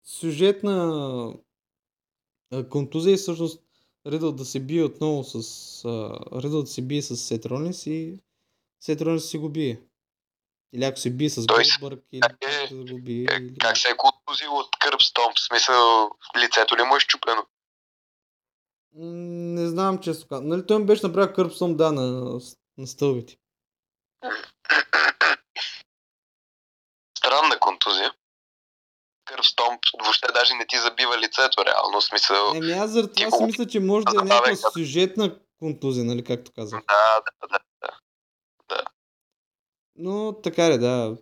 сюжетна 0.05 1.35
контузия 2.71 3.13
и 3.15 3.17
всъщност 3.17 3.63
Ридъл 4.07 4.33
да 4.33 4.45
се 4.45 4.61
бие 4.61 4.85
отново 4.85 5.25
с... 5.25 5.85
Ридъл 6.35 6.63
да 6.63 6.69
се 6.69 6.83
бие 6.83 7.03
с 7.03 7.17
Сет 7.17 7.47
Ролинс 7.47 7.87
и 7.87 8.19
Сет 8.81 9.03
Ролинс 9.03 9.25
си 9.25 9.39
го 9.39 9.49
бие. 9.49 9.81
Или 10.73 10.85
ако 10.85 10.99
се 10.99 11.11
бие 11.11 11.31
с 11.31 11.47
Голдбърг, 11.47 12.05
или 12.13 12.21
е- 12.41 12.62
да 12.75 12.93
го 12.93 13.01
бие. 13.03 13.27
Как, 13.27 13.41
или... 13.41 13.59
как 13.59 13.79
се 13.79 13.89
е 13.89 13.97
контузил 13.97 14.57
от 14.57 14.77
кърп 14.81 15.03
стомп? 15.03 15.37
В 15.37 15.47
смисъл, 15.47 16.11
лицето 16.37 16.77
ли 16.77 16.83
му 16.83 16.97
е 16.97 17.01
щупено? 17.01 17.47
Не 18.95 19.67
знам 19.67 19.99
често 19.99 20.29
казвам. 20.29 20.49
Нали 20.49 20.67
той 20.67 20.79
ми 20.79 20.87
беше 20.87 21.07
направил 21.07 21.35
кърпсом, 21.35 21.77
да, 21.77 21.93
на, 21.93 22.41
на 22.79 22.87
стълбите. 22.87 23.37
Странна 27.19 27.59
контузия. 27.61 28.15
Кърв 29.25 29.47
стомп 29.47 29.81
въобще 30.03 30.27
даже 30.35 30.55
не 30.55 30.67
ти 30.67 30.79
забива 30.79 31.19
лицето, 31.19 31.65
реално. 31.65 32.01
Смисъл, 32.01 32.53
Еми 32.55 32.73
аз 32.73 32.91
заради 32.91 33.13
това 33.13 33.37
си 33.39 33.45
мисля, 33.45 33.67
че 33.67 33.81
може 33.81 34.05
да 34.05 34.21
е 34.21 34.25
някаква 34.25 34.53
като- 34.57 34.71
сюжетна 34.71 35.39
контузия, 35.59 36.05
нали, 36.05 36.25
както 36.25 36.53
казах. 36.53 36.81
да, 36.89 37.23
да, 37.49 37.59
да. 38.69 38.85
Но 39.97 40.41
така 40.43 40.65
е, 40.67 40.79
да. 40.79 41.17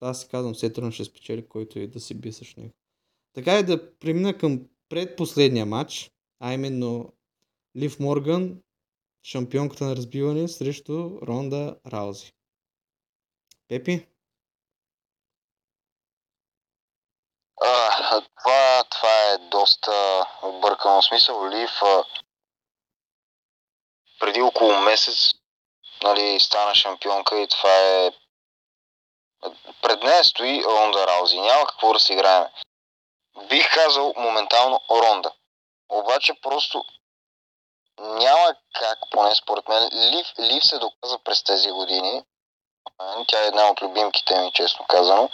Аз 0.00 0.20
си 0.20 0.28
казвам, 0.28 0.54
Сетрон 0.54 0.92
ще 0.92 1.04
спечели, 1.04 1.48
който 1.48 1.78
и 1.78 1.86
да 1.86 2.00
се 2.00 2.14
бие 2.14 2.32
срещу 2.32 2.60
него. 2.60 2.74
Така 3.34 3.52
е 3.52 3.62
да 3.62 3.98
премина 3.98 4.38
към 4.38 4.68
предпоследния 4.88 5.66
матч, 5.66 6.10
а 6.40 6.52
именно 6.52 7.12
Лив 7.76 8.00
Морган, 8.00 8.62
шампионката 9.22 9.84
на 9.84 9.96
разбиване 9.96 10.48
срещу 10.48 11.20
Ронда 11.22 11.76
Раузи. 11.92 12.32
Пепи? 13.68 14.06
А, 17.62 18.20
това, 18.20 18.84
това 18.90 19.32
е 19.32 19.38
доста 19.38 20.24
объркано 20.42 21.02
смисъл. 21.02 21.50
Лив 21.50 21.70
а, 21.82 22.04
преди 24.20 24.40
около 24.40 24.80
месец 24.80 25.34
нали, 26.02 26.40
стана 26.40 26.74
шампионка 26.74 27.40
и 27.40 27.48
това 27.48 27.70
е 27.70 28.10
пред 29.82 30.02
нея 30.02 30.24
стои 30.24 30.64
Ронда 30.64 31.06
Раузи. 31.06 31.40
Няма 31.40 31.66
какво 31.66 31.92
да 31.92 32.00
си 32.00 32.12
играем. 32.12 32.44
Бих 33.48 33.74
казал 33.74 34.14
моментално 34.16 34.80
Ронда. 34.90 35.32
Обаче 35.88 36.34
просто 36.42 36.84
няма 37.98 38.54
как, 38.74 38.98
поне 39.10 39.34
според 39.34 39.68
мен, 39.68 39.88
Лив, 39.92 40.26
Лив 40.38 40.64
се 40.64 40.78
доказа 40.78 41.18
през 41.18 41.44
тези 41.44 41.70
години. 41.70 42.22
Тя 43.26 43.42
е 43.44 43.46
една 43.46 43.70
от 43.70 43.82
любимките 43.82 44.40
ми, 44.40 44.52
честно 44.52 44.86
казано. 44.86 45.30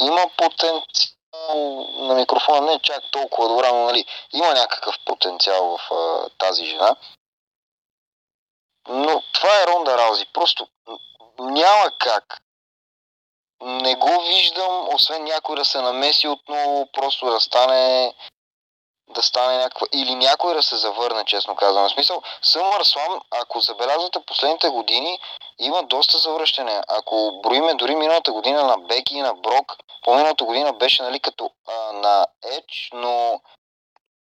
Има 0.00 0.30
потенциал 0.36 1.86
на 1.92 2.14
микрофона, 2.14 2.60
не 2.60 2.78
чак 2.78 3.10
толкова 3.10 3.48
добра, 3.48 3.72
но 3.72 3.84
нали, 3.84 4.06
има 4.32 4.54
някакъв 4.54 4.94
потенциал 5.04 5.78
в 5.78 5.94
а, 5.94 6.28
тази 6.38 6.66
жена. 6.66 6.96
Но 8.88 9.22
това 9.32 9.62
е 9.62 9.66
Ронда 9.66 9.98
Раузи. 9.98 10.26
Просто 10.32 10.68
няма 11.38 11.90
как. 11.98 12.42
Не 13.60 13.94
го 13.94 14.20
виждам, 14.20 14.88
освен 14.94 15.24
някой 15.24 15.56
да 15.56 15.64
се 15.64 15.80
намеси 15.80 16.28
отново, 16.28 16.88
просто 16.92 17.30
да 17.30 17.40
стане 17.40 18.14
да 19.08 19.22
стане 19.22 19.58
някаква... 19.58 19.86
Или 19.92 20.14
някой 20.14 20.54
да 20.54 20.62
се 20.62 20.76
завърне, 20.76 21.24
честно 21.24 21.56
казвам. 21.56 21.88
В 21.88 21.92
смисъл, 21.92 22.22
Съмър 22.42 22.82
Слам, 22.84 23.20
ако 23.30 23.60
забелязвате 23.60 24.24
последните 24.26 24.68
години, 24.68 25.20
има 25.58 25.82
доста 25.82 26.18
завръщане. 26.18 26.82
Ако 26.88 27.40
броиме 27.42 27.74
дори 27.74 27.94
миналата 27.94 28.32
година 28.32 28.64
на 28.64 28.78
Беки 28.78 29.14
и 29.14 29.20
на 29.20 29.34
Брок, 29.34 29.76
по-миналата 30.04 30.44
година 30.44 30.72
беше 30.72 31.02
нали 31.02 31.20
като 31.20 31.50
а, 31.68 31.92
на 31.92 32.26
Едж, 32.44 32.90
но 32.92 33.40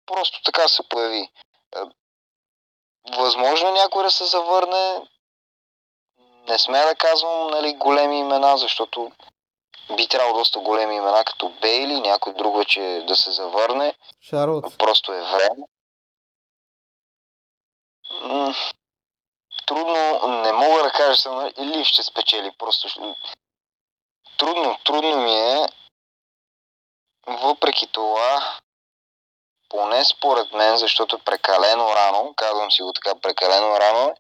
просто 0.06 0.42
така 0.44 0.68
се 0.68 0.90
появи. 0.90 1.30
А, 1.76 1.86
Възможно 3.18 3.70
е 3.70 3.72
някой 3.72 4.04
да 4.04 4.12
се 4.12 4.26
завърне. 4.26 5.02
Не 6.50 6.60
сме 6.60 6.80
да 6.80 6.96
казвам 6.96 7.48
нали, 7.48 7.74
големи 7.74 8.20
имена, 8.20 8.58
защото 8.58 9.12
би 9.98 10.08
трябвало 10.08 10.38
доста 10.38 10.60
големи 10.60 10.96
имена, 10.96 11.24
като 11.26 11.50
Бейли, 11.50 12.00
някой 12.00 12.34
друг 12.34 12.58
вече 12.58 13.04
да 13.08 13.16
се 13.16 13.32
завърне. 13.32 13.96
Шарлот. 14.22 14.78
Просто 14.78 15.14
е 15.14 15.22
време. 15.22 15.66
М, 18.22 18.54
Трудно, 19.70 20.28
не 20.28 20.52
мога 20.52 20.84
да 20.84 20.92
кажа 20.92 21.22
само, 21.22 21.52
или 21.58 21.86
ще 21.86 22.04
спечели, 22.04 22.52
просто 22.58 22.90
ще... 22.90 23.00
Трудно, 24.38 24.78
трудно 24.86 25.18
ми 25.18 25.36
е. 25.36 25.68
Въпреки 27.28 27.88
това, 27.88 28.60
поне 29.70 30.06
според 30.06 30.54
мен, 30.54 30.78
защото 30.78 31.16
е 31.16 31.20
прекалено 31.20 31.96
рано, 31.96 32.34
казвам 32.36 32.72
си 32.72 32.82
го 32.82 32.94
така, 32.94 33.20
прекалено 33.20 33.80
рано 33.80 34.16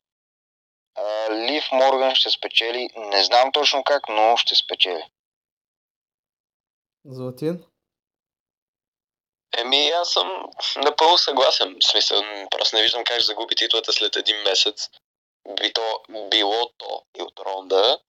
а, 1.00 1.34
Лив 1.34 1.64
Морган 1.72 2.16
ще 2.16 2.30
спечели, 2.30 2.90
не 2.98 3.24
знам 3.24 3.52
точно 3.52 3.84
как, 3.84 4.10
но 4.10 4.38
ще 4.38 4.56
спечели. 4.56 5.04
Златин? 7.06 7.64
Еми, 9.58 9.92
аз 10.02 10.10
съм 10.10 10.46
напълно 10.86 11.18
съгласен. 11.18 11.76
В 11.82 11.92
смисъл, 11.92 12.22
просто 12.52 12.76
не 12.76 12.82
виждам 12.82 13.04
как 13.04 13.16
ще 13.20 13.26
загуби 13.26 13.56
титлата 13.56 13.94
след 13.94 14.16
един 14.16 14.36
месец. 14.46 14.90
Би 15.62 15.74
то, 15.74 16.02
било 16.32 16.70
то 16.78 17.04
и 17.20 17.22
от 17.22 17.40
Ронда. 17.40 18.00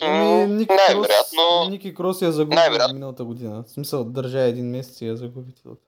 Ами, 0.00 0.66
Крос, 0.66 0.76
най-вероятно, 0.76 1.70
Ники 1.70 1.94
Крос 1.94 2.22
я 2.22 2.32
загуби 2.32 2.54
най-вероятно. 2.54 2.94
миналата 2.94 3.24
година. 3.24 3.62
В 3.62 3.70
смисъл, 3.70 4.04
държа 4.04 4.40
един 4.40 4.70
месец 4.70 5.00
и 5.00 5.06
я 5.06 5.16
загуби 5.16 5.54
титлата. 5.54 5.86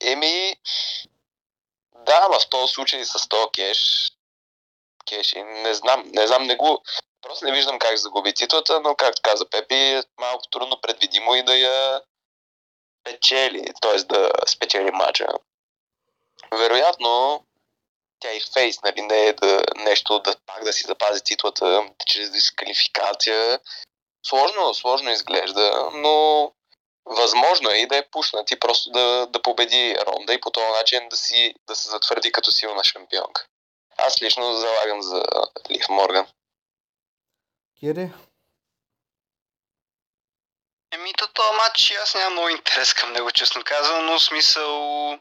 еми, 0.00 0.54
да, 2.06 2.20
ама 2.26 2.40
в 2.40 2.48
този 2.48 2.72
случай 2.72 3.04
с 3.04 3.28
този 3.28 3.46
кеш, 3.52 4.10
кеш, 5.10 5.32
и 5.32 5.42
не 5.42 5.74
знам, 5.74 6.02
не 6.14 6.26
знам, 6.26 6.46
не 6.46 6.56
го, 6.56 6.82
просто 7.22 7.44
не 7.44 7.52
виждам 7.52 7.78
как 7.78 7.96
загуби 7.96 8.34
титлата, 8.34 8.80
но 8.80 8.94
както 8.94 9.22
каза 9.22 9.50
Пепи, 9.50 9.74
е 9.74 10.02
малко 10.20 10.42
трудно 10.50 10.80
предвидимо 10.80 11.34
и 11.34 11.42
да 11.42 11.56
я 11.56 12.00
печели, 13.04 13.64
т.е. 13.80 13.96
да 13.96 14.30
спечели 14.46 14.90
матча. 14.90 15.26
Вероятно, 16.52 17.44
тя 18.20 18.32
и 18.32 18.40
фейс, 18.52 18.82
нали, 18.82 19.02
не 19.02 19.26
е 19.26 19.32
да, 19.32 19.62
нещо 19.76 20.18
да 20.18 20.34
пак 20.46 20.64
да 20.64 20.72
си 20.72 20.84
запази 20.86 21.20
титлата 21.24 21.90
чрез 22.06 22.30
дисквалификация. 22.30 23.60
Сложно, 24.26 24.74
сложно 24.74 25.10
изглежда, 25.10 25.90
но 25.94 26.52
възможно 27.04 27.70
е 27.70 27.76
и 27.76 27.86
да 27.86 27.96
е 27.96 28.08
пуснат 28.10 28.50
и 28.50 28.60
просто 28.60 28.90
да, 28.90 29.26
да 29.26 29.42
победи 29.42 29.96
Ронда 30.06 30.34
и 30.34 30.40
по 30.40 30.50
този 30.50 30.66
начин 30.66 31.08
да, 31.08 31.16
си, 31.16 31.54
да 31.66 31.76
се 31.76 31.88
затвърди 31.88 32.32
като 32.32 32.52
силна 32.52 32.84
шампионка. 32.84 33.46
Аз 34.00 34.22
лично 34.22 34.54
залагам 34.54 35.02
за 35.02 35.22
Лив 35.70 35.88
Морган. 35.88 36.26
Кири? 37.78 38.10
Еми, 40.92 41.12
то 41.14 41.28
този 41.28 41.56
матч 41.56 41.90
аз 42.02 42.14
нямам 42.14 42.32
много 42.32 42.48
интерес 42.48 42.94
към 42.94 43.12
него, 43.12 43.30
честно 43.30 43.62
казвам, 43.64 44.06
но 44.06 44.20
смисъл... 44.20 45.18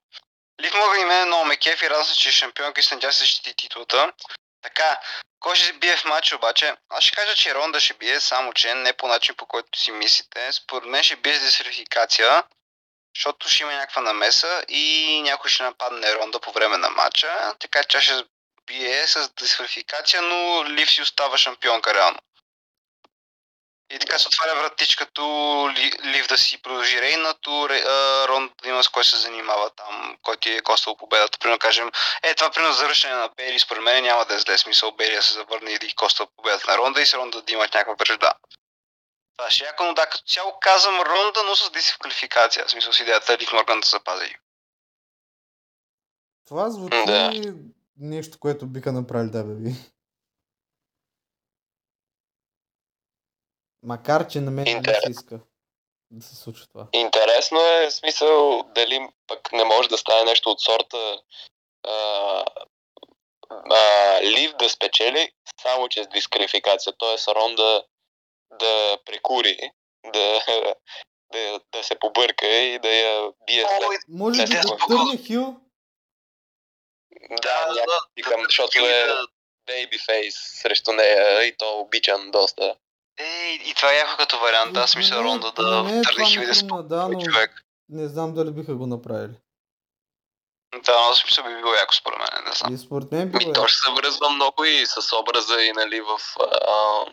Лив 0.61 0.73
мога 0.73 0.99
и 0.99 1.05
мен 1.05 1.27
много 1.27 1.45
ме 1.45 1.57
кеф 1.57 1.83
и 1.83 1.89
радвам 1.89 2.05
се, 2.05 2.17
че 2.17 2.29
е 2.29 2.31
шампионка 2.31 2.81
и 2.81 2.83
се 2.83 2.95
надявам 2.95 3.13
се 3.13 3.19
защити 3.19 3.53
титлата. 3.53 4.13
Така, 4.61 4.99
кой 5.39 5.55
ще 5.55 5.73
бие 5.73 5.97
в 5.97 6.05
матч 6.05 6.33
обаче? 6.33 6.75
Аз 6.89 7.03
ще 7.03 7.15
кажа, 7.15 7.35
че 7.35 7.55
Ронда 7.55 7.79
ще 7.79 7.93
бие, 7.93 8.19
само 8.19 8.53
че 8.53 8.73
не 8.73 8.93
по 8.93 9.07
начин 9.07 9.35
по 9.35 9.45
който 9.45 9.79
си 9.79 9.91
мислите. 9.91 10.53
Според 10.53 10.89
мен 10.89 11.03
ще 11.03 11.15
бие 11.15 11.35
с 11.35 11.41
дисферификация, 11.41 12.43
защото 13.15 13.49
ще 13.49 13.63
има 13.63 13.71
някаква 13.71 14.01
намеса 14.01 14.65
и 14.67 15.21
някой 15.23 15.49
ще 15.49 15.63
нападне 15.63 16.15
Ронда 16.15 16.39
по 16.39 16.51
време 16.51 16.77
на 16.77 16.89
матча. 16.89 17.55
Така 17.59 17.83
че 17.83 18.01
ще 18.01 18.23
бие 18.69 19.07
с 19.07 19.29
дисферификация, 19.29 20.21
но 20.21 20.65
Лив 20.65 20.91
си 20.91 21.01
остава 21.01 21.37
шампионка 21.37 21.93
реално. 21.93 22.19
И 23.91 23.99
така 23.99 24.19
се 24.19 24.27
отваря 24.27 24.55
вратичкато 24.55 25.21
Ли- 25.75 25.99
Лив 26.03 26.27
да 26.27 26.37
си 26.37 26.61
продължи 26.61 27.01
рейнато, 27.01 27.69
Рон 28.27 28.51
да 28.63 28.69
има 28.69 28.83
с 28.83 28.89
кой 28.89 29.03
се 29.03 29.17
занимава 29.17 29.69
там, 29.69 30.17
кой 30.21 30.37
ти 30.37 30.51
е 30.51 30.61
коствал 30.61 30.97
победата. 30.97 31.39
Примерно 31.39 31.59
кажем, 31.59 31.91
е 32.23 32.35
това 32.35 32.51
примерно 32.51 32.73
завършение 32.73 33.15
на 33.15 33.29
Бери, 33.37 33.59
според 33.59 33.83
мен 33.83 34.03
няма 34.03 34.25
да 34.25 34.35
е 34.35 34.39
зле 34.39 34.57
смисъл 34.57 34.91
Бери 34.91 35.15
да 35.15 35.21
се 35.21 35.33
завърне 35.33 35.71
и 35.71 35.79
да 35.79 35.85
ги 35.85 35.95
коства 35.95 36.27
победата 36.35 36.71
на 36.71 36.77
Ронда 36.77 37.01
и 37.01 37.05
с 37.05 37.13
Ронда 37.13 37.41
да 37.41 37.53
имат 37.53 37.73
някаква 37.73 37.95
връжда. 38.05 38.33
Това 39.37 39.51
ще 39.51 39.63
е 39.63 39.67
яко, 39.67 39.83
но 39.83 39.93
да, 39.93 40.05
като 40.05 40.23
цяло 40.23 40.59
казвам 40.59 41.01
ронда, 41.01 41.43
но 41.43 41.55
с 41.55 41.71
дисквалификация. 41.71 42.65
В 42.65 42.71
смисъл 42.71 42.93
с 42.93 42.99
идеята 42.99 43.37
Лив 43.37 43.51
Морган 43.51 43.79
да 43.79 43.87
запази. 43.87 44.35
Това 46.47 46.69
звучи 46.69 47.03
Да. 47.05 47.31
Нещо, 47.99 48.39
което 48.39 48.67
биха 48.67 48.91
направили 48.91 49.31
WWE. 49.31 49.73
Макар, 53.83 54.27
че 54.27 54.41
на 54.41 54.51
мен 54.51 54.63
не 54.63 54.71
ми 54.71 54.77
Интерес. 54.77 55.03
се 55.03 55.11
иска 55.11 55.39
да 56.11 56.25
се 56.25 56.35
случи 56.35 56.69
това. 56.69 56.87
Интересно 56.93 57.59
е, 57.59 57.87
в 57.87 57.93
смисъл, 57.93 58.63
дали 58.75 59.07
пък 59.27 59.51
не 59.51 59.63
може 59.63 59.89
да 59.89 59.97
стане 59.97 60.23
нещо 60.23 60.49
от 60.49 60.61
сорта 60.61 61.21
а, 61.87 62.45
а, 63.49 64.19
Лив 64.23 64.53
да 64.59 64.69
спечели 64.69 65.31
само 65.61 65.89
чрез 65.89 66.07
дисквалификация, 66.07 66.93
т.е. 66.99 67.33
Ронда 67.35 67.83
да 68.59 68.97
прекури, 69.05 69.57
да, 70.13 70.43
да, 71.33 71.59
да 71.71 71.83
се 71.83 71.99
побърка 71.99 72.47
и 72.47 72.79
да 72.79 72.89
я 72.89 73.31
бие 73.47 73.65
след. 73.67 73.99
Може 74.07 74.45
да? 74.45 74.45
Да, 74.45 74.51
да, 74.51 74.57
е 74.57 74.61
да- 74.61 74.77
да, 74.87 74.95
да 74.95 75.03
ми 75.03 75.17
да 75.17 75.17
се 75.17 75.23
хрумна, 75.23 75.53
да, 75.53 75.68
но 87.13 87.21
човек. 87.21 87.51
не 87.89 88.07
знам 88.07 88.33
дали 88.33 88.51
биха 88.51 88.75
го 88.75 88.87
направили. 88.87 89.33
Да, 90.85 91.07
но 91.07 91.15
смисъл 91.15 91.43
би 91.43 91.55
било 91.55 91.73
яко 91.73 91.95
според 91.95 92.19
мен, 92.19 92.43
не 92.45 92.51
знам. 92.51 92.73
И 92.73 92.77
според 92.77 93.11
мен 93.11 93.27
Ми, 93.27 93.39
било 93.39 93.53
то 93.53 93.65
е. 93.65 93.67
ще 93.67 93.77
се 93.77 93.91
връзва 93.91 94.29
много 94.29 94.65
и 94.65 94.85
с 94.85 95.15
образа 95.15 95.63
и 95.63 95.71
нали 95.71 96.01
в 96.01 96.19
а, 96.39 97.05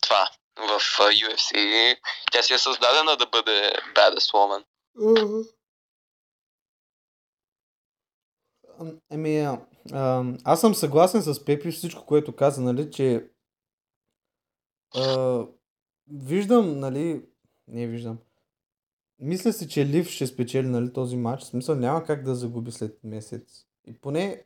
това, 0.00 0.28
в 0.56 0.80
а, 1.00 1.02
UFC. 1.02 1.96
Тя 2.32 2.42
си 2.42 2.54
е 2.54 2.58
създадена 2.58 3.16
да 3.16 3.26
бъде 3.26 3.72
baddest 3.94 4.32
woman. 4.32 4.64
Ам, 5.02 5.44
Еми, 9.10 9.38
а, 9.92 10.24
аз 10.44 10.60
съм 10.60 10.74
съгласен 10.74 11.22
с 11.22 11.44
Пепи 11.44 11.70
всичко, 11.70 12.06
което 12.06 12.36
каза, 12.36 12.62
нали, 12.62 12.90
че 12.90 13.30
а, 14.96 15.44
виждам, 16.10 16.78
нали, 16.78 17.22
не 17.68 17.86
виждам. 17.86 18.18
Мисля 19.18 19.52
си, 19.52 19.68
че 19.68 19.86
Лив 19.86 20.08
ще 20.08 20.26
спечели, 20.26 20.66
нали, 20.66 20.92
този 20.92 21.16
матч. 21.16 21.42
В 21.42 21.46
смисъл 21.46 21.76
няма 21.76 22.04
как 22.04 22.24
да 22.24 22.34
загуби 22.34 22.72
след 22.72 22.98
месец. 23.04 23.66
И 23.86 23.92
поне... 23.92 24.44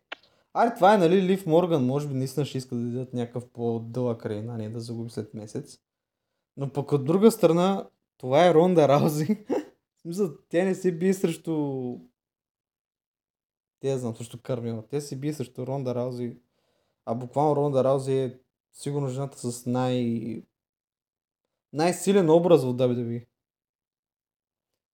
Аре, 0.55 0.75
това 0.75 0.95
е, 0.95 0.99
нали, 0.99 1.23
Лив 1.23 1.47
Морган. 1.47 1.87
Може 1.87 2.09
би 2.09 2.15
наистина 2.15 2.47
ще 2.47 2.59
иска 2.59 2.75
да 2.75 2.83
дадат 2.83 3.15
някакъв 3.15 3.47
по-дълъг 3.47 4.27
рейн, 4.27 4.51
а 4.51 4.57
не 4.57 4.69
да 4.69 4.81
загуби 4.81 5.11
след 5.11 5.35
месец. 5.35 5.79
Но 6.57 6.73
пък 6.73 6.93
от 6.93 7.05
друга 7.05 7.31
страна, 7.31 7.89
това 8.19 8.47
е 8.47 8.55
Ронда 8.55 8.89
Раузи. 8.89 9.45
Смисъл, 10.03 10.31
тя 10.49 10.65
не 10.65 10.75
се 10.75 10.93
бие 10.93 11.15
срещу 11.15 11.97
те 13.81 13.99
знам 13.99 14.17
също 14.17 14.43
Кармела. 14.43 14.87
Те 14.89 15.01
се 15.01 15.17
бие 15.17 15.33
срещу 15.33 15.67
Ронда 15.67 15.95
Раузи. 15.95 16.37
А 17.05 17.15
буквално 17.15 17.57
Ронда 17.57 17.85
Раузи 17.85 18.13
е 18.13 18.39
сигурно 18.73 19.09
жената 19.09 19.39
с 19.39 19.67
най... 19.67 20.43
най-силен 21.73 22.31
образ 22.31 22.65
в 22.65 22.67
WWE. 22.67 23.27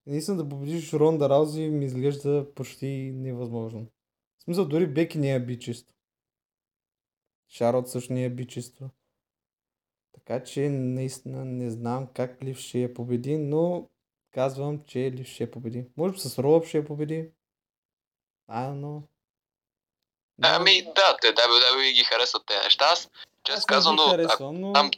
Наистина 0.07 0.37
да 0.37 0.49
победиш 0.49 0.93
Ронда 0.93 1.29
Раузи 1.29 1.69
ми 1.69 1.85
изглежда 1.85 2.47
почти 2.55 3.13
невъзможно. 3.15 3.87
В 4.39 4.43
смисъл 4.43 4.69
дори 4.69 4.87
Беки 4.87 5.19
не 5.19 5.31
я 5.31 5.47
би 5.47 5.59
чисто. 5.59 5.95
Шарот 7.49 7.89
също 7.89 8.13
не 8.13 8.23
я 8.23 8.31
би 8.31 8.47
чисто. 8.47 8.91
Така 10.13 10.43
че 10.45 10.69
наистина 10.69 11.45
не 11.45 11.71
знам 11.71 12.09
как 12.15 12.45
Лив 12.45 12.59
ще 12.59 12.79
я 12.79 12.95
победи, 12.95 13.39
но 13.39 13.89
казвам, 14.31 14.85
че 14.87 15.13
Лив 15.13 15.27
ще 15.27 15.45
я 15.45 15.51
победи. 15.51 15.87
Може 15.97 16.13
би 16.13 16.19
с 16.19 16.39
Ролъп 16.39 16.65
ще 16.65 16.79
я 16.79 16.85
победи. 16.85 17.31
А, 18.49 18.61
но... 18.61 19.03
Ами 20.43 20.83
да, 20.95 21.17
те 21.17 21.35
WWE 21.35 21.93
ги 21.93 22.05
харесват 22.05 22.47
тези 22.47 22.65
неща. 22.65 22.85
Аз, 22.85 23.11
често 23.45 23.75
ако 23.75 24.11
харесвам, 24.11 24.61
но... 24.61 24.73
там 24.73 24.91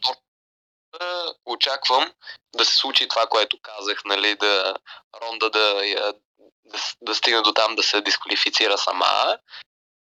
да 0.99 1.35
очаквам 1.47 2.13
да 2.57 2.65
се 2.65 2.79
случи 2.79 3.09
това, 3.09 3.27
което 3.27 3.61
казах, 3.63 4.05
нали, 4.05 4.35
да 4.35 4.77
Ронда 5.23 5.51
да, 5.51 5.75
да, 6.65 6.79
с- 6.79 6.97
да 7.03 7.15
стигне 7.15 7.41
до 7.41 7.53
там 7.53 7.77
да 7.77 7.83
се 7.83 8.01
дисквалифицира 8.01 8.79
сама, 8.79 9.39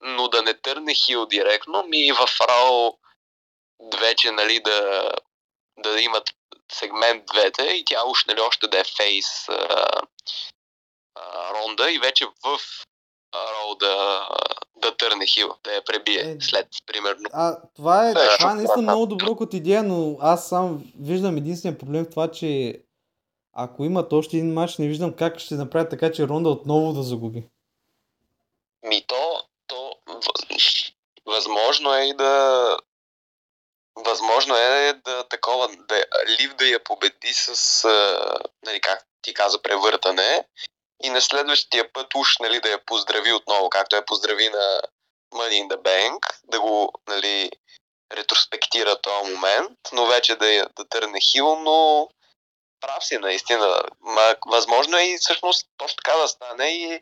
но 0.02 0.28
да 0.28 0.42
не 0.42 0.54
търне 0.54 0.94
хил 0.94 1.26
директно, 1.26 1.84
ми 1.84 2.12
в 2.12 2.28
Рао 2.42 2.98
вече, 4.00 4.32
нали, 4.32 4.60
да, 4.60 5.12
да 5.78 6.02
имат 6.02 6.36
сегмент 6.72 7.26
двете 7.26 7.64
и 7.64 7.86
тя 7.86 8.06
уж, 8.06 8.26
нали, 8.26 8.42
още 8.42 8.68
да 8.68 8.80
е 8.80 8.84
фейс 8.84 9.50
а, 9.50 9.88
а, 11.16 11.54
Ронда 11.54 11.92
и 11.92 12.00
вече 12.00 12.26
в 12.44 12.60
Рао 13.34 13.76
да, 13.76 14.28
да 14.76 14.98
търне 14.98 15.26
хил, 15.26 15.56
да 15.64 15.74
я 15.74 15.84
пребие 15.84 16.20
Е, 16.22 16.38
след, 16.42 16.68
примерно. 16.86 17.30
А, 17.34 17.58
това 17.76 18.10
е, 18.10 18.14
Да, 18.14 18.38
това 18.38 18.52
е 18.52 18.56
наистина 18.56 18.74
това- 18.74 18.82
много 18.84 19.06
добро 19.06 19.36
като 19.36 19.56
идея, 19.56 19.84
но 19.84 20.18
аз 20.22 20.48
сам 20.50 20.92
виждам 21.00 21.38
единствения 21.38 21.78
проблем 21.80 22.06
в 22.06 22.10
това, 22.10 22.32
че 22.32 22.82
ако 23.54 23.84
имат 23.84 24.14
още 24.14 24.38
един 24.38 24.54
матч, 24.54 24.78
не 24.78 24.88
виждам 24.88 25.14
как 25.14 25.40
ще 25.40 25.56
направят 25.56 25.90
така, 25.90 26.12
че 26.12 26.28
Ронда 26.28 26.50
отново 26.50 26.94
да 26.94 27.04
загуби. 27.04 27.44
Ми 28.84 29.06
то, 29.08 29.42
то 29.68 29.94
въз- 30.08 30.94
възможно 31.26 31.94
е 31.94 32.02
и 32.02 32.14
да 32.14 32.78
възможно 33.96 34.56
е 34.56 34.94
да 34.96 35.24
такова, 35.24 35.68
да, 35.68 35.96
Лив 36.30 36.56
да 36.56 36.66
я 36.66 36.84
победи 36.84 37.34
с, 37.34 37.50
а, 37.86 38.20
нали, 38.66 38.82
как 38.82 39.08
ти 39.22 39.34
каза, 39.34 39.62
превъртане 39.62 40.46
и 41.04 41.10
на 41.10 41.22
следващия 41.22 41.94
път 41.94 42.16
уж, 42.16 42.38
нали, 42.40 42.60
да 42.60 42.70
я 42.70 42.86
поздрави 42.86 43.34
отново, 43.34 43.70
както 43.70 43.96
я 43.96 44.06
поздрави 44.06 44.50
на 44.50 44.82
Money 45.34 45.64
in 45.64 45.68
the 45.68 45.82
Bank, 45.82 46.20
да 46.44 46.62
го, 46.62 46.94
нали, 47.08 47.52
ретроспектира 48.16 49.02
този 49.02 49.32
момент, 49.32 49.78
но 49.94 50.06
вече 50.06 50.36
да, 50.36 50.68
да 50.78 50.86
търне 50.90 51.20
хил, 51.20 51.56
но 51.56 52.10
прав 52.82 53.06
си 53.06 53.18
наистина. 53.18 53.82
Ма, 54.02 54.36
възможно 54.48 54.98
е 54.98 55.04
и 55.04 55.18
всъщност 55.18 55.68
точно 55.78 55.96
така 55.96 56.18
да 56.18 56.28
стане 56.28 56.66
и 56.66 57.00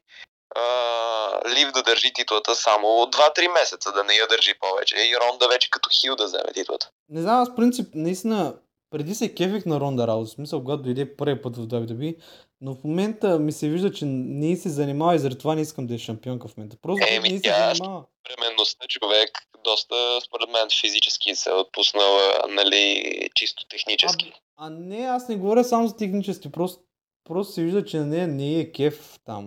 а, 0.56 1.50
Лив 1.50 1.72
да 1.72 1.84
държи 1.84 2.14
титлата 2.14 2.56
само 2.56 2.88
2-3 2.88 3.54
месеца, 3.54 3.92
да 3.92 4.04
не 4.04 4.14
я 4.14 4.28
държи 4.28 4.54
повече. 4.60 4.96
И 4.96 5.18
Ронда 5.18 5.48
вече 5.48 5.70
като 5.72 5.90
хил 5.92 6.16
да 6.16 6.26
вземе 6.26 6.54
титлата. 6.54 6.90
Не 7.10 7.22
знам, 7.22 7.42
аз 7.42 7.56
принцип, 7.56 7.88
наистина, 7.94 8.56
преди 8.90 9.16
се 9.16 9.36
кефих 9.36 9.66
на 9.66 9.80
Ронда 9.80 10.08
Раузи, 10.08 10.32
в 10.32 10.36
смисъл, 10.36 10.64
когато 10.64 10.84
дойде 10.84 11.16
първи 11.18 11.42
път 11.42 11.58
в 11.58 11.68
WWE, 11.68 12.18
но 12.66 12.76
в 12.76 12.84
момента 12.84 13.40
ми 13.40 13.52
се 13.52 13.70
вижда, 13.70 13.92
че 13.92 14.06
не 14.06 14.56
се 14.56 14.70
занимава 14.70 15.16
и 15.16 15.20
заради 15.20 15.38
това 15.38 15.56
не 15.56 15.62
искам 15.62 15.88
да 15.88 15.94
е 15.94 15.98
шампионка 15.98 16.48
в 16.48 16.58
момента. 16.58 16.78
Просто 16.78 17.06
Еми, 17.10 17.30
не 17.30 17.36
й 17.36 17.38
се 17.38 17.44
тя- 17.44 17.74
занимава. 17.74 18.06
Временността 18.30 18.88
човек 18.88 19.30
доста, 19.64 20.20
според 20.22 20.50
мен, 20.50 20.68
физически 20.82 21.36
се 21.36 21.50
е 21.50 21.54
отпуснала, 21.54 22.44
нали, 22.50 23.04
чисто 23.36 23.66
технически. 23.68 24.34
А 24.58 24.70
не, 24.70 24.98
аз 24.98 25.30
не 25.30 25.36
говоря 25.36 25.64
само 25.64 25.88
за 25.88 25.96
технически, 25.96 26.52
просто, 26.52 26.84
просто 27.24 27.54
се 27.54 27.64
вижда, 27.64 27.86
че 27.86 27.98
на 27.98 28.06
нея 28.06 28.28
не 28.28 28.60
е 28.60 28.72
кеф 28.72 29.20
там. 29.26 29.46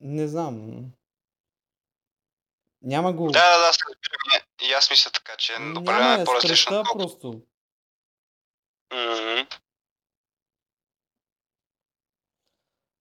Не 0.00 0.28
знам. 0.28 0.84
Няма 2.82 3.12
го... 3.12 3.26
Да, 3.26 3.32
да, 3.32 3.58
да. 3.58 4.66
И 4.68 4.72
аз 4.72 4.90
мисля 4.90 5.10
така, 5.10 5.36
че 5.36 5.58
Няма 5.58 6.20
е 6.20 6.24
по-различно. 6.24 6.82
просто. 6.92 7.40
Мгм. 8.92 9.46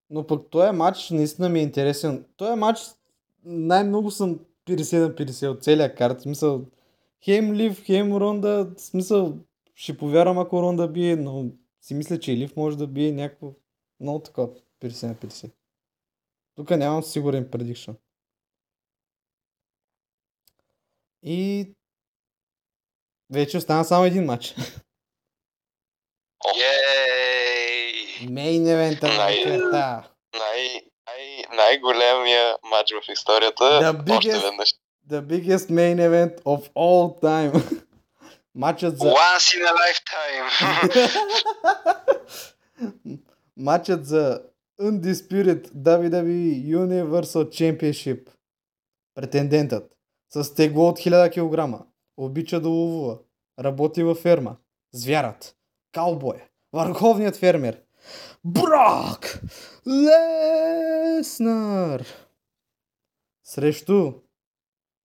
Но 0.09 0.27
пък 0.27 0.49
този 0.49 0.71
матч 0.71 1.09
наистина 1.09 1.49
ми 1.49 1.59
е 1.59 1.63
интересен. 1.63 2.25
Този 2.37 2.59
матч 2.59 2.79
най-много 3.43 4.11
съм 4.11 4.39
50 4.65 4.99
на 4.99 5.15
50 5.15 5.47
от 5.47 5.63
целия 5.63 5.95
карт. 5.95 6.21
Смисъл, 6.21 6.65
хем 7.23 7.53
Лив, 7.53 7.83
хем 7.85 8.17
Ронда. 8.17 8.73
Смисъл, 8.77 9.37
ще 9.75 9.97
повярвам 9.97 10.39
ако 10.39 10.61
Ронда 10.61 10.87
бие, 10.87 11.15
но 11.15 11.45
си 11.81 11.93
мисля, 11.93 12.19
че 12.19 12.31
и 12.31 12.37
Лив 12.37 12.55
може 12.55 12.77
да 12.77 12.87
бие 12.87 13.11
някакво 13.11 13.53
много 13.99 14.19
такова 14.19 14.49
50 14.81 15.07
на 15.07 15.15
50. 15.15 15.51
Тук 16.55 16.69
нямам 16.69 17.03
сигурен 17.03 17.51
предикшн. 17.51 17.91
И 21.23 21.71
вече 23.29 23.57
остана 23.57 23.85
само 23.85 24.05
един 24.05 24.25
матч. 24.25 24.55
Ей! 26.55 26.94
Мейн 28.29 28.67
евента 28.67 29.07
на 29.07 29.17
Най- 29.17 29.35
вечерта. 29.45 30.09
Най, 30.37 30.81
най, 31.07 31.45
най-големия 31.57 32.55
матч 32.69 32.91
в 32.91 33.11
историята. 33.11 33.63
The 33.63 34.11
Още 34.17 34.29
biggest- 34.29 34.43
веднъж. 34.43 34.69
The 35.09 35.21
biggest 35.21 35.69
main 35.71 36.09
event 36.09 36.41
of 36.43 36.69
all 36.73 37.21
time. 37.23 37.81
Матчът 38.55 38.97
за... 38.97 39.05
Once 39.05 39.57
in 39.57 39.63
a 39.65 39.73
lifetime! 39.81 40.47
Матчът 43.57 44.05
за 44.05 44.41
Undisputed 44.81 45.67
WWE 45.67 46.65
Universal 46.77 47.49
Championship. 47.49 48.29
Претендентът. 49.15 49.91
С 50.33 50.55
тегло 50.55 50.87
от 50.87 50.99
1000 50.99 51.29
кг. 51.79 51.85
Обича 52.17 52.59
да 52.59 52.69
ловува. 52.69 53.17
Работи 53.59 54.03
във 54.03 54.17
ферма. 54.17 54.55
Звярат. 54.93 55.55
Каубой. 55.91 56.37
Върховният 56.73 57.35
фермер. 57.35 57.81
Брок 58.47 59.41
Леснар. 61.17 62.05
Срещу 63.43 64.11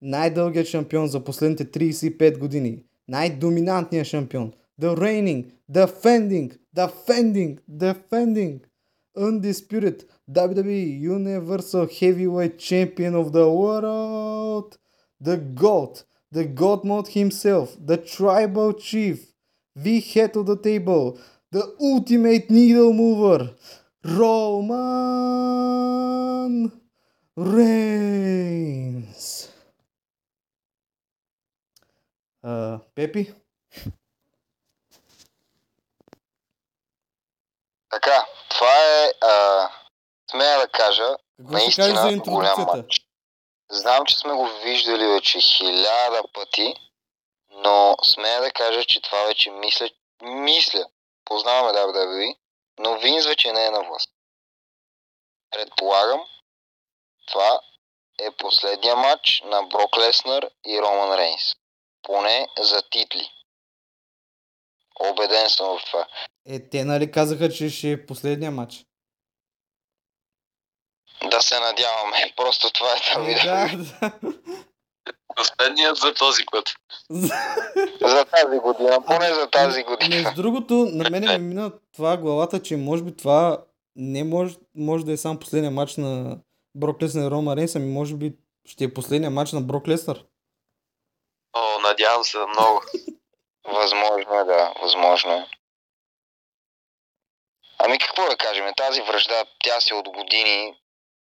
най-дългият 0.02 0.66
шампион 0.66 1.06
за 1.06 1.24
последните 1.24 1.64
35 1.64 2.38
години. 2.38 2.84
Най-доминантният 3.08 4.06
шампион. 4.06 4.52
The 4.80 4.96
reigning, 4.96 5.46
defending, 5.72 6.58
defending, 6.76 7.58
defending, 7.70 8.60
undisputed 9.16 10.04
WWE 10.30 11.00
Universal 11.18 11.86
Heavyweight 11.98 12.58
Champion 12.58 13.14
of 13.22 13.26
the 13.32 13.48
world. 13.60 14.78
The 15.24 15.36
GOAT, 15.64 15.94
the 16.34 16.44
God 16.60 16.80
Mode 16.84 17.10
himself, 17.20 17.68
the 17.90 17.98
Tribal 18.14 18.72
Chief, 18.88 19.18
the 19.84 20.00
head 20.12 20.32
of 20.36 20.44
the 20.50 20.58
table, 20.70 21.04
the 21.52 21.76
ultimate 21.80 22.50
needle 22.50 22.92
mover, 22.92 23.54
Roman 24.04 24.70
Reigns. 27.36 29.20
Пепи? 32.94 33.34
Така, 37.90 38.26
това 38.48 38.74
е, 39.04 39.12
а, 39.20 39.68
смея 40.30 40.58
да 40.58 40.68
кажа, 40.68 41.16
Какво 41.36 41.58
за 41.58 41.58
наистина 41.58 42.18
голям 42.18 42.66
матч. 42.66 43.06
Знам, 43.70 44.06
че 44.06 44.18
сме 44.18 44.32
го 44.32 44.48
виждали 44.64 45.06
вече 45.06 45.40
хиляда 45.40 46.22
пъти, 46.32 46.74
но 47.50 47.96
смея 48.04 48.40
да 48.40 48.50
кажа, 48.50 48.84
че 48.84 49.02
това 49.02 49.24
вече 49.24 49.50
мисля, 49.50 49.88
мисля, 50.22 50.84
познаваме 51.30 51.78
WWE, 51.78 52.36
но 52.78 52.98
Винс 52.98 53.26
вече 53.26 53.52
не 53.52 53.64
е 53.66 53.70
на 53.70 53.82
власт. 53.82 54.10
Предполагам, 55.50 56.20
това 57.26 57.60
е 58.22 58.30
последния 58.30 58.96
матч 58.96 59.42
на 59.44 59.62
Брок 59.62 59.98
Леснар 59.98 60.50
и 60.66 60.80
Роман 60.82 61.18
Рейнс. 61.18 61.42
Поне 62.02 62.48
за 62.58 62.82
титли. 62.90 63.30
Обеден 65.00 65.48
съм 65.48 65.78
в 65.78 65.84
това. 65.84 66.08
Е, 66.48 66.68
те 66.68 66.84
нали 66.84 67.12
казаха, 67.12 67.50
че 67.50 67.70
ще 67.70 67.90
е 67.90 68.06
последния 68.06 68.50
матч? 68.50 68.84
Да 71.30 71.42
се 71.42 71.60
надяваме. 71.60 72.32
Просто 72.36 72.70
това 72.70 72.92
е 72.92 73.14
да 73.14 73.30
Е, 73.30 73.34
да, 73.34 74.12
да. 74.22 74.69
Последният 75.40 75.96
за 75.96 76.14
този 76.14 76.42
път. 76.52 76.68
За 78.00 78.24
тази 78.24 78.58
година, 78.58 78.98
поне 79.06 79.34
за 79.34 79.50
тази 79.50 79.82
година. 79.82 80.16
Между 80.16 80.42
другото, 80.42 80.74
на 80.74 81.10
мене 81.10 81.38
ми 81.38 81.44
мина 81.44 81.72
това 81.96 82.16
главата, 82.16 82.62
че 82.62 82.76
може 82.76 83.02
би 83.02 83.16
това 83.16 83.58
не 83.96 84.24
може, 84.24 84.56
може 84.74 85.04
да 85.04 85.12
е 85.12 85.16
сам 85.16 85.38
последния 85.38 85.70
матч 85.70 85.96
на 85.96 86.38
Брок 86.74 87.02
Леснар 87.02 87.26
и 87.26 87.30
Рома 87.30 87.56
Рейнс, 87.56 87.76
ами 87.76 87.92
може 87.92 88.14
би 88.14 88.32
ще 88.64 88.84
е 88.84 88.94
последния 88.94 89.30
матч 89.30 89.52
на 89.52 89.60
Брок 89.60 89.88
Леснар. 89.88 90.18
О, 91.52 91.80
надявам 91.80 92.24
се 92.24 92.38
много. 92.38 92.82
Възможно 93.72 94.34
е, 94.34 94.44
да, 94.44 94.72
възможно 94.82 95.32
е. 95.32 95.46
Ами 97.78 97.98
какво 97.98 98.28
да 98.30 98.36
кажем, 98.36 98.64
тази 98.76 99.02
връжда, 99.02 99.44
тя 99.64 99.80
си 99.80 99.94
от 99.94 100.08
години. 100.08 100.74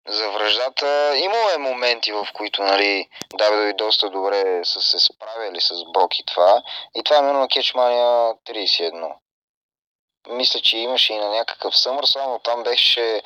За 0.10 0.32
връждата 0.32 1.18
имало 1.18 1.50
е 1.56 1.58
моменти, 1.58 2.12
в 2.12 2.28
които, 2.34 2.64
нали, 2.64 3.10
WWE 3.34 3.78
доста 3.78 4.10
добре 4.10 4.62
са 4.66 4.82
се 4.82 5.00
справили 5.00 5.62
с 5.62 5.74
Брок 5.94 6.20
и 6.20 6.26
това. 6.26 6.64
И 6.96 7.04
това 7.04 7.16
е 7.18 7.20
именно 7.20 7.40
на 7.40 7.48
Кетчмания 7.48 8.34
31. 8.50 9.14
Мисля, 10.30 10.60
че 10.60 10.78
имаше 10.78 11.14
и 11.14 11.18
на 11.18 11.30
някакъв 11.30 11.80
съмърсъл, 11.80 12.30
но 12.30 12.40
там 12.40 12.64
беше 12.64 13.22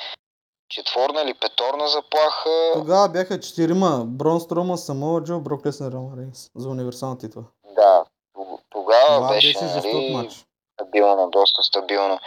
четворна 0.69 1.21
или 1.21 1.33
петорна 1.33 1.87
заплаха. 1.87 2.71
Тогава 2.73 3.09
бяха 3.09 3.39
четирима. 3.39 4.03
Брон 4.05 4.39
Строма, 4.39 4.77
Самоа 4.77 5.23
Джо, 5.23 5.39
Брок 5.39 5.61
Рома 5.65 6.17
Рейнс 6.17 6.49
за 6.55 6.69
универсална 6.69 7.17
титла. 7.17 7.43
Да, 7.75 8.05
тог- 8.33 8.61
тогава 8.69 9.15
Това 9.15 9.29
беше, 9.29 9.47
беше 9.47 9.65
нали, 9.65 10.29
стабилно, 10.73 11.29
доста 11.29 11.63
стабилно. 11.63 12.19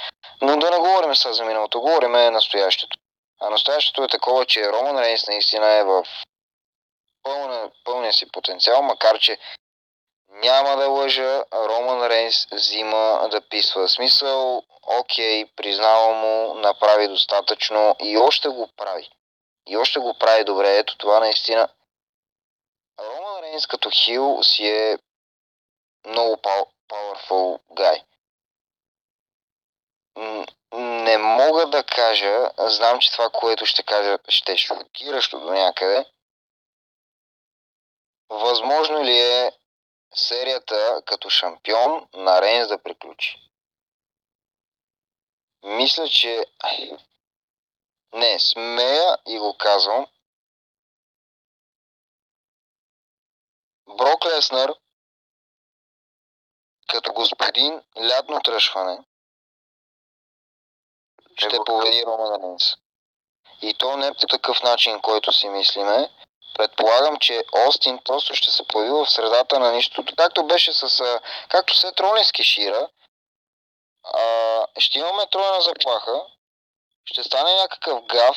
Но 0.42 0.56
да 0.56 0.70
не 0.70 0.78
говорим 0.78 1.14
сега 1.14 1.32
за 1.34 1.44
миналото, 1.44 1.80
говорим 1.80 2.12
настоящето. 2.12 2.98
А 3.44 3.50
настоящето 3.50 4.04
е 4.04 4.08
такова, 4.08 4.46
че 4.46 4.72
Роман 4.72 4.98
Рейнс 4.98 5.26
наистина 5.26 5.66
е 5.66 5.84
в 5.84 6.06
пълна, 7.22 7.70
пълния 7.84 8.12
си 8.12 8.30
потенциал, 8.32 8.82
макар 8.82 9.18
че 9.18 9.38
няма 10.28 10.76
да 10.76 10.88
лъжа, 10.88 11.44
Роман 11.52 12.06
Рейнс 12.06 12.46
взима 12.52 13.28
да 13.30 13.48
писва. 13.48 13.88
Смисъл, 13.88 14.62
окей, 14.82 15.46
признавам 15.56 16.16
му, 16.16 16.54
направи 16.54 17.08
достатъчно 17.08 17.96
и 18.00 18.18
още 18.18 18.48
го 18.48 18.68
прави. 18.76 19.08
И 19.66 19.76
още 19.76 19.98
го 19.98 20.18
прави 20.18 20.44
добре. 20.44 20.76
Ето 20.76 20.98
това 20.98 21.20
наистина. 21.20 21.68
Роман 23.00 23.42
Рейнс 23.42 23.66
като 23.66 23.90
хил 23.92 24.42
си 24.42 24.66
е 24.66 24.98
много 26.06 26.36
powerful 26.88 27.60
guy. 27.70 28.04
Не 31.02 31.18
мога 31.18 31.66
да 31.66 31.84
кажа, 31.84 32.50
знам, 32.58 33.00
че 33.00 33.12
това, 33.12 33.30
което 33.30 33.66
ще 33.66 33.82
кажа, 33.82 34.18
ще 34.28 34.52
е 34.52 34.56
шокиращо 34.56 35.40
до 35.40 35.50
някъде. 35.50 36.06
Възможно 38.28 39.04
ли 39.04 39.18
е 39.18 39.52
серията 40.14 41.02
като 41.06 41.30
шампион 41.30 42.08
на 42.14 42.42
Рейнс 42.42 42.68
да 42.68 42.82
приключи? 42.82 43.50
Мисля, 45.62 46.08
че... 46.08 46.46
Не, 48.12 48.38
смея 48.38 49.18
и 49.26 49.38
го 49.38 49.56
казвам. 49.58 50.06
Брок 53.86 54.26
Леснар 54.26 54.70
като 56.88 57.12
господин 57.12 57.82
лятно 57.96 58.40
тръшване 58.40 59.04
ще 61.48 61.58
го 61.58 61.64
победи 61.64 62.04
Роман 62.06 62.42
Рейнс. 62.42 62.74
И 63.62 63.74
то 63.74 63.96
не 63.96 64.14
по 64.14 64.26
такъв 64.26 64.62
начин, 64.62 65.00
който 65.00 65.32
си 65.32 65.48
мислиме. 65.48 66.10
Предполагам, 66.54 67.16
че 67.18 67.44
Остин 67.52 67.98
просто 68.04 68.34
ще 68.34 68.50
се 68.50 68.66
появи 68.68 68.90
в 68.90 69.10
средата 69.10 69.58
на 69.58 69.72
нищото, 69.72 70.14
както 70.16 70.46
беше 70.46 70.72
с... 70.72 71.20
Както 71.48 71.76
Сет 71.76 72.00
Ролинс 72.00 72.32
кешира, 72.32 72.88
а, 74.04 74.66
ще 74.78 74.98
имаме 74.98 75.26
тройна 75.26 75.60
заплаха, 75.60 76.22
ще 77.04 77.22
стане 77.22 77.54
някакъв 77.54 78.02
гаф 78.04 78.36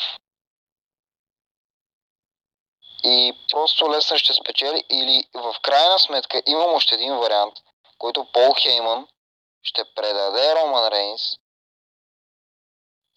и 3.03 3.37
просто 3.51 3.91
Леснар 3.91 4.17
ще 4.17 4.33
спечели 4.33 4.83
или 4.89 5.27
в 5.33 5.55
крайна 5.61 5.99
сметка 5.99 6.41
имам 6.47 6.73
още 6.73 6.95
един 6.95 7.17
вариант, 7.17 7.53
който 7.97 8.31
Пол 8.31 8.53
Хейман 8.53 9.07
ще 9.63 9.83
предаде 9.95 10.55
Роман 10.55 10.87
Рейнс 10.87 11.21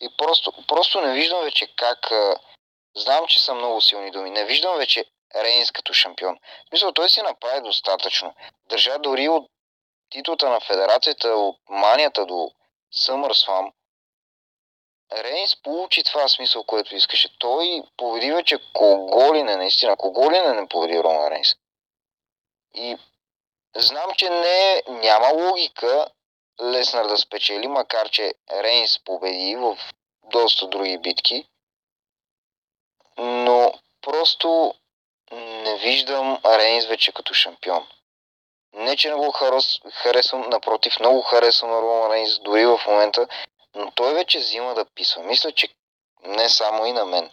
и 0.01 0.17
просто, 0.17 0.53
просто 0.67 1.01
не 1.01 1.15
виждам 1.15 1.45
вече 1.45 1.67
как... 1.77 2.13
а, 2.13 2.41
Знам, 2.97 3.27
че 3.27 3.41
са 3.41 3.55
много 3.55 3.81
силни 3.81 4.11
думи. 4.11 4.31
Не 4.31 4.45
виждам 4.45 4.77
вече 4.77 5.05
Рейнс 5.35 5.71
като 5.71 5.93
шампион. 5.93 6.39
В 6.67 6.69
смисъл, 6.69 6.93
той 6.93 7.11
си 7.11 7.23
направи 7.23 7.61
достатъчно. 7.61 8.35
Държа 8.67 8.99
дори 8.99 9.29
от 9.29 9.51
титлата 10.11 10.49
на 10.49 10.61
федерацията, 10.61 11.29
от 11.29 11.57
манията 11.69 12.27
до 12.27 12.51
SummerSlam. 12.95 13.73
Рейнс 15.13 15.63
получи 15.63 16.03
това 16.03 16.29
смисъл, 16.29 16.65
което 16.65 16.95
искаше. 16.95 17.39
Той 17.39 17.83
победи 17.97 18.33
вече 18.33 18.59
кого 18.73 19.35
ли 19.35 19.43
не, 19.43 19.57
наистина. 19.57 19.97
Кого 19.97 20.31
ли 20.31 20.41
не 20.41 20.53
не 20.53 20.69
победи 20.69 21.03
Роман 21.03 21.33
Рейнс. 21.33 21.49
И 22.75 22.97
знам, 23.77 24.11
че 24.17 24.31
не, 24.31 24.83
няма 24.89 25.29
логика 25.29 26.09
Леснар 26.63 27.07
да 27.07 27.19
спечели, 27.19 27.69
макар 27.69 28.11
че 28.11 28.35
Рейнс 28.53 29.05
победи 29.05 29.57
в 29.57 29.79
доста 30.25 30.67
други 30.67 30.99
битки. 30.99 31.49
Но 33.19 33.75
просто 34.03 34.75
не 35.33 35.77
виждам 35.77 36.39
Рейнс 36.45 36.87
вече 36.87 37.13
като 37.13 37.35
шампион. 37.35 37.89
Не, 38.73 38.97
че 38.97 39.11
не 39.11 39.15
го 39.15 39.31
харес, 39.31 39.79
харесвам, 39.93 40.49
напротив, 40.51 41.01
много 41.01 41.23
харесвам 41.23 41.71
на 41.71 41.83
Роман 41.83 42.13
Рейнс, 42.13 42.39
дори 42.39 42.67
в 42.67 42.81
момента, 42.87 43.29
но 43.75 43.91
той 43.91 44.15
вече 44.15 44.39
взима 44.39 44.75
да 44.75 44.85
писва. 44.85 45.23
Мисля, 45.23 45.53
че 45.53 45.69
не 46.23 46.49
само 46.49 46.87
и 46.87 46.93
на 46.93 47.05
мен. 47.05 47.31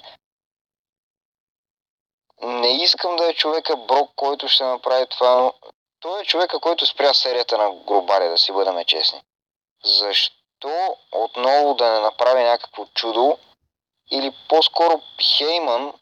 Не 2.41 2.83
искам 2.83 3.15
да 3.15 3.29
е 3.29 3.33
човека 3.33 3.77
Брок, 3.77 4.11
който 4.15 4.47
ще 4.47 4.63
направи 4.63 5.05
това, 5.09 5.51
той 6.05 6.21
е 6.21 6.25
човека, 6.25 6.59
който 6.59 6.85
спря 6.85 7.13
серията 7.13 7.57
на 7.57 7.71
Гробария, 7.75 8.31
да 8.31 8.37
си 8.37 8.51
бъдем 8.51 8.85
честни. 8.85 9.21
Защо 9.83 10.97
отново 11.11 11.73
да 11.73 11.91
не 11.91 11.99
направи 11.99 12.43
някакво 12.43 12.85
чудо 12.85 13.37
или 14.11 14.33
по-скоро 14.49 15.01
Хейман 15.21 15.93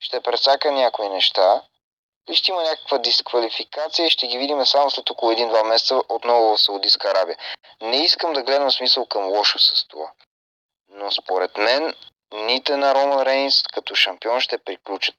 ще 0.00 0.20
прецака 0.20 0.72
някои 0.72 1.08
неща 1.08 1.62
и 2.28 2.34
ще 2.34 2.50
има 2.50 2.62
някаква 2.62 2.98
дисквалификация 2.98 4.06
и 4.06 4.10
ще 4.10 4.26
ги 4.26 4.38
видим 4.38 4.66
само 4.66 4.90
след 4.90 5.10
около 5.10 5.32
един-два 5.32 5.64
месеца 5.64 6.02
отново 6.08 6.56
в 6.56 6.60
Саудитска 6.60 7.10
Арабия. 7.10 7.36
Не 7.80 7.96
искам 7.96 8.32
да 8.32 8.42
гледам 8.42 8.70
смисъл 8.70 9.06
към 9.06 9.28
лошо 9.28 9.58
с 9.58 9.86
това. 9.88 10.12
Но 10.88 11.10
според 11.10 11.56
мен 11.56 11.94
ните 12.32 12.76
на 12.76 12.94
Рома 12.94 13.24
Рейнс 13.24 13.62
като 13.62 13.94
шампион 13.94 14.40
ще 14.40 14.58
приключат. 14.58 15.14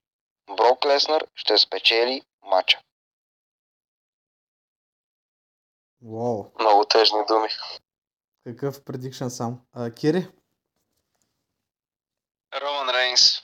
Брок 0.49 0.85
Леснар 0.85 1.25
ще 1.35 1.57
спечели 1.57 2.21
матча. 2.43 2.79
Вау, 6.01 6.51
Много 6.59 6.85
тежни 6.85 7.19
думи. 7.27 7.49
какъв 8.43 8.83
предикшен 8.83 9.29
сам. 9.29 9.61
А, 9.73 9.91
Кири? 9.91 10.27
Роман 12.61 12.89
Рейнс. 12.89 13.41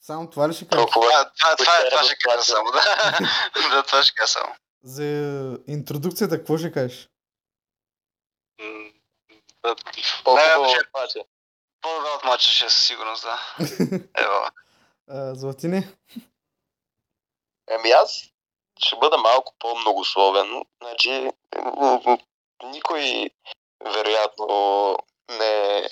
Само 0.00 0.30
това 0.30 0.48
ли 0.48 0.54
ще? 0.54 0.68
Толкова. 0.68 0.92
Това, 0.92 1.30
това, 1.38 1.56
това, 1.56 1.90
това 1.90 2.04
ще 2.04 2.16
кажа 2.16 2.42
само, 2.42 2.70
да. 2.70 2.82
да, 3.70 3.82
това 3.82 4.02
ще 4.02 4.14
кажа 4.14 4.32
само. 4.32 4.54
За 4.82 5.58
интродукцията 5.66 6.38
какво 6.38 6.58
ще 6.58 6.72
кажеш? 6.72 7.08
По-добре 11.82 12.08
от 12.16 12.24
матча 12.24 12.46
ще 12.46 12.70
със 12.70 12.86
сигурност, 12.86 13.22
да. 13.22 13.40
Ева. 14.16 14.50
А, 15.08 15.34
Златини? 15.34 15.88
Еми 17.68 17.90
аз 17.90 18.31
ще 18.84 18.96
бъда 18.96 19.18
малко 19.18 19.54
по-многословен. 19.58 20.62
Значи, 20.82 21.30
никой 22.64 23.30
вероятно 23.84 24.96
не, 25.28 25.88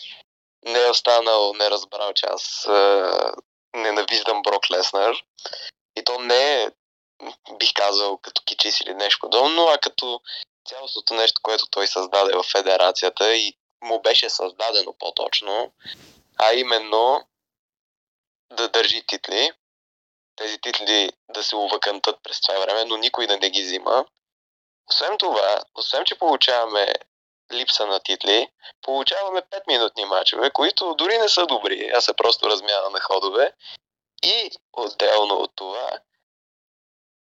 не 0.65 0.81
е 0.87 0.91
останал, 0.91 1.53
не 1.55 1.65
е 1.65 1.71
разбрал, 1.71 2.13
че 2.13 2.27
аз 2.27 2.67
е, 2.67 3.03
ненавиждам 3.75 4.43
Брок 4.43 4.71
Леснер. 4.71 5.25
И 5.97 6.05
то 6.05 6.19
не 6.19 6.63
е, 6.63 6.69
бих 7.59 7.73
казал, 7.75 8.19
като 8.19 8.43
кичис 8.45 8.81
или 8.81 8.95
нещо 8.95 9.19
подобно, 9.21 9.67
а 9.67 9.79
като 9.79 10.21
цялостното 10.69 11.15
нещо, 11.15 11.41
което 11.43 11.67
той 11.71 11.87
създаде 11.87 12.37
в 12.37 12.43
федерацията 12.43 13.35
и 13.35 13.55
му 13.83 14.03
беше 14.03 14.31
създадено 14.31 14.95
по-точно, 14.99 15.73
а 16.39 16.53
именно 16.53 17.27
да 18.53 18.69
държи 18.69 19.07
титли, 19.07 19.53
тези 20.37 20.59
титли 20.59 21.13
да 21.29 21.45
се 21.45 21.57
увъкантат 21.57 22.19
през 22.23 22.41
това 22.41 22.59
време, 22.59 22.85
но 22.85 22.97
никой 22.97 23.27
да 23.27 23.39
не 23.39 23.51
ги 23.51 23.63
взима. 23.63 24.05
Освен 24.91 25.19
това, 25.19 25.63
освен 25.75 26.05
че 26.05 26.19
получаваме 26.19 26.93
липса 27.53 27.87
на 27.87 28.01
титли, 28.01 28.49
получаваме 28.83 29.43
5-минутни 29.43 30.05
мачове, 30.05 30.51
които 30.51 30.95
дори 30.95 31.19
не 31.19 31.29
са 31.29 31.47
добри, 31.47 31.91
а 31.95 32.01
са 32.01 32.15
просто 32.15 32.51
размяна 32.51 32.91
на 32.91 33.01
ходове. 33.01 33.53
И 34.25 34.51
отделно 34.73 35.35
от 35.35 35.53
това, 35.57 35.91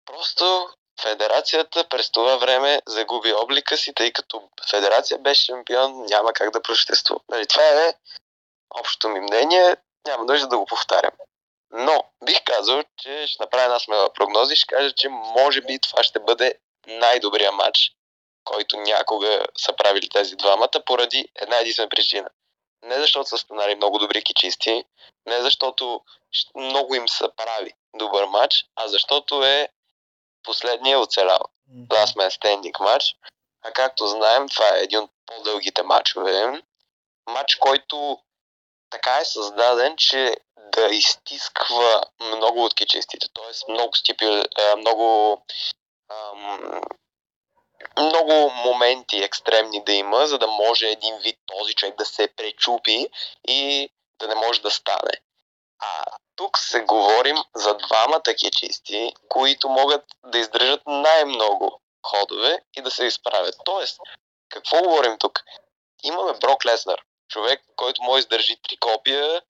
просто 0.06 0.68
федерацията 1.00 1.88
през 1.88 2.10
това 2.10 2.36
време 2.36 2.82
загуби 2.86 3.32
облика 3.32 3.76
си, 3.76 3.94
тъй 3.94 4.12
като 4.12 4.48
федерация 4.70 5.18
без 5.18 5.38
шампион 5.38 6.04
няма 6.08 6.32
как 6.32 6.50
да 6.50 6.62
проществува. 6.62 7.20
Нали, 7.28 7.46
това 7.46 7.62
е 7.62 7.94
общото 8.70 9.08
ми 9.08 9.20
мнение, 9.20 9.76
няма 10.06 10.24
нужда 10.24 10.48
да 10.48 10.58
го 10.58 10.66
повтарям. 10.66 11.12
Но 11.76 12.05
бих 12.24 12.44
казал, 12.44 12.82
че 12.96 13.26
ще 13.26 13.42
направя 13.42 13.64
една 13.64 13.78
смела 13.78 14.12
прогноза 14.12 14.52
и 14.52 14.56
ще 14.56 14.74
кажа, 14.74 14.92
че 14.94 15.09
може 15.09 15.60
би 15.60 15.78
това 15.78 16.02
ще 16.02 16.20
бъде 16.20 16.59
най-добрия 16.86 17.52
матч, 17.52 17.92
който 18.44 18.76
някога 18.76 19.46
са 19.59 19.76
правили 19.76 20.09
тези 20.09 20.36
двамата, 20.36 20.84
поради 20.86 21.28
една 21.34 21.59
единствена 21.59 21.88
причина. 21.88 22.30
Не 22.82 23.01
защото 23.01 23.28
са 23.28 23.38
станали 23.38 23.74
много 23.74 23.98
добри 23.98 24.22
кичисти, 24.22 24.84
не 25.26 25.42
защото 25.42 26.01
много 26.55 26.94
им 26.94 27.09
се 27.09 27.24
прави 27.36 27.72
добър 27.94 28.24
матч, 28.24 28.66
а 28.76 28.88
защото 28.88 29.44
е 29.44 29.68
последния 30.42 31.01
оцелял. 31.01 31.40
Last 31.70 32.16
Man 32.16 32.30
Standing 32.30 32.80
матч. 32.80 33.16
А 33.62 33.72
както 33.72 34.06
знаем, 34.06 34.48
това 34.48 34.76
е 34.76 34.82
един 34.82 34.98
от 34.98 35.10
по-дългите 35.26 35.82
матчове. 35.82 36.62
Матч, 37.28 37.55
който 37.55 38.18
така 38.90 39.18
е 39.18 39.24
създаден, 39.24 39.96
че 39.96 40.36
да 40.76 40.94
изтисква 40.94 42.02
много 42.20 42.64
от 42.64 42.74
кичестите. 42.74 43.26
Тоест 43.32 43.68
много 43.68 43.96
стипи, 43.96 44.42
а, 44.59 44.76
много 44.76 45.38
много 47.98 48.51
моменти 48.51 49.16
екстремни 49.16 49.84
да 49.84 49.92
има, 49.92 50.26
за 50.26 50.38
да 50.38 50.46
може 50.46 50.88
един 50.88 51.18
вид 51.18 51.38
този 51.46 51.74
човек 51.74 51.98
да 51.98 52.05
се 52.05 52.28
пречупи 52.36 53.09
и 53.48 53.90
да 54.18 54.28
не 54.28 54.34
може 54.34 54.62
да 54.62 54.70
стане. 54.70 55.12
А 55.78 56.05
тук 56.36 56.59
се 56.59 56.80
говорим 56.80 57.36
за 57.55 57.74
двамата 57.74 58.22
кечисти, 58.22 59.12
които 59.28 59.68
могат 59.68 60.05
да 60.24 60.38
издържат 60.38 60.80
най-много 60.86 61.80
ходове 62.06 62.59
и 62.76 62.82
да 62.82 62.90
се 62.90 63.05
изправят. 63.05 63.55
Тоест, 63.64 64.01
какво 64.48 64.82
говорим 64.82 65.18
тук? 65.18 65.42
Имаме 66.02 66.38
Брок 66.38 66.66
Леснар, 66.66 67.01
човек, 67.28 67.62
който 67.76 68.02
може 68.02 68.14
да 68.14 68.18
издържи 68.18 68.56
три 68.62 68.76
копия 68.76 69.42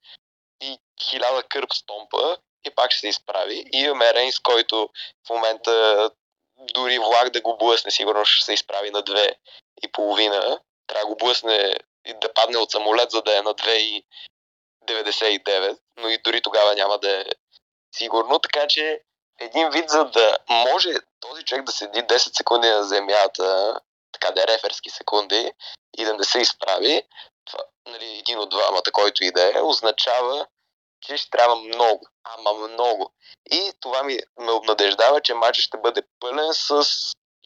хиляда 1.02 1.42
кърп 1.42 1.74
стомпа 1.74 2.36
и 2.64 2.70
пак 2.70 2.90
ще 2.90 3.00
се 3.00 3.08
изправи. 3.08 3.64
И 3.72 3.78
имаме 3.78 4.14
Рейнс, 4.14 4.38
който 4.38 4.88
в 5.26 5.30
момента 5.30 6.10
дори 6.56 6.98
влак 6.98 7.30
да 7.30 7.40
го 7.40 7.56
блъсне, 7.56 7.90
сигурно 7.90 8.24
ще 8.24 8.44
се 8.44 8.52
изправи 8.52 8.90
на 8.90 9.02
две 9.02 9.36
и 9.82 9.92
половина. 9.92 10.60
Трябва 10.86 11.04
да 11.04 11.06
го 11.06 11.16
блъсне 11.16 11.76
и 12.06 12.14
да 12.14 12.34
падне 12.34 12.58
от 12.58 12.70
самолет, 12.70 13.10
за 13.10 13.22
да 13.22 13.38
е 13.38 13.42
на 13.42 13.54
2,99, 13.54 15.78
но 15.96 16.08
и 16.08 16.18
дори 16.18 16.40
тогава 16.40 16.74
няма 16.74 16.98
да 16.98 17.20
е 17.20 17.24
сигурно. 17.96 18.38
Така 18.38 18.66
че 18.66 19.00
един 19.40 19.70
вид, 19.70 19.90
за 19.90 20.04
да 20.04 20.38
може 20.48 20.90
този 21.20 21.44
човек 21.44 21.64
да 21.64 21.72
седи 21.72 22.02
10 22.02 22.36
секунди 22.36 22.68
на 22.68 22.84
земята, 22.84 23.80
така 24.12 24.30
да 24.30 24.42
е 24.42 24.46
реферски 24.46 24.90
секунди, 24.90 25.52
и 25.98 26.04
да 26.04 26.14
не 26.14 26.24
се 26.24 26.38
изправи, 26.38 27.02
това, 27.44 27.64
нали, 27.86 28.18
един 28.18 28.38
от 28.38 28.50
двамата, 28.50 28.92
който 28.92 29.24
и 29.24 29.30
да 29.30 29.58
е, 29.58 29.60
означава, 29.60 30.46
че 31.04 31.30
трябва 31.30 31.56
много, 31.56 32.06
ама 32.24 32.68
много. 32.68 33.12
И 33.50 33.72
това 33.80 34.02
ми 34.02 34.18
ме 34.40 34.52
обнадеждава, 34.52 35.20
че 35.20 35.34
матчът 35.34 35.64
ще 35.64 35.78
бъде 35.78 36.02
пълен 36.20 36.48
с 36.52 36.84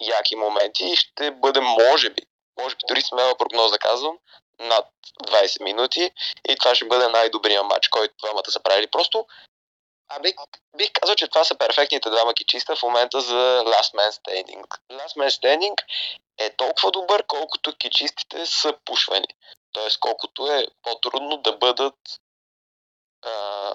яки 0.00 0.36
моменти 0.36 0.84
и 0.84 0.96
ще 0.96 1.30
бъде, 1.30 1.60
може 1.60 2.10
би, 2.10 2.22
може 2.60 2.76
би 2.76 2.80
дори 2.88 3.02
смела 3.02 3.34
прогноза 3.34 3.78
казвам, 3.78 4.18
над 4.58 4.86
20 5.26 5.62
минути 5.62 6.10
и 6.48 6.56
това 6.56 6.74
ще 6.74 6.84
бъде 6.84 7.08
най-добрият 7.08 7.66
матч, 7.66 7.88
който 7.88 8.14
двамата 8.22 8.50
са 8.50 8.60
правили. 8.60 8.86
Просто 8.86 9.26
а 10.08 10.20
бих, 10.20 10.34
бих 10.76 10.92
казал, 10.92 11.14
че 11.14 11.28
това 11.28 11.44
са 11.44 11.58
перфектните 11.58 12.10
двама 12.10 12.34
кичиста 12.34 12.76
в 12.76 12.82
момента 12.82 13.20
за 13.20 13.62
Last 13.66 13.94
Man 13.94 14.10
Standing. 14.10 14.66
Last 14.90 15.16
Man 15.16 15.30
Standing 15.30 15.74
е 16.38 16.50
толкова 16.50 16.90
добър, 16.90 17.24
колкото 17.26 17.76
кичистите 17.76 18.46
са 18.46 18.74
пушвани. 18.84 19.26
Тоест, 19.72 20.00
колкото 20.00 20.46
е 20.46 20.66
по-трудно 20.82 21.36
да 21.36 21.52
бъдат 21.52 21.94
а, 23.22 23.74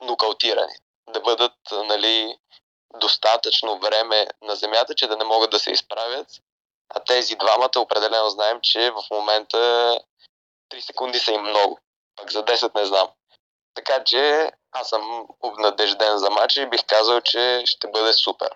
нокаутирани. 0.00 0.74
Да 1.08 1.20
бъдат, 1.20 1.56
нали, 1.72 2.38
достатъчно 2.94 3.78
време 3.78 4.26
на 4.42 4.56
земята, 4.56 4.94
че 4.94 5.06
да 5.06 5.16
не 5.16 5.24
могат 5.24 5.50
да 5.50 5.58
се 5.58 5.70
изправят. 5.70 6.26
А 6.88 7.00
тези 7.00 7.36
двамата 7.36 7.78
определено 7.78 8.30
знаем, 8.30 8.60
че 8.62 8.90
в 8.90 9.02
момента 9.10 9.58
3 10.70 10.80
секунди 10.80 11.18
са 11.18 11.32
им 11.32 11.40
много. 11.42 11.78
Пък 12.16 12.32
за 12.32 12.44
10 12.44 12.74
не 12.74 12.84
знам. 12.86 13.08
Така 13.74 14.04
че 14.04 14.50
аз 14.72 14.88
съм 14.88 15.26
обнадежден 15.40 16.18
за 16.18 16.30
матча 16.30 16.62
и 16.62 16.66
бих 16.66 16.86
казал, 16.86 17.20
че 17.20 17.62
ще 17.66 17.88
бъде 17.88 18.12
супер. 18.12 18.50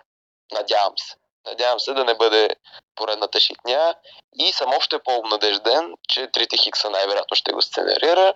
Надявам 0.51 0.93
се. 0.97 1.15
Надявам 1.45 1.79
се 1.79 1.93
да 1.93 2.03
не 2.03 2.13
бъде 2.13 2.49
поредната 2.95 3.39
шитня 3.39 3.95
и 4.35 4.51
съм 4.51 4.73
още 4.73 4.99
по-обнадежден, 4.99 5.93
че 6.09 6.27
трите 6.27 6.57
хикса 6.57 6.89
най-вероятно 6.89 7.35
ще 7.35 7.51
го 7.51 7.61
сценарира. 7.61 8.33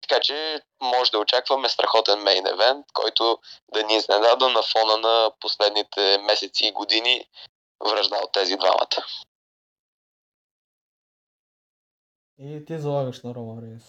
Така 0.00 0.20
че 0.20 0.60
може 0.80 1.10
да 1.10 1.18
очакваме 1.18 1.68
страхотен 1.68 2.22
мейн 2.22 2.46
евент, 2.46 2.86
който 2.92 3.38
да 3.72 3.82
ни 3.82 3.96
изненада 3.96 4.48
на 4.48 4.62
фона 4.62 4.96
на 4.96 5.32
последните 5.40 6.18
месеци 6.18 6.66
и 6.66 6.72
години 6.72 7.28
връжда 7.84 8.16
от 8.16 8.32
тези 8.32 8.56
двамата. 8.56 9.04
И 12.38 12.64
ти 12.64 12.78
залагаш 12.78 13.22
на 13.22 13.34
Рома 13.34 13.62
Рейнс. 13.62 13.84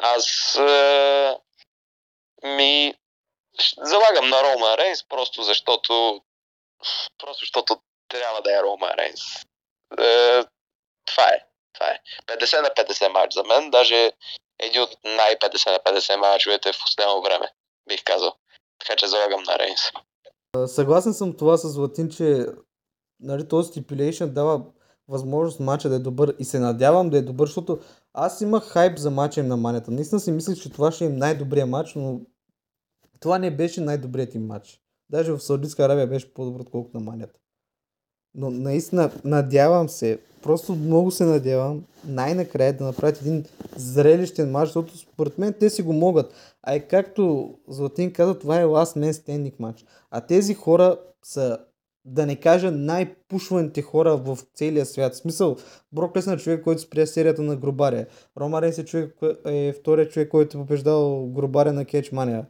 Аз 0.00 0.54
е, 0.56 1.36
ми 2.42 2.94
залагам 3.78 4.28
на 4.28 4.42
Рома 4.42 4.78
Рейнс, 4.78 5.08
просто 5.08 5.42
защото 5.42 6.22
просто 7.18 7.40
защото 7.40 7.80
трябва 8.08 8.42
да 8.42 8.58
е 8.58 8.62
Рома 8.62 8.96
Рейнс. 8.96 9.20
Е, 9.98 10.44
това 11.04 11.24
е. 11.24 11.46
Това 11.72 11.86
е. 11.86 12.00
50 12.26 12.62
на 12.62 12.68
50 12.68 13.08
матч 13.08 13.34
за 13.34 13.44
мен, 13.44 13.70
даже 13.70 14.12
един 14.62 14.82
от 14.82 14.90
най-50 15.04 15.72
на 15.72 15.98
50 15.98 16.16
матчовете 16.16 16.72
в 16.72 16.80
последно 16.80 17.22
време, 17.22 17.48
бих 17.88 18.04
казал. 18.04 18.32
Така 18.78 18.96
че 18.96 19.08
залагам 19.08 19.42
на 19.42 19.58
Рейнс. 19.58 19.80
Съгласен 20.74 21.14
съм 21.14 21.36
това 21.36 21.56
с 21.56 21.76
Латин, 21.76 22.10
че 22.10 22.46
нали, 23.20 23.48
този 23.48 23.70
stipulation 23.70 24.26
дава 24.26 24.62
възможност 25.08 25.60
матча 25.60 25.88
да 25.88 25.94
е 25.94 25.98
добър 25.98 26.34
и 26.38 26.44
се 26.44 26.58
надявам 26.58 27.10
да 27.10 27.18
е 27.18 27.22
добър, 27.22 27.46
защото 27.46 27.78
аз 28.12 28.40
имах 28.40 28.64
хайп 28.64 28.98
за 28.98 29.10
матча 29.10 29.40
им 29.40 29.48
на 29.48 29.56
манята. 29.56 29.90
Наистина 29.90 30.20
си 30.20 30.32
мислех, 30.32 30.58
че 30.62 30.70
това 30.70 30.92
ще 30.92 31.04
е 31.04 31.08
най-добрия 31.08 31.66
матч, 31.66 31.94
но 31.94 32.20
това 33.20 33.38
не 33.38 33.56
беше 33.56 33.80
най-добрият 33.80 34.34
им 34.34 34.46
матч. 34.46 34.80
Даже 35.10 35.32
в 35.32 35.40
Саудитска 35.40 35.84
Аравия 35.84 36.06
беше 36.06 36.34
по-добър, 36.34 36.60
отколкото 36.60 36.96
на 36.98 37.04
манята. 37.04 37.39
Но 38.34 38.50
наистина 38.50 39.10
надявам 39.24 39.88
се, 39.88 40.18
просто 40.42 40.74
много 40.74 41.10
се 41.10 41.24
надявам 41.24 41.84
най-накрая 42.04 42.76
да 42.76 42.84
направят 42.84 43.20
един 43.20 43.44
зрелищен 43.76 44.50
матч, 44.50 44.68
защото 44.68 44.98
според 44.98 45.38
мен 45.38 45.54
те 45.60 45.70
си 45.70 45.82
го 45.82 45.92
могат. 45.92 46.34
А 46.62 46.76
и 46.76 46.88
както 46.88 47.54
Златин 47.68 48.12
каза, 48.12 48.38
това 48.38 48.60
е 48.60 48.64
last 48.64 48.98
man 48.98 49.12
standing 49.12 49.54
матч. 49.58 49.84
А 50.10 50.20
тези 50.20 50.54
хора 50.54 50.96
са 51.22 51.58
да 52.04 52.26
не 52.26 52.36
кажа 52.36 52.70
най-пушваните 52.70 53.82
хора 53.82 54.16
в 54.16 54.38
целия 54.54 54.86
свят. 54.86 55.14
В 55.14 55.16
смисъл, 55.16 55.56
Брок 55.92 56.16
Леснар 56.16 56.36
е 56.36 56.40
човек, 56.40 56.64
който 56.64 56.82
спря 56.82 57.06
серията 57.06 57.42
на 57.42 57.56
Грубаря. 57.56 58.06
Рома 58.38 58.62
Рейнс 58.62 58.78
е, 58.78 58.84
човек, 58.84 59.16
е 59.46 59.72
втория 59.80 60.08
човек, 60.08 60.28
който 60.28 60.58
е 60.58 60.60
побеждал 60.60 61.26
Грубаря 61.26 61.72
на 61.72 61.84
Кетчмания. 61.84 62.46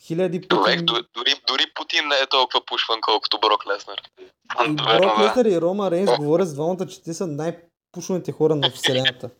Хиляди 0.00 0.40
пъти... 0.40 0.56
Човек, 0.56 0.82
дори, 0.82 1.34
дори 1.48 1.62
Путин 1.74 2.08
не 2.08 2.14
е 2.14 2.26
толкова 2.26 2.64
пушван, 2.66 2.98
колкото 3.00 3.38
Брок 3.40 3.66
Леснар. 3.66 4.00
И 4.66 4.72
Брок 4.72 5.18
Леснар 5.20 5.44
и 5.44 5.60
Рома 5.60 5.90
Рейнс 5.90 6.10
говорят 6.18 6.48
с 6.48 6.54
двамата, 6.54 6.86
че 6.86 7.02
те 7.02 7.14
са 7.14 7.26
най-пушваните 7.26 8.32
хора 8.32 8.56
на 8.56 8.70
Вселената. 8.70 9.30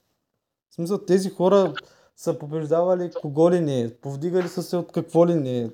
В 0.70 0.74
смисъл, 0.74 0.98
тези 0.98 1.30
хора 1.30 1.74
са 2.16 2.38
побеждавали 2.38 3.10
кого 3.20 3.50
ли 3.50 3.60
не, 3.60 3.94
повдигали 4.00 4.48
са 4.48 4.62
се 4.62 4.76
от 4.76 4.92
какво 4.92 5.26
ли 5.26 5.34
не. 5.34 5.70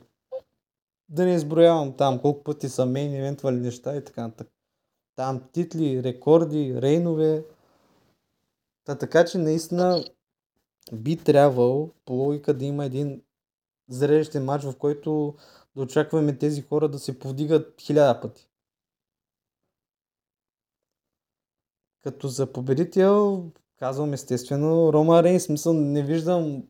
Да 1.08 1.24
не 1.24 1.34
изброявам 1.34 1.96
там 1.96 2.18
колко 2.18 2.44
пъти 2.44 2.68
са 2.68 2.86
мейн 2.86 3.14
евентвали 3.14 3.56
неща 3.56 3.96
и 3.96 4.04
така 4.04 4.22
нататък. 4.22 4.48
Там 5.16 5.42
титли, 5.52 6.02
рекорди, 6.02 6.74
рейнове. 6.82 7.44
Та, 8.84 8.98
така 8.98 9.24
че 9.24 9.38
наистина 9.38 10.04
би 10.92 11.16
трябвало 11.16 11.90
по 12.04 12.12
логика 12.12 12.54
да 12.54 12.64
има 12.64 12.84
един 12.84 13.22
зрелищен 13.88 14.44
матч, 14.44 14.64
в 14.64 14.76
който 14.78 15.34
да 15.76 15.82
очакваме 15.82 16.38
тези 16.38 16.62
хора 16.62 16.88
да 16.88 16.98
се 16.98 17.18
повдигат 17.18 17.80
хиляда 17.80 18.20
пъти. 18.20 18.48
Като 22.02 22.28
за 22.28 22.52
победител, 22.52 23.44
казвам 23.78 24.12
естествено, 24.12 24.92
Рома 24.92 25.22
Рейн, 25.22 25.40
смисъл 25.40 25.72
не 25.72 26.02
виждам 26.02 26.62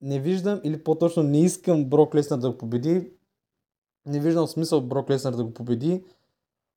не 0.00 0.20
виждам 0.20 0.60
или 0.64 0.84
по-точно 0.84 1.22
не 1.22 1.40
искам 1.40 1.84
Брок 1.84 2.14
Леснар 2.14 2.38
да 2.38 2.50
го 2.50 2.58
победи. 2.58 3.10
Не 4.06 4.20
виждам 4.20 4.46
смисъл 4.46 4.80
Брок 4.80 5.10
Леснар 5.10 5.32
да 5.32 5.44
го 5.44 5.54
победи. 5.54 6.04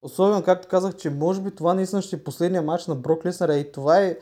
Особено 0.01 0.43
както 0.43 0.67
казах, 0.67 0.95
че 0.95 1.09
може 1.09 1.41
би 1.41 1.55
това 1.55 1.73
наистина 1.73 2.01
ще 2.01 2.15
е 2.15 2.23
последния 2.23 2.61
матч 2.61 2.87
на 2.87 2.95
Брок 2.95 3.25
Леснар 3.25 3.49
и 3.49 3.71
това 3.71 3.99
е 3.99 4.17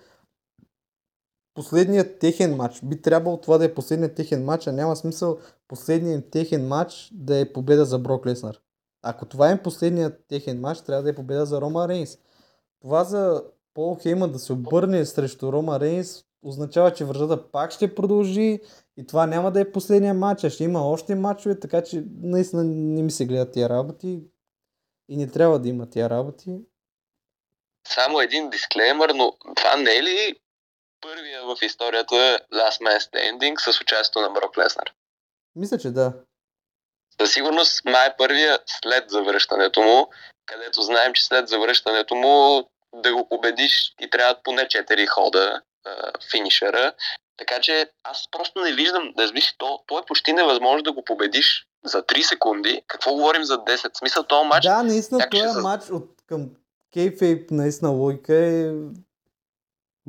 последният 1.53 2.19
техен 2.19 2.56
матч. 2.56 2.80
Би 2.84 3.02
трябвало 3.02 3.38
това 3.38 3.57
да 3.57 3.65
е 3.65 3.73
последният 3.73 4.15
техен 4.15 4.45
матч, 4.45 4.68
а 4.68 4.72
няма 4.72 4.95
смисъл 4.95 5.40
последният 5.68 6.32
техен 6.32 6.68
матч 6.68 7.10
да 7.14 7.40
е 7.40 7.53
победа 7.53 7.86
за 7.86 7.99
Брок 7.99 8.26
Леснар. 8.26 8.57
Ако 9.02 9.26
това 9.26 9.52
е 9.52 9.64
последният 9.64 10.26
техен 10.28 10.60
матч, 10.60 10.82
трябва 10.82 11.03
да 11.03 11.10
е 11.10 11.15
победа 11.15 11.45
за 11.45 11.61
Рома 11.61 11.88
Рейнс. 11.88 12.18
Това 12.82 13.03
за 13.03 13.44
Пол 13.73 13.98
Хейман 14.02 14.32
да 14.32 14.40
се 14.40 14.53
обърне 14.53 15.06
срещу 15.06 15.52
Рома 15.52 15.80
Рейнс 15.80 16.23
означава, 16.44 16.94
че 16.94 17.06
връждата 17.06 17.52
пак 17.52 17.72
ще 17.72 17.95
продължи 17.95 18.60
и 18.98 19.07
това 19.07 19.28
няма 19.28 19.52
да 19.52 19.61
е 19.61 19.72
последния 19.72 20.14
матч, 20.14 20.44
а 20.44 20.49
ще 20.49 20.64
има 20.64 20.90
още 20.90 21.15
матчове, 21.15 21.60
така 21.60 21.84
че 21.84 22.03
наистина 22.22 22.64
не 22.64 23.03
ми 23.03 23.11
се 23.11 23.26
гледат 23.26 23.52
тия 23.52 23.69
работи 23.69 24.23
и 25.10 25.18
не 25.18 25.28
трябва 25.28 25.60
да 25.60 25.69
има 25.69 25.90
тия 25.90 26.10
работи. 26.10 26.61
Само 27.88 28.22
един 28.22 28.49
дисклеймер, 28.49 29.10
но 29.10 29.34
това 29.56 29.76
не 29.78 29.91
е 29.91 30.03
ли 30.03 30.36
първия 31.02 31.44
в 31.44 31.56
историята 31.61 32.40
Last 32.53 32.82
Man 32.82 32.99
Standing 32.99 33.72
с 33.72 33.82
участието 33.82 34.22
на 34.22 34.30
Брок 34.30 34.57
Леснар. 34.57 34.91
Мисля, 35.56 35.78
че 35.78 35.90
да. 35.90 36.14
Със 37.22 37.34
сигурност 37.34 37.86
май 37.86 38.07
е 38.07 38.15
първия 38.18 38.60
след 38.65 39.10
завръщането 39.10 39.82
му, 39.82 40.10
където 40.45 40.82
знаем, 40.82 41.14
че 41.14 41.26
след 41.26 41.48
завръщането 41.48 42.15
му 42.15 42.69
да 42.95 43.14
го 43.14 43.30
победиш 43.30 43.95
и 43.99 44.10
трябва 44.10 44.36
поне 44.44 44.61
4 44.61 45.07
хода 45.07 45.61
а, 45.86 46.11
финишера. 46.32 46.94
Така 47.38 47.61
че 47.61 47.90
аз 48.03 48.28
просто 48.32 48.60
не 48.60 48.73
виждам, 48.73 49.14
да 49.18 49.28
виж, 49.28 49.56
то, 49.57 49.80
то 49.88 49.99
е 49.99 50.06
почти 50.07 50.34
невъзможно 50.34 50.84
да 50.84 50.91
го 50.91 51.03
победиш 51.03 51.65
за 51.86 52.03
3 52.03 52.22
секунди. 52.22 52.82
Какво 52.88 53.14
говорим 53.14 53.44
за 53.44 53.57
10? 53.57 53.98
Смисъл, 53.98 54.23
този 54.23 54.48
матч... 54.48 54.64
Да, 54.64 54.84
наистина, 54.84 55.30
този 55.30 55.49
с... 55.49 55.61
матч 55.61 55.90
от 55.90 56.10
към 56.26 56.49
Кейфейп, 56.94 57.52
наистина 57.52 57.91
логика 57.91 58.36
е 58.36 58.72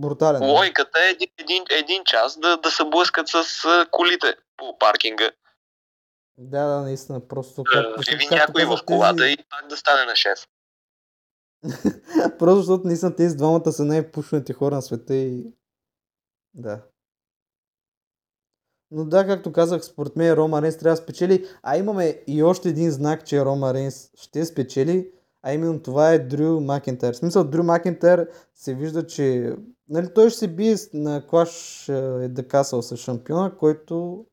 Брутален. 0.03 0.51
Логиката 0.51 0.99
е 0.99 1.11
един, 1.11 1.29
един, 1.39 1.65
един 1.71 2.05
час 2.05 2.39
да, 2.39 2.57
да 2.57 2.71
се 2.71 2.85
блъскат 2.85 3.29
с 3.29 3.45
колите 3.91 4.35
по 4.57 4.79
паркинга. 4.79 5.31
Да, 6.39 6.67
да, 6.67 6.81
наистина, 6.81 7.29
просто... 7.29 7.65
Как, 7.65 8.03
Живи 8.11 8.27
някой 8.31 8.65
в 8.65 8.79
колата 8.87 9.17
тези... 9.17 9.33
и 9.33 9.45
пак 9.51 9.67
да 9.69 9.77
стане 9.77 10.05
на 10.05 10.17
шеф. 10.17 10.47
просто 12.39 12.57
защото 12.57 12.87
наистина 12.87 13.17
тези 13.17 13.37
двамата 13.37 13.73
са 13.73 13.85
най-пушените 13.85 14.53
хора 14.53 14.75
на 14.75 14.83
света 14.83 15.15
и... 15.15 15.45
Да. 16.55 16.83
Но 18.91 19.05
да, 19.05 19.27
както 19.27 19.53
казах, 19.53 19.85
според 19.85 20.17
мен 20.17 20.33
Рома 20.33 20.63
Рейнс 20.63 20.79
трябва 20.79 20.97
да 20.97 21.03
спечели, 21.03 21.49
а 21.63 21.77
имаме 21.77 22.23
и 22.27 22.43
още 22.43 22.69
един 22.69 22.91
знак, 22.91 23.27
че 23.27 23.45
Рома 23.45 23.75
Рейнс 23.75 24.11
ще 24.15 24.45
спечели, 24.45 25.13
а 25.43 25.53
именно 25.53 25.83
това 25.83 26.13
е 26.13 26.19
Дрю 26.19 26.61
Макентайр. 26.61 27.13
В 27.13 27.17
смисъл, 27.17 27.45
Дрю 27.45 27.63
Макентайр 27.63 28.29
се 28.55 28.75
вижда, 28.75 29.07
че 29.07 29.57
нали, 29.89 30.15
той 30.15 30.31
ще 30.31 30.39
се 30.39 30.49
бие 30.49 30.77
на 30.95 31.27
Клаш 31.27 31.89
е 31.89 32.29
да 32.29 32.49
касал 32.49 32.83
с 32.83 32.97
шампиона, 32.97 33.57
който 33.57 34.27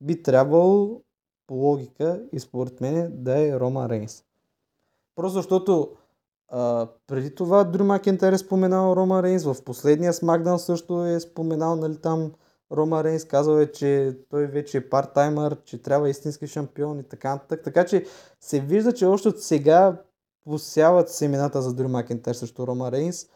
би 0.00 0.22
трябвало 0.22 1.02
по 1.46 1.54
логика 1.54 2.22
и 2.32 2.40
според 2.40 2.80
мен 2.80 3.12
да 3.14 3.48
е 3.48 3.60
Рома 3.60 3.88
Рейнс. 3.88 4.24
Просто 5.16 5.34
защото 5.34 5.92
а, 6.48 6.88
преди 7.06 7.34
това 7.34 7.64
Дрю 7.64 7.84
Макентайр 7.84 8.32
е 8.32 8.38
споменал 8.38 8.96
Рома 8.96 9.22
Рейнс, 9.22 9.44
в 9.44 9.64
последния 9.64 10.12
Смакдан 10.12 10.58
също 10.58 11.04
е 11.04 11.20
споменал 11.20 11.76
нали, 11.76 11.96
там 11.96 12.32
Рома 12.72 13.04
Рейнс, 13.04 13.24
казал 13.24 13.58
е, 13.58 13.72
че 13.72 14.18
той 14.30 14.46
вече 14.46 14.78
е 14.78 14.90
парт-таймър, 14.90 15.64
че 15.64 15.82
трябва 15.82 16.10
истински 16.10 16.46
шампион 16.46 16.98
и 16.98 17.02
така 17.02 17.30
нататък. 17.30 17.62
Така 17.64 17.86
че 17.86 18.04
се 18.40 18.60
вижда, 18.60 18.92
че 18.92 19.06
още 19.06 19.28
от 19.28 19.42
сега 19.42 20.02
посяват 20.44 21.10
семената 21.10 21.62
за 21.62 21.74
Дрю 21.74 21.88
Макентайр 21.88 22.34
срещу 22.34 22.66
Рома 22.66 22.92
Рейнс 22.92 23.26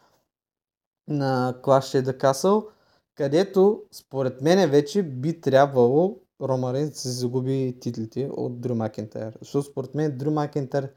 на 1.07 1.53
Clash 1.63 2.03
the 2.03 2.21
Castle, 2.21 2.69
където 3.15 3.83
според 3.91 4.41
мен 4.41 4.69
вече 4.69 5.03
би 5.03 5.41
трябвало 5.41 6.19
Рома 6.41 6.73
Рейнс 6.73 6.89
да 6.89 6.95
се 6.97 7.09
загуби 7.09 7.77
титлите 7.81 8.29
от 8.31 8.61
Дрю 8.61 8.75
Макентайр. 8.75 9.37
Защото 9.41 9.71
според 9.71 9.95
мен 9.95 10.17
Дрю 10.17 10.31
Макентайр 10.31 10.89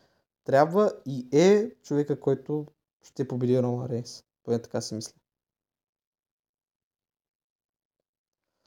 трябва 0.45 0.93
и 1.07 1.29
е 1.33 1.71
човека, 1.83 2.21
който 2.21 2.67
ще 3.03 3.29
победи 3.29 3.63
Рома 3.63 3.89
Рейнс. 3.89 4.25
Поне 4.45 4.63
така 4.63 4.81
си 4.81 4.95
мисля. 4.95 5.13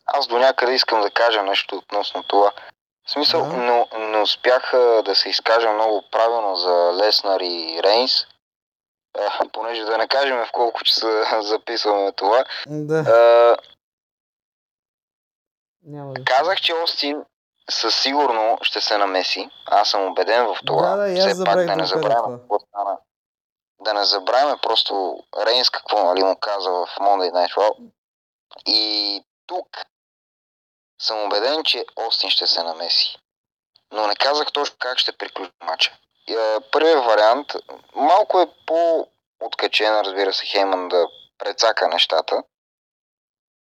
Аз 0.06 0.28
до 0.28 0.38
някъде 0.38 0.76
искам 0.76 1.02
да 1.02 1.12
кажа 1.12 1.44
нещо 1.44 1.78
относно 1.78 2.24
това. 2.24 2.54
В 3.06 3.12
смисъл, 3.12 3.42
да. 3.42 3.58
но, 3.58 3.88
не 3.98 4.18
успях 4.18 4.72
да 5.06 5.16
се 5.16 5.30
изкажа 5.30 5.72
много 5.72 6.04
правилно 6.12 6.56
за 6.56 6.94
Леснар 6.94 7.40
и 7.40 7.80
Рейнс, 7.84 8.12
а, 9.18 9.50
понеже 9.54 9.84
да 9.84 9.98
не 9.98 10.08
кажем 10.08 10.38
в 10.38 10.52
колко 10.52 10.84
часа 10.84 11.26
записваме 11.42 12.12
това. 12.12 12.46
Да. 12.68 13.00
А, 13.00 13.58
Няма 15.84 16.14
да. 16.14 16.24
Казах, 16.24 16.62
че 16.62 16.74
Остин 16.74 17.26
със 17.70 18.02
сигурно 18.02 18.58
ще 18.62 18.82
се 18.82 18.98
намеси. 18.98 19.50
Аз 19.66 19.90
съм 19.90 20.12
убеден 20.12 20.46
в 20.46 20.58
това. 20.66 20.96
Да, 20.96 21.08
да, 21.08 21.16
Все 21.16 21.44
пак 21.44 21.66
да 21.66 21.76
не 21.76 21.86
забравяме 21.86 22.38
Да 23.80 23.94
не 23.94 24.06
забравяме 24.06 24.58
просто 24.62 25.24
Рейнс 25.46 25.70
какво 25.70 26.04
нали, 26.04 26.24
му 26.24 26.36
каза 26.40 26.72
в 26.72 26.88
Monday 27.00 27.32
Night 27.32 27.54
Raw. 27.56 27.92
И 28.66 29.24
тук 29.48 29.68
съм 31.00 31.24
убеден, 31.24 31.64
че 31.64 31.86
Остин 31.96 32.30
ще 32.30 32.48
се 32.48 32.64
намеси. 32.64 33.18
Но 33.92 34.08
не 34.08 34.16
казах 34.16 34.52
точно 34.52 34.76
как 34.80 34.98
ще 34.98 35.18
приключи 35.18 35.52
матча. 35.64 35.98
Първият 36.72 37.06
вариант 37.06 37.54
малко 37.96 38.40
е 38.40 38.54
по-откачен, 38.66 40.00
разбира 40.02 40.34
се, 40.34 40.46
Хейман 40.46 40.88
да 40.90 41.08
прецака 41.38 41.88
нещата. 41.88 42.44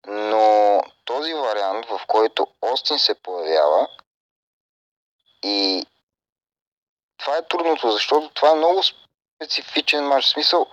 Но 0.07 0.83
този 1.05 1.35
вариант, 1.35 1.87
в 1.87 2.01
който 2.07 2.47
Остин 2.61 2.99
се 2.99 3.23
появява 3.23 3.89
и 5.43 5.87
това 7.17 7.37
е 7.37 7.49
трудното, 7.49 7.91
защото 7.91 8.31
това 8.35 8.51
е 8.51 8.55
много 8.55 8.83
специфичен 8.83 10.05
матч. 10.05 10.27
В 10.27 10.31
смисъл, 10.31 10.67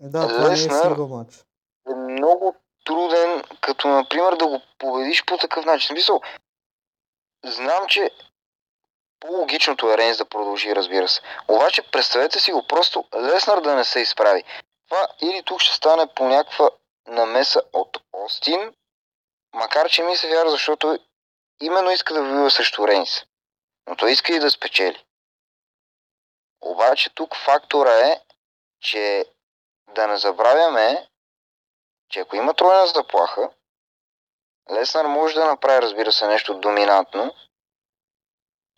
да, 0.00 0.28
това 0.28 0.50
Леснар 0.50 0.96
не 0.96 1.04
е 1.04 1.06
матч. 1.06 1.44
е 1.90 1.94
много 1.94 2.56
труден, 2.84 3.44
като 3.60 3.88
например 3.88 4.36
да 4.36 4.46
го 4.46 4.60
победиш 4.78 5.24
по 5.24 5.38
такъв 5.38 5.64
начин. 5.64 5.88
Смисъл, 5.88 6.20
знам, 7.44 7.86
че 7.88 8.10
по-логичното 9.20 9.92
е 9.92 9.98
Рейнс 9.98 10.18
да 10.18 10.24
продължи, 10.24 10.76
разбира 10.76 11.08
се. 11.08 11.20
Обаче 11.48 11.82
представете 11.82 12.40
си 12.40 12.52
го 12.52 12.66
просто 12.66 13.04
Леснар 13.14 13.60
да 13.60 13.74
не 13.74 13.84
се 13.84 14.00
изправи. 14.00 14.44
Това 14.88 15.08
или 15.22 15.42
тук 15.42 15.60
ще 15.60 15.74
стане 15.74 16.06
по 16.14 16.24
някаква 16.24 16.70
намеса 17.06 17.62
от 17.72 17.98
Остин, 18.12 18.74
макар 19.54 19.88
че 19.88 20.02
ми 20.02 20.16
се 20.16 20.28
вярва, 20.28 20.50
защото 20.50 20.98
именно 21.60 21.90
иска 21.90 22.14
да 22.14 22.22
воюва 22.22 22.50
срещу 22.50 22.88
Рейнс. 22.88 23.24
Но 23.86 23.96
той 23.96 24.12
иска 24.12 24.34
и 24.34 24.38
да 24.38 24.50
спечели. 24.50 25.04
Обаче 26.60 27.10
тук 27.14 27.36
фактора 27.36 28.08
е, 28.08 28.20
че 28.80 29.24
да 29.88 30.06
не 30.06 30.16
забравяме, 30.16 31.08
че 32.10 32.20
ако 32.20 32.36
има 32.36 32.54
тройна 32.54 32.86
заплаха, 32.86 33.50
Леснар 34.72 35.04
може 35.04 35.34
да 35.34 35.44
направи, 35.44 35.82
разбира 35.82 36.12
се, 36.12 36.26
нещо 36.26 36.54
доминантно. 36.54 37.34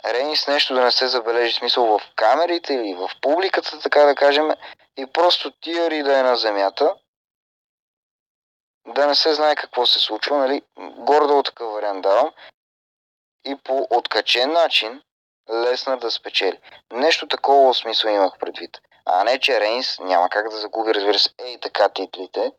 Рейнс 0.05 0.47
нещо 0.49 0.75
да 0.75 0.85
не 0.85 0.91
се 0.91 1.09
забележи 1.09 1.55
смисъл 1.55 1.99
в 1.99 2.01
камерите 2.17 2.75
или 2.75 2.95
в 2.95 3.11
публиката, 3.21 3.81
така 3.81 4.05
да 4.05 4.15
кажем, 4.15 4.51
и 4.97 5.07
просто 5.07 5.51
Тиари 5.51 6.03
да 6.03 6.19
е 6.19 6.23
на 6.23 6.37
земята, 6.37 6.95
да 8.87 9.07
не 9.07 9.15
се 9.15 9.35
знае 9.35 9.57
какво 9.57 9.87
се 9.87 9.99
случва, 9.99 10.39
нали? 10.39 10.63
Гордо 10.79 11.43
такъв 11.43 11.73
вариант 11.73 12.03
давам. 12.03 12.31
И 13.45 13.57
по 13.57 13.87
откачен 13.91 14.53
начин 14.53 15.03
Леснар 15.51 15.99
да 15.99 16.11
спечели. 16.11 16.61
Нещо 16.93 17.29
такова 17.29 17.75
смисъл 17.75 18.11
имах 18.11 18.39
предвид. 18.39 18.79
А 19.07 19.25
не, 19.25 19.39
че 19.39 19.61
Рейнс 19.61 19.99
няма 19.99 20.29
как 20.29 20.49
да 20.49 20.57
загуби, 20.57 20.95
разбира 20.95 21.19
се, 21.19 21.31
ей 21.39 21.61
така 21.61 21.89
титлите. 21.89 22.53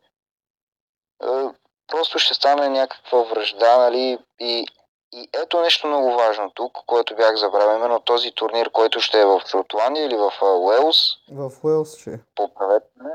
Е, 1.24 1.48
просто 1.86 2.18
ще 2.18 2.34
стане 2.34 2.68
някаква 2.68 3.22
връжда, 3.22 3.78
нали, 3.78 4.18
и, 4.40 4.66
и 5.12 5.28
ето 5.32 5.60
нещо 5.60 5.86
много 5.86 6.12
важно 6.14 6.50
тук, 6.50 6.72
което 6.86 7.16
бях 7.16 7.36
забравил, 7.36 7.76
именно 7.76 8.00
този 8.00 8.32
турнир, 8.32 8.70
който 8.70 9.00
ще 9.00 9.20
е 9.20 9.24
в 9.24 9.42
Шотландия 9.50 10.06
или 10.06 10.16
в 10.16 10.32
Уелс. 10.42 11.16
В 11.32 11.52
Уелс 11.64 11.98
ще. 11.98 12.20
Поправете 12.34 12.86
ме. 12.96 13.10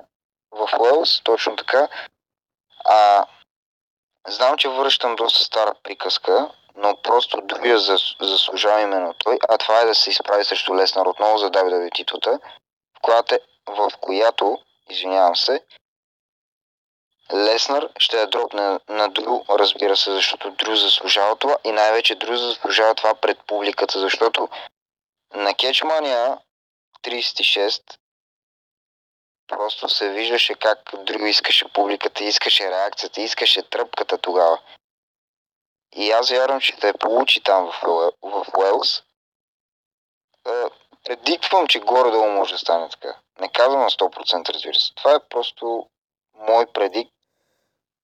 В 0.52 0.70
Уелс, 0.80 1.22
точно 1.24 1.56
така. 1.56 1.88
А, 2.86 3.26
знам, 4.28 4.58
че 4.58 4.70
връщам 4.70 5.16
доста 5.16 5.40
стара 5.40 5.74
приказка, 5.84 6.52
но 6.76 7.02
просто 7.04 7.42
другия 7.44 7.80
заслужава 8.22 8.82
именно 8.82 9.14
той, 9.14 9.40
а 9.50 9.58
това 9.58 9.82
е 9.82 9.86
да 9.86 9.96
се 9.96 10.10
изправи 10.10 10.46
срещу 10.46 10.76
Леснар 10.76 11.06
отново 11.06 11.38
за 11.38 11.52
WWE 11.52 11.96
титлата, 11.96 12.40
в 12.98 13.02
която, 13.02 13.36
в 13.68 13.92
която 14.02 14.58
извинявам 14.90 15.36
се, 15.36 15.64
Леснар 17.34 17.90
ще 18.00 18.18
я 18.18 18.28
дропне 18.28 18.80
на 18.90 19.10
Дру, 19.10 19.46
разбира 19.50 19.98
се, 19.98 20.12
защото 20.12 20.52
Дру 20.52 20.76
заслужава 20.76 21.36
това 21.36 21.58
и 21.64 21.72
най-вече 21.72 22.16
Дру 22.16 22.36
заслужава 22.38 22.96
това 22.96 23.16
пред 23.16 23.40
публиката, 23.48 24.00
защото 24.00 24.50
на 25.34 25.54
Кетчмания 25.54 26.38
36 27.04 27.98
просто 29.48 29.90
се 29.90 30.10
виждаше 30.10 30.56
как 30.56 30.92
Дру 30.98 31.26
искаше 31.26 31.74
публиката, 31.74 32.24
искаше 32.24 32.72
реакцията, 32.72 33.22
искаше 33.22 33.70
тръпката 33.70 34.18
тогава. 34.18 34.60
И 35.96 36.12
аз 36.12 36.30
вярвам, 36.30 36.62
че 36.62 36.76
да 36.76 36.94
получи 36.94 37.44
там 37.44 37.72
в, 37.72 38.12
в 38.22 38.46
Уелс. 38.58 39.04
Предиквам, 41.04 41.68
че 41.68 41.80
горе-долу 41.80 42.30
може 42.30 42.54
да 42.54 42.58
стане 42.58 42.90
така. 42.90 43.16
Не 43.40 43.52
казвам 43.52 43.82
на 43.82 43.90
100%, 43.90 44.54
разбира 44.54 44.76
се. 44.80 44.94
Това 44.96 45.12
е 45.16 45.28
просто 45.30 45.90
мой 46.34 46.66
предик, 46.74 47.08
по 47.08 47.19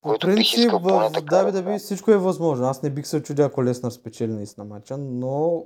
който 0.06 0.28
принцип, 0.28 0.40
бих 0.40 0.58
искал 0.58 0.80
в 0.80 1.12
WWE 1.12 1.80
всичко 1.80 2.12
е 2.12 2.18
възможно. 2.18 2.66
Аз 2.66 2.84
не 2.84 2.90
бих 2.90 3.08
се 3.08 3.24
чудя, 3.24 3.44
ако 3.44 3.64
Леснар 3.64 3.92
спечели 3.92 4.32
наистина 4.32 4.66
матча, 4.66 4.98
но 4.98 5.64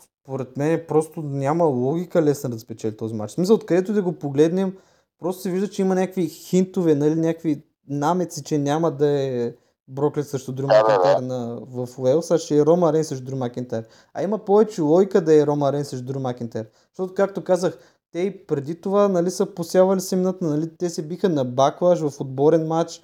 според 0.00 0.56
мен 0.56 0.84
просто 0.88 1.22
няма 1.22 1.64
логика 1.64 2.22
Леснар 2.22 2.50
да 2.50 2.58
спечели 2.58 2.96
този 2.96 3.14
матч. 3.14 3.30
В 3.30 3.34
смисъл, 3.34 3.56
откъдето 3.56 3.92
да 3.92 4.02
го 4.02 4.12
погледнем, 4.12 4.76
просто 5.18 5.42
се 5.42 5.50
вижда, 5.50 5.70
че 5.70 5.82
има 5.82 5.94
някакви 5.94 6.28
хинтове, 6.28 6.94
нали, 6.94 7.14
някакви 7.14 7.62
намеци, 7.88 8.42
че 8.42 8.58
няма 8.58 8.90
да 8.90 9.08
е 9.08 9.52
Броклет 9.88 10.28
срещу 10.28 10.52
Дрю 10.52 10.66
Макентайр 10.66 11.22
на, 11.22 11.60
в 11.60 11.88
Уелс, 11.98 12.30
а 12.30 12.38
ще 12.38 12.58
е 12.58 12.66
Рома 12.66 12.92
Рейн 12.92 13.04
срещу 13.04 13.24
Дрю 13.24 13.36
Макентайр. 13.36 13.84
А 14.14 14.22
има 14.22 14.38
повече 14.38 14.82
лойка 14.82 15.20
да 15.20 15.34
е 15.34 15.46
Рома 15.46 15.72
Рейн 15.72 15.84
срещу 15.84 16.04
Дрю 16.04 16.20
Макентайр. 16.20 16.66
Защото, 16.92 17.14
както 17.14 17.44
казах, 17.44 17.78
те 18.12 18.20
и 18.20 18.46
преди 18.46 18.80
това 18.80 19.08
нали, 19.08 19.30
са 19.30 19.46
посявали 19.46 20.00
семената, 20.00 20.44
нали, 20.44 20.70
те 20.78 20.90
се 20.90 21.02
биха 21.02 21.28
на 21.28 21.44
баклаш 21.44 22.00
в 22.00 22.20
отборен 22.20 22.66
матч, 22.66 23.02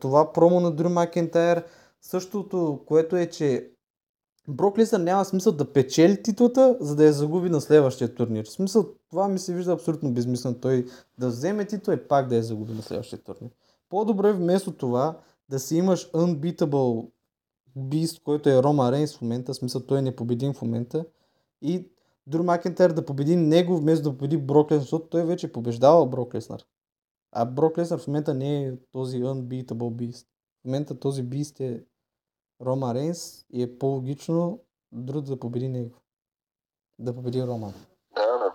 това 0.00 0.32
промо 0.32 0.60
на 0.60 0.70
Дрю 0.70 0.88
Макентайр. 0.88 1.64
Същото, 2.02 2.80
което 2.86 3.16
е, 3.16 3.26
че 3.26 3.70
Брок 4.48 4.78
Лесър 4.78 5.00
няма 5.00 5.24
смисъл 5.24 5.52
да 5.52 5.72
печели 5.72 6.22
титлата, 6.22 6.76
за 6.80 6.96
да 6.96 7.04
я 7.04 7.12
загуби 7.12 7.50
на 7.50 7.60
следващия 7.60 8.14
турнир. 8.14 8.44
В 8.44 8.50
смисъл, 8.50 8.86
това 9.10 9.28
ми 9.28 9.38
се 9.38 9.54
вижда 9.54 9.72
абсолютно 9.72 10.12
безмислено. 10.12 10.60
Той 10.60 10.86
да 11.18 11.28
вземе 11.28 11.64
титла 11.64 11.94
и 11.94 12.08
пак 12.08 12.28
да 12.28 12.36
я 12.36 12.42
загуби 12.42 12.72
на 12.72 12.82
следващия 12.82 13.18
турнир. 13.18 13.50
По-добре 13.88 14.32
вместо 14.32 14.72
това 14.72 15.18
да 15.48 15.58
си 15.58 15.76
имаш 15.76 16.10
unbeatable 16.10 17.10
Beast, 17.78 18.22
който 18.22 18.48
е 18.48 18.62
Рома 18.62 18.92
Рейнс 18.92 19.16
в 19.16 19.22
момента, 19.22 19.52
в 19.52 19.56
смисъл 19.56 19.80
той 19.80 19.98
е 19.98 20.02
непобедим 20.02 20.52
в 20.52 20.62
момента, 20.62 21.04
и 21.62 21.88
Дру 22.26 22.42
Макентайр 22.42 22.90
да 22.90 23.04
победи 23.04 23.36
него 23.36 23.76
вместо 23.76 24.10
да 24.10 24.18
победи 24.18 24.36
Брок 24.36 24.70
Леснар, 24.70 24.80
защото 24.80 25.06
той 25.06 25.24
вече 25.24 25.52
побеждава 25.52 26.06
Брок 26.06 26.34
Леснар. 26.34 26.60
А 27.32 27.44
Брок 27.44 27.78
Леснар 27.78 27.98
в 27.98 28.06
момента 28.06 28.34
не 28.34 28.64
е 28.64 28.72
този 28.92 29.16
unbeatable 29.16 29.72
Beast. 29.72 30.26
В 30.62 30.64
момента 30.64 31.00
този 31.00 31.24
Beast 31.24 31.60
е 31.60 31.84
Рома 32.62 32.94
Рейнс 32.94 33.44
и 33.52 33.62
е 33.62 33.78
по-логично 33.78 34.60
друг 34.92 35.24
да 35.24 35.40
победи 35.40 35.68
него. 35.68 35.96
Да 36.98 37.14
победи 37.14 37.42
Рома. 37.42 37.72
Да, 38.14 38.38
да. 38.38 38.52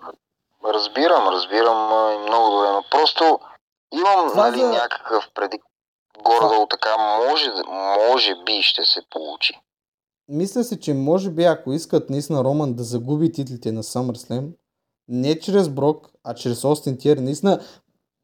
Разбирам, 0.73 1.27
разбирам 1.27 2.11
и 2.15 2.29
много 2.29 2.55
добре, 2.55 2.71
но 2.71 2.83
просто 2.91 3.39
имам 3.93 4.31
нали, 4.35 4.59
за... 4.59 4.69
някакъв 4.69 5.29
предик 5.33 5.61
горе 6.23 6.67
така, 6.69 6.97
може, 6.97 7.51
може 8.09 8.35
би 8.45 8.61
ще 8.61 8.85
се 8.85 9.01
получи. 9.09 9.61
Мисля 10.27 10.63
си, 10.63 10.79
че 10.79 10.93
може 10.93 11.29
би 11.29 11.43
ако 11.43 11.73
искат 11.73 12.09
наистина 12.09 12.43
Роман 12.43 12.73
да 12.73 12.83
загуби 12.83 13.31
титлите 13.31 13.71
на 13.71 13.83
SummerSlam, 13.83 14.51
не 15.07 15.39
чрез 15.39 15.69
Брок, 15.69 16.11
а 16.23 16.35
чрез 16.35 16.63
Остин 16.63 16.97
Тиер, 16.97 17.17
наистина, 17.17 17.59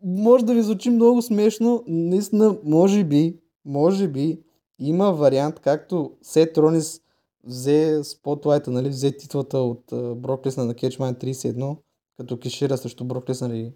може 0.04 0.46
да 0.46 0.54
ви 0.54 0.62
звучи 0.62 0.90
много 0.90 1.22
смешно, 1.22 1.84
наистина, 1.88 2.58
може 2.64 3.04
би, 3.04 3.40
може 3.66 4.08
би, 4.08 4.42
има 4.80 5.12
вариант, 5.12 5.60
както 5.60 6.12
Сет 6.22 6.58
Ронис 6.58 7.02
взе 7.44 8.04
спотлайта, 8.04 8.72
нали, 8.72 8.90
взе 8.90 9.18
титлата 9.18 9.58
от 9.58 9.84
Брок 10.22 10.46
Лесна 10.46 10.66
на 10.66 10.74
Catchman 10.74 11.24
31, 11.24 11.78
като 12.18 12.40
кешира 12.40 12.78
срещу 12.78 13.04
Брок 13.04 13.30
Лесна 13.30 13.58
и 13.58 13.74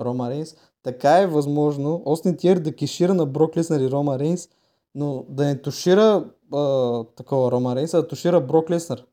Рома 0.00 0.30
Рейнс. 0.30 0.54
Така 0.82 1.18
е 1.18 1.26
възможно 1.26 2.02
Остин 2.04 2.36
Тиер 2.36 2.58
да 2.58 2.76
кешира 2.76 3.14
на 3.14 3.26
Брок 3.26 3.56
Леснар 3.56 3.80
и 3.80 3.90
Рома 3.90 4.18
Рейнс, 4.18 4.48
но 4.94 5.24
да 5.28 5.44
не 5.44 5.62
тушира 5.62 6.30
а, 6.52 7.04
такова 7.04 7.52
Рома 7.52 7.76
Рейнс, 7.76 7.94
а 7.94 8.02
да 8.02 8.08
тушира 8.08 8.40
Брок 8.40 8.70
Леснар. 8.70 9.04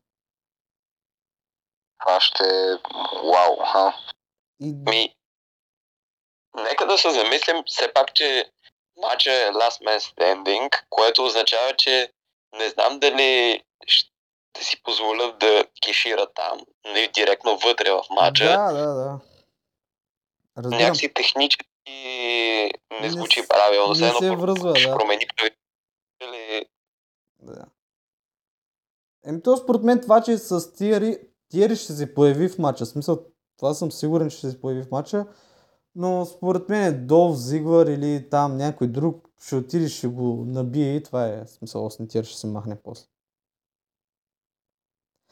Това 2.00 2.20
ще 2.20 2.44
е 2.44 2.78
вау, 3.24 3.56
ха. 3.72 3.94
И... 4.60 4.72
Ми, 4.72 5.15
нека 6.56 6.86
да 6.86 6.98
се 6.98 7.10
замислим 7.10 7.56
все 7.66 7.92
пак, 7.92 8.14
че 8.14 8.50
матча 9.02 9.32
е 9.32 9.50
Last 9.50 9.84
Man 9.84 9.98
Standing, 9.98 10.82
което 10.90 11.24
означава, 11.24 11.76
че 11.76 12.12
не 12.58 12.68
знам 12.68 12.98
дали 12.98 13.62
ще 13.86 14.10
си 14.64 14.82
позволят 14.82 15.38
да 15.38 15.64
кешира 15.86 16.26
там, 16.34 16.60
не 16.84 17.08
директно 17.08 17.58
вътре 17.58 17.90
в 17.90 18.02
матча. 18.10 18.44
Да, 18.44 18.72
да, 18.72 18.94
да. 18.94 19.20
Разбирам. 20.58 20.80
Някакси 20.80 21.14
технически 21.14 21.66
не 23.00 23.10
звучи 23.10 23.40
не, 23.40 23.48
правилно. 23.48 23.94
Не 23.94 24.12
се 24.12 24.30
връзва, 24.30 24.76
ще 24.76 24.88
да. 24.88 24.96
промени 24.96 25.26
или... 26.22 26.66
Да. 27.42 27.64
Еми 29.26 29.42
то 29.42 29.56
според 29.56 29.82
мен 29.82 30.00
това, 30.00 30.22
че 30.22 30.38
с 30.38 30.72
Тиери, 30.72 31.18
Тиери 31.50 31.76
ще 31.76 31.92
се 31.92 32.14
появи 32.14 32.48
в 32.48 32.58
матча. 32.58 32.84
В 32.84 32.88
смисъл, 32.88 33.18
това 33.58 33.74
съм 33.74 33.92
сигурен, 33.92 34.30
че 34.30 34.36
ще 34.36 34.50
се 34.50 34.60
появи 34.60 34.82
в 34.82 34.90
матча. 34.90 35.26
Но 35.98 36.26
според 36.26 36.68
мен 36.68 36.82
е 36.82 36.92
Долф 36.92 37.36
Зигвар 37.36 37.86
или 37.86 38.30
там 38.30 38.56
някой 38.56 38.86
друг 38.86 39.28
ще 39.46 39.54
отиде, 39.54 39.88
ще 39.88 40.06
го 40.06 40.44
набие 40.46 40.96
и 40.96 41.02
това 41.02 41.26
е 41.26 41.46
смисъл. 41.46 41.86
Осни 41.86 42.08
Тиер 42.08 42.24
ще 42.24 42.38
се 42.38 42.46
махне 42.46 42.76
после. 42.84 43.04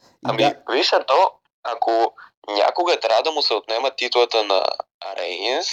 И 0.02 0.26
ами, 0.26 0.38
да... 0.38 0.72
виж 0.72 0.90
то, 1.06 1.32
ако 1.62 2.14
някога 2.48 3.00
трябва 3.00 3.22
да 3.22 3.32
му 3.32 3.42
се 3.42 3.54
отнема 3.54 3.90
титлата 3.90 4.44
на 4.44 4.64
Рейнс, 5.16 5.68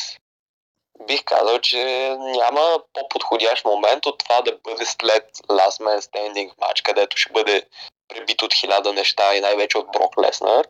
бих 1.07 1.23
казал, 1.23 1.59
че 1.59 2.15
няма 2.19 2.83
по-подходящ 2.93 3.65
момент 3.65 4.05
от 4.05 4.19
това 4.19 4.41
да 4.41 4.57
бъде 4.63 4.85
след 4.85 5.29
Last 5.37 5.83
Man 5.83 5.99
Standing 5.99 6.51
матч, 6.61 6.81
където 6.81 7.17
ще 7.17 7.33
бъде 7.33 7.67
пребит 8.07 8.41
от 8.41 8.53
хиляда 8.53 8.93
неща 8.93 9.35
и 9.35 9.41
най-вече 9.41 9.77
от 9.77 9.91
Брок 9.91 10.17
Леснар. 10.17 10.67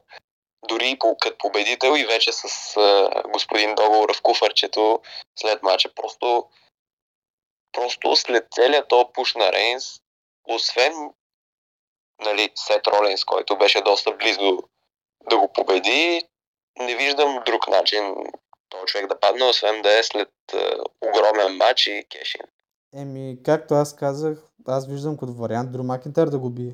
Дори 0.68 0.98
като 1.00 1.38
победител 1.38 1.94
и 1.98 2.06
вече 2.06 2.32
с 2.32 2.48
uh, 2.48 3.32
господин 3.32 3.76
договор 3.76 4.16
в 4.16 4.22
куфарчето 4.22 5.02
след 5.40 5.64
матча. 5.64 5.90
Просто, 5.96 6.48
просто 7.72 8.16
след 8.16 8.48
целият 8.52 8.88
този 8.88 9.06
пуш 9.14 9.36
на 9.36 9.52
Рейнс, 9.52 9.86
освен 10.44 10.94
нали, 12.26 12.52
Сет 12.56 12.88
Ролинс, 12.88 13.26
който 13.26 13.58
беше 13.58 13.82
доста 13.82 14.12
близо 14.12 14.58
да 15.30 15.38
го 15.38 15.54
победи, 15.54 16.22
не 16.80 16.96
виждам 16.96 17.44
друг 17.46 17.68
начин 17.68 18.16
този 18.70 18.86
човек 18.86 19.08
да 19.08 19.20
падне, 19.20 19.46
освен 19.46 19.82
да 19.82 20.00
е 20.00 20.04
след 20.04 20.30
е, 20.54 20.58
огромен 21.02 21.58
матч 21.58 21.88
и 21.88 22.06
кешин. 22.10 22.42
Еми, 22.96 23.38
както 23.46 23.74
аз 23.74 23.96
казах, 23.96 24.38
аз 24.68 24.88
виждам 24.88 25.18
като 25.18 25.34
вариант 25.34 25.72
Дру 25.72 25.84
Макинтар 25.84 26.28
да 26.28 26.40
го 26.40 26.50
бие. 26.50 26.74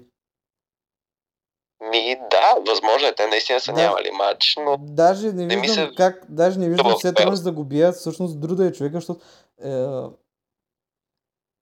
Ми, 1.81 2.15
да, 2.31 2.41
възможно 2.63 3.07
е. 3.07 3.15
Те 3.15 3.27
наистина 3.27 3.59
са 3.59 3.73
Да. 3.73 3.77
нямали 3.77 4.11
матч, 4.13 4.55
но 4.57 4.77
Даже 4.79 5.27
не 5.27 5.45
Не 5.45 5.57
виждам 5.57 5.87
се- 5.87 5.95
как, 5.95 6.25
даже 6.29 6.59
не 6.59 6.69
виждам 6.69 6.87
успех. 6.87 7.13
Ролинс 7.17 7.41
да 7.41 7.51
го 7.51 7.63
бият, 7.63 7.95
всъщност 7.95 8.39
Дру 8.39 8.55
да 8.55 8.65
е 8.65 8.71
човека, 8.71 8.95
защото 8.95 9.19
е, 9.59 9.85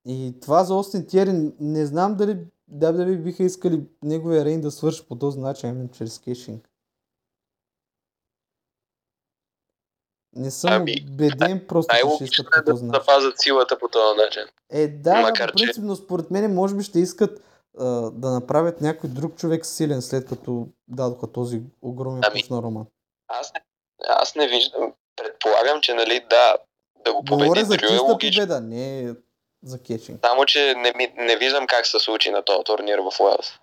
и 0.06 0.40
това 0.40 0.64
за 0.64 0.76
Остин 0.76 1.08
Тиери, 1.08 1.32
не 1.60 1.86
знам 1.86 2.16
дали 2.16 2.38
WWE 2.74 3.18
биха 3.18 3.44
искали 3.44 3.82
неговия 4.04 4.46
рейн 4.46 4.62
да 4.62 4.72
свърши 4.72 5.06
по 5.06 5.16
този 5.18 5.40
начин, 5.40 5.70
именно 5.70 5.90
чрез 5.90 6.20
кешинг. 6.20 6.70
Не 10.34 10.52
съм 10.52 10.74
Ами, 10.74 10.96
убеден 11.06 11.66
просто, 11.68 11.96
че 11.96 12.16
ще 12.16 12.24
искат 12.24 12.48
е 12.48 12.50
по 12.52 12.58
да 12.58 12.66
този 12.66 12.86
начин. 12.86 13.00
запазят 13.02 13.40
силата 13.40 13.80
по 13.80 13.88
този 13.88 14.18
начин. 14.18 14.42
Е, 14.72 14.88
да, 14.88 15.22
Макар, 15.22 15.52
по 15.52 15.58
че- 15.58 15.64
принцип, 15.64 15.84
но 15.84 15.96
според 15.96 16.32
мен 16.32 16.54
може 16.54 16.76
би 16.76 16.84
ще 16.84 17.00
искат 17.00 17.42
а, 17.80 17.86
да 18.12 18.32
направят 18.32 18.82
някой 18.82 19.10
друг 19.10 19.36
човек 19.36 19.66
силен, 19.66 20.02
след 20.02 20.30
като 20.30 20.68
дадоха 20.88 21.32
този 21.32 21.62
огромен 21.82 22.22
Ами, 22.26 22.44
на 22.50 22.62
Роман. 22.62 22.86
Аз 23.28 23.52
аз 24.08 24.36
не 24.36 24.48
виждам. 24.48 24.94
Предполагам, 25.16 25.82
че 25.82 25.94
нали 25.94 26.26
да, 26.30 26.58
да 27.06 27.14
го 27.14 27.24
победи 27.24 27.50
Говоря 27.50 27.66
за 27.66 27.76
е 27.76 27.78
чиста 27.78 28.02
логично. 28.02 28.42
победа, 28.42 28.62
не 28.62 29.14
за 29.64 29.84
кетчинг. 29.84 30.26
Само, 30.26 30.46
че 30.46 30.76
не, 30.76 30.94
ми, 30.96 31.14
не 31.18 31.38
виждам 31.38 31.68
как 31.68 31.88
се 31.88 32.00
случи 32.00 32.32
на 32.32 32.44
този 32.44 32.64
турнир 32.64 33.00
в 33.00 33.20
Уелс. 33.20 33.60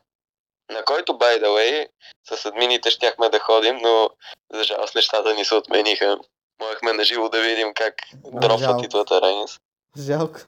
На 0.71 0.85
който, 0.85 1.13
by 1.13 1.43
the 1.43 1.47
way, 1.47 1.89
с 2.29 2.47
админите 2.47 2.91
щяхме 2.91 3.29
да 3.29 3.39
ходим, 3.39 3.77
но 3.83 4.11
за 4.55 4.65
жалост 4.65 4.95
нещата 4.95 5.35
ни 5.35 5.45
се 5.45 5.55
отмениха. 5.55 6.19
Можехме 6.61 6.93
на 6.93 7.05
живо 7.05 7.29
да 7.29 7.41
видим 7.41 7.75
как 7.75 7.95
дропва 8.33 8.77
титлата 8.83 9.21
Рейнс. 9.21 9.61
Жалко. 9.99 10.41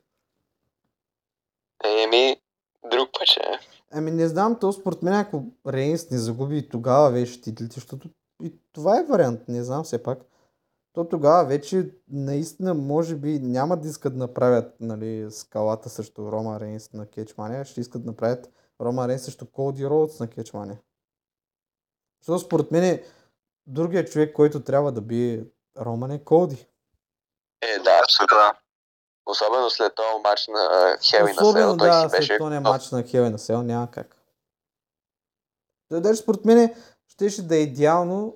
Еми, 1.85 2.36
друг 2.90 3.09
път 3.12 3.28
ще 3.28 3.40
е. 3.40 3.59
Ами 3.93 4.11
не 4.11 4.28
знам, 4.28 4.59
то 4.61 4.73
според 4.73 5.02
мен 5.02 5.15
ако 5.15 5.44
Рейнс 5.66 6.11
не 6.11 6.19
загуби 6.19 6.69
тогава 6.69 7.11
вече 7.11 7.40
титлите, 7.40 7.74
защото 7.74 8.09
и 8.43 8.52
това 8.73 9.01
е 9.01 9.05
вариант, 9.05 9.40
не 9.48 9.65
знам 9.65 9.85
все 9.85 10.02
пак. 10.02 10.19
То 10.93 11.09
тогава 11.09 11.44
вече 11.44 11.90
наистина 12.09 12.74
може 12.74 13.16
би 13.16 13.39
няма 13.39 13.77
да 13.77 13.89
искат 13.89 14.12
да 14.12 14.19
направят 14.19 14.74
нали, 14.81 15.31
скалата 15.31 15.89
срещу 15.89 16.32
Рома 16.32 16.61
Рейнс 16.61 16.93
на 16.93 17.06
Кетчмания, 17.06 17.65
ще 17.65 17.81
искат 17.81 18.02
да 18.02 18.11
направят 18.11 18.51
Рома 18.81 19.09
Рейнс 19.09 19.23
срещу 19.23 19.47
Коди 19.47 19.86
Роудс 19.86 20.20
на 20.20 20.28
Кетчмания. 20.28 20.78
Защото 22.20 22.47
според 22.47 22.70
мен 22.70 23.02
другия 23.66 24.05
човек, 24.05 24.32
който 24.32 24.65
трябва 24.65 24.93
да 24.93 25.01
бие 25.01 25.44
Роман 25.81 26.11
е 26.11 26.24
Коди. 26.24 26.66
Е, 27.61 27.78
да, 27.78 28.01
Абсолютно. 28.02 28.64
Да. 29.26 29.30
особено 29.30 29.70
след 29.70 29.94
този 29.94 30.22
матч 30.22 30.46
на 30.48 30.96
Хел 31.02 31.26
и 31.26 31.32
на 31.32 31.52
Сел, 31.52 31.76
той 31.76 31.88
да, 31.88 32.01
си 32.01 32.16
беше... 32.16 32.26
след 32.26 32.38
този 32.38 32.59
матч 32.59 32.90
на 32.90 33.02
Хел 33.02 33.22
и 33.22 33.30
на 33.30 33.38
Сел 33.38 33.62
няма 33.62 33.90
как. 33.90 34.16
Той 35.88 36.01
даже 36.01 36.20
според 36.20 36.44
мен 36.44 36.74
щеше 37.09 37.42
да 37.42 37.56
е 37.56 37.60
идеално 37.60 38.34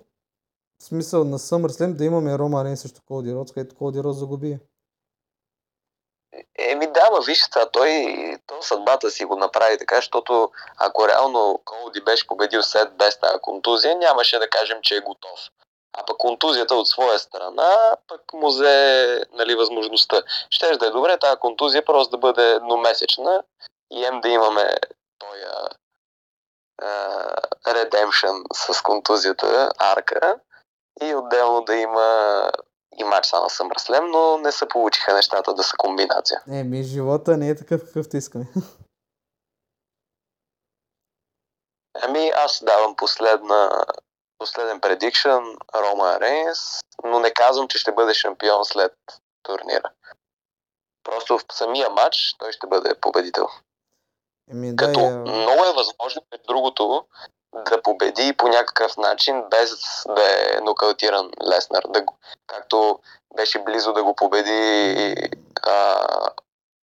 в 0.81 0.85
смисъл 0.85 1.25
на 1.25 1.39
SummerSlam 1.39 1.97
да 1.97 2.05
имаме 2.05 2.39
Рома 2.39 2.65
Рейнс 2.65 2.81
срещу 2.81 3.01
Коди 3.07 3.35
Родс, 3.35 3.53
където 3.53 3.77
Коди 3.77 4.03
Родс 4.03 4.19
загуби. 4.19 4.59
Еми 6.59 6.87
да, 6.87 7.11
ма 7.11 7.19
виж 7.27 7.45
сега, 7.45 7.71
той, 7.71 8.15
то 8.47 8.63
съдбата 8.63 9.11
си 9.11 9.25
го 9.25 9.37
направи 9.37 9.79
така, 9.79 9.97
защото 9.97 10.51
ако 10.77 11.09
реално 11.09 11.61
Колди 11.65 12.01
беше 12.01 12.27
победил 12.27 12.63
Сет 12.63 12.97
без 12.97 13.21
тази 13.21 13.39
контузия, 13.43 13.99
нямаше 13.99 14.39
да 14.39 14.51
кажем, 14.51 14.79
че 14.83 14.97
е 14.97 15.01
готов. 15.01 15.41
А 15.93 16.07
пък 16.07 16.17
контузията 16.17 16.75
от 16.75 16.89
своя 16.89 17.19
страна, 17.19 17.97
пък 18.09 18.33
му 18.33 18.49
взе 18.49 19.25
нали, 19.33 19.55
възможността. 19.55 20.23
Щеш 20.51 20.77
да 20.77 20.87
е 20.87 20.91
добре 20.91 21.19
тази 21.19 21.39
контузия 21.39 21.85
просто 21.85 22.11
да 22.11 22.19
бъде 22.19 22.51
едномесечна 22.51 23.43
и 23.91 24.05
ем 24.05 24.21
да 24.21 24.29
имаме 24.29 24.77
този 25.19 25.43
редемшън 27.67 28.45
с 28.55 28.83
контузията, 28.83 29.71
арка 29.79 30.41
и 31.03 31.15
отделно 31.15 31.65
да 31.65 31.75
има 31.75 32.51
и 32.97 33.05
матч 33.05 33.27
са 33.27 33.37
на 33.37 33.49
SummerSlam, 33.49 34.11
но 34.11 34.39
не 34.39 34.53
се 34.53 34.69
получиха 34.69 35.15
нещата 35.15 35.55
да 35.55 35.63
са 35.63 35.77
комбинация. 35.77 36.43
Е, 36.53 36.65
ми 36.65 36.83
живота 36.83 37.37
не 37.37 37.49
е 37.49 37.57
такъв 37.57 37.85
какъвто 37.85 38.17
искаме. 38.17 38.47
Ами 42.03 42.33
аз 42.35 42.65
давам 42.65 42.97
последна, 42.97 43.85
последен 44.39 44.81
предикшън 44.81 45.57
Рома 45.75 46.21
Рейнс, 46.21 46.59
но 47.05 47.21
не 47.21 47.31
казвам, 47.31 47.69
че 47.69 47.79
ще 47.79 47.93
бъде 47.93 48.15
шампион 48.15 48.65
след 48.65 48.93
турнира. 49.43 49.91
Просто 51.05 51.39
в 51.39 51.45
самия 51.53 51.91
матч 51.91 52.35
той 52.39 52.53
ще 52.53 52.67
бъде 52.67 52.95
победител. 53.01 53.49
Еми 54.51 54.75
да, 54.75 54.87
Като 54.87 55.01
я... 55.01 55.11
много 55.11 55.65
е 55.65 55.73
възможно, 55.73 56.23
между 56.33 56.47
другото, 56.47 57.05
да 57.53 57.83
победи 57.83 58.37
по 58.37 58.49
някакъв 58.49 58.97
начин, 58.97 59.45
без 59.51 59.71
да 60.09 60.23
е 60.23 60.61
нокаутиран 60.61 61.31
Леснар. 61.51 61.83
Да, 61.89 62.03
го- 62.03 62.19
както 62.47 63.01
беше 63.37 63.59
близо 63.59 63.93
да 63.93 64.05
го 64.05 64.15
победи 64.15 65.15
а, 65.63 66.07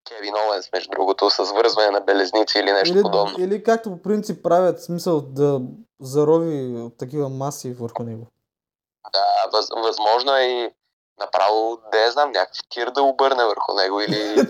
Кевин 0.09 0.33
Оуенс, 0.35 0.69
между 0.73 0.89
другото, 0.91 1.29
с 1.29 1.51
вързване 1.51 1.89
на 1.89 2.01
белезници 2.01 2.59
или 2.59 2.71
нещо 2.71 2.95
или, 2.95 3.03
подобно. 3.03 3.35
или 3.39 3.63
както 3.63 3.89
по 3.89 4.01
принцип 4.01 4.43
правят 4.43 4.83
смисъл 4.83 5.21
да 5.21 5.61
зарови 6.01 6.89
такива 6.99 7.29
маси 7.29 7.73
върху 7.73 8.03
него. 8.03 8.27
Да, 9.13 9.57
въз, 9.57 9.67
възможно 9.83 10.35
е 10.35 10.43
и 10.43 10.69
направо, 11.19 11.79
да 11.91 11.99
я 11.99 12.11
знам, 12.11 12.31
някакъв 12.31 12.61
тир 12.69 12.91
да 12.91 13.01
обърне 13.01 13.45
върху 13.45 13.73
него 13.73 14.01
или 14.01 14.35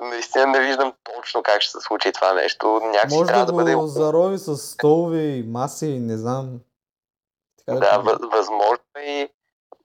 наистина 0.00 0.46
не 0.46 0.60
виждам 0.60 0.92
точно 1.14 1.42
как 1.42 1.62
ще 1.62 1.72
се 1.72 1.80
случи 1.80 2.12
това 2.12 2.32
нещо. 2.32 2.80
Някакси 2.82 3.16
Може 3.16 3.28
трябва 3.28 3.46
да 3.46 3.52
да, 3.52 3.56
бъде... 3.56 3.74
го 3.74 3.86
зарови 3.86 4.38
с 4.38 4.56
столове 4.56 5.22
и 5.22 5.42
маси, 5.42 5.98
не 5.98 6.16
знам. 6.16 6.60
Така 7.66 7.80
Да, 7.80 7.98
въз, 7.98 8.18
възможно 8.32 8.84
е 8.96 9.02
и 9.02 9.28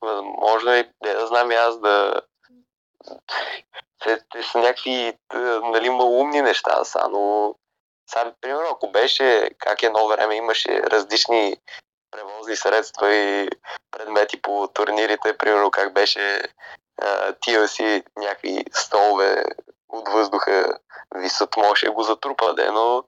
възможно 0.02 0.72
е, 0.72 0.92
да 1.04 1.28
знам 1.28 1.52
и 1.52 1.56
аз 1.56 1.80
да... 1.80 2.22
Те, 4.04 4.20
те 4.32 4.44
са 4.44 4.58
някакви 4.58 5.14
т- 5.28 5.60
нали, 5.64 5.90
малумни 5.90 6.42
неща 6.42 6.84
са, 6.84 7.10
но 7.12 7.56
сега, 8.10 8.34
примерно, 8.42 8.70
ако 8.72 8.92
беше, 8.92 9.50
как 9.60 9.84
едно 9.84 10.08
време 10.08 10.36
имаше 10.36 10.82
различни 10.84 11.58
превозни 12.12 12.56
средства 12.56 13.14
и 13.14 13.50
предмети 13.92 14.42
по 14.42 14.70
турнирите, 14.74 15.38
примерно 15.38 15.72
как 15.72 15.94
беше 15.94 16.44
а, 17.02 17.34
TLC, 17.34 18.04
някакви 18.18 18.66
столове 18.74 19.44
от 19.90 20.10
въздуха 20.10 20.78
висят, 21.16 21.58
може 21.58 21.88
го 21.88 22.04
затрупа, 22.04 22.54
де, 22.54 22.72
но 22.72 23.04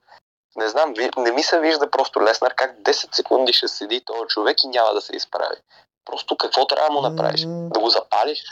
не 0.56 0.70
знам, 0.70 0.94
не 1.18 1.32
ми 1.32 1.44
се 1.44 1.60
вижда 1.60 1.91
просто 1.91 2.22
Леснар 2.22 2.56
как 2.56 2.80
10 2.80 3.15
секунди 3.15 3.53
ще 3.53 3.68
седи 3.68 4.06
този 4.06 4.28
човек 4.28 4.64
и 4.64 4.68
няма 4.68 4.94
да 4.94 5.02
се 5.02 5.15
изправи. 5.15 5.56
Просто 6.06 6.38
какво 6.38 6.68
трябва 6.68 6.88
да 6.88 6.94
му 6.94 7.02
направиш? 7.02 7.41
Да 7.48 7.80
го 7.80 7.90
запалиш 7.90 8.44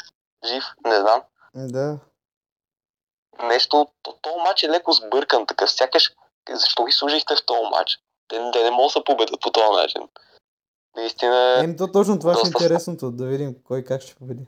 жив? 0.46 0.64
Не 0.86 0.96
знам. 0.96 1.22
Да. 1.56 2.00
Нещо, 3.44 3.88
то, 4.02 4.18
то 4.22 4.38
матч 4.38 4.64
е 4.64 4.70
леко 4.70 4.92
сбъркан 4.92 5.48
такъв. 5.48 5.72
Сякаш, 5.72 6.14
защо 6.50 6.86
ги 6.86 6.92
служихте 6.92 7.36
в 7.36 7.46
този 7.46 7.70
матч? 7.72 8.00
Те, 8.28 8.52
те 8.54 8.64
не 8.64 8.72
могат 8.72 8.88
да 8.88 9.00
се 9.00 9.04
победят 9.04 9.42
по 9.42 9.52
този 9.52 9.82
начин. 9.82 10.02
Наистина, 10.96 11.60
Ем, 11.64 11.78
то 11.78 11.92
точно 11.92 12.20
това 12.20 12.34
ще 12.34 12.48
е 12.48 12.52
доста 12.52 12.64
интересното, 12.64 13.12
да 13.12 13.26
видим 13.26 13.56
кой 13.64 13.84
как 13.84 14.02
ще 14.02 14.16
победи. 14.16 14.48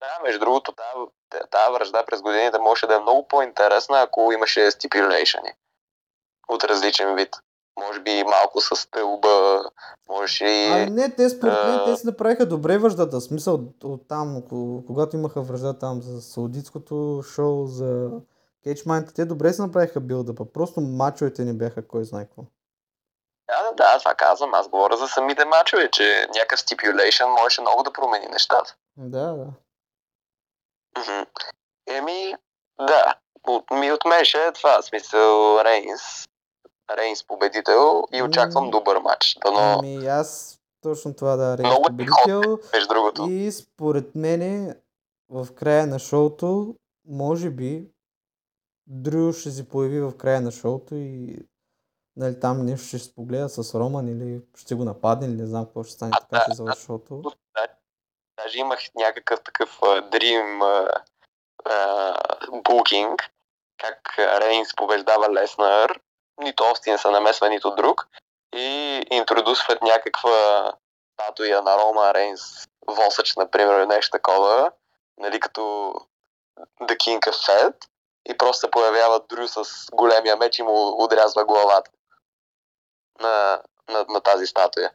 да, 0.00 0.18
между 0.22 0.38
другото, 0.38 0.72
тази, 1.50 1.72
връжда 1.72 2.04
през 2.06 2.22
годините 2.22 2.58
може 2.58 2.86
да 2.86 2.94
е 2.94 3.00
много 3.00 3.28
по-интересна, 3.28 4.00
ако 4.00 4.32
имаше 4.32 4.70
стипюлейшъни 4.70 5.52
от 6.48 6.64
различен 6.64 7.14
вид. 7.14 7.36
Може 7.80 8.00
би 8.00 8.24
малко 8.24 8.60
с 8.60 8.76
стълба, 8.76 9.64
може 10.08 10.44
и... 10.44 10.72
Ами 10.72 10.90
не, 10.90 11.14
те 11.14 11.28
според 11.28 11.52
мен, 11.64 11.74
а- 11.74 11.84
те 11.84 11.96
си 11.96 12.06
направиха 12.06 12.46
добре 12.46 12.78
връждата. 12.78 13.20
Смисъл 13.20 13.60
от 13.84 14.08
там, 14.08 14.42
ко- 14.42 14.86
когато 14.86 15.16
имаха 15.16 15.42
връжда 15.42 15.78
там 15.78 16.02
за 16.02 16.22
саудитското 16.22 17.22
шоу, 17.34 17.66
за 17.66 18.10
Кейчмайнта, 18.64 19.14
те 19.14 19.24
добре 19.24 19.52
си 19.52 19.60
направиха 19.60 20.00
билдъпа. 20.00 20.52
Просто 20.52 20.80
мачовете 20.80 21.44
не 21.44 21.52
бяха 21.52 21.88
кой 21.88 22.04
знае 22.04 22.24
какво. 22.24 22.42
Да, 23.48 23.62
да, 23.62 23.72
да, 23.72 23.98
това 23.98 24.14
казвам. 24.14 24.54
Аз 24.54 24.68
говоря 24.68 24.96
за 24.96 25.08
самите 25.08 25.44
мачове, 25.44 25.90
че 25.90 26.26
някакъв 26.34 26.60
стипюлейшън 26.60 27.30
можеше 27.30 27.60
много 27.60 27.82
да 27.82 27.92
промени 27.92 28.26
нещата. 28.26 28.74
Да, 28.96 29.32
да. 29.32 29.46
Еми, 31.86 32.34
да. 32.80 33.14
От, 33.46 33.70
ми 33.70 33.92
от 33.92 34.04
мен 34.04 34.24
ще 34.24 34.38
е 34.38 34.52
това. 34.52 34.82
Смисъл 34.82 35.60
Рейнс. 35.64 36.02
Рейнс 36.90 37.24
победител 37.24 38.02
и 38.12 38.22
очаквам 38.22 38.64
М. 38.64 38.70
добър 38.70 38.98
матч. 38.98 39.38
Дано, 39.44 39.78
Ами 39.78 40.06
аз 40.06 40.58
точно 40.82 41.14
това 41.14 41.36
да 41.36 41.58
Рейнс 41.58 41.68
Много 41.68 41.82
победител. 41.82 42.58
между 42.74 42.88
другото. 42.88 43.26
И 43.30 43.52
според 43.52 44.14
мене 44.14 44.76
в 45.30 45.54
края 45.54 45.86
на 45.86 45.98
шоуто, 45.98 46.74
може 47.08 47.50
би, 47.50 47.90
Дрю 48.86 49.32
ще 49.32 49.50
се 49.50 49.68
появи 49.68 50.00
в 50.00 50.16
края 50.16 50.40
на 50.40 50.50
шоуто 50.52 50.94
и 50.94 51.36
нали, 52.16 52.40
там 52.40 52.66
нещо 52.66 52.86
ще 52.86 52.98
се 52.98 53.14
погледа 53.14 53.48
с 53.48 53.74
Роман 53.74 54.08
или 54.08 54.42
ще 54.56 54.74
го 54.74 54.84
нападне 54.84 55.26
или 55.26 55.34
не 55.34 55.46
знам 55.46 55.64
какво 55.64 55.84
ще 55.84 55.92
стане, 55.92 56.12
А, 56.14 56.20
така 56.20 56.44
да, 56.48 56.54
завърши 56.54 56.80
шоуто. 56.80 57.22
Даже 58.36 58.58
имах 58.58 58.78
някакъв 58.94 59.40
такъв 59.40 59.80
дрим 60.12 60.60
букинг, 62.64 63.22
как 63.78 64.18
а, 64.18 64.40
Рейнс 64.40 64.68
побеждава 64.76 65.32
Леснар, 65.32 66.00
нито 66.42 66.64
Остин 66.72 66.98
се 66.98 67.10
намесва, 67.10 67.48
нито 67.48 67.74
друг, 67.74 68.08
и 68.56 69.00
интродусват 69.10 69.82
някаква 69.82 70.72
статуя 71.12 71.62
на 71.62 71.78
Рома 71.78 72.14
Рейнс, 72.14 72.40
восъч, 72.86 73.36
например, 73.36 73.86
нещо 73.86 74.10
такова, 74.10 74.72
нали, 75.18 75.40
като 75.40 75.60
The 76.80 76.96
King 76.96 77.18
of 77.18 77.48
Fed, 77.48 77.74
и 78.28 78.38
просто 78.38 78.60
се 78.60 78.70
появява 78.70 79.20
Дрю 79.28 79.48
с 79.48 79.64
големия 79.92 80.36
меч 80.36 80.58
и 80.58 80.62
му 80.62 81.04
отрязва 81.04 81.44
главата 81.44 81.90
на, 83.20 83.62
на, 83.88 84.04
на 84.08 84.20
тази 84.20 84.46
статуя. 84.46 84.90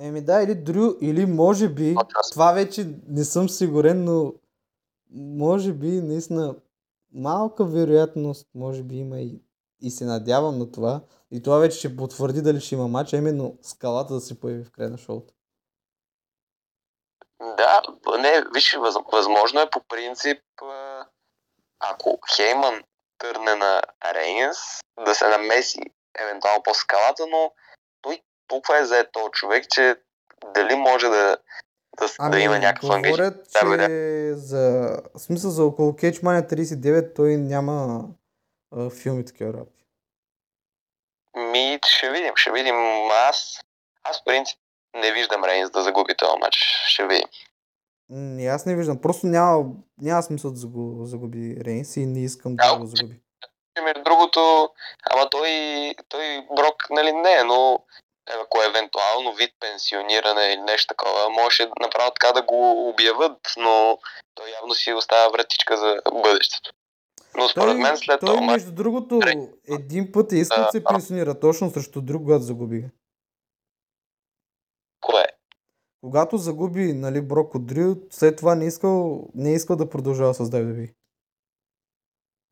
Еми 0.00 0.20
да, 0.20 0.42
или 0.42 0.54
Дрю, 0.54 0.94
или 1.00 1.26
може 1.26 1.68
би, 1.68 1.94
По-част. 1.94 2.32
това 2.32 2.52
вече 2.52 2.86
не 3.08 3.24
съм 3.24 3.48
сигурен, 3.48 4.04
но 4.04 4.32
може 5.14 5.72
би 5.72 5.86
наистина 5.86 6.54
малка 7.14 7.64
вероятност, 7.64 8.46
може 8.54 8.82
би 8.82 8.96
има 8.96 9.20
и, 9.20 9.40
и 9.86 9.90
се 9.90 10.04
надявам 10.04 10.58
на 10.58 10.72
това. 10.72 11.00
И 11.30 11.42
това 11.42 11.58
вече 11.58 11.78
ще 11.78 11.96
потвърди 11.96 12.42
дали 12.42 12.60
ще 12.60 12.74
има 12.74 12.88
матч, 12.88 13.12
а 13.12 13.16
именно 13.16 13.58
скалата 13.62 14.14
да 14.14 14.20
се 14.20 14.40
появи 14.40 14.64
в 14.64 14.70
края 14.70 14.90
на 14.90 14.98
шоуто. 14.98 15.34
Да, 17.40 17.82
не, 18.18 18.44
виж, 18.54 18.74
въз, 18.74 18.94
възможно 19.12 19.60
е 19.60 19.70
по 19.70 19.80
принцип, 19.88 20.38
ако 21.80 22.18
Хейман 22.36 22.82
търне 23.18 23.54
на 23.54 23.82
Рейнс, 24.14 24.58
да 25.04 25.14
се 25.14 25.28
намеси 25.28 25.80
евентуално 26.18 26.62
по 26.62 26.74
скалата, 26.74 27.26
но 27.30 27.52
той 28.02 28.22
толкова 28.48 28.78
е 28.78 28.84
зает 28.84 29.08
този 29.12 29.30
човек, 29.32 29.64
че 29.70 29.96
дали 30.54 30.74
може 30.74 31.08
да, 31.08 31.36
да, 31.98 32.30
да 32.30 32.40
има 32.40 32.58
някакъв 32.58 32.90
ангажимент. 32.90 33.34
говорят, 33.34 33.48
Да, 33.52 33.86
че 33.86 34.34
за, 34.34 34.96
в 35.14 35.18
смисъл 35.18 35.50
за 35.50 35.64
около 35.64 35.92
Mania 35.92 36.52
39 36.52 37.16
той 37.16 37.36
няма 37.36 38.04
а, 38.76 38.90
филми 38.90 39.24
такива 39.24 39.52
работи. 39.52 39.75
Ми, 41.36 41.78
ще 41.86 42.10
видим, 42.10 42.32
ще 42.36 42.52
видим. 42.52 42.76
Аз, 43.10 43.60
аз 44.04 44.20
в 44.20 44.24
принцип 44.24 44.58
не 44.94 45.12
виждам 45.12 45.44
Рейнс 45.44 45.70
да 45.70 45.82
загуби 45.82 46.14
този 46.14 46.38
матч. 46.40 46.56
Ще 46.86 47.06
видим. 47.06 47.28
И 48.38 48.46
аз 48.46 48.66
не 48.66 48.76
виждам. 48.76 49.00
Просто 49.00 49.26
няма, 49.26 49.64
няма 49.98 50.22
смисъл 50.22 50.50
да 50.50 50.56
загу- 50.56 51.04
загуби 51.04 51.56
Рейнс 51.60 51.96
и 51.96 52.06
не 52.06 52.24
искам 52.24 52.56
да 52.56 52.68
Да, 52.68 52.78
го 52.78 52.86
загуби. 52.86 53.20
Между 53.84 54.02
другото, 54.02 54.68
ама 55.10 55.30
той, 55.30 55.50
той 56.08 56.46
Брок, 56.56 56.90
нали 56.90 57.12
не 57.12 57.32
е, 57.32 57.44
но 57.44 57.84
е, 58.30 58.32
ако 58.42 58.62
евентуално 58.62 59.32
вид 59.32 59.50
пенсиониране 59.60 60.42
или 60.44 60.60
нещо 60.60 60.86
такова, 60.86 61.30
може 61.30 61.68
направо 61.80 62.10
така 62.10 62.32
да 62.32 62.42
го 62.42 62.88
обяват, 62.88 63.38
но 63.56 63.98
той 64.34 64.50
явно 64.50 64.74
си 64.74 64.92
оставя 64.92 65.30
вратичка 65.30 65.76
за 65.76 65.96
бъдещето. 66.12 66.70
Но 67.36 67.48
според 67.48 67.72
Той, 67.72 67.80
мен 67.80 67.96
след 67.96 68.20
той 68.20 68.26
това 68.26 68.40
матч, 68.40 68.52
между 68.52 68.72
другото, 68.74 69.20
един 69.68 70.12
път 70.12 70.32
е 70.32 70.36
искал 70.36 70.64
да 70.64 70.70
се 70.70 70.84
пенсионира 70.84 71.40
точно 71.40 71.70
срещу 71.70 72.00
друг, 72.00 72.22
когато 72.22 72.42
загуби. 72.44 72.84
кое? 75.00 75.24
Когато 76.00 76.36
загуби 76.36 76.92
нали, 76.92 77.20
Брок 77.20 77.54
от 77.54 77.66
Дрю, 77.66 77.94
след 78.10 78.36
това 78.36 78.54
не 78.54 78.66
искал, 78.66 79.26
не 79.34 79.54
искал 79.54 79.76
да 79.76 79.90
продължава 79.90 80.34
с 80.34 80.38
WWE. 80.38 80.94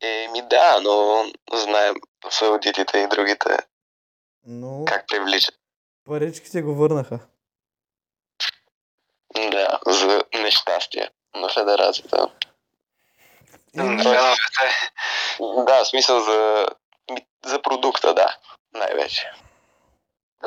Еми 0.01 0.41
да, 0.49 0.79
но 0.83 1.23
знаем 1.53 1.95
саудитите 2.29 2.97
и 2.97 3.07
другите 3.07 3.57
Но 4.45 4.85
как 4.87 5.07
привличат. 5.07 5.55
паричките 6.05 6.61
го 6.61 6.75
върнаха. 6.75 7.19
Да, 9.51 9.79
за 9.87 10.23
нещастие 10.33 11.09
на 11.35 11.49
федерацията. 11.49 12.31
Еми, 13.77 14.03
Феновете. 14.03 14.91
Да, 15.65 15.85
смисъл 15.85 16.19
за, 16.19 16.67
за 17.45 17.61
продукта, 17.61 18.13
да, 18.13 18.35
най-вече. 18.73 19.31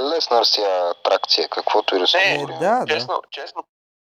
Леснар 0.01 0.45
си 0.45 0.61
е 0.61 0.91
атракция, 0.91 1.49
каквото 1.49 1.97
и 1.97 1.99
да 1.99 2.07
се 2.07 2.19
е, 2.19 2.47
да. 2.61 2.85
Честно, 2.89 3.23
честно, 3.31 3.65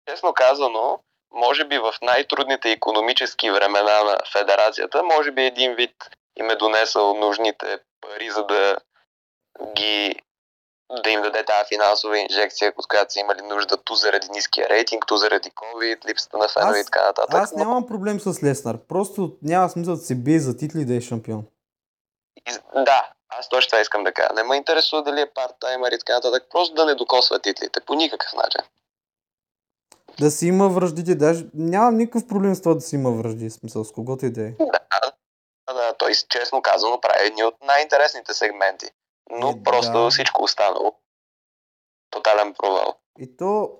честно 0.08 0.32
казано, 0.32 0.98
може 1.32 1.64
би 1.64 1.78
в 1.78 1.94
най-трудните 2.02 2.70
економически 2.70 3.50
времена 3.50 4.04
на 4.04 4.18
федерацията, 4.32 5.02
може 5.02 5.30
би 5.30 5.44
един 5.44 5.74
вид 5.74 5.94
им 6.36 6.50
е 6.50 6.56
донесъл 6.56 7.14
нужните 7.14 7.78
пари, 8.00 8.30
за 8.30 8.44
да 8.44 8.76
ги 9.74 10.16
да 10.92 11.10
им 11.10 11.22
даде 11.22 11.44
тази 11.44 11.68
финансова 11.68 12.18
инжекция, 12.18 12.72
от 12.76 12.86
която 12.86 13.12
са 13.12 13.20
имали 13.20 13.42
нужда 13.42 13.76
ту 13.76 13.94
заради 13.94 14.28
ниския 14.30 14.68
рейтинг, 14.68 15.06
ту 15.06 15.16
заради 15.16 15.50
COVID, 15.50 16.06
липсата 16.06 16.38
на 16.38 16.48
фенове 16.48 16.80
и 16.80 16.84
така 16.84 17.04
нататък. 17.04 17.34
Аз 17.34 17.52
нямам 17.52 17.86
проблем 17.86 18.20
с 18.20 18.42
Леснар. 18.42 18.78
Просто 18.78 19.36
няма 19.42 19.68
смисъл 19.68 19.94
да 19.94 20.00
се 20.00 20.14
бие 20.14 20.38
за 20.38 20.56
титли 20.56 20.84
да 20.84 20.94
е 20.96 21.00
шампион. 21.00 21.44
И- 22.38 22.58
Да, 22.74 23.08
аз 23.28 23.48
точно 23.48 23.68
това 23.68 23.80
искам 23.80 24.04
да 24.04 24.12
кажа. 24.12 24.28
Не 24.34 24.42
ме 24.42 24.56
интересува 24.56 25.02
дали 25.02 25.20
е 25.20 25.26
парт-таймер 25.26 25.94
и 25.94 25.98
така 25.98 26.14
нататък, 26.14 26.44
просто 26.50 26.74
да 26.74 26.84
не 26.84 26.94
докосва 26.94 27.38
титлите 27.38 27.80
по 27.80 27.94
никакъв 27.94 28.32
начин. 28.32 28.60
Да 30.20 30.30
си 30.30 30.46
има 30.46 30.68
връждите, 30.68 31.14
даже 31.14 31.44
нямам 31.54 31.96
никакъв 31.96 32.28
проблем 32.28 32.54
с 32.54 32.62
това 32.62 32.74
да 32.74 32.80
си 32.80 32.94
има 32.94 33.10
връжди, 33.10 33.50
смисъл 33.50 33.84
с 33.84 33.92
когото 33.92 34.26
и 34.26 34.30
да 34.30 34.42
е. 34.42 34.52
Да, 35.68 35.74
да, 35.74 35.94
той 35.94 36.12
честно 36.28 36.62
казано 36.62 37.00
прави 37.00 37.26
едни 37.26 37.44
от 37.44 37.54
най-интересните 37.62 38.34
сегменти. 38.34 38.86
Но 39.40 39.50
Е, 39.50 39.62
просто 39.62 39.92
да. 39.92 40.10
всичко 40.10 40.42
останало. 40.42 40.92
Тотален 42.10 42.54
провал. 42.58 42.94
И 43.18 43.36
то 43.36 43.70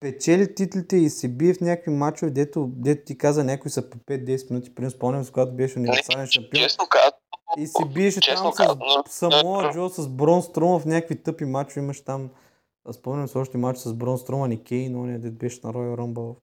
печели 0.00 0.54
титлите 0.54 0.96
и 0.96 1.10
се 1.10 1.28
бие 1.28 1.54
в 1.54 1.60
някакви 1.60 1.90
мачове, 1.90 2.30
дето, 2.30 2.66
дето 2.68 3.04
ти 3.04 3.18
каза 3.18 3.44
някой 3.44 3.70
са 3.70 3.90
по 3.90 3.98
5-10 3.98 4.50
минути, 4.50 4.74
примерно 4.74 4.90
спомням 4.90 5.24
се, 5.24 5.32
когато 5.32 5.52
беше 5.52 5.78
универсален 5.78 6.26
шампион. 6.26 6.62
Честно 6.62 6.86
казано, 6.88 7.12
И 7.58 7.66
се 7.66 7.84
биеше 7.84 8.20
там 8.20 8.52
казано, 8.52 9.04
с 9.08 9.12
Самоа 9.12 9.72
Джо, 9.72 9.88
с 9.88 10.08
Брон 10.08 10.42
Струма 10.42 10.78
в 10.78 10.86
някакви 10.86 11.22
тъпи 11.22 11.44
мачове. 11.44 11.80
Имаш 11.80 12.04
там, 12.04 12.30
спомням 12.92 13.28
се 13.28 13.38
още 13.38 13.58
мач 13.58 13.78
с 13.78 13.94
Брон 13.94 14.18
Струма 14.18 14.54
и 14.54 14.64
Кейн, 14.64 14.96
ония 14.96 15.18
дет 15.18 15.38
беше 15.38 15.60
на 15.64 15.72
Royal 15.72 15.96
Rumble. 15.96 16.36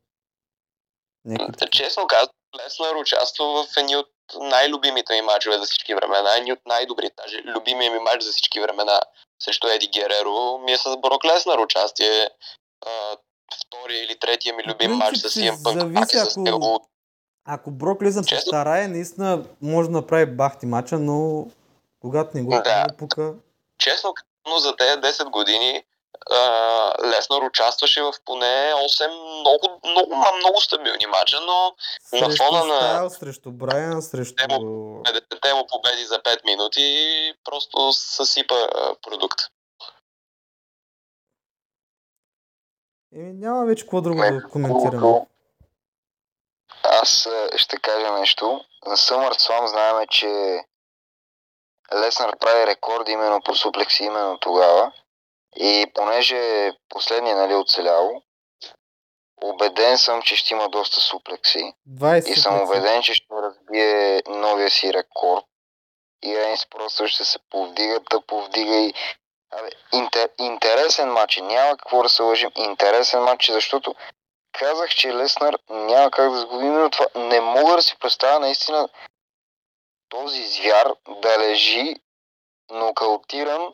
Някакви 1.26 1.70
честно 1.72 2.08
казано, 2.08 2.34
Леснар 2.66 2.96
участва 3.02 3.46
в 3.46 3.78
едни 3.78 3.96
от 3.96 4.08
най-любимите 4.36 5.14
ми 5.14 5.22
мачове 5.22 5.58
за 5.58 5.64
всички 5.64 5.96
времена, 5.96 6.36
едни 6.36 6.54
от 6.54 6.60
най-добрите, 6.66 7.14
даже 7.18 7.42
любимия 7.46 7.92
ми 7.92 8.00
мач 8.00 8.24
за 8.24 8.32
всички 8.32 8.60
времена 8.62 9.00
срещу 9.40 9.68
Еди 9.68 9.88
Гереро 9.88 10.58
ми 10.58 10.72
е 10.72 10.78
с 10.78 10.98
Брок 10.98 11.26
Леснар 11.26 11.58
участие. 11.60 12.30
А, 12.86 12.90
втория 13.58 14.04
или 14.04 14.20
третия 14.20 14.56
ми 14.56 14.64
любим 14.64 14.92
мач 14.92 15.10
принцип 15.10 15.28
с 15.28 15.34
CM 15.34 15.56
Punk. 15.56 15.94
пак 15.96 16.14
е 16.14 16.18
с 16.18 16.32
ако- 16.32 16.40
него. 16.40 16.86
Ако 17.46 17.72
Брок 17.72 18.02
Леснар 18.02 18.24
се 18.24 18.38
старае, 18.38 18.88
наистина 18.88 19.44
може 19.62 19.90
да 19.90 19.94
направи 19.94 20.26
бахти 20.26 20.66
мача, 20.66 21.00
но 21.00 21.48
когато 22.02 22.38
не 22.38 22.44
го, 22.44 22.50
Да. 22.52 22.86
пука, 22.98 23.34
честно 23.78 24.14
казано, 24.14 24.60
за 24.60 24.76
тези 24.76 24.92
10 24.94 25.24
години 25.26 25.84
Леснар 27.04 27.42
участваше 27.42 28.02
в 28.02 28.14
поне 28.26 28.74
8 28.74 29.08
много, 29.40 29.80
много, 29.86 30.16
много 30.38 30.62
стабилни 30.62 31.06
мача, 31.06 31.42
но 31.42 31.76
На 32.14 32.20
срещу 32.20 32.44
фона 32.44 32.66
на- 32.66 32.80
Стайл, 32.80 33.10
срещу 33.10 33.52
Брайан, 33.52 34.02
срещу... 34.02 34.36
50-те 34.36 35.54
му 35.54 35.68
победи 35.68 36.06
за 36.06 36.16
5 36.16 36.46
минути 36.46 36.84
просто 37.44 37.94
съсипа 37.94 38.56
продукт. 39.02 39.40
Еми, 43.16 43.34
няма 43.34 43.66
вече 43.66 43.84
какво 43.84 44.02
друго 44.02 44.22
да 44.22 44.44
коментираме. 44.44 45.26
Аз 46.84 47.28
ще 47.56 47.78
кажа 47.78 48.12
нещо. 48.12 48.66
На 48.86 48.98
SummerSlam 48.98 49.66
знаем, 49.66 50.08
че 50.10 50.60
Леснар 51.94 52.38
прави 52.38 52.68
рекорди 52.68 53.12
именно 53.12 53.42
по 53.42 53.56
суплекси 53.56 54.04
именно 54.04 54.38
тогава. 54.38 54.92
И 55.60 55.86
понеже 55.94 56.72
последния 56.90 57.36
нали, 57.36 57.56
оцелял, 57.56 58.22
убеден 59.42 59.98
съм, 59.98 60.22
че 60.22 60.36
ще 60.36 60.54
има 60.54 60.70
доста 60.70 61.00
суплекси. 61.00 61.74
20 61.90 62.30
И 62.30 62.36
съм 62.36 62.62
убеден, 62.62 63.02
че 63.02 63.14
ще 63.14 63.28
разбие 63.32 64.22
новия 64.28 64.70
си 64.70 64.94
рекорд. 64.94 65.46
И 66.24 66.38
Рейнс 66.38 66.66
просто 66.66 67.08
ще 67.08 67.26
се 67.26 67.40
повдига, 67.50 68.00
да 68.12 68.22
повдига 68.22 68.76
и... 68.76 68.94
Абе, 69.52 69.70
интер, 69.94 70.30
интересен 70.40 71.12
матч. 71.12 71.38
е. 71.38 71.42
Няма 71.42 71.78
какво 71.78 72.04
да 72.04 72.10
се 72.10 72.22
лъжим. 72.22 72.50
Интересен 72.56 73.24
матч, 73.24 73.50
е, 73.50 73.54
защото 73.54 73.96
казах, 74.52 74.90
че 74.90 75.16
Леснар 75.16 75.58
няма 75.70 76.12
как 76.12 76.32
да 76.32 76.38
загуби 76.38 76.66
именно 76.66 76.90
това. 76.90 77.06
Не 77.16 77.42
мога 77.42 77.76
да 77.76 77.82
си 77.82 77.96
представя 78.00 78.40
наистина 78.40 78.90
този 80.10 80.44
звяр 80.44 80.94
да 81.22 81.40
лежи 81.40 81.96
нокаутиран 82.70 83.74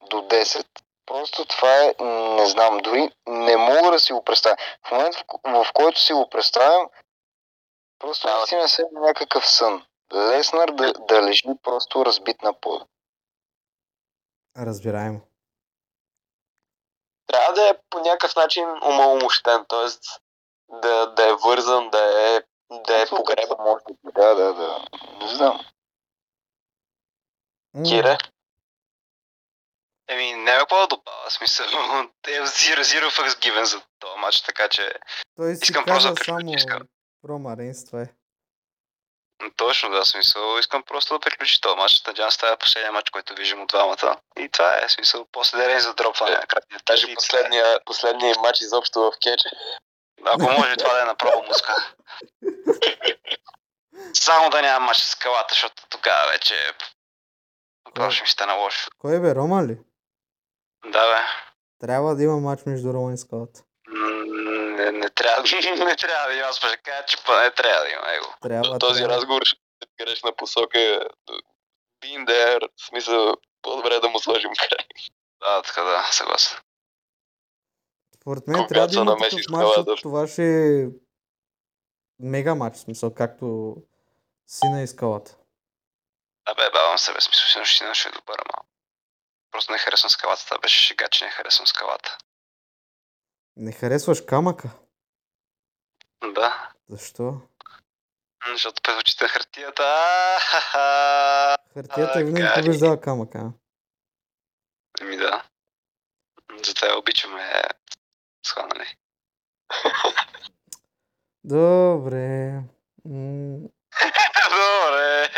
до 0.00 0.16
10. 0.16 0.66
Просто 1.06 1.44
това 1.44 1.84
е, 1.84 1.94
не 2.36 2.46
знам, 2.46 2.78
дори 2.78 3.10
не 3.26 3.56
мога 3.56 3.90
да 3.90 4.00
си 4.00 4.12
го 4.12 4.24
представя. 4.24 4.56
В 4.86 4.90
момента, 4.90 5.24
в, 5.44 5.64
в 5.64 5.72
който 5.72 6.00
си 6.00 6.12
го 6.12 6.28
представям, 6.30 6.86
просто 7.98 8.26
Да. 8.26 8.36
наистина 8.36 8.68
се 8.68 8.84
някакъв 8.92 9.48
сън. 9.48 9.86
Леснар 10.14 10.68
да, 10.68 10.92
да 10.92 11.22
лежи 11.22 11.42
просто 11.62 12.04
разбит 12.04 12.42
на 12.42 12.60
пода. 12.60 12.86
Разбираемо. 14.56 15.20
Трябва 17.26 17.52
да 17.52 17.68
е 17.68 17.78
по 17.90 17.98
някакъв 17.98 18.36
начин 18.36 18.68
умалмощен, 18.82 19.64
т.е. 19.68 19.88
Да, 20.68 21.06
да 21.06 21.28
е 21.28 21.34
вързан, 21.34 21.90
да 21.90 22.28
е, 22.28 22.42
да 22.70 23.02
е 23.02 23.06
погребан. 23.06 23.78
Да, 24.04 24.34
да, 24.34 24.54
да. 24.54 24.84
Не 25.20 25.28
знам. 25.28 25.60
Кире? 27.88 28.18
Еми, 30.08 30.34
няма 30.34 30.58
какво 30.58 30.76
да 30.76 30.86
добавя, 30.86 31.30
смисъл. 31.30 31.66
Е 32.26 32.40
zero, 32.40 32.82
zero 32.82 33.10
fucks 33.10 33.34
given 33.40 33.62
за 33.62 33.82
този 33.98 34.18
матч, 34.20 34.40
така 34.40 34.68
че 34.68 34.92
Той 35.36 35.54
си 35.54 35.60
искам 35.62 35.84
просто 35.84 36.08
каза 36.08 36.08
да 36.08 36.14
приключи, 36.14 36.40
само 36.40 36.54
искам. 36.54 36.82
Рома 37.28 37.56
Рейнс, 37.56 37.84
това 37.86 38.02
е. 38.02 38.08
точно 39.56 39.90
да, 39.90 40.04
смисъл. 40.04 40.58
Искам 40.58 40.82
просто 40.82 41.14
да 41.14 41.20
приключи 41.20 41.60
този 41.60 41.76
матч. 41.76 42.04
Надявам 42.06 42.30
се 42.30 42.38
това 42.38 42.52
е 42.52 42.56
последния 42.56 42.92
матч, 42.92 43.10
който 43.10 43.34
виждам 43.34 43.62
от 43.62 43.68
двамата. 43.68 44.16
И 44.38 44.48
това 44.48 44.78
е, 44.82 44.88
смисъл, 44.88 45.26
после 45.32 45.58
да 45.58 45.80
за 45.80 45.94
дропване 45.94 46.36
на 46.36 46.46
крайния 46.46 46.80
Даже 46.86 47.14
последния, 47.14 47.80
последния 47.84 48.34
матч 48.40 48.60
изобщо 48.60 49.00
в 49.00 49.12
кече. 49.22 49.48
Ако 50.24 50.42
може 50.42 50.76
това 50.76 50.94
да 50.94 51.02
е 51.02 51.04
направо 51.04 51.44
муска. 51.48 51.94
Само 54.14 54.50
да 54.50 54.62
няма 54.62 54.86
матч 54.86 54.98
с 54.98 55.10
скалата, 55.10 55.54
защото 55.54 55.82
тогава 55.88 56.30
вече 56.32 56.72
просто 57.94 58.14
ще 58.14 58.22
ми 58.22 58.28
стане 58.28 58.52
лошо. 58.52 58.90
Кой 58.98 59.20
бе, 59.20 59.34
Рома 59.34 59.64
ли? 59.64 59.78
Да, 60.92 61.14
бе. 61.14 61.22
Трябва 61.80 62.16
да 62.16 62.22
има 62.22 62.36
матч 62.36 62.62
между 62.66 62.92
Рома 62.92 63.12
и 63.12 63.16
Скалата. 63.16 63.60
М, 63.88 64.24
Не, 64.76 64.92
не, 64.92 65.10
трябва, 65.10 65.42
не 65.84 65.96
трябва 65.96 66.28
да 66.28 66.34
има, 66.34 66.46
аз 66.46 66.56
ще 66.56 66.76
кажа, 66.76 67.04
че 67.06 67.16
поне 67.24 67.50
трябва 67.50 67.80
да 67.84 67.90
има 67.90 68.12
его. 68.14 68.34
Трябва, 68.42 68.78
Този 68.78 69.00
трябва. 69.00 69.16
разговор 69.16 69.42
ще 69.44 69.58
е 69.82 70.04
грешна 70.04 70.36
посока. 70.36 70.78
Been 72.02 72.24
there, 72.26 72.68
в 72.76 72.86
смисъл, 72.86 73.34
по-добре 73.62 74.00
да 74.00 74.08
му 74.08 74.18
сложим 74.18 74.50
край. 74.50 74.86
Да, 75.40 75.62
така 75.62 75.82
да, 75.82 76.08
съгласен. 76.12 76.58
Според 78.14 78.46
мен 78.46 78.56
Когато 78.56 78.68
трябва 78.68 78.86
да 78.88 78.94
има 78.94 79.16
такъв 79.16 79.48
матч, 79.50 79.76
защото 79.76 80.02
това 80.02 80.26
ще 80.26 80.82
е 80.82 80.86
мега 82.20 82.54
матч, 82.54 82.76
смисъл, 82.76 83.14
както 83.14 83.76
сина 84.46 84.82
и 84.82 84.86
Скалата. 84.86 85.36
Абе, 86.44 86.70
бавам 86.72 86.98
се, 86.98 87.12
бе, 87.12 87.20
смисъл, 87.20 87.64
си 87.64 87.84
ще 87.92 88.08
е 88.08 88.12
добър, 88.12 88.38
ама. 88.38 88.64
Просто 89.56 89.72
не 89.72 89.78
харесвам 89.78 90.10
скалата, 90.10 90.44
това 90.44 90.58
беше 90.58 90.86
шега, 90.86 91.08
че 91.08 91.24
не 91.24 91.30
харесвам 91.30 91.66
скалата. 91.66 92.18
Не 93.56 93.72
харесваш 93.72 94.20
камъка? 94.20 94.68
Да, 96.34 96.70
Защо? 96.88 97.40
Защото 98.52 98.90
на 99.20 99.28
хартията. 99.28 99.84
Хартията 101.74 102.12
А, 102.18 102.22
винаги 102.24 102.46
побеждава 102.54 103.00
камъка. 103.00 103.52
Еми 105.00 105.16
да. 105.16 105.44
Затова 106.62 106.88
я 106.88 106.98
обичаме 106.98 107.62
схванали. 108.46 108.96
Добре. 111.44 112.60
Добре. 114.50 115.28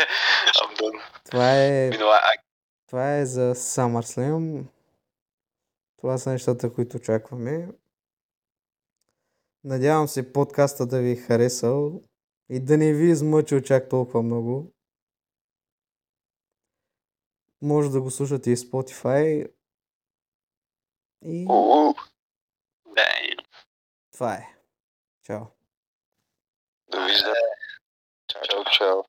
Това 1.29 1.55
е, 1.55 1.89
Минала. 1.89 2.21
Това 2.89 3.17
е 3.17 3.25
за 3.25 3.55
SummerSlam. 3.55 4.65
Това 5.97 6.17
са 6.17 6.29
нещата, 6.29 6.73
които 6.73 6.97
очакваме. 6.97 7.69
Надявам 9.63 10.07
се 10.07 10.33
подкаста 10.33 10.87
да 10.87 11.01
ви 11.01 11.11
е 11.11 11.15
харесал 11.15 12.01
и 12.49 12.59
да 12.59 12.77
не 12.77 12.93
ви 12.93 13.11
измъчил 13.11 13.61
чак 13.61 13.89
толкова 13.89 14.21
много. 14.21 14.73
Може 17.61 17.91
да 17.91 18.01
го 18.01 18.11
слушате 18.11 18.51
и 18.51 18.57
Spotify. 18.57 19.51
И 21.25 21.45
това 24.11 24.33
е. 24.33 24.55
Чао. 25.23 25.45
Довиждане. 26.87 27.35
Чао, 28.27 28.63
чао. 28.77 29.08